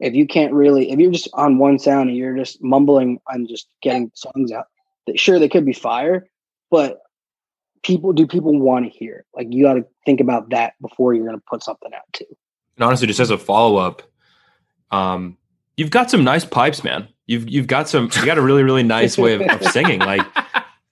if 0.00 0.14
you 0.14 0.26
can't 0.26 0.52
really 0.52 0.90
if 0.90 0.98
you're 0.98 1.12
just 1.12 1.28
on 1.34 1.58
one 1.58 1.78
sound 1.78 2.08
and 2.08 2.18
you're 2.18 2.36
just 2.36 2.62
mumbling 2.62 3.18
and 3.28 3.48
just 3.48 3.68
getting 3.82 4.10
songs 4.14 4.52
out 4.52 4.66
sure 5.14 5.38
they 5.38 5.48
could 5.48 5.64
be 5.64 5.72
fire 5.72 6.26
but 6.70 7.00
people 7.82 8.12
do 8.12 8.26
people 8.26 8.58
want 8.58 8.84
to 8.84 8.98
hear 8.98 9.24
like 9.34 9.48
you 9.50 9.64
got 9.64 9.74
to 9.74 9.86
think 10.04 10.20
about 10.20 10.50
that 10.50 10.74
before 10.80 11.14
you're 11.14 11.26
going 11.26 11.38
to 11.38 11.44
put 11.48 11.62
something 11.62 11.92
out 11.94 12.12
too. 12.12 12.26
And 12.76 12.84
honestly 12.84 13.06
just 13.06 13.20
as 13.20 13.30
a 13.30 13.38
follow-up 13.38 14.02
um 14.90 15.36
you've 15.76 15.90
got 15.90 16.10
some 16.10 16.24
nice 16.24 16.44
pipes 16.44 16.84
man. 16.84 17.08
You've 17.26 17.48
you've 17.48 17.66
got 17.66 17.88
some 17.88 18.10
you 18.16 18.26
got 18.26 18.38
a 18.38 18.42
really 18.42 18.62
really 18.62 18.82
nice 18.82 19.18
way 19.18 19.34
of, 19.34 19.42
of 19.42 19.62
singing. 19.72 20.00
Like 20.00 20.26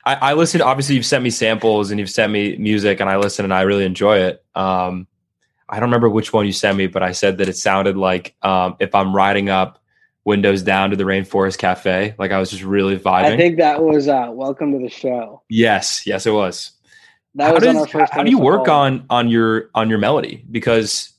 I, 0.05 0.15
I 0.15 0.33
listen 0.35 0.61
obviously 0.61 0.97
you've 0.97 1.07
sent 1.07 1.25
me 1.25 1.31
samples 1.31 1.91
and 1.91 1.99
you've 1.99 2.11
sent 2.11 2.33
me 2.33 2.57
music 2.57 3.01
and 3.01 3.09
i 3.09 3.17
listen 3.17 3.45
and 3.45 3.55
i 3.55 3.63
really 3.63 3.85
enjoy 3.85 4.19
it. 4.19 4.45
Um 4.55 5.07
I 5.69 5.81
don't 5.81 5.89
remember 5.89 6.11
which 6.11 6.33
one 6.33 6.47
you 6.47 6.53
sent 6.53 6.77
me, 6.77 6.87
but 6.87 7.03
I 7.03 7.13
said 7.13 7.39
that 7.39 7.49
it 7.49 7.57
sounded 7.57 7.97
like 7.97 8.37
um, 8.43 8.77
if 8.81 8.95
I'm 8.95 9.17
riding 9.17 9.49
up 9.49 9.83
windows 10.25 10.63
down 10.63 10.91
to 10.91 10.97
the 10.97 11.05
Rainforest 11.05 11.59
Cafe, 11.59 12.15
like 12.19 12.33
I 12.33 12.39
was 12.39 12.51
just 12.51 12.63
really 12.63 12.99
vibing. 12.99 13.25
I 13.25 13.37
think 13.37 13.59
that 13.59 13.83
was 13.83 14.09
uh, 14.09 14.29
"Welcome 14.31 14.73
to 14.73 14.79
the 14.79 14.89
Show." 14.89 15.43
Yes, 15.49 16.07
yes, 16.07 16.27
it 16.27 16.33
was. 16.33 16.73
That 17.35 17.49
how 17.49 17.55
was 17.55 17.63
does, 17.63 17.75
on 17.75 17.77
our 17.81 17.87
first. 17.87 18.13
how 18.13 18.23
do 18.23 18.31
you 18.31 18.39
work 18.39 18.69
on 18.69 19.05
on 19.11 19.29
your 19.29 19.71
on 19.75 19.89
your 19.89 19.99
melody? 19.99 20.45
Because 20.51 21.13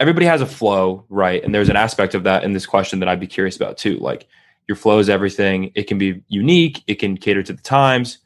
everybody 0.00 0.26
has 0.26 0.40
a 0.40 0.46
flow, 0.46 1.04
right? 1.08 1.42
And 1.44 1.54
there's 1.54 1.68
an 1.68 1.76
aspect 1.76 2.14
of 2.14 2.24
that 2.24 2.42
in 2.42 2.52
this 2.52 2.66
question 2.66 2.98
that 3.00 3.08
I'd 3.08 3.20
be 3.20 3.26
curious 3.26 3.56
about 3.56 3.78
too. 3.78 3.96
Like 3.98 4.26
your 4.66 4.76
flow 4.76 4.98
is 4.98 5.08
everything. 5.08 5.70
It 5.74 5.84
can 5.84 5.98
be 5.98 6.22
unique. 6.28 6.82
It 6.86 6.96
can 6.96 7.16
cater 7.16 7.42
to 7.42 7.52
the 7.52 7.62
times. 7.62 8.18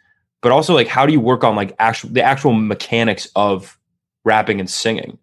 but 0.43 0.53
also 0.53 0.75
like 0.75 0.87
how 0.89 1.07
do 1.07 1.13
you 1.13 1.21
work 1.21 1.43
on 1.43 1.57
like 1.57 1.75
actual 1.79 2.11
the 2.11 2.23
actual 2.23 2.53
mechanics 2.53 3.29
of 3.35 3.79
rapping 4.25 4.61
and 4.61 4.69
singing? 4.71 5.19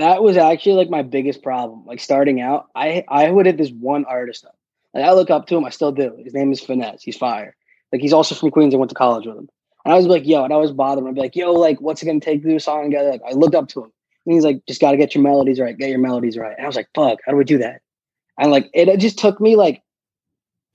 That 0.00 0.22
was 0.22 0.36
actually 0.36 0.74
like 0.74 0.90
my 0.90 1.02
biggest 1.02 1.42
problem. 1.42 1.84
Like 1.86 2.00
starting 2.00 2.40
out, 2.40 2.68
I 2.74 3.04
I 3.08 3.30
would 3.30 3.46
hit 3.46 3.56
this 3.56 3.70
one 3.70 4.04
artist 4.04 4.44
up. 4.44 4.56
Like 4.94 5.04
I 5.04 5.12
look 5.12 5.30
up 5.30 5.46
to 5.46 5.56
him, 5.56 5.64
I 5.64 5.70
still 5.70 5.92
do. 5.92 6.16
His 6.22 6.34
name 6.34 6.52
is 6.52 6.60
Finesse. 6.60 7.02
He's 7.02 7.16
fire. 7.16 7.56
Like 7.92 8.00
he's 8.00 8.12
also 8.12 8.34
from 8.34 8.50
Queens. 8.50 8.74
I 8.74 8.78
went 8.78 8.90
to 8.90 8.94
college 8.94 9.26
with 9.26 9.36
him. 9.36 9.48
And 9.84 9.94
I 9.94 9.96
was 9.96 10.06
like, 10.06 10.26
yo, 10.26 10.44
and 10.44 10.52
I 10.52 10.56
was 10.56 10.72
bothering 10.72 11.06
him. 11.06 11.10
I'd 11.10 11.14
be 11.14 11.20
like, 11.20 11.36
yo, 11.36 11.52
like, 11.52 11.80
what's 11.80 12.02
it 12.02 12.06
gonna 12.06 12.20
take 12.20 12.42
to 12.42 12.48
do 12.48 12.56
a 12.56 12.60
song 12.60 12.84
together? 12.84 13.10
Like, 13.10 13.22
I 13.26 13.32
looked 13.32 13.54
up 13.54 13.68
to 13.68 13.84
him. 13.84 13.92
And 14.26 14.34
he's 14.34 14.44
like, 14.44 14.64
just 14.66 14.80
gotta 14.80 14.96
get 14.96 15.14
your 15.14 15.24
melodies 15.24 15.58
right, 15.58 15.76
get 15.76 15.90
your 15.90 15.98
melodies 15.98 16.36
right. 16.36 16.54
And 16.56 16.64
I 16.64 16.68
was 16.68 16.76
like, 16.76 16.88
fuck, 16.94 17.18
how 17.24 17.32
do 17.32 17.38
we 17.38 17.44
do 17.44 17.58
that? 17.58 17.80
And 18.38 18.50
like 18.50 18.70
it, 18.74 18.88
it 18.88 19.00
just 19.00 19.18
took 19.18 19.40
me 19.40 19.56
like 19.56 19.82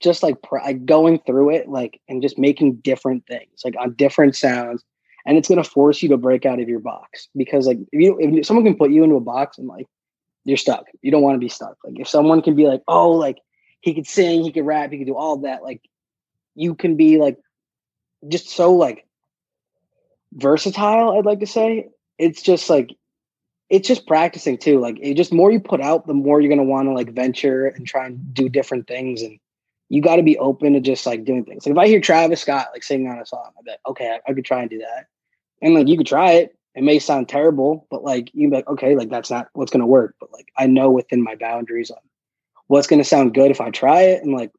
just 0.00 0.22
like, 0.22 0.42
pr- 0.42 0.58
like 0.58 0.84
going 0.84 1.20
through 1.26 1.50
it, 1.50 1.68
like 1.68 2.00
and 2.08 2.22
just 2.22 2.38
making 2.38 2.76
different 2.76 3.26
things, 3.26 3.62
like 3.64 3.74
on 3.78 3.94
different 3.94 4.36
sounds 4.36 4.84
and 5.26 5.36
it's 5.36 5.48
going 5.48 5.62
to 5.62 5.68
force 5.68 6.02
you 6.02 6.08
to 6.10 6.16
break 6.16 6.46
out 6.46 6.60
of 6.60 6.68
your 6.68 6.78
box 6.78 7.28
because 7.36 7.66
like 7.66 7.78
if 7.92 8.00
you 8.00 8.16
if 8.20 8.46
someone 8.46 8.64
can 8.64 8.76
put 8.76 8.92
you 8.92 9.02
into 9.02 9.16
a 9.16 9.20
box 9.20 9.58
and 9.58 9.66
like 9.66 9.86
you're 10.44 10.56
stuck. 10.56 10.86
You 11.02 11.10
don't 11.10 11.22
want 11.22 11.34
to 11.34 11.40
be 11.40 11.48
stuck. 11.48 11.76
Like 11.84 11.98
if 11.98 12.08
someone 12.08 12.40
can 12.40 12.54
be 12.54 12.66
like 12.66 12.82
oh 12.86 13.10
like 13.10 13.38
he 13.80 13.92
could 13.92 14.06
sing 14.06 14.42
he 14.42 14.52
could 14.52 14.64
rap 14.64 14.92
he 14.92 14.98
could 14.98 15.06
do 15.06 15.16
all 15.16 15.38
that 15.38 15.62
like 15.62 15.82
you 16.54 16.74
can 16.74 16.96
be 16.96 17.18
like 17.18 17.36
just 18.26 18.48
so 18.48 18.74
like 18.74 19.06
versatile 20.32 21.18
i'd 21.18 21.26
like 21.26 21.40
to 21.40 21.46
say. 21.46 21.88
It's 22.18 22.40
just 22.40 22.70
like 22.70 22.90
it's 23.68 23.88
just 23.88 24.06
practicing 24.06 24.56
too. 24.56 24.78
Like 24.78 24.98
it 25.02 25.14
just 25.14 25.32
more 25.32 25.50
you 25.50 25.60
put 25.60 25.80
out 25.80 26.06
the 26.06 26.14
more 26.14 26.40
you're 26.40 26.48
going 26.54 26.64
to 26.64 26.72
want 26.72 26.88
to 26.88 26.92
like 26.92 27.12
venture 27.12 27.66
and 27.66 27.86
try 27.86 28.06
and 28.06 28.32
do 28.32 28.48
different 28.48 28.86
things 28.86 29.22
and 29.22 29.38
you 29.88 30.02
got 30.02 30.16
to 30.16 30.22
be 30.22 30.38
open 30.38 30.72
to 30.72 30.80
just 30.80 31.06
like 31.06 31.24
doing 31.24 31.44
things. 31.44 31.66
Like 31.66 31.72
if 31.72 31.78
i 31.78 31.88
hear 31.88 32.00
travis 32.00 32.40
scott 32.40 32.68
like 32.72 32.84
singing 32.84 33.08
on 33.08 33.18
a 33.18 33.26
song 33.26 33.50
be 33.64 33.72
like 33.72 33.80
okay 33.86 34.08
I, 34.08 34.30
I 34.30 34.34
could 34.34 34.44
try 34.44 34.60
and 34.60 34.70
do 34.70 34.78
that 34.78 35.06
and 35.62 35.74
like 35.74 35.88
you 35.88 35.96
could 35.96 36.06
try 36.06 36.32
it. 36.32 36.56
It 36.74 36.84
may 36.84 36.98
sound 36.98 37.28
terrible, 37.28 37.86
but 37.90 38.04
like 38.04 38.30
you 38.34 38.50
be 38.50 38.56
like, 38.56 38.68
okay, 38.68 38.96
like 38.96 39.08
that's 39.08 39.30
not 39.30 39.48
what's 39.54 39.72
gonna 39.72 39.86
work. 39.86 40.14
But 40.20 40.32
like 40.32 40.48
I 40.58 40.66
know 40.66 40.90
within 40.90 41.22
my 41.22 41.34
boundaries 41.34 41.90
on 41.90 41.98
what's 42.66 42.86
gonna 42.86 43.04
sound 43.04 43.34
good 43.34 43.50
if 43.50 43.60
I 43.60 43.70
try 43.70 44.02
it, 44.02 44.22
and 44.22 44.32
like 44.34 44.52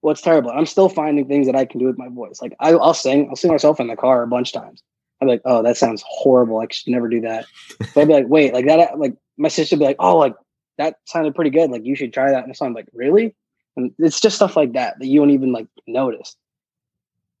what's 0.00 0.22
terrible. 0.22 0.50
I'm 0.50 0.66
still 0.66 0.88
finding 0.88 1.26
things 1.26 1.46
that 1.46 1.56
I 1.56 1.64
can 1.64 1.78
do 1.78 1.86
with 1.86 1.98
my 1.98 2.08
voice. 2.08 2.40
Like 2.40 2.54
I, 2.60 2.74
will 2.74 2.94
sing, 2.94 3.28
I'll 3.28 3.36
sing 3.36 3.50
myself 3.50 3.80
in 3.80 3.88
the 3.88 3.96
car 3.96 4.22
a 4.22 4.26
bunch 4.26 4.54
of 4.54 4.62
times. 4.62 4.82
I'm 5.20 5.28
like, 5.28 5.42
oh, 5.44 5.62
that 5.62 5.76
sounds 5.76 6.02
horrible. 6.06 6.60
I 6.60 6.66
should 6.70 6.90
never 6.90 7.08
do 7.08 7.20
that. 7.20 7.46
But 7.78 8.02
I'd 8.02 8.08
be 8.08 8.14
like, 8.14 8.28
wait, 8.28 8.54
like 8.54 8.66
that. 8.66 8.98
Like 8.98 9.14
my 9.36 9.48
sister 9.48 9.76
would 9.76 9.80
be 9.80 9.86
like, 9.86 9.96
oh, 9.98 10.16
like 10.16 10.34
that 10.78 10.96
sounded 11.04 11.34
pretty 11.34 11.50
good. 11.50 11.70
Like 11.70 11.84
you 11.84 11.94
should 11.94 12.12
try 12.12 12.30
that. 12.30 12.44
And 12.44 12.56
so 12.56 12.64
I'm 12.64 12.72
like, 12.72 12.88
really? 12.94 13.34
And 13.76 13.92
it's 13.98 14.20
just 14.20 14.36
stuff 14.36 14.56
like 14.56 14.72
that 14.72 14.98
that 14.98 15.06
you 15.06 15.20
don't 15.20 15.30
even 15.30 15.52
like 15.52 15.66
notice. 15.86 16.36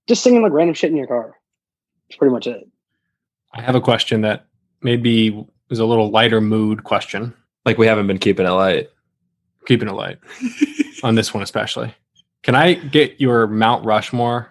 Just 0.06 0.22
singing 0.22 0.42
like 0.42 0.52
random 0.52 0.74
shit 0.74 0.90
in 0.90 0.96
your 0.96 1.06
car. 1.06 1.36
it's 2.08 2.18
pretty 2.18 2.32
much 2.32 2.46
it. 2.46 2.68
I 3.52 3.62
have 3.62 3.74
a 3.74 3.80
question 3.80 4.20
that 4.22 4.46
maybe 4.82 5.46
is 5.70 5.78
a 5.78 5.84
little 5.84 6.10
lighter 6.10 6.40
mood 6.40 6.84
question. 6.84 7.34
Like 7.64 7.78
we 7.78 7.86
haven't 7.86 8.06
been 8.06 8.18
keeping 8.18 8.46
it 8.46 8.50
light. 8.50 8.90
Keeping 9.66 9.88
it 9.88 9.92
light 9.92 10.18
on 11.02 11.14
this 11.14 11.34
one 11.34 11.42
especially. 11.42 11.94
Can 12.42 12.54
I 12.54 12.74
get 12.74 13.20
your 13.20 13.46
Mount 13.46 13.84
Rushmore 13.84 14.48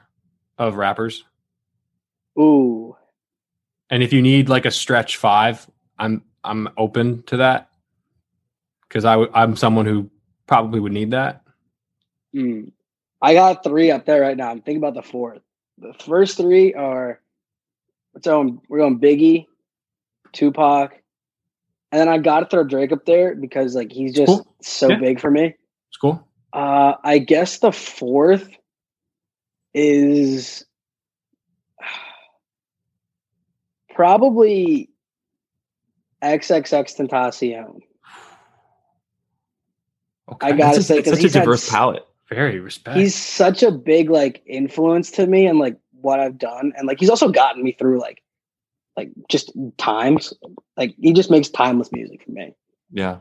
of 0.57 0.75
rappers? 0.75 1.23
Ooh. 2.37 2.95
And 3.89 4.03
if 4.03 4.13
you 4.13 4.21
need 4.21 4.49
like 4.49 4.65
a 4.65 4.71
stretch 4.71 5.17
five, 5.17 5.67
I'm 5.97 6.23
I'm 6.43 6.69
open 6.77 7.23
to 7.23 7.37
that 7.37 7.69
because 8.87 9.05
I 9.05 9.13
w- 9.13 9.31
I'm 9.33 9.55
someone 9.55 9.85
who 9.85 10.09
probably 10.47 10.79
would 10.79 10.91
need 10.91 11.11
that. 11.11 11.43
Mm. 12.35 12.71
I 13.21 13.33
got 13.33 13.63
three 13.63 13.91
up 13.91 14.05
there 14.05 14.21
right 14.21 14.37
now. 14.37 14.49
I'm 14.49 14.61
thinking 14.61 14.77
about 14.77 14.93
the 14.93 15.01
fourth. 15.01 15.41
The 15.79 15.93
first 16.05 16.37
three 16.37 16.73
are 16.73 17.19
so 18.21 18.61
we're 18.67 18.79
going 18.79 18.99
Biggie, 18.99 19.47
Tupac, 20.33 20.93
and 21.91 21.99
then 21.99 22.09
I 22.09 22.17
got 22.17 22.41
to 22.41 22.45
throw 22.45 22.63
Drake 22.63 22.91
up 22.91 23.05
there 23.05 23.35
because 23.35 23.75
like 23.75 23.91
he's 23.91 24.13
just 24.13 24.27
cool. 24.27 24.55
so 24.61 24.89
yeah. 24.89 24.97
big 24.97 25.19
for 25.19 25.31
me. 25.31 25.55
It's 25.89 25.97
cool. 25.99 26.27
Uh, 26.53 26.93
I 27.03 27.19
guess 27.19 27.59
the 27.59 27.71
fourth 27.71 28.49
is 29.73 30.65
probably 33.95 34.89
XXXTentacion. 36.23 37.79
Okay. 40.31 40.47
I 40.47 40.51
gotta 40.51 40.75
that's 40.75 40.87
say, 40.87 40.97
because 40.97 41.19
he's 41.19 41.35
a 41.35 41.39
diverse 41.39 41.67
had, 41.67 41.77
palette. 41.77 42.05
Very 42.29 42.59
respect. 42.59 42.97
He's 42.97 43.15
such 43.15 43.63
a 43.63 43.71
big 43.71 44.11
like 44.11 44.43
influence 44.45 45.09
to 45.11 45.25
me, 45.25 45.47
and 45.47 45.57
like 45.57 45.77
what 46.01 46.19
I've 46.19 46.37
done, 46.37 46.73
and 46.75 46.87
like 46.87 46.99
he's 46.99 47.09
also 47.09 47.29
gotten 47.29 47.63
me 47.63 47.71
through 47.71 47.99
like 47.99 48.21
like 48.99 49.11
just 49.29 49.51
times. 49.77 50.33
Like 50.77 50.95
he 50.99 51.13
just 51.13 51.31
makes 51.31 51.49
timeless 51.49 51.91
music 51.91 52.23
for 52.23 52.31
me. 52.31 52.53
Yeah. 52.91 53.19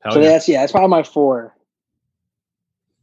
Hell 0.00 0.12
so 0.12 0.20
yeah. 0.20 0.28
that's 0.28 0.48
yeah, 0.48 0.60
that's 0.60 0.72
probably 0.72 0.88
my 0.88 1.02
four. 1.02 1.54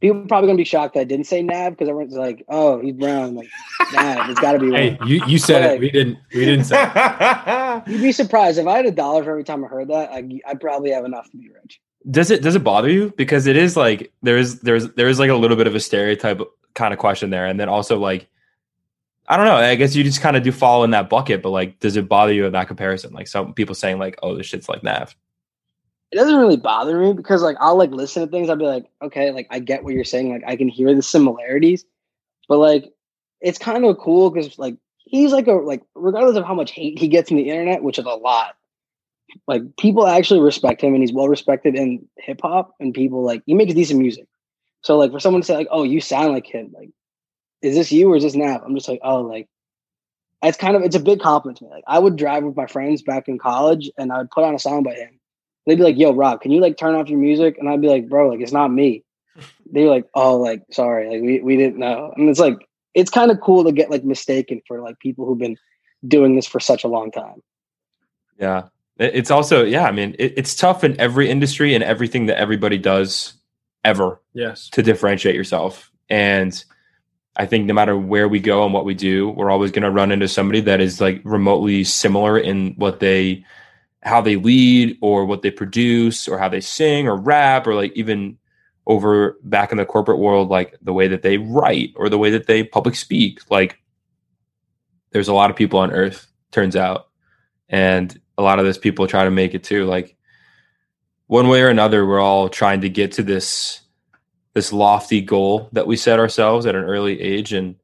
People 0.00 0.22
are 0.22 0.26
probably 0.26 0.48
gonna 0.48 0.58
be 0.58 0.64
shocked 0.64 0.94
that 0.94 1.00
I 1.00 1.04
didn't 1.04 1.26
say 1.26 1.42
Nav 1.42 1.72
because 1.72 1.88
everyone's 1.88 2.14
like, 2.14 2.44
"Oh, 2.48 2.80
he's 2.80 2.92
brown." 2.92 3.34
like, 3.34 3.48
Nav, 3.92 4.28
it's 4.28 4.40
got 4.40 4.52
to 4.52 4.58
be. 4.58 4.70
Hey, 4.72 4.98
you, 5.06 5.24
you 5.26 5.38
said 5.38 5.62
but, 5.62 5.74
it. 5.74 5.80
we 5.80 5.90
didn't. 5.90 6.18
We 6.34 6.44
didn't 6.44 6.64
say. 6.64 7.82
you'd 7.86 8.02
be 8.02 8.12
surprised 8.12 8.58
if 8.58 8.66
I 8.66 8.76
had 8.76 8.86
a 8.86 8.90
dollar 8.90 9.24
for 9.24 9.30
every 9.30 9.44
time 9.44 9.64
I 9.64 9.68
heard 9.68 9.88
that. 9.88 10.10
I 10.10 10.28
I 10.46 10.54
probably 10.54 10.90
have 10.90 11.04
enough 11.04 11.30
to 11.30 11.36
be 11.38 11.48
rich. 11.48 11.80
Does 12.10 12.30
it 12.30 12.42
does 12.42 12.54
it 12.54 12.64
bother 12.64 12.90
you 12.90 13.14
because 13.16 13.46
it 13.46 13.56
is 13.56 13.76
like 13.76 14.12
there 14.22 14.36
is 14.36 14.60
there's 14.60 14.90
there 14.90 15.08
is 15.08 15.18
like 15.18 15.30
a 15.30 15.36
little 15.36 15.56
bit 15.56 15.66
of 15.66 15.74
a 15.74 15.80
stereotype 15.80 16.42
kind 16.74 16.92
of 16.92 16.98
question 16.98 17.30
there, 17.30 17.46
and 17.46 17.58
then 17.58 17.70
also 17.70 17.98
like 17.98 18.28
I 19.26 19.36
don't 19.36 19.46
know. 19.46 19.56
I 19.56 19.74
guess 19.74 19.96
you 19.96 20.04
just 20.04 20.20
kind 20.20 20.36
of 20.36 20.42
do 20.42 20.52
fall 20.52 20.84
in 20.84 20.90
that 20.90 21.08
bucket, 21.08 21.42
but 21.42 21.50
like, 21.50 21.80
does 21.80 21.96
it 21.96 22.08
bother 22.08 22.32
you 22.32 22.44
in 22.44 22.52
that 22.52 22.68
comparison? 22.68 23.12
Like 23.14 23.26
some 23.26 23.54
people 23.54 23.74
saying 23.74 23.98
like, 23.98 24.18
"Oh, 24.22 24.36
this 24.36 24.46
shit's 24.46 24.68
like 24.68 24.82
Nav." 24.82 25.16
It 26.12 26.16
doesn't 26.16 26.36
really 26.36 26.58
bother 26.58 26.98
me 26.98 27.12
because 27.14 27.42
like 27.42 27.56
I'll 27.58 27.76
like 27.76 27.90
listen 27.90 28.22
to 28.24 28.30
things. 28.30 28.50
I'll 28.50 28.56
be 28.56 28.66
like, 28.66 28.86
okay, 29.02 29.30
like 29.30 29.46
I 29.50 29.60
get 29.60 29.82
what 29.82 29.94
you're 29.94 30.04
saying. 30.04 30.30
Like 30.30 30.44
I 30.46 30.56
can 30.56 30.68
hear 30.68 30.94
the 30.94 31.02
similarities, 31.02 31.84
but 32.48 32.58
like 32.58 32.92
it's 33.40 33.58
kind 33.58 33.84
of 33.84 33.98
cool 33.98 34.30
because 34.30 34.58
like 34.58 34.76
he's 34.98 35.32
like 35.32 35.46
a 35.46 35.52
like 35.52 35.82
regardless 35.94 36.36
of 36.36 36.44
how 36.44 36.54
much 36.54 36.72
hate 36.72 36.98
he 36.98 37.08
gets 37.08 37.30
in 37.30 37.38
the 37.38 37.48
internet, 37.48 37.82
which 37.82 37.98
is 37.98 38.04
a 38.04 38.10
lot. 38.10 38.56
Like 39.48 39.62
people 39.78 40.06
actually 40.06 40.40
respect 40.40 40.82
him, 40.82 40.92
and 40.92 41.02
he's 41.02 41.12
well 41.12 41.28
respected 41.28 41.74
in 41.74 42.06
hip 42.18 42.40
hop, 42.42 42.74
and 42.78 42.92
people 42.92 43.24
like 43.24 43.42
he 43.46 43.54
makes 43.54 43.72
decent 43.72 43.98
music. 44.00 44.26
So 44.82 44.98
like 44.98 45.10
for 45.10 45.18
someone 45.18 45.40
to 45.40 45.46
say 45.46 45.56
like, 45.56 45.68
"Oh, 45.70 45.82
you 45.82 46.00
sound 46.00 46.32
like 46.32 46.46
him," 46.46 46.72
like 46.76 46.90
is 47.64 47.74
this 47.74 47.90
you 47.90 48.12
or 48.12 48.16
is 48.16 48.22
this 48.22 48.34
Nav? 48.34 48.62
I'm 48.62 48.74
just 48.74 48.88
like, 48.88 49.00
oh, 49.02 49.22
like 49.22 49.48
it's 50.42 50.58
kind 50.58 50.76
of 50.76 50.82
it's 50.82 50.96
a 50.96 51.00
big 51.00 51.20
compliment 51.20 51.58
to 51.58 51.64
me. 51.64 51.70
Like 51.70 51.84
I 51.86 51.98
would 51.98 52.16
drive 52.16 52.44
with 52.44 52.56
my 52.56 52.66
friends 52.66 53.02
back 53.02 53.28
in 53.28 53.38
college 53.38 53.90
and 53.96 54.12
I 54.12 54.18
would 54.18 54.30
put 54.30 54.44
on 54.44 54.54
a 54.54 54.58
song 54.58 54.82
by 54.82 54.94
him. 54.94 55.18
They'd 55.66 55.76
be 55.76 55.82
like, 55.82 55.98
yo, 55.98 56.12
Rob, 56.12 56.42
can 56.42 56.50
you 56.50 56.60
like 56.60 56.76
turn 56.76 56.94
off 56.94 57.08
your 57.08 57.18
music? 57.18 57.56
And 57.58 57.68
I'd 57.68 57.80
be 57.80 57.88
like, 57.88 58.08
bro, 58.08 58.28
like 58.28 58.40
it's 58.40 58.52
not 58.52 58.68
me. 58.68 59.02
They're 59.72 59.88
like, 59.88 60.04
oh, 60.14 60.36
like 60.36 60.62
sorry, 60.70 61.08
like 61.08 61.22
we, 61.22 61.40
we 61.40 61.56
didn't 61.56 61.78
know. 61.78 62.12
And 62.16 62.28
it's 62.28 62.40
like 62.40 62.58
it's 62.92 63.10
kind 63.10 63.30
of 63.30 63.40
cool 63.40 63.64
to 63.64 63.72
get 63.72 63.90
like 63.90 64.04
mistaken 64.04 64.60
for 64.68 64.80
like 64.80 64.98
people 65.00 65.26
who've 65.26 65.38
been 65.38 65.56
doing 66.06 66.36
this 66.36 66.46
for 66.46 66.60
such 66.60 66.84
a 66.84 66.88
long 66.88 67.10
time. 67.10 67.42
Yeah. 68.38 68.64
It's 68.98 69.30
also, 69.30 69.64
yeah, 69.64 69.86
I 69.86 69.90
mean, 69.90 70.14
it, 70.20 70.34
it's 70.36 70.54
tough 70.54 70.84
in 70.84 71.00
every 71.00 71.28
industry 71.28 71.74
and 71.74 71.82
everything 71.82 72.26
that 72.26 72.38
everybody 72.38 72.78
does 72.78 73.34
ever. 73.84 74.20
Yes. 74.34 74.68
To 74.70 74.82
differentiate 74.82 75.34
yourself. 75.34 75.90
And 76.08 76.64
I 77.36 77.46
think 77.46 77.66
no 77.66 77.74
matter 77.74 77.96
where 77.96 78.28
we 78.28 78.38
go 78.38 78.64
and 78.64 78.72
what 78.72 78.84
we 78.84 78.94
do, 78.94 79.30
we're 79.30 79.50
always 79.50 79.72
going 79.72 79.82
to 79.82 79.90
run 79.90 80.12
into 80.12 80.28
somebody 80.28 80.60
that 80.62 80.80
is 80.80 81.00
like 81.00 81.20
remotely 81.24 81.82
similar 81.82 82.38
in 82.38 82.74
what 82.76 83.00
they, 83.00 83.44
how 84.02 84.20
they 84.20 84.36
lead 84.36 84.96
or 85.00 85.24
what 85.24 85.42
they 85.42 85.50
produce 85.50 86.28
or 86.28 86.38
how 86.38 86.48
they 86.48 86.60
sing 86.60 87.08
or 87.08 87.16
rap 87.16 87.66
or 87.66 87.74
like 87.74 87.92
even 87.96 88.38
over 88.86 89.38
back 89.42 89.72
in 89.72 89.78
the 89.78 89.84
corporate 89.84 90.18
world, 90.18 90.48
like 90.48 90.76
the 90.82 90.92
way 90.92 91.08
that 91.08 91.22
they 91.22 91.38
write 91.38 91.92
or 91.96 92.08
the 92.08 92.18
way 92.18 92.30
that 92.30 92.46
they 92.46 92.62
public 92.62 92.94
speak. 92.94 93.40
Like 93.50 93.80
there's 95.10 95.28
a 95.28 95.34
lot 95.34 95.50
of 95.50 95.56
people 95.56 95.80
on 95.80 95.90
earth, 95.90 96.26
turns 96.52 96.76
out. 96.76 97.08
And 97.68 98.20
a 98.38 98.42
lot 98.42 98.58
of 98.58 98.64
those 98.64 98.78
people 98.78 99.06
try 99.06 99.24
to 99.24 99.30
make 99.30 99.54
it 99.54 99.64
too. 99.64 99.86
Like 99.86 100.16
one 101.26 101.48
way 101.48 101.62
or 101.62 101.68
another, 101.68 102.06
we're 102.06 102.20
all 102.20 102.48
trying 102.48 102.82
to 102.82 102.88
get 102.88 103.12
to 103.12 103.22
this 103.22 103.80
this 104.54 104.72
lofty 104.72 105.20
goal 105.20 105.68
that 105.72 105.86
we 105.86 105.96
set 105.96 106.18
ourselves 106.18 106.66
at 106.66 106.74
an 106.74 106.84
early 106.84 107.20
age. 107.20 107.52
And 107.52 107.76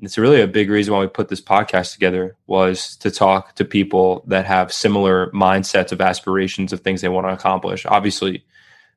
it's 0.00 0.18
really 0.18 0.40
a 0.40 0.46
big 0.46 0.70
reason 0.70 0.92
why 0.92 1.00
we 1.00 1.06
put 1.06 1.28
this 1.28 1.40
podcast 1.40 1.92
together 1.92 2.36
was 2.46 2.96
to 2.98 3.10
talk 3.10 3.54
to 3.56 3.64
people 3.64 4.24
that 4.26 4.46
have 4.46 4.72
similar 4.72 5.30
mindsets 5.30 5.92
of 5.92 6.00
aspirations 6.00 6.72
of 6.72 6.80
things 6.80 7.00
they 7.00 7.08
want 7.08 7.26
to 7.26 7.32
accomplish. 7.32 7.86
Obviously 7.86 8.44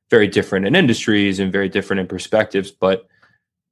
very 0.09 0.27
different 0.27 0.65
in 0.67 0.75
industries 0.75 1.39
and 1.39 1.51
very 1.51 1.67
different 1.67 1.99
in 1.99 2.07
perspectives 2.07 2.69
but 2.69 3.07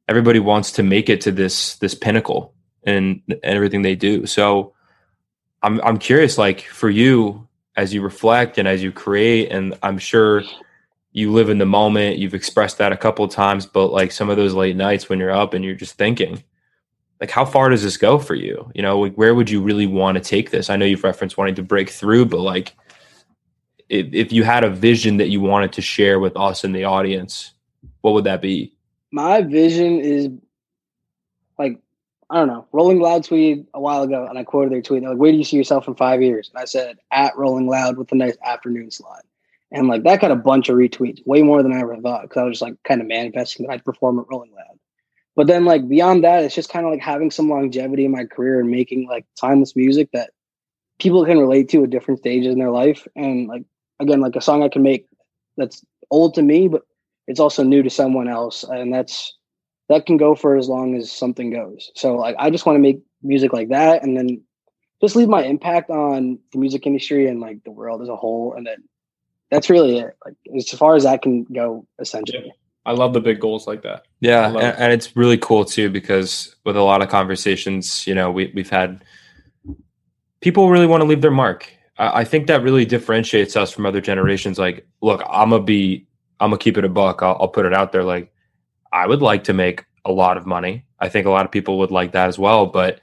everybody 0.08 0.40
wants 0.40 0.72
to 0.72 0.84
make 0.84 1.10
it 1.10 1.22
to 1.22 1.32
this 1.32 1.76
this 1.76 1.94
pinnacle 1.94 2.54
in, 2.84 3.22
in 3.28 3.40
everything 3.44 3.82
they 3.82 3.96
do. 3.96 4.26
So 4.26 4.74
i'm 5.62 5.80
i'm 5.82 5.98
curious 5.98 6.38
like 6.38 6.62
for 6.62 6.90
you 6.90 7.48
as 7.76 7.94
you 7.94 8.02
reflect 8.02 8.58
and 8.58 8.68
as 8.68 8.84
you 8.84 8.92
create 8.92 9.52
and 9.52 9.78
i'm 9.82 9.98
sure 9.98 10.44
you 11.14 11.32
live 11.32 11.50
in 11.50 11.60
the 11.60 11.66
moment. 11.66 12.18
You've 12.18 12.34
expressed 12.34 12.80
that 12.80 12.92
a 12.92 12.98
couple 12.98 13.24
of 13.24 13.32
times, 13.32 13.66
but 13.66 13.92
like 13.92 14.12
some 14.12 14.30
of 14.30 14.38
those 14.38 14.54
late 14.54 14.76
nights 14.76 15.08
when 15.08 15.20
you're 15.20 15.32
up 15.32 15.54
and 15.54 15.64
you're 15.64 15.76
just 15.76 15.96
thinking, 15.96 16.44
like 17.22 17.30
how 17.30 17.46
far 17.46 17.70
does 17.70 17.84
this 17.84 17.98
go 17.98 18.18
for 18.18 18.36
you? 18.36 18.70
You 18.74 18.82
know, 18.82 19.00
like 19.00 19.16
where 19.16 19.36
would 19.36 19.50
you 19.50 19.62
really 19.62 19.88
want 19.88 20.18
to 20.18 20.24
take 20.24 20.50
this? 20.50 20.70
I 20.70 20.76
know 20.76 20.86
you've 20.86 21.04
referenced 21.04 21.38
wanting 21.38 21.56
to 21.56 21.64
break 21.64 21.92
through, 21.92 22.26
but 22.26 22.40
like 22.40 22.74
if, 23.90 24.12
if 24.12 24.34
you 24.34 24.44
had 24.44 24.64
a 24.64 24.70
vision 24.70 25.18
that 25.18 25.30
you 25.30 25.40
wanted 25.40 25.72
to 25.74 25.82
share 25.82 26.20
with 26.20 26.36
us 26.36 26.64
in 26.64 26.72
the 26.72 26.84
audience, 26.84 27.54
what 28.02 28.16
would 28.16 28.24
that 28.24 28.42
be? 28.42 28.74
My 29.12 29.42
vision 29.42 30.00
is 30.00 30.30
like 31.60 31.80
I 32.32 32.38
don't 32.38 32.48
know. 32.48 32.66
Rolling 32.72 33.00
Loud 33.00 33.24
tweeted 33.24 33.68
a 33.76 33.80
while 33.80 34.02
ago, 34.02 34.26
and 34.28 34.40
I 34.40 34.44
quoted 34.44 34.74
their 34.74 34.82
tweet. 34.82 35.04
Like, 35.04 35.18
"Where 35.18 35.32
do 35.32 35.38
you 35.38 35.44
see 35.44 35.58
yourself 35.58 35.88
in 35.88 35.94
five 35.94 36.24
years?" 36.24 36.50
And 36.52 36.60
I 36.60 36.66
said, 36.66 36.98
"At 37.12 37.38
Rolling 37.38 37.68
Loud 37.68 37.98
with 37.98 38.12
a 38.12 38.16
nice 38.16 38.36
afternoon 38.44 38.90
slot." 38.90 39.24
And 39.74 39.88
like 39.88 40.04
that 40.04 40.22
got 40.22 40.32
a 40.32 40.36
bunch 40.36 40.70
of 40.70 40.78
retweets, 40.78 41.26
way 41.26 41.42
more 41.42 41.64
than 41.64 41.74
I 41.74 41.82
ever 41.82 41.98
thought, 41.98 42.22
because 42.22 42.38
I 42.38 42.44
was 42.44 42.54
just 42.54 42.62
like 42.62 42.76
kind 42.84 43.02
of 43.02 43.08
manifesting 43.08 43.66
that 43.66 43.74
I'd 43.74 43.84
perform 43.84 44.20
at 44.20 44.26
Rolling 44.30 44.54
Loud. 44.54 44.80
But 45.36 45.48
then 45.48 45.66
like 45.66 45.90
beyond 45.90 46.24
that, 46.24 46.44
it's 46.44 46.54
just 46.54 46.70
kind 46.70 46.86
of 46.86 46.92
like 46.92 47.02
having 47.02 47.32
some 47.32 47.50
longevity 47.50 48.06
in 48.06 48.12
my 48.12 48.26
career 48.26 48.60
and 48.60 48.70
making 48.70 49.08
like 49.08 49.26
timeless 49.40 49.76
music 49.76 50.10
that 50.14 50.30
people 51.00 51.26
can 51.26 51.40
relate 51.40 51.70
to 51.70 51.84
at 51.84 51.90
different 51.90 52.20
stages 52.20 52.54
in 52.54 52.60
their 52.60 52.70
life. 52.70 53.08
And 53.16 53.48
like 53.48 53.64
again, 54.00 54.22
like 54.22 54.36
a 54.36 54.42
song 54.42 54.62
I 54.62 54.70
can 54.70 54.84
make 54.84 55.08
that's 55.58 55.84
old 56.12 56.36
to 56.36 56.44
me, 56.44 56.68
but 56.68 56.84
it's 57.28 57.40
also 57.40 57.64
new 57.64 57.82
to 57.82 57.90
someone 57.90 58.28
else, 58.28 58.64
and 58.64 58.94
that's 58.94 59.36
that 59.90 60.06
can 60.06 60.18
go 60.18 60.36
for 60.36 60.56
as 60.56 60.70
long 60.70 60.96
as 60.96 61.12
something 61.12 61.52
goes. 61.52 61.92
So 61.96 62.16
like 62.16 62.36
I 62.38 62.52
just 62.52 62.66
want 62.66 62.76
to 62.76 62.82
make 62.82 63.02
music 63.24 63.54
like 63.54 63.70
that, 63.70 64.04
and 64.04 64.16
then 64.16 64.44
just 65.02 65.16
leave 65.16 65.30
my 65.30 65.44
impact 65.44 65.90
on 65.90 66.38
the 66.52 66.60
music 66.60 66.86
industry 66.86 67.28
and 67.28 67.42
like 67.42 67.64
the 67.64 67.72
world 67.72 68.04
as 68.04 68.10
a 68.10 68.16
whole, 68.16 68.54
and 68.54 68.68
then 68.68 68.84
that's 69.54 69.70
really 69.70 70.00
it. 70.00 70.18
Like 70.26 70.36
as 70.56 70.70
far 70.72 70.96
as 70.96 71.04
that 71.04 71.22
can 71.22 71.44
go, 71.46 71.86
essentially. 72.00 72.52
I 72.86 72.92
love 72.92 73.14
the 73.14 73.22
big 73.22 73.40
goals 73.40 73.68
like 73.68 73.84
that. 73.84 74.06
Yeah, 74.20 74.48
and, 74.48 74.58
it. 74.58 74.76
and 74.78 74.92
it's 74.92 75.16
really 75.16 75.38
cool 75.38 75.64
too 75.64 75.90
because 75.90 76.56
with 76.66 76.76
a 76.76 76.82
lot 76.82 77.02
of 77.02 77.10
conversations, 77.10 78.06
you 78.08 78.16
know, 78.16 78.32
we 78.32 78.52
we've 78.56 78.70
had 78.70 79.06
people 80.42 80.70
really 80.70 80.88
want 80.88 81.02
to 81.02 81.08
leave 81.08 81.22
their 81.22 81.32
mark. 81.32 81.72
I, 81.98 82.22
I 82.22 82.24
think 82.24 82.48
that 82.48 82.64
really 82.64 82.84
differentiates 82.84 83.56
us 83.56 83.72
from 83.72 83.86
other 83.86 84.02
generations. 84.02 84.58
Like, 84.58 84.86
look, 85.02 85.24
I'm 85.30 85.52
gonna 85.52 85.64
be, 85.64 86.06
I'm 86.40 86.50
gonna 86.50 86.58
keep 86.58 86.78
it 86.78 86.84
a 86.84 86.90
buck. 86.90 87.22
I'll, 87.22 87.38
I'll 87.40 87.48
put 87.48 87.66
it 87.66 87.74
out 87.74 87.92
there. 87.92 88.04
Like, 88.04 88.34
I 88.92 89.08
would 89.08 89.22
like 89.22 89.44
to 89.46 89.54
make 89.54 89.86
a 90.04 90.12
lot 90.12 90.36
of 90.36 90.46
money. 90.46 90.84
I 91.00 91.10
think 91.10 91.26
a 91.26 91.30
lot 91.30 91.46
of 91.46 91.52
people 91.52 91.78
would 91.80 91.92
like 91.92 92.12
that 92.14 92.28
as 92.28 92.38
well. 92.38 92.66
But 92.66 93.00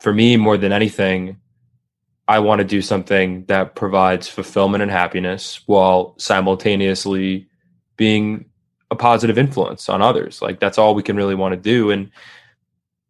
for 0.00 0.12
me, 0.12 0.36
more 0.36 0.56
than 0.56 0.72
anything, 0.72 1.36
I 2.26 2.38
want 2.38 2.60
to 2.60 2.64
do 2.64 2.80
something 2.80 3.44
that 3.46 3.74
provides 3.74 4.28
fulfillment 4.28 4.82
and 4.82 4.90
happiness 4.90 5.60
while 5.66 6.14
simultaneously 6.18 7.48
being 7.96 8.46
a 8.90 8.96
positive 8.96 9.38
influence 9.38 9.88
on 9.88 10.00
others. 10.00 10.40
Like 10.40 10.58
that's 10.58 10.78
all 10.78 10.94
we 10.94 11.02
can 11.02 11.16
really 11.16 11.34
want 11.34 11.52
to 11.52 11.60
do. 11.60 11.90
And 11.90 12.10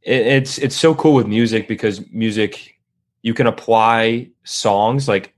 it, 0.02 0.26
it's 0.26 0.58
it's 0.58 0.76
so 0.76 0.94
cool 0.94 1.14
with 1.14 1.26
music 1.26 1.68
because 1.68 2.10
music 2.10 2.78
you 3.22 3.34
can 3.34 3.46
apply 3.46 4.30
songs 4.42 5.08
like 5.08 5.34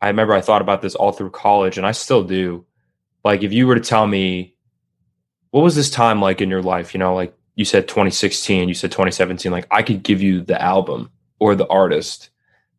I 0.00 0.08
remember 0.08 0.34
I 0.34 0.40
thought 0.40 0.62
about 0.62 0.82
this 0.82 0.96
all 0.96 1.12
through 1.12 1.30
college 1.30 1.78
and 1.78 1.86
I 1.86 1.92
still 1.92 2.24
do. 2.24 2.66
Like 3.24 3.44
if 3.44 3.52
you 3.52 3.68
were 3.68 3.76
to 3.76 3.80
tell 3.80 4.06
me 4.08 4.56
what 5.52 5.62
was 5.62 5.76
this 5.76 5.90
time 5.90 6.20
like 6.20 6.40
in 6.40 6.50
your 6.50 6.62
life, 6.62 6.92
you 6.94 6.98
know, 6.98 7.14
like 7.14 7.32
you 7.54 7.64
said 7.64 7.86
2016, 7.86 8.68
you 8.68 8.74
said 8.74 8.90
2017, 8.90 9.52
like 9.52 9.66
I 9.70 9.82
could 9.82 10.02
give 10.02 10.20
you 10.20 10.40
the 10.40 10.60
album 10.60 11.10
or 11.38 11.54
the 11.54 11.68
artist 11.68 12.30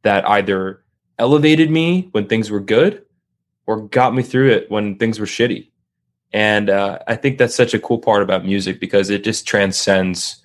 that 0.04 0.28
either 0.30 0.84
elevated 1.20 1.70
me 1.70 2.10
when 2.12 2.28
things 2.28 2.50
were 2.50 2.60
good 2.60 3.04
or 3.66 3.82
got 3.88 4.14
me 4.14 4.24
through 4.24 4.52
it 4.52 4.70
when 4.70 4.98
things 4.98 5.20
were 5.20 5.26
shitty. 5.26 5.70
And 6.32 6.70
uh, 6.70 7.00
I 7.08 7.16
think 7.16 7.38
that's 7.38 7.56
such 7.56 7.74
a 7.74 7.80
cool 7.80 8.00
part 8.00 8.24
about 8.24 8.46
music 8.46 8.80
because 8.80 9.10
it 9.10 9.24
just 9.24 9.48
transcends 9.48 10.42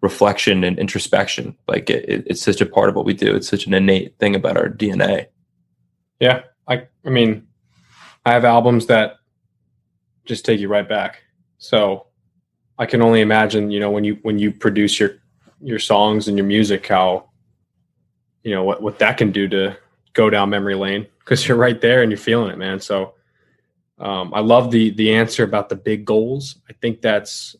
reflection 0.00 0.64
and 0.64 0.78
introspection. 0.78 1.56
Like 1.68 1.90
it, 1.90 2.08
it, 2.08 2.26
it's 2.26 2.42
such 2.42 2.60
a 2.60 2.66
part 2.66 2.88
of 2.88 2.94
what 2.94 3.04
we 3.04 3.14
do. 3.14 3.34
It's 3.34 3.48
such 3.48 3.66
an 3.66 3.74
innate 3.74 4.18
thing 4.18 4.34
about 4.34 4.56
our 4.56 4.68
DNA. 4.68 5.26
Yeah, 6.20 6.42
I 6.66 6.86
I 7.04 7.10
mean, 7.10 7.46
I 8.24 8.32
have 8.32 8.44
albums 8.44 8.86
that 8.86 9.16
just 10.24 10.44
take 10.44 10.60
you 10.60 10.68
right 10.68 10.88
back. 10.88 11.22
So 11.58 12.06
I 12.78 12.86
can 12.86 13.02
only 13.02 13.20
imagine, 13.20 13.70
you 13.70 13.80
know, 13.80 13.90
when 13.90 14.04
you 14.04 14.18
when 14.22 14.38
you 14.38 14.52
produce 14.52 14.98
your 14.98 15.18
your 15.60 15.78
songs 15.78 16.28
and 16.28 16.36
your 16.36 16.46
music, 16.46 16.86
how 16.86 17.25
you 18.46 18.54
know 18.54 18.62
what 18.62 18.80
what 18.80 19.00
that 19.00 19.16
can 19.18 19.32
do 19.32 19.48
to 19.48 19.76
go 20.12 20.30
down 20.30 20.50
memory 20.50 20.76
lane 20.76 21.04
because 21.18 21.46
you're 21.48 21.56
right 21.56 21.80
there 21.80 22.02
and 22.02 22.12
you're 22.12 22.16
feeling 22.16 22.48
it, 22.48 22.56
man. 22.56 22.78
So 22.78 23.14
um, 23.98 24.32
I 24.32 24.38
love 24.38 24.70
the 24.70 24.90
the 24.90 25.12
answer 25.14 25.42
about 25.42 25.68
the 25.68 25.74
big 25.74 26.04
goals. 26.04 26.54
I 26.70 26.72
think 26.74 27.02
that's 27.02 27.56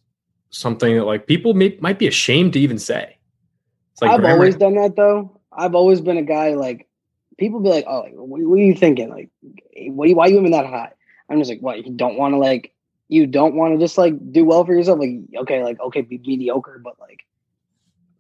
something 0.51 0.95
that 0.95 1.05
like 1.05 1.27
people 1.27 1.55
may, 1.55 1.77
might 1.81 1.99
be 1.99 2.07
ashamed 2.07 2.53
to 2.53 2.61
even 2.61 2.79
say. 2.79 3.19
It's 3.93 4.01
like 4.01 4.13
I've 4.13 4.19
remember- 4.21 4.43
always 4.43 4.55
done 4.55 4.77
that 4.77 4.95
though. 4.95 5.41
I've 5.53 5.75
always 5.75 6.01
been 6.01 6.19
a 6.19 6.23
guy 6.23 6.55
like 6.55 6.87
people 7.37 7.59
be 7.59 7.69
like, 7.71 7.87
"Oh, 7.89 8.03
like, 8.03 8.13
what, 8.15 8.41
what 8.43 8.55
are 8.55 8.63
you 8.63 8.75
thinking? 8.77 9.11
Like, 9.11 9.29
what? 9.89 10.05
Are 10.05 10.09
you, 10.09 10.15
why 10.15 10.27
are 10.27 10.31
you 10.31 10.39
aiming 10.39 10.53
that 10.53 10.67
high?" 10.67 10.93
I'm 11.29 11.41
just 11.41 11.51
like, 11.51 11.63
"What? 11.63 11.85
You 11.85 11.95
don't 11.95 12.17
want 12.17 12.35
to 12.35 12.39
like, 12.39 12.73
you 13.09 13.27
don't 13.27 13.57
want 13.57 13.75
to 13.75 13.85
just 13.85 13.99
like 13.99 14.15
do 14.31 14.45
well 14.45 14.65
for 14.65 14.73
yourself? 14.73 15.01
Like, 15.01 15.19
okay, 15.39 15.65
like 15.65 15.81
okay, 15.81 16.03
be 16.03 16.19
mediocre, 16.25 16.81
but 16.85 16.95
like, 17.01 17.27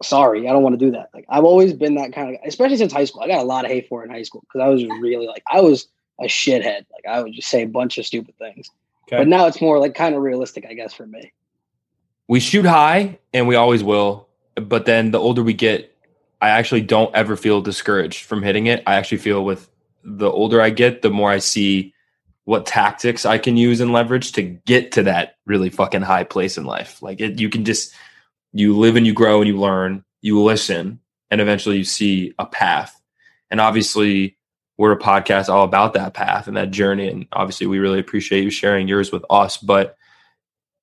sorry, 0.02 0.48
I 0.48 0.52
don't 0.52 0.62
want 0.62 0.78
to 0.78 0.84
do 0.84 0.92
that. 0.92 1.10
Like, 1.14 1.24
I've 1.28 1.44
always 1.44 1.72
been 1.72 1.94
that 1.96 2.12
kind 2.12 2.28
of, 2.28 2.40
guy, 2.40 2.46
especially 2.46 2.76
since 2.76 2.92
high 2.92 3.04
school. 3.04 3.22
I 3.22 3.28
got 3.28 3.40
a 3.40 3.44
lot 3.44 3.64
of 3.64 3.70
hate 3.70 3.88
for 3.88 4.02
it 4.02 4.06
in 4.06 4.10
high 4.10 4.22
school 4.22 4.42
because 4.42 4.64
I 4.64 4.68
was 4.68 4.84
really 4.84 5.26
like, 5.26 5.42
I 5.50 5.60
was 5.60 5.86
a 6.20 6.24
shithead. 6.24 6.84
Like, 6.92 7.06
I 7.08 7.22
would 7.22 7.32
just 7.32 7.48
say 7.48 7.62
a 7.62 7.68
bunch 7.68 7.98
of 7.98 8.06
stupid 8.06 8.36
things. 8.38 8.70
Okay. 9.08 9.18
But 9.18 9.28
now 9.28 9.46
it's 9.46 9.60
more 9.60 9.78
like 9.78 9.94
kind 9.94 10.14
of 10.14 10.22
realistic, 10.22 10.66
I 10.68 10.74
guess, 10.74 10.92
for 10.92 11.06
me. 11.06 11.32
We 12.28 12.40
shoot 12.40 12.64
high 12.64 13.18
and 13.32 13.46
we 13.46 13.54
always 13.54 13.84
will. 13.84 14.28
But 14.56 14.86
then 14.86 15.10
the 15.12 15.20
older 15.20 15.42
we 15.42 15.54
get, 15.54 15.96
I 16.40 16.50
actually 16.50 16.80
don't 16.80 17.14
ever 17.14 17.36
feel 17.36 17.60
discouraged 17.60 18.24
from 18.24 18.42
hitting 18.42 18.66
it. 18.66 18.82
I 18.86 18.96
actually 18.96 19.18
feel 19.18 19.44
with 19.44 19.70
the 20.02 20.30
older 20.30 20.60
I 20.60 20.70
get, 20.70 21.02
the 21.02 21.10
more 21.10 21.30
I 21.30 21.38
see 21.38 21.94
what 22.44 22.66
tactics 22.66 23.26
I 23.26 23.38
can 23.38 23.56
use 23.56 23.80
and 23.80 23.92
leverage 23.92 24.32
to 24.32 24.42
get 24.42 24.92
to 24.92 25.02
that 25.04 25.36
really 25.46 25.68
fucking 25.68 26.02
high 26.02 26.24
place 26.24 26.56
in 26.56 26.64
life. 26.64 27.02
Like 27.02 27.20
it, 27.20 27.40
you 27.40 27.48
can 27.48 27.64
just 27.64 27.92
you 28.52 28.76
live 28.76 28.96
and 28.96 29.06
you 29.06 29.12
grow 29.12 29.40
and 29.40 29.48
you 29.48 29.58
learn, 29.58 30.04
you 30.22 30.42
listen, 30.42 31.00
and 31.30 31.40
eventually 31.40 31.78
you 31.78 31.84
see 31.84 32.32
a 32.38 32.46
path. 32.46 33.00
And 33.50 33.60
obviously, 33.60 34.36
we're 34.78 34.92
a 34.92 34.98
podcast 34.98 35.48
all 35.48 35.64
about 35.64 35.94
that 35.94 36.14
path 36.14 36.48
and 36.48 36.56
that 36.56 36.70
journey. 36.70 37.08
And 37.08 37.26
obviously, 37.32 37.66
we 37.66 37.78
really 37.78 38.00
appreciate 38.00 38.44
you 38.44 38.50
sharing 38.50 38.88
yours 38.88 39.12
with 39.12 39.24
us. 39.30 39.56
But 39.56 39.96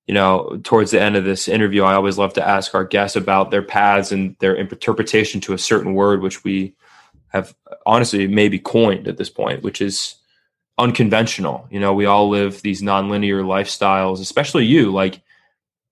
you 0.06 0.14
know, 0.14 0.60
towards 0.64 0.90
the 0.90 1.00
end 1.00 1.16
of 1.16 1.24
this 1.24 1.48
interview, 1.48 1.82
I 1.82 1.94
always 1.94 2.18
love 2.18 2.34
to 2.34 2.46
ask 2.46 2.74
our 2.74 2.84
guests 2.84 3.16
about 3.16 3.50
their 3.50 3.62
paths 3.62 4.12
and 4.12 4.36
their 4.38 4.54
interpretation 4.54 5.40
to 5.42 5.54
a 5.54 5.58
certain 5.58 5.94
word, 5.94 6.20
which 6.20 6.44
we 6.44 6.74
have 7.28 7.54
honestly 7.86 8.28
maybe 8.28 8.58
coined 8.58 9.08
at 9.08 9.16
this 9.16 9.30
point, 9.30 9.62
which 9.62 9.80
is 9.80 10.16
unconventional. 10.78 11.66
You 11.70 11.80
know, 11.80 11.94
we 11.94 12.04
all 12.04 12.28
live 12.28 12.60
these 12.60 12.82
nonlinear 12.82 13.42
lifestyles, 13.44 14.20
especially 14.20 14.66
you, 14.66 14.92
like 14.92 15.22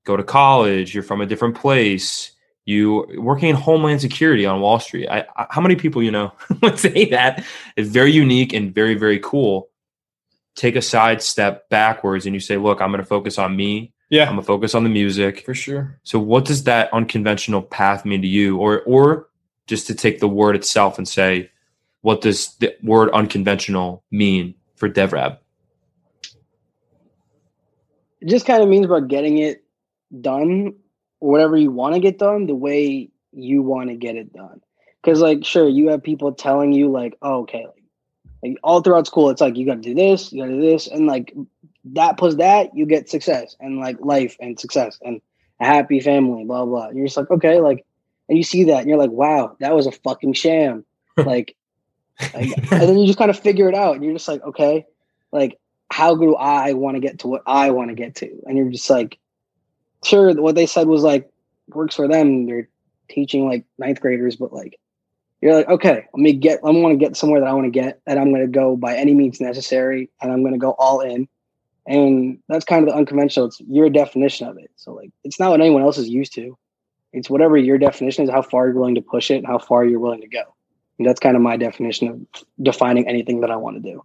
go 0.04 0.16
to 0.16 0.24
college, 0.24 0.94
you're 0.94 1.02
from 1.02 1.20
a 1.20 1.26
different 1.26 1.56
place, 1.56 2.32
you 2.64 3.06
working 3.18 3.48
in 3.48 3.56
homeland 3.56 4.00
security 4.00 4.46
on 4.46 4.60
Wall 4.60 4.78
Street. 4.78 5.08
I, 5.08 5.26
I 5.36 5.46
how 5.50 5.60
many 5.60 5.76
people 5.76 6.02
you 6.02 6.10
know 6.10 6.32
would 6.62 6.78
say 6.78 7.06
that 7.10 7.44
is 7.76 7.90
very 7.90 8.12
unique 8.12 8.52
and 8.52 8.74
very, 8.74 8.94
very 8.94 9.18
cool. 9.18 9.68
Take 10.54 10.76
a 10.76 10.82
side 10.82 11.22
step 11.22 11.68
backwards 11.70 12.26
and 12.26 12.34
you 12.34 12.40
say, 12.40 12.56
look, 12.56 12.80
I'm 12.80 12.90
going 12.90 13.00
to 13.00 13.06
focus 13.06 13.38
on 13.38 13.56
me. 13.56 13.92
yeah, 14.10 14.24
I'm 14.24 14.34
going 14.34 14.40
to 14.40 14.46
focus 14.46 14.74
on 14.74 14.84
the 14.84 14.90
music. 14.90 15.44
for 15.44 15.54
sure. 15.54 15.98
So 16.02 16.18
what 16.18 16.44
does 16.44 16.64
that 16.64 16.92
unconventional 16.92 17.62
path 17.62 18.04
mean 18.04 18.22
to 18.22 18.28
you? 18.28 18.58
Or 18.58 18.82
or 18.82 19.28
just 19.66 19.86
to 19.86 19.94
take 19.94 20.20
the 20.20 20.28
word 20.28 20.56
itself 20.56 20.98
and 20.98 21.08
say, 21.08 21.50
what 22.02 22.20
does 22.20 22.54
the 22.56 22.76
word 22.82 23.10
unconventional 23.10 24.04
mean 24.10 24.54
for 24.74 24.88
DevRab? 24.88 25.38
it 28.22 28.28
just 28.28 28.46
kind 28.46 28.62
of 28.62 28.68
means 28.68 28.86
about 28.86 29.08
getting 29.08 29.38
it 29.38 29.61
done 30.20 30.74
whatever 31.18 31.56
you 31.56 31.70
want 31.70 31.94
to 31.94 32.01
get 32.01 32.18
done 32.18 32.47
the 32.47 32.55
way 32.55 33.09
you 33.32 33.62
want 33.62 33.89
to 33.89 33.97
get 33.97 34.16
it 34.16 34.32
done. 34.32 34.60
Because 35.02 35.20
like 35.20 35.44
sure 35.44 35.68
you 35.68 35.89
have 35.89 36.02
people 36.02 36.32
telling 36.32 36.72
you 36.72 36.90
like 36.90 37.16
oh, 37.22 37.40
okay 37.40 37.66
like, 37.66 37.84
like 38.43 38.56
all 38.62 38.82
throughout 38.82 39.06
school 39.06 39.30
it's 39.30 39.40
like 39.40 39.56
you 39.56 39.66
got 39.66 39.74
to 39.74 39.80
do 39.80 39.94
this 39.94 40.32
you 40.32 40.43
got 40.43 40.48
to 40.48 40.55
do 40.55 40.60
this 40.60 40.86
and 40.86 41.06
like 41.06 41.34
that 41.84 42.16
plus 42.16 42.36
that 42.36 42.76
you 42.76 42.86
get 42.86 43.09
success 43.10 43.56
and 43.59 43.80
like 43.80 43.98
life 44.01 44.36
and 44.39 44.60
success 44.60 44.98
and 45.02 45.20
a 45.60 45.64
happy 45.64 45.98
family 45.98 46.44
blah 46.44 46.64
blah 46.64 46.86
and 46.86 46.97
you're 46.97 47.06
just 47.06 47.16
like 47.16 47.30
okay 47.30 47.60
like 47.60 47.84
and 48.28 48.39
you 48.39 48.44
see 48.44 48.64
that 48.64 48.78
and 48.78 48.89
you're 48.89 48.98
like 48.98 49.10
wow 49.10 49.56
that 49.59 49.74
was 49.74 49.86
a 49.86 49.93
fucking 49.93 50.32
sham. 50.32 50.84
Like, 51.14 51.55
like 52.32 52.56
and 52.72 52.82
then 52.82 52.98
you 52.98 53.06
just 53.06 53.18
kind 53.18 53.30
of 53.30 53.39
figure 53.39 53.68
it 53.68 53.74
out 53.74 53.97
and 53.97 54.05
you're 54.05 54.14
just 54.14 54.28
like 54.28 54.43
okay 54.43 54.86
like 55.30 55.59
how 55.93 56.14
do 56.14 56.34
I 56.34 56.72
want 56.72 56.97
to 56.97 57.01
get 57.01 57.18
to 57.20 57.28
what 57.28 57.43
I 57.47 57.70
want 57.70 57.90
to 57.90 57.94
get 57.94 58.14
to? 58.16 58.30
And 58.47 58.56
you're 58.56 58.70
just 58.70 58.89
like, 58.89 59.18
sure, 60.04 60.32
what 60.40 60.54
they 60.54 60.66
said 60.66 60.86
was 60.86 61.02
like 61.02 61.30
works 61.68 61.94
for 61.94 62.08
them. 62.08 62.46
They're 62.46 62.68
teaching 63.08 63.46
like 63.46 63.64
ninth 63.78 64.00
graders, 64.00 64.36
but 64.36 64.52
like 64.52 64.78
you're 65.40 65.54
like, 65.54 65.68
okay, 65.68 66.06
let 66.12 66.20
me 66.22 66.32
get 66.32 66.60
I 66.64 66.70
want 66.70 66.98
to 66.98 67.04
get 67.04 67.16
somewhere 67.16 67.40
that 67.40 67.48
I 67.48 67.52
want 67.52 67.66
to 67.66 67.70
get, 67.70 68.00
and 68.06 68.18
I'm 68.18 68.32
gonna 68.32 68.46
go 68.46 68.76
by 68.76 68.96
any 68.96 69.14
means 69.14 69.40
necessary, 69.40 70.10
and 70.20 70.32
I'm 70.32 70.42
gonna 70.42 70.58
go 70.58 70.74
all 70.78 71.00
in. 71.00 71.28
And 71.84 72.38
that's 72.48 72.64
kind 72.64 72.86
of 72.86 72.90
the 72.92 72.96
unconventional. 72.96 73.46
It's 73.46 73.60
your 73.60 73.90
definition 73.90 74.46
of 74.46 74.56
it. 74.56 74.70
So 74.76 74.92
like 74.92 75.10
it's 75.24 75.40
not 75.40 75.50
what 75.50 75.60
anyone 75.60 75.82
else 75.82 75.98
is 75.98 76.08
used 76.08 76.34
to. 76.34 76.56
It's 77.12 77.28
whatever 77.28 77.56
your 77.56 77.76
definition 77.76 78.24
is, 78.24 78.30
how 78.30 78.42
far 78.42 78.66
you're 78.66 78.76
willing 78.76 78.94
to 78.94 79.02
push 79.02 79.30
it, 79.30 79.36
and 79.36 79.46
how 79.46 79.58
far 79.58 79.84
you're 79.84 80.00
willing 80.00 80.22
to 80.22 80.28
go. 80.28 80.54
And 80.98 81.08
that's 81.08 81.20
kind 81.20 81.36
of 81.36 81.42
my 81.42 81.56
definition 81.56 82.08
of 82.08 82.44
defining 82.62 83.08
anything 83.08 83.40
that 83.40 83.50
I 83.50 83.56
want 83.56 83.82
to 83.82 83.82
do. 83.82 84.04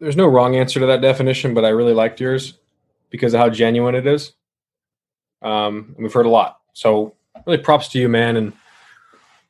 There's 0.00 0.16
no 0.16 0.26
wrong 0.26 0.56
answer 0.56 0.80
to 0.80 0.86
that 0.86 1.02
definition, 1.02 1.54
but 1.54 1.64
I 1.64 1.70
really 1.70 1.92
liked 1.92 2.20
yours 2.20 2.54
because 3.10 3.34
of 3.34 3.40
how 3.40 3.50
genuine 3.50 3.94
it 3.94 4.06
is. 4.06 4.32
Um, 5.42 5.94
and 5.96 6.02
we've 6.02 6.12
heard 6.12 6.26
a 6.26 6.30
lot. 6.30 6.60
So 6.72 7.14
really 7.46 7.58
props 7.58 7.88
to 7.88 7.98
you, 7.98 8.08
man. 8.08 8.36
And 8.36 8.52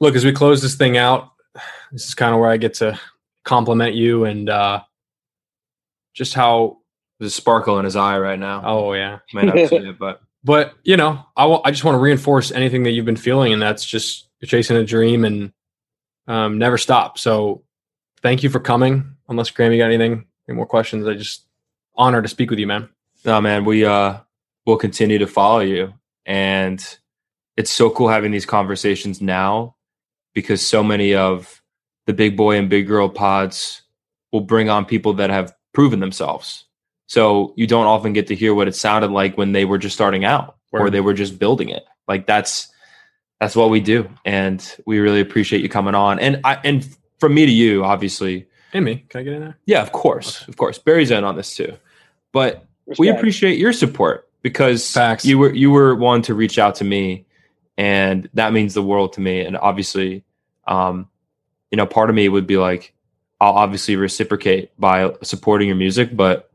look, 0.00 0.14
as 0.14 0.24
we 0.24 0.32
close 0.32 0.62
this 0.62 0.74
thing 0.74 0.96
out, 0.96 1.32
this 1.92 2.06
is 2.06 2.14
kind 2.14 2.34
of 2.34 2.40
where 2.40 2.50
I 2.50 2.56
get 2.56 2.74
to 2.74 2.98
compliment 3.44 3.94
you 3.94 4.24
and 4.24 4.48
uh, 4.48 4.82
just 6.14 6.34
how. 6.34 6.78
There's 7.18 7.32
a 7.32 7.34
sparkle 7.34 7.80
in 7.80 7.84
his 7.84 7.96
eye 7.96 8.16
right 8.16 8.38
now. 8.38 8.62
Oh 8.64 8.92
yeah, 8.92 9.18
Might 9.32 9.46
not 9.46 9.54
see 9.68 9.76
it, 9.76 9.98
but 9.98 10.22
but 10.44 10.74
you 10.84 10.96
know, 10.96 11.24
I 11.36 11.46
I 11.64 11.72
just 11.72 11.82
want 11.82 11.96
to 11.96 11.98
reinforce 11.98 12.52
anything 12.52 12.84
that 12.84 12.92
you've 12.92 13.04
been 13.04 13.16
feeling, 13.16 13.52
and 13.52 13.60
that's 13.60 13.84
just 13.84 14.28
you're 14.38 14.46
chasing 14.46 14.76
a 14.76 14.84
dream 14.84 15.24
and 15.24 15.52
um, 16.28 16.58
never 16.58 16.78
stop. 16.78 17.18
So 17.18 17.64
thank 18.22 18.44
you 18.44 18.50
for 18.50 18.60
coming. 18.60 19.16
Unless 19.28 19.50
Graham, 19.50 19.72
you 19.72 19.78
got 19.78 19.86
anything, 19.86 20.26
any 20.48 20.54
more 20.54 20.64
questions? 20.64 21.08
I 21.08 21.14
just 21.14 21.44
honor 21.96 22.22
to 22.22 22.28
speak 22.28 22.50
with 22.50 22.60
you, 22.60 22.68
man. 22.68 22.88
no, 23.24 23.40
man, 23.40 23.64
we 23.64 23.84
uh 23.84 24.18
will 24.68 24.76
continue 24.76 25.16
to 25.16 25.26
follow 25.26 25.60
you, 25.60 25.94
and 26.26 26.98
it's 27.56 27.70
so 27.70 27.88
cool 27.88 28.06
having 28.06 28.30
these 28.32 28.44
conversations 28.44 29.22
now 29.22 29.74
because 30.34 30.64
so 30.64 30.84
many 30.84 31.14
of 31.14 31.62
the 32.04 32.12
big 32.12 32.36
boy 32.36 32.58
and 32.58 32.68
big 32.68 32.86
girl 32.86 33.08
pods 33.08 33.80
will 34.30 34.42
bring 34.42 34.68
on 34.68 34.84
people 34.84 35.14
that 35.14 35.30
have 35.30 35.54
proven 35.72 36.00
themselves. 36.00 36.66
So 37.06 37.54
you 37.56 37.66
don't 37.66 37.86
often 37.86 38.12
get 38.12 38.26
to 38.26 38.34
hear 38.34 38.52
what 38.52 38.68
it 38.68 38.76
sounded 38.76 39.10
like 39.10 39.38
when 39.38 39.52
they 39.52 39.64
were 39.64 39.78
just 39.78 39.94
starting 39.94 40.26
out 40.26 40.58
or 40.70 40.90
they 40.90 41.00
were 41.00 41.14
just 41.14 41.38
building 41.38 41.70
it. 41.70 41.84
Like 42.06 42.26
that's 42.26 42.68
that's 43.40 43.56
what 43.56 43.70
we 43.70 43.80
do, 43.80 44.06
and 44.26 44.62
we 44.84 44.98
really 44.98 45.20
appreciate 45.20 45.62
you 45.62 45.70
coming 45.70 45.94
on. 45.94 46.18
And 46.18 46.42
I 46.44 46.58
and 46.62 46.86
from 47.18 47.32
me 47.32 47.46
to 47.46 47.52
you, 47.52 47.84
obviously, 47.84 48.46
And 48.74 48.84
me, 48.84 49.06
can 49.08 49.20
I 49.20 49.24
get 49.24 49.32
in 49.32 49.40
there? 49.40 49.58
yeah, 49.64 49.80
of 49.80 49.92
course, 49.92 50.46
of 50.46 50.58
course, 50.58 50.78
Barry's 50.78 51.10
in 51.10 51.24
on 51.24 51.36
this 51.36 51.56
too, 51.56 51.72
but 52.34 52.66
we 52.98 53.08
appreciate 53.08 53.58
your 53.58 53.72
support 53.72 54.27
because 54.42 54.90
Facts. 54.92 55.24
you 55.24 55.38
were 55.38 55.52
you 55.54 55.70
were 55.70 55.94
one 55.94 56.22
to 56.22 56.34
reach 56.34 56.58
out 56.58 56.76
to 56.76 56.84
me, 56.84 57.26
and 57.76 58.28
that 58.34 58.52
means 58.52 58.74
the 58.74 58.82
world 58.82 59.12
to 59.14 59.20
me. 59.20 59.40
And 59.40 59.56
obviously, 59.56 60.24
um, 60.66 61.08
you 61.70 61.76
know, 61.76 61.86
part 61.86 62.10
of 62.10 62.16
me 62.16 62.28
would 62.28 62.46
be 62.46 62.56
like, 62.56 62.94
I'll 63.40 63.52
obviously 63.54 63.96
reciprocate 63.96 64.70
by 64.78 65.12
supporting 65.22 65.68
your 65.68 65.76
music, 65.76 66.16
but 66.16 66.50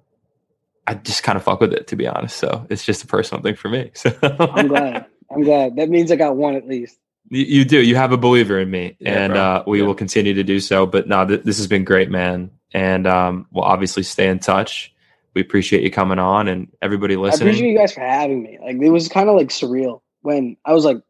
I 0.87 0.95
just 0.95 1.23
kind 1.23 1.37
of 1.37 1.43
fuck 1.43 1.61
with 1.61 1.73
it 1.73 1.87
to 1.87 1.95
be 1.95 2.07
honest. 2.07 2.37
So 2.37 2.65
it's 2.69 2.83
just 2.85 3.03
a 3.03 3.07
personal 3.07 3.41
thing 3.41 3.55
for 3.55 3.69
me. 3.69 3.91
So 3.95 4.11
I'm 4.21 4.67
glad. 4.67 5.05
I'm 5.31 5.41
glad. 5.41 5.75
That 5.77 5.89
means 5.89 6.11
I 6.11 6.15
got 6.15 6.35
one 6.35 6.55
at 6.55 6.67
least. 6.67 6.97
You, 7.29 7.43
you 7.45 7.65
do. 7.65 7.81
You 7.81 7.95
have 7.95 8.11
a 8.11 8.17
believer 8.17 8.59
in 8.59 8.69
me, 8.69 8.97
Yeah, 8.99 9.23
and 9.23 9.33
bro. 9.33 9.41
uh, 9.41 9.63
we 9.65 9.79
Yeah. 9.79 9.85
will 9.85 9.95
continue 9.95 10.33
to 10.35 10.43
do 10.43 10.59
so. 10.59 10.85
But 10.85 11.07
no, 11.07 11.25
th- 11.25 11.43
this 11.43 11.57
has 11.57 11.67
been 11.67 11.83
great, 11.85 12.11
man. 12.11 12.51
And 12.73 13.07
um, 13.07 13.47
we'll 13.51 13.63
obviously 13.63 14.03
stay 14.03 14.27
in 14.27 14.39
touch. 14.39 14.92
We 15.33 15.41
appreciate 15.41 15.83
you 15.83 15.91
coming 15.91 16.19
on, 16.19 16.47
and 16.47 16.67
everybody 16.81 17.15
listening. 17.15 17.47
I 17.47 17.51
appreciate 17.51 17.71
you 17.71 17.77
guys 17.77 17.93
for 17.93 18.01
having 18.01 18.43
me. 18.43 18.59
Like 18.61 18.77
it 18.77 18.89
was 18.89 19.07
kind 19.09 19.29
of 19.29 19.35
like 19.35 19.49
surreal 19.49 20.01
when 20.21 20.57
I 20.65 20.73
was 20.73 20.85
like, 20.85 21.01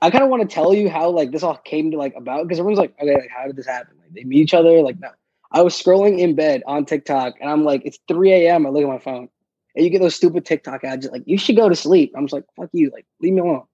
I 0.00 0.10
kind 0.10 0.24
of 0.24 0.30
want 0.30 0.48
to 0.48 0.54
tell 0.54 0.74
you 0.74 0.88
how 0.88 1.10
like 1.10 1.32
this 1.32 1.42
all 1.42 1.56
came 1.56 1.90
to 1.90 1.96
like 1.96 2.14
about 2.16 2.44
because 2.44 2.58
everyone's 2.58 2.78
like, 2.78 2.94
okay, 3.00 3.14
like, 3.14 3.30
how 3.30 3.46
did 3.46 3.56
this 3.56 3.66
happen? 3.66 3.96
Like 4.00 4.12
they 4.12 4.24
meet 4.24 4.40
each 4.40 4.54
other? 4.54 4.80
Like 4.82 4.98
no, 5.00 5.10
I 5.52 5.62
was 5.62 5.74
scrolling 5.74 6.18
in 6.18 6.34
bed 6.34 6.62
on 6.66 6.84
TikTok 6.84 7.34
and 7.40 7.50
I'm 7.50 7.64
like, 7.64 7.82
it's 7.84 7.98
3 8.08 8.32
a.m. 8.32 8.66
I 8.66 8.70
look 8.70 8.82
at 8.82 8.88
my 8.88 8.98
phone 8.98 9.28
and 9.74 9.84
you 9.84 9.90
get 9.90 10.00
those 10.00 10.14
stupid 10.14 10.46
TikTok 10.46 10.84
ads 10.84 11.08
like 11.10 11.22
you 11.26 11.38
should 11.38 11.56
go 11.56 11.68
to 11.68 11.76
sleep. 11.76 12.12
I'm 12.16 12.24
just 12.24 12.34
like, 12.34 12.44
fuck 12.56 12.70
you, 12.72 12.90
like 12.92 13.06
leave 13.20 13.32
me 13.32 13.40
alone. 13.40 13.64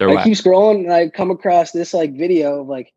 I 0.00 0.06
whack. 0.06 0.24
keep 0.24 0.34
scrolling 0.34 0.84
and 0.84 0.92
I 0.92 1.08
come 1.08 1.30
across 1.30 1.72
this 1.72 1.92
like 1.92 2.16
video 2.16 2.62
of 2.62 2.68
like 2.68 2.92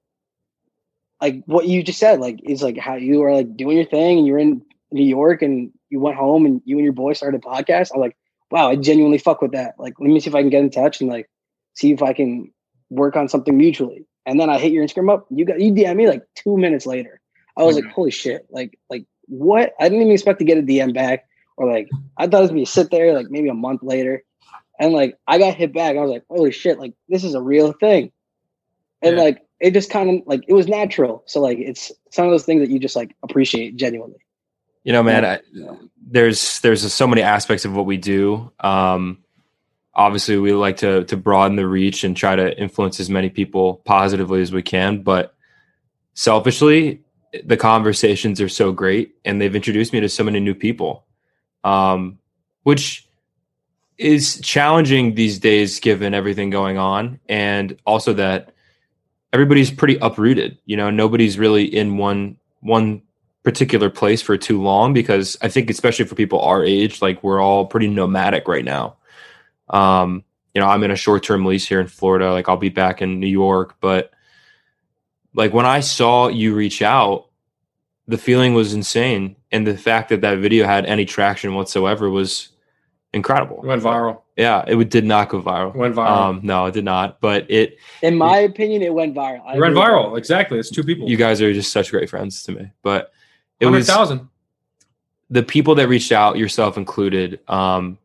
like 1.22 1.44
what 1.46 1.68
you 1.68 1.84
just 1.84 2.00
said, 2.00 2.20
like 2.20 2.40
is 2.44 2.62
like 2.62 2.78
how 2.78 2.96
you 2.96 3.24
are 3.24 3.34
like 3.34 3.56
doing 3.56 3.78
your 3.78 3.86
thing 3.86 4.20
and 4.20 4.28
you're 4.28 4.40
in 4.40 4.62
New 4.92 5.06
York 5.06 5.42
and 5.42 5.72
you 5.94 6.00
went 6.00 6.18
home 6.18 6.46
and 6.48 6.60
you 6.66 6.78
and 6.78 6.84
your 6.84 6.92
boy 6.92 7.14
started 7.14 7.44
a 7.46 7.48
podcast. 7.48 7.92
I'm 7.94 8.02
like, 8.02 8.18
wow, 8.50 8.68
I 8.70 8.76
genuinely 8.76 9.20
fuck 9.20 9.42
with 9.44 9.52
that. 9.52 9.76
Like, 9.78 9.94
let 10.00 10.10
me 10.10 10.20
see 10.20 10.30
if 10.30 10.36
I 10.36 10.42
can 10.42 10.50
get 10.50 10.64
in 10.64 10.72
touch 10.72 11.00
and 11.00 11.10
like 11.10 11.30
see 11.76 11.92
if 11.92 12.02
I 12.02 12.14
can 12.14 12.52
work 12.90 13.16
on 13.16 13.30
something 13.30 13.56
mutually. 13.56 14.08
And 14.26 14.40
then 14.40 14.50
I 14.50 14.58
hit 14.58 14.72
your 14.72 14.84
Instagram 14.84 15.14
up. 15.14 15.28
You 15.30 15.46
got 15.46 15.62
you 15.62 15.72
DM 15.72 15.96
me 15.96 16.08
like 16.08 16.24
two 16.36 16.58
minutes 16.58 16.88
later. 16.88 17.22
I 17.56 17.62
was 17.64 17.76
like, 17.76 17.86
holy 17.86 18.10
shit! 18.10 18.48
Like, 18.50 18.80
like 18.90 19.06
what? 19.28 19.74
I 19.80 19.84
didn't 19.84 20.02
even 20.02 20.14
expect 20.14 20.40
to 20.40 20.46
get 20.46 20.58
a 20.58 20.64
DM 20.64 20.94
back, 20.94 21.26
or 21.58 21.72
like 21.72 21.88
I 22.18 22.26
thought 22.26 22.40
it 22.40 22.42
was 22.42 22.50
gonna 22.50 22.66
sit 22.66 22.90
there 22.90 23.14
like 23.14 23.30
maybe 23.30 23.50
a 23.50 23.54
month 23.54 23.84
later, 23.84 24.24
and 24.80 24.94
like 24.94 25.16
I 25.28 25.38
got 25.38 25.54
hit 25.54 25.74
back. 25.74 25.96
I 25.96 26.02
was 26.02 26.10
like, 26.10 26.24
holy 26.28 26.52
shit! 26.52 26.80
Like 26.80 26.94
this 27.10 27.24
is 27.24 27.36
a 27.36 27.42
real 27.42 27.72
thing, 27.74 28.12
and 29.04 29.18
Yeah. 29.18 29.24
like 29.24 29.42
it 29.60 29.72
just 29.76 29.92
kind 29.92 30.10
of 30.10 30.26
like 30.26 30.42
it 30.48 30.54
was 30.54 30.68
natural. 30.68 31.22
So 31.28 31.42
like 31.42 31.60
it's 31.60 31.92
some 32.12 32.26
of 32.26 32.32
those 32.32 32.46
things 32.46 32.62
that 32.62 32.72
you 32.72 32.80
just 32.80 32.96
like 32.96 33.16
appreciate 33.22 33.76
genuinely. 33.76 34.23
You 34.84 34.94
know, 34.94 35.04
man. 35.04 35.26
I, 35.26 35.40
there's 36.06 36.60
there's 36.60 36.94
so 36.94 37.08
many 37.08 37.22
aspects 37.22 37.66
of 37.66 37.74
what 37.76 37.86
we 37.86 37.98
do. 37.98 38.52
Um, 38.60 39.24
obviously, 39.94 40.38
we 40.38 40.54
like 40.54 40.78
to 40.78 41.06
to 41.06 41.18
broaden 41.18 41.56
the 41.56 41.68
reach 41.68 42.04
and 42.04 42.16
try 42.16 42.36
to 42.36 42.58
influence 42.60 43.00
as 43.00 43.10
many 43.10 43.30
people 43.30 43.76
positively 43.86 44.42
as 44.42 44.52
we 44.52 44.62
can. 44.62 45.02
But 45.02 45.34
selfishly, 46.14 47.02
the 47.44 47.58
conversations 47.58 48.42
are 48.42 48.50
so 48.50 48.72
great, 48.72 49.16
and 49.26 49.42
they've 49.42 49.56
introduced 49.56 49.94
me 49.94 50.02
to 50.02 50.10
so 50.10 50.24
many 50.24 50.40
new 50.40 50.54
people, 50.54 51.06
um, 51.64 52.20
which 52.64 53.08
is 53.98 54.40
challenging 54.42 55.16
these 55.16 55.40
days 55.40 55.80
given 55.80 56.14
everything 56.14 56.50
going 56.50 56.78
on, 56.78 57.20
and 57.30 57.78
also 57.86 58.14
that 58.14 58.54
everybody's 59.32 59.72
pretty 59.72 59.98
uprooted. 60.02 60.58
You 60.66 60.78
know, 60.78 60.90
nobody's 60.90 61.40
really 61.40 61.64
in 61.64 61.98
one 61.98 62.38
one 62.60 63.02
particular 63.44 63.90
place 63.90 64.22
for 64.22 64.38
too 64.38 64.62
long 64.62 64.94
because 64.94 65.38
I 65.42 65.50
think 65.50 65.70
especially 65.70 66.06
for 66.06 66.16
people 66.16 66.40
our 66.42 66.64
age, 66.64 67.02
like 67.02 67.22
we're 67.24 67.42
all 67.42 67.66
pretty 67.66 67.88
nomadic 67.88 68.48
right 68.48 68.64
now. 68.64 68.96
Um, 69.70 70.24
you 70.54 70.62
know, 70.62 70.68
I'm 70.68 70.84
in 70.84 70.92
a 70.92 70.96
short 70.96 71.24
term 71.24 71.46
lease 71.46 71.68
here 71.68 71.80
in 71.80 71.88
Florida. 71.88 72.32
Like 72.32 72.48
I'll 72.48 72.58
be 72.58 72.70
back 72.70 73.02
in 73.02 73.20
New 73.20 73.28
York, 73.28 73.76
but 73.82 74.12
like 75.34 75.54
when 75.54 75.66
I 75.66 75.80
saw 75.80 76.28
you 76.28 76.56
reach 76.56 76.82
out, 76.82 77.28
the 78.08 78.18
feeling 78.18 78.54
was 78.54 78.74
insane, 78.74 79.36
and 79.52 79.66
the 79.66 79.78
fact 79.78 80.10
that 80.10 80.22
that 80.22 80.40
video 80.40 80.66
had 80.66 80.86
any 80.86 81.06
traction 81.06 81.56
whatsoever 81.56 82.10
was 82.10 82.50
incredible. 83.14 83.62
It 83.64 83.68
went 83.68 83.82
viral. 83.82 84.22
Yeah, 84.36 84.64
it 84.68 84.90
did 84.90 85.06
not 85.06 85.30
go 85.30 85.42
viral. 85.42 85.74
It 85.74 85.78
went 85.78 85.96
viral. 85.96 86.18
Um, 86.18 86.40
no, 86.44 86.66
it 86.66 86.74
did 86.74 86.84
not. 86.84 87.22
But 87.22 87.50
it, 87.50 87.78
In 88.02 88.18
my 88.18 88.40
opinion, 88.40 88.82
it 88.82 88.94
went 88.94 89.16
viral. 89.16 89.46
I 89.46 89.56
it 89.56 89.60
went 89.60 89.76
viral. 89.76 90.18
Exactly. 90.18 90.60
It's 90.60 90.70
two 90.70 90.84
people. 90.84 91.10
you 91.10 91.18
guys 91.18 91.42
are 91.42 91.54
just 91.54 91.72
such 91.72 91.92
great 91.92 92.10
friends 92.10 92.44
to 92.44 92.52
me. 92.52 92.72
But 92.82 93.14
it 93.64 93.72
was 93.72 93.88
thousand. 93.88 94.30
the 95.30 95.44
people 95.44 95.76
that 95.76 95.88
reached 95.88 96.12
out, 96.12 96.38
yourself 96.38 96.78
included, 96.78 97.40
um, 97.48 97.98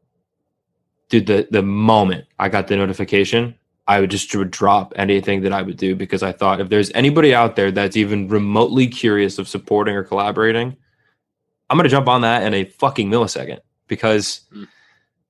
dude, 1.09 1.27
the 1.27 1.47
the 1.51 1.63
moment 1.63 2.27
I 2.39 2.49
got 2.49 2.69
the 2.69 2.77
notification, 2.77 3.55
I 3.87 4.01
would 4.01 4.11
just 4.11 4.35
would 4.35 4.51
drop 4.51 4.93
anything 4.97 5.43
that 5.43 5.53
I 5.53 5.63
would 5.63 5.77
do 5.77 5.95
because 5.95 6.23
I 6.23 6.33
thought 6.33 6.61
if 6.61 6.69
there's 6.69 6.91
anybody 6.95 7.35
out 7.35 7.57
there 7.57 7.71
that's 7.71 7.97
even 7.97 8.29
remotely 8.29 8.87
curious 8.87 9.39
of 9.39 9.49
supporting 9.49 9.95
or 9.97 10.05
collaborating, 10.05 10.77
I'm 11.71 11.77
gonna 11.77 11.89
jump 11.89 12.09
on 12.09 12.21
that 12.23 12.43
in 12.43 12.55
a 12.55 12.65
fucking 12.65 13.11
millisecond. 13.11 13.61
Because 13.87 14.43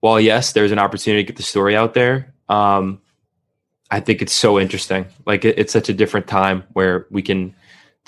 while 0.00 0.20
yes, 0.20 0.52
there's 0.52 0.72
an 0.72 0.78
opportunity 0.78 1.22
to 1.22 1.26
get 1.26 1.36
the 1.36 1.42
story 1.42 1.76
out 1.76 1.94
there, 1.94 2.34
um, 2.48 3.00
I 3.90 4.00
think 4.00 4.20
it's 4.20 4.32
so 4.32 4.59
interesting. 4.59 5.06
Like 5.24 5.44
it, 5.44 5.59
it's 5.59 5.72
such 5.72 5.88
a 5.88 5.94
different 5.94 6.26
time 6.26 6.64
where 6.72 7.06
we 7.10 7.22
can 7.22 7.55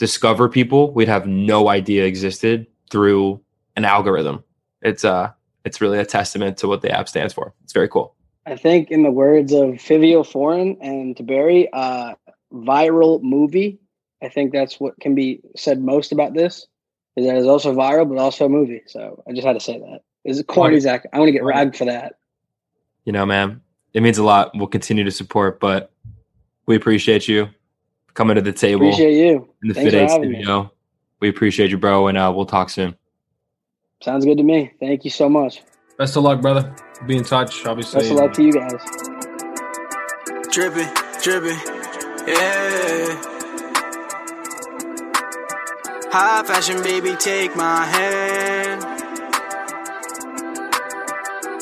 discover 0.01 0.49
people 0.49 0.93
we'd 0.95 1.09
have 1.09 1.27
no 1.27 1.69
idea 1.69 2.07
existed 2.07 2.67
through 2.91 3.39
an 3.77 3.85
algorithm. 3.85 4.43
It's 4.83 5.05
uh 5.05 5.31
it's 5.65 5.81
really 5.81 5.99
a 5.99 6.07
testament 6.07 6.57
to 6.57 6.69
what 6.69 6.81
the 6.81 6.91
app 6.91 7.09
stands 7.09 7.35
for. 7.35 7.55
It's 7.63 7.75
very 7.75 7.89
cool. 7.89 8.17
I 8.47 8.57
think, 8.57 8.91
in 8.91 9.03
the 9.03 9.11
words 9.11 9.53
of 9.53 9.75
Fivio 9.75 10.27
Foreign 10.27 10.79
and 10.81 11.15
to 11.19 11.23
Barry, 11.23 11.71
uh, 11.75 12.15
viral 12.53 13.23
movie. 13.23 13.79
I 14.23 14.31
think 14.31 14.53
that's 14.53 14.81
what 14.81 14.99
can 15.01 15.15
be 15.15 15.41
said 15.55 15.83
most 15.83 16.13
about 16.13 16.33
this. 16.33 16.67
Is 17.17 17.27
that 17.27 17.37
it's 17.37 17.47
also 17.47 17.75
viral, 17.75 18.09
but 18.09 18.17
also 18.17 18.47
a 18.47 18.49
movie. 18.49 18.81
So 18.87 19.23
I 19.29 19.33
just 19.33 19.47
had 19.47 19.53
to 19.53 19.61
say 19.61 19.79
that. 19.79 20.01
Is 20.25 20.39
it 20.39 20.47
corny. 20.47 20.81
Zach? 20.81 21.07
I 21.13 21.19
want 21.19 21.29
to 21.29 21.33
get 21.33 21.45
ragged 21.45 21.77
for 21.77 21.85
that. 21.85 22.15
You 23.05 23.13
know, 23.13 23.27
man, 23.27 23.61
it 23.93 24.03
means 24.03 24.17
a 24.17 24.25
lot. 24.25 24.53
We'll 24.55 24.67
continue 24.67 25.05
to 25.05 25.11
support, 25.11 25.61
but 25.61 25.93
we 26.65 26.75
appreciate 26.75 27.29
you 27.29 27.51
coming 28.15 28.37
to 28.37 28.43
the 28.43 28.53
table 28.53 28.87
Appreciate 28.87 29.15
you. 29.15 29.49
in 29.63 29.69
the 29.69 29.75
Thanks 29.75 29.91
Fit 29.91 29.99
for 29.99 30.05
8 30.05 30.11
having 30.11 30.33
me. 30.33 30.71
We 31.21 31.29
appreciate 31.29 31.71
you, 31.71 31.79
bro, 31.79 32.07
and 32.09 32.17
uh, 32.17 32.33
we'll 32.35 32.47
talk 32.47 32.71
soon. 32.71 32.97
Sounds 34.03 34.25
good 34.25 34.39
to 34.39 34.43
me. 34.45 34.73
Thank 34.81 35.05
you 35.05 35.11
so 35.11 35.29
much. 35.29 35.63
Best 35.99 36.17
of 36.17 36.23
luck, 36.23 36.41
brother. 36.41 36.75
Be 37.07 37.17
in 37.19 37.25
touch. 37.25 37.67
Obviously. 37.67 38.01
Best 38.01 38.11
of 38.11 38.17
luck 38.17 38.33
to 38.33 38.43
you 38.43 38.53
guys. 38.53 38.83
Dripping, 40.51 40.89
dripping, 41.23 41.59
yeah. 42.27 43.27
High 46.13 46.43
fashion, 46.45 46.83
baby, 46.83 47.15
take 47.17 47.55
my 47.55 47.85
hand. 47.87 48.83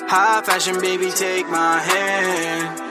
High 0.09 0.41
fashion, 0.43 0.81
baby, 0.81 1.11
take 1.11 1.47
my 1.49 1.81
hand. 1.81 2.88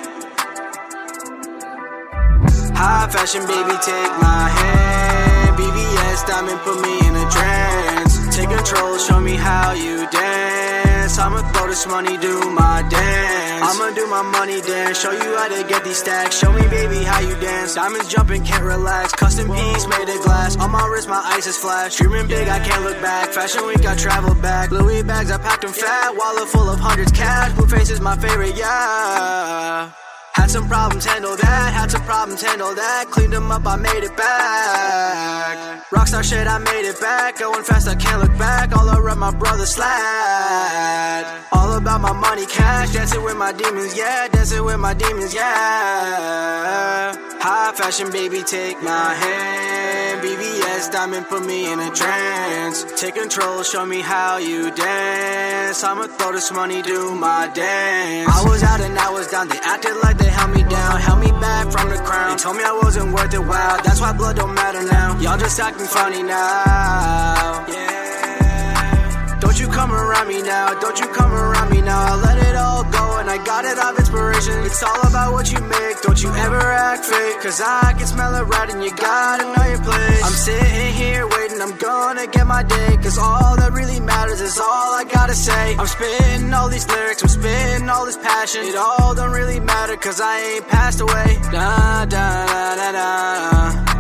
High 2.78 3.10
fashion, 3.10 3.42
baby, 3.42 3.74
take 3.82 4.14
my 4.22 4.46
hand. 4.54 5.58
VVS 5.58 6.28
diamond, 6.28 6.60
put 6.62 6.78
me 6.86 6.94
in 7.08 7.16
a 7.18 7.26
trance. 7.34 8.14
Take 8.36 8.50
control, 8.50 9.00
show 9.00 9.20
me 9.20 9.36
how 9.36 9.72
you 9.74 10.06
dance. 10.12 11.18
I'ma 11.18 11.42
throw 11.54 11.66
this 11.66 11.88
money, 11.88 12.18
do 12.18 12.38
my 12.54 12.86
dance. 12.88 13.64
I'ma 13.66 13.96
do 13.96 14.06
my 14.06 14.22
money 14.22 14.62
dance, 14.62 15.02
show 15.02 15.10
you 15.10 15.36
how 15.38 15.48
to 15.48 15.68
get 15.68 15.84
these 15.84 15.98
stacks. 15.98 16.38
Show 16.38 16.54
me, 16.54 16.62
baby, 16.70 17.04
how 17.04 17.20
you 17.20 17.34
dance. 17.42 17.74
Diamonds 17.74 18.10
jumping, 18.14 18.44
can't 18.46 18.64
relax. 18.64 19.12
Custom 19.14 19.48
piece 19.48 19.88
made 19.88 20.08
of 20.08 20.22
glass. 20.22 20.56
On 20.58 20.70
my 20.70 20.86
wrist, 20.86 21.10
my 21.10 21.22
ice 21.34 21.48
is 21.48 21.58
flash. 21.58 21.98
Dreaming 21.98 22.28
big, 22.28 22.48
I 22.48 22.60
can't 22.60 22.84
look 22.84 23.02
back. 23.02 23.30
Fashion 23.30 23.66
week, 23.66 23.88
I 23.88 23.96
travel 23.96 24.36
back. 24.36 24.70
Louis 24.70 25.02
bags, 25.02 25.32
I 25.32 25.40
packed 25.40 25.64
them 25.64 25.74
fat. 25.74 26.16
Wallet 26.16 26.48
full 26.48 26.70
of 26.70 26.80
hundreds 26.80 27.12
cash. 27.12 27.54
Blue 27.54 27.66
face 27.66 27.90
is 27.90 28.02
my 28.02 28.16
favorite, 28.18 28.56
yeah. 28.56 29.90
Had 30.38 30.52
some 30.52 30.68
problems, 30.68 31.04
handle 31.04 31.36
that. 31.36 31.74
Had 31.74 31.90
some 31.92 32.04
problems, 32.04 32.42
handle 32.42 32.74
that. 32.76 33.06
Cleaned 33.10 33.34
them 33.34 33.52
up, 33.52 33.66
I 33.66 33.76
made 33.76 34.04
it 34.04 34.16
back. 34.16 35.84
Rockstar 35.90 36.24
shit, 36.24 36.48
I 36.48 36.60
made 36.60 36.86
it 36.88 37.00
back. 37.02 37.40
Going 37.40 37.64
fast, 37.64 37.88
I 37.88 37.96
can't 37.96 38.22
look 38.22 38.38
back. 38.38 38.76
All 38.78 38.88
around 38.98 39.20
my 39.20 39.32
brother 39.32 39.66
slide. 39.66 41.26
All 41.52 41.74
about 41.74 42.02
my 42.02 42.14
money, 42.14 42.46
cash. 42.46 42.94
Dancing 42.94 43.24
with 43.24 43.36
my 43.36 43.52
demons, 43.52 43.98
yeah. 43.98 44.28
Dancing 44.28 44.64
with 44.64 44.80
my 44.80 44.94
demons, 44.94 45.34
yeah. 45.34 47.16
High 47.40 47.72
fashion, 47.74 48.12
baby, 48.12 48.44
take 48.44 48.82
my 48.84 49.14
hand. 49.14 50.22
VVS 50.22 50.92
diamond, 50.92 51.28
put 51.28 51.46
me 51.46 51.72
in 51.72 51.80
a 51.80 51.90
trance. 51.92 52.84
Take 53.00 53.16
control, 53.16 53.64
show 53.64 53.86
me 53.86 54.02
how 54.02 54.38
you 54.38 54.72
dance. 54.72 55.84
I'ma 55.84 56.08
throw 56.08 56.32
this 56.34 56.52
money, 56.52 56.82
do 56.82 57.16
my 57.16 57.48
dance. 57.54 58.30
I 58.30 58.44
was 58.50 58.64
out 58.64 58.82
and 58.82 58.98
I 58.98 59.10
was 59.12 59.28
down. 59.28 59.48
They 59.48 59.60
acted 59.60 59.96
like 60.04 60.18
they 60.18 60.27
held 60.30 60.52
me 60.56 60.64
down, 60.64 61.00
held 61.00 61.20
me 61.20 61.32
back 61.32 61.72
from 61.72 61.90
the 61.90 61.98
crown. 61.98 62.38
They 62.38 62.44
told 62.44 62.58
me 62.58 62.64
I 62.64 62.78
wasn't 62.84 63.14
worth 63.14 63.34
it. 63.34 63.40
Wow, 63.40 63.80
that's 63.84 64.00
why 64.02 64.14
blood 64.14 64.36
don't 64.36 64.54
matter 64.54 64.84
now. 64.84 65.20
Y'all 65.20 65.38
just 65.38 65.60
acting 65.60 65.88
funny 65.88 66.24
now. 66.24 67.66
Yeah. 67.68 69.40
Don't 69.40 69.60
you 69.60 69.68
come 69.68 69.92
around 69.92 70.28
me 70.28 70.42
now. 70.42 70.74
Don't 70.80 71.00
you 71.00 71.08
come 71.08 71.32
around 71.32 71.72
me 71.72 71.82
now. 71.82 72.00
I 72.00 72.16
let 72.16 72.38
it 72.38 72.56
all 72.56 72.84
go 72.84 73.18
and 73.20 73.30
I 73.30 73.38
got 73.44 73.66
it 73.66 73.78
off 73.78 73.98
inspiration. 74.38 74.66
It's 74.66 74.84
all 74.84 75.08
about 75.08 75.34
what 75.34 75.52
you 75.52 75.60
make. 75.62 76.02
Don't 76.02 76.22
you 76.22 76.30
ever 76.30 76.60
act 76.60 77.06
fake. 77.06 77.42
Cause 77.42 77.62
I 77.62 77.94
can 77.98 78.08
smell 78.08 78.36
it 78.36 78.44
right 78.44 78.70
and 78.70 78.84
you 78.84 78.92
gotta 78.96 79.44
know 79.44 79.66
your 79.70 79.82
place. 79.84 80.24
I'm 80.24 80.32
sitting 80.32 80.94
here 80.94 81.28
waiting. 81.28 81.62
I'm 81.62 81.76
gonna 81.78 82.28
get 82.28 82.46
my 82.46 82.64
day. 82.64 82.98
Cause 82.98 83.18
all 83.18 83.56
that 83.58 83.72
really 83.74 84.00
matters 84.00 84.42
is 84.42 84.58
all 84.58 84.94
I 84.96 85.04
gotta 85.04 85.36
say. 85.36 85.76
I'm 85.76 85.88
spitting 85.88 86.54
all 86.54 86.70
these 86.70 86.88
lyrics. 86.88 87.22
I'm 87.24 87.30
spitting 87.30 87.90
all 87.90 88.06
this 88.06 88.18
passion. 88.18 88.66
It 88.66 88.76
all 88.76 89.16
don't 89.16 89.32
really 89.32 89.60
matter 89.60 89.98
cause 89.98 90.22
I 90.22 90.40
ain't 90.40 90.68
passed 90.68 91.02
away. 91.02 91.40
Da 91.52 92.06
da 92.06 92.46
da 92.46 92.76
da 92.76 92.92
da. 92.92 93.94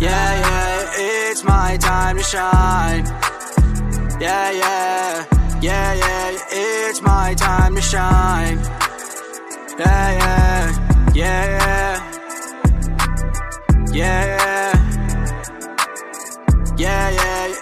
Yeah, 0.00 0.32
yeah, 0.44 1.30
it's 1.30 1.44
my 1.44 1.76
time 1.78 2.16
to 2.16 2.22
shine. 2.22 3.04
Yeah, 4.20 4.50
yeah, 4.50 5.24
yeah, 5.62 5.94
yeah, 5.94 6.38
it's 6.50 7.00
my 7.00 7.34
time 7.34 7.74
to 7.74 7.80
shine. 7.80 8.83
Yeah, 9.76 10.10
yeah, 10.12 11.12
yeah, 11.14 12.12
yeah, 13.92 14.24
yeah. 14.36 14.80
Yeah, 16.76 17.10
yeah, 17.10 17.54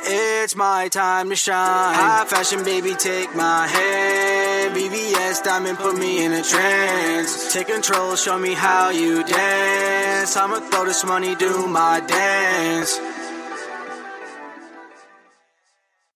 it's 0.42 0.56
my 0.56 0.88
time 0.88 1.28
to 1.30 1.36
shine. 1.36 1.94
High 1.94 2.24
fashion, 2.26 2.64
baby, 2.64 2.94
take 2.94 3.34
my 3.34 3.66
hand. 3.66 4.74
VVS 4.76 5.42
diamond, 5.44 5.78
put 5.78 5.96
me 5.98 6.24
in 6.24 6.32
a 6.32 6.42
trance. 6.42 7.52
Take 7.52 7.68
control, 7.68 8.16
show 8.16 8.38
me 8.38 8.54
how 8.54 8.90
you 8.90 9.22
dance. 9.24 10.36
I'ma 10.36 10.60
throw 10.70 10.84
this 10.86 11.04
money, 11.04 11.34
do 11.34 11.66
my 11.66 12.00
dance. 12.00 12.98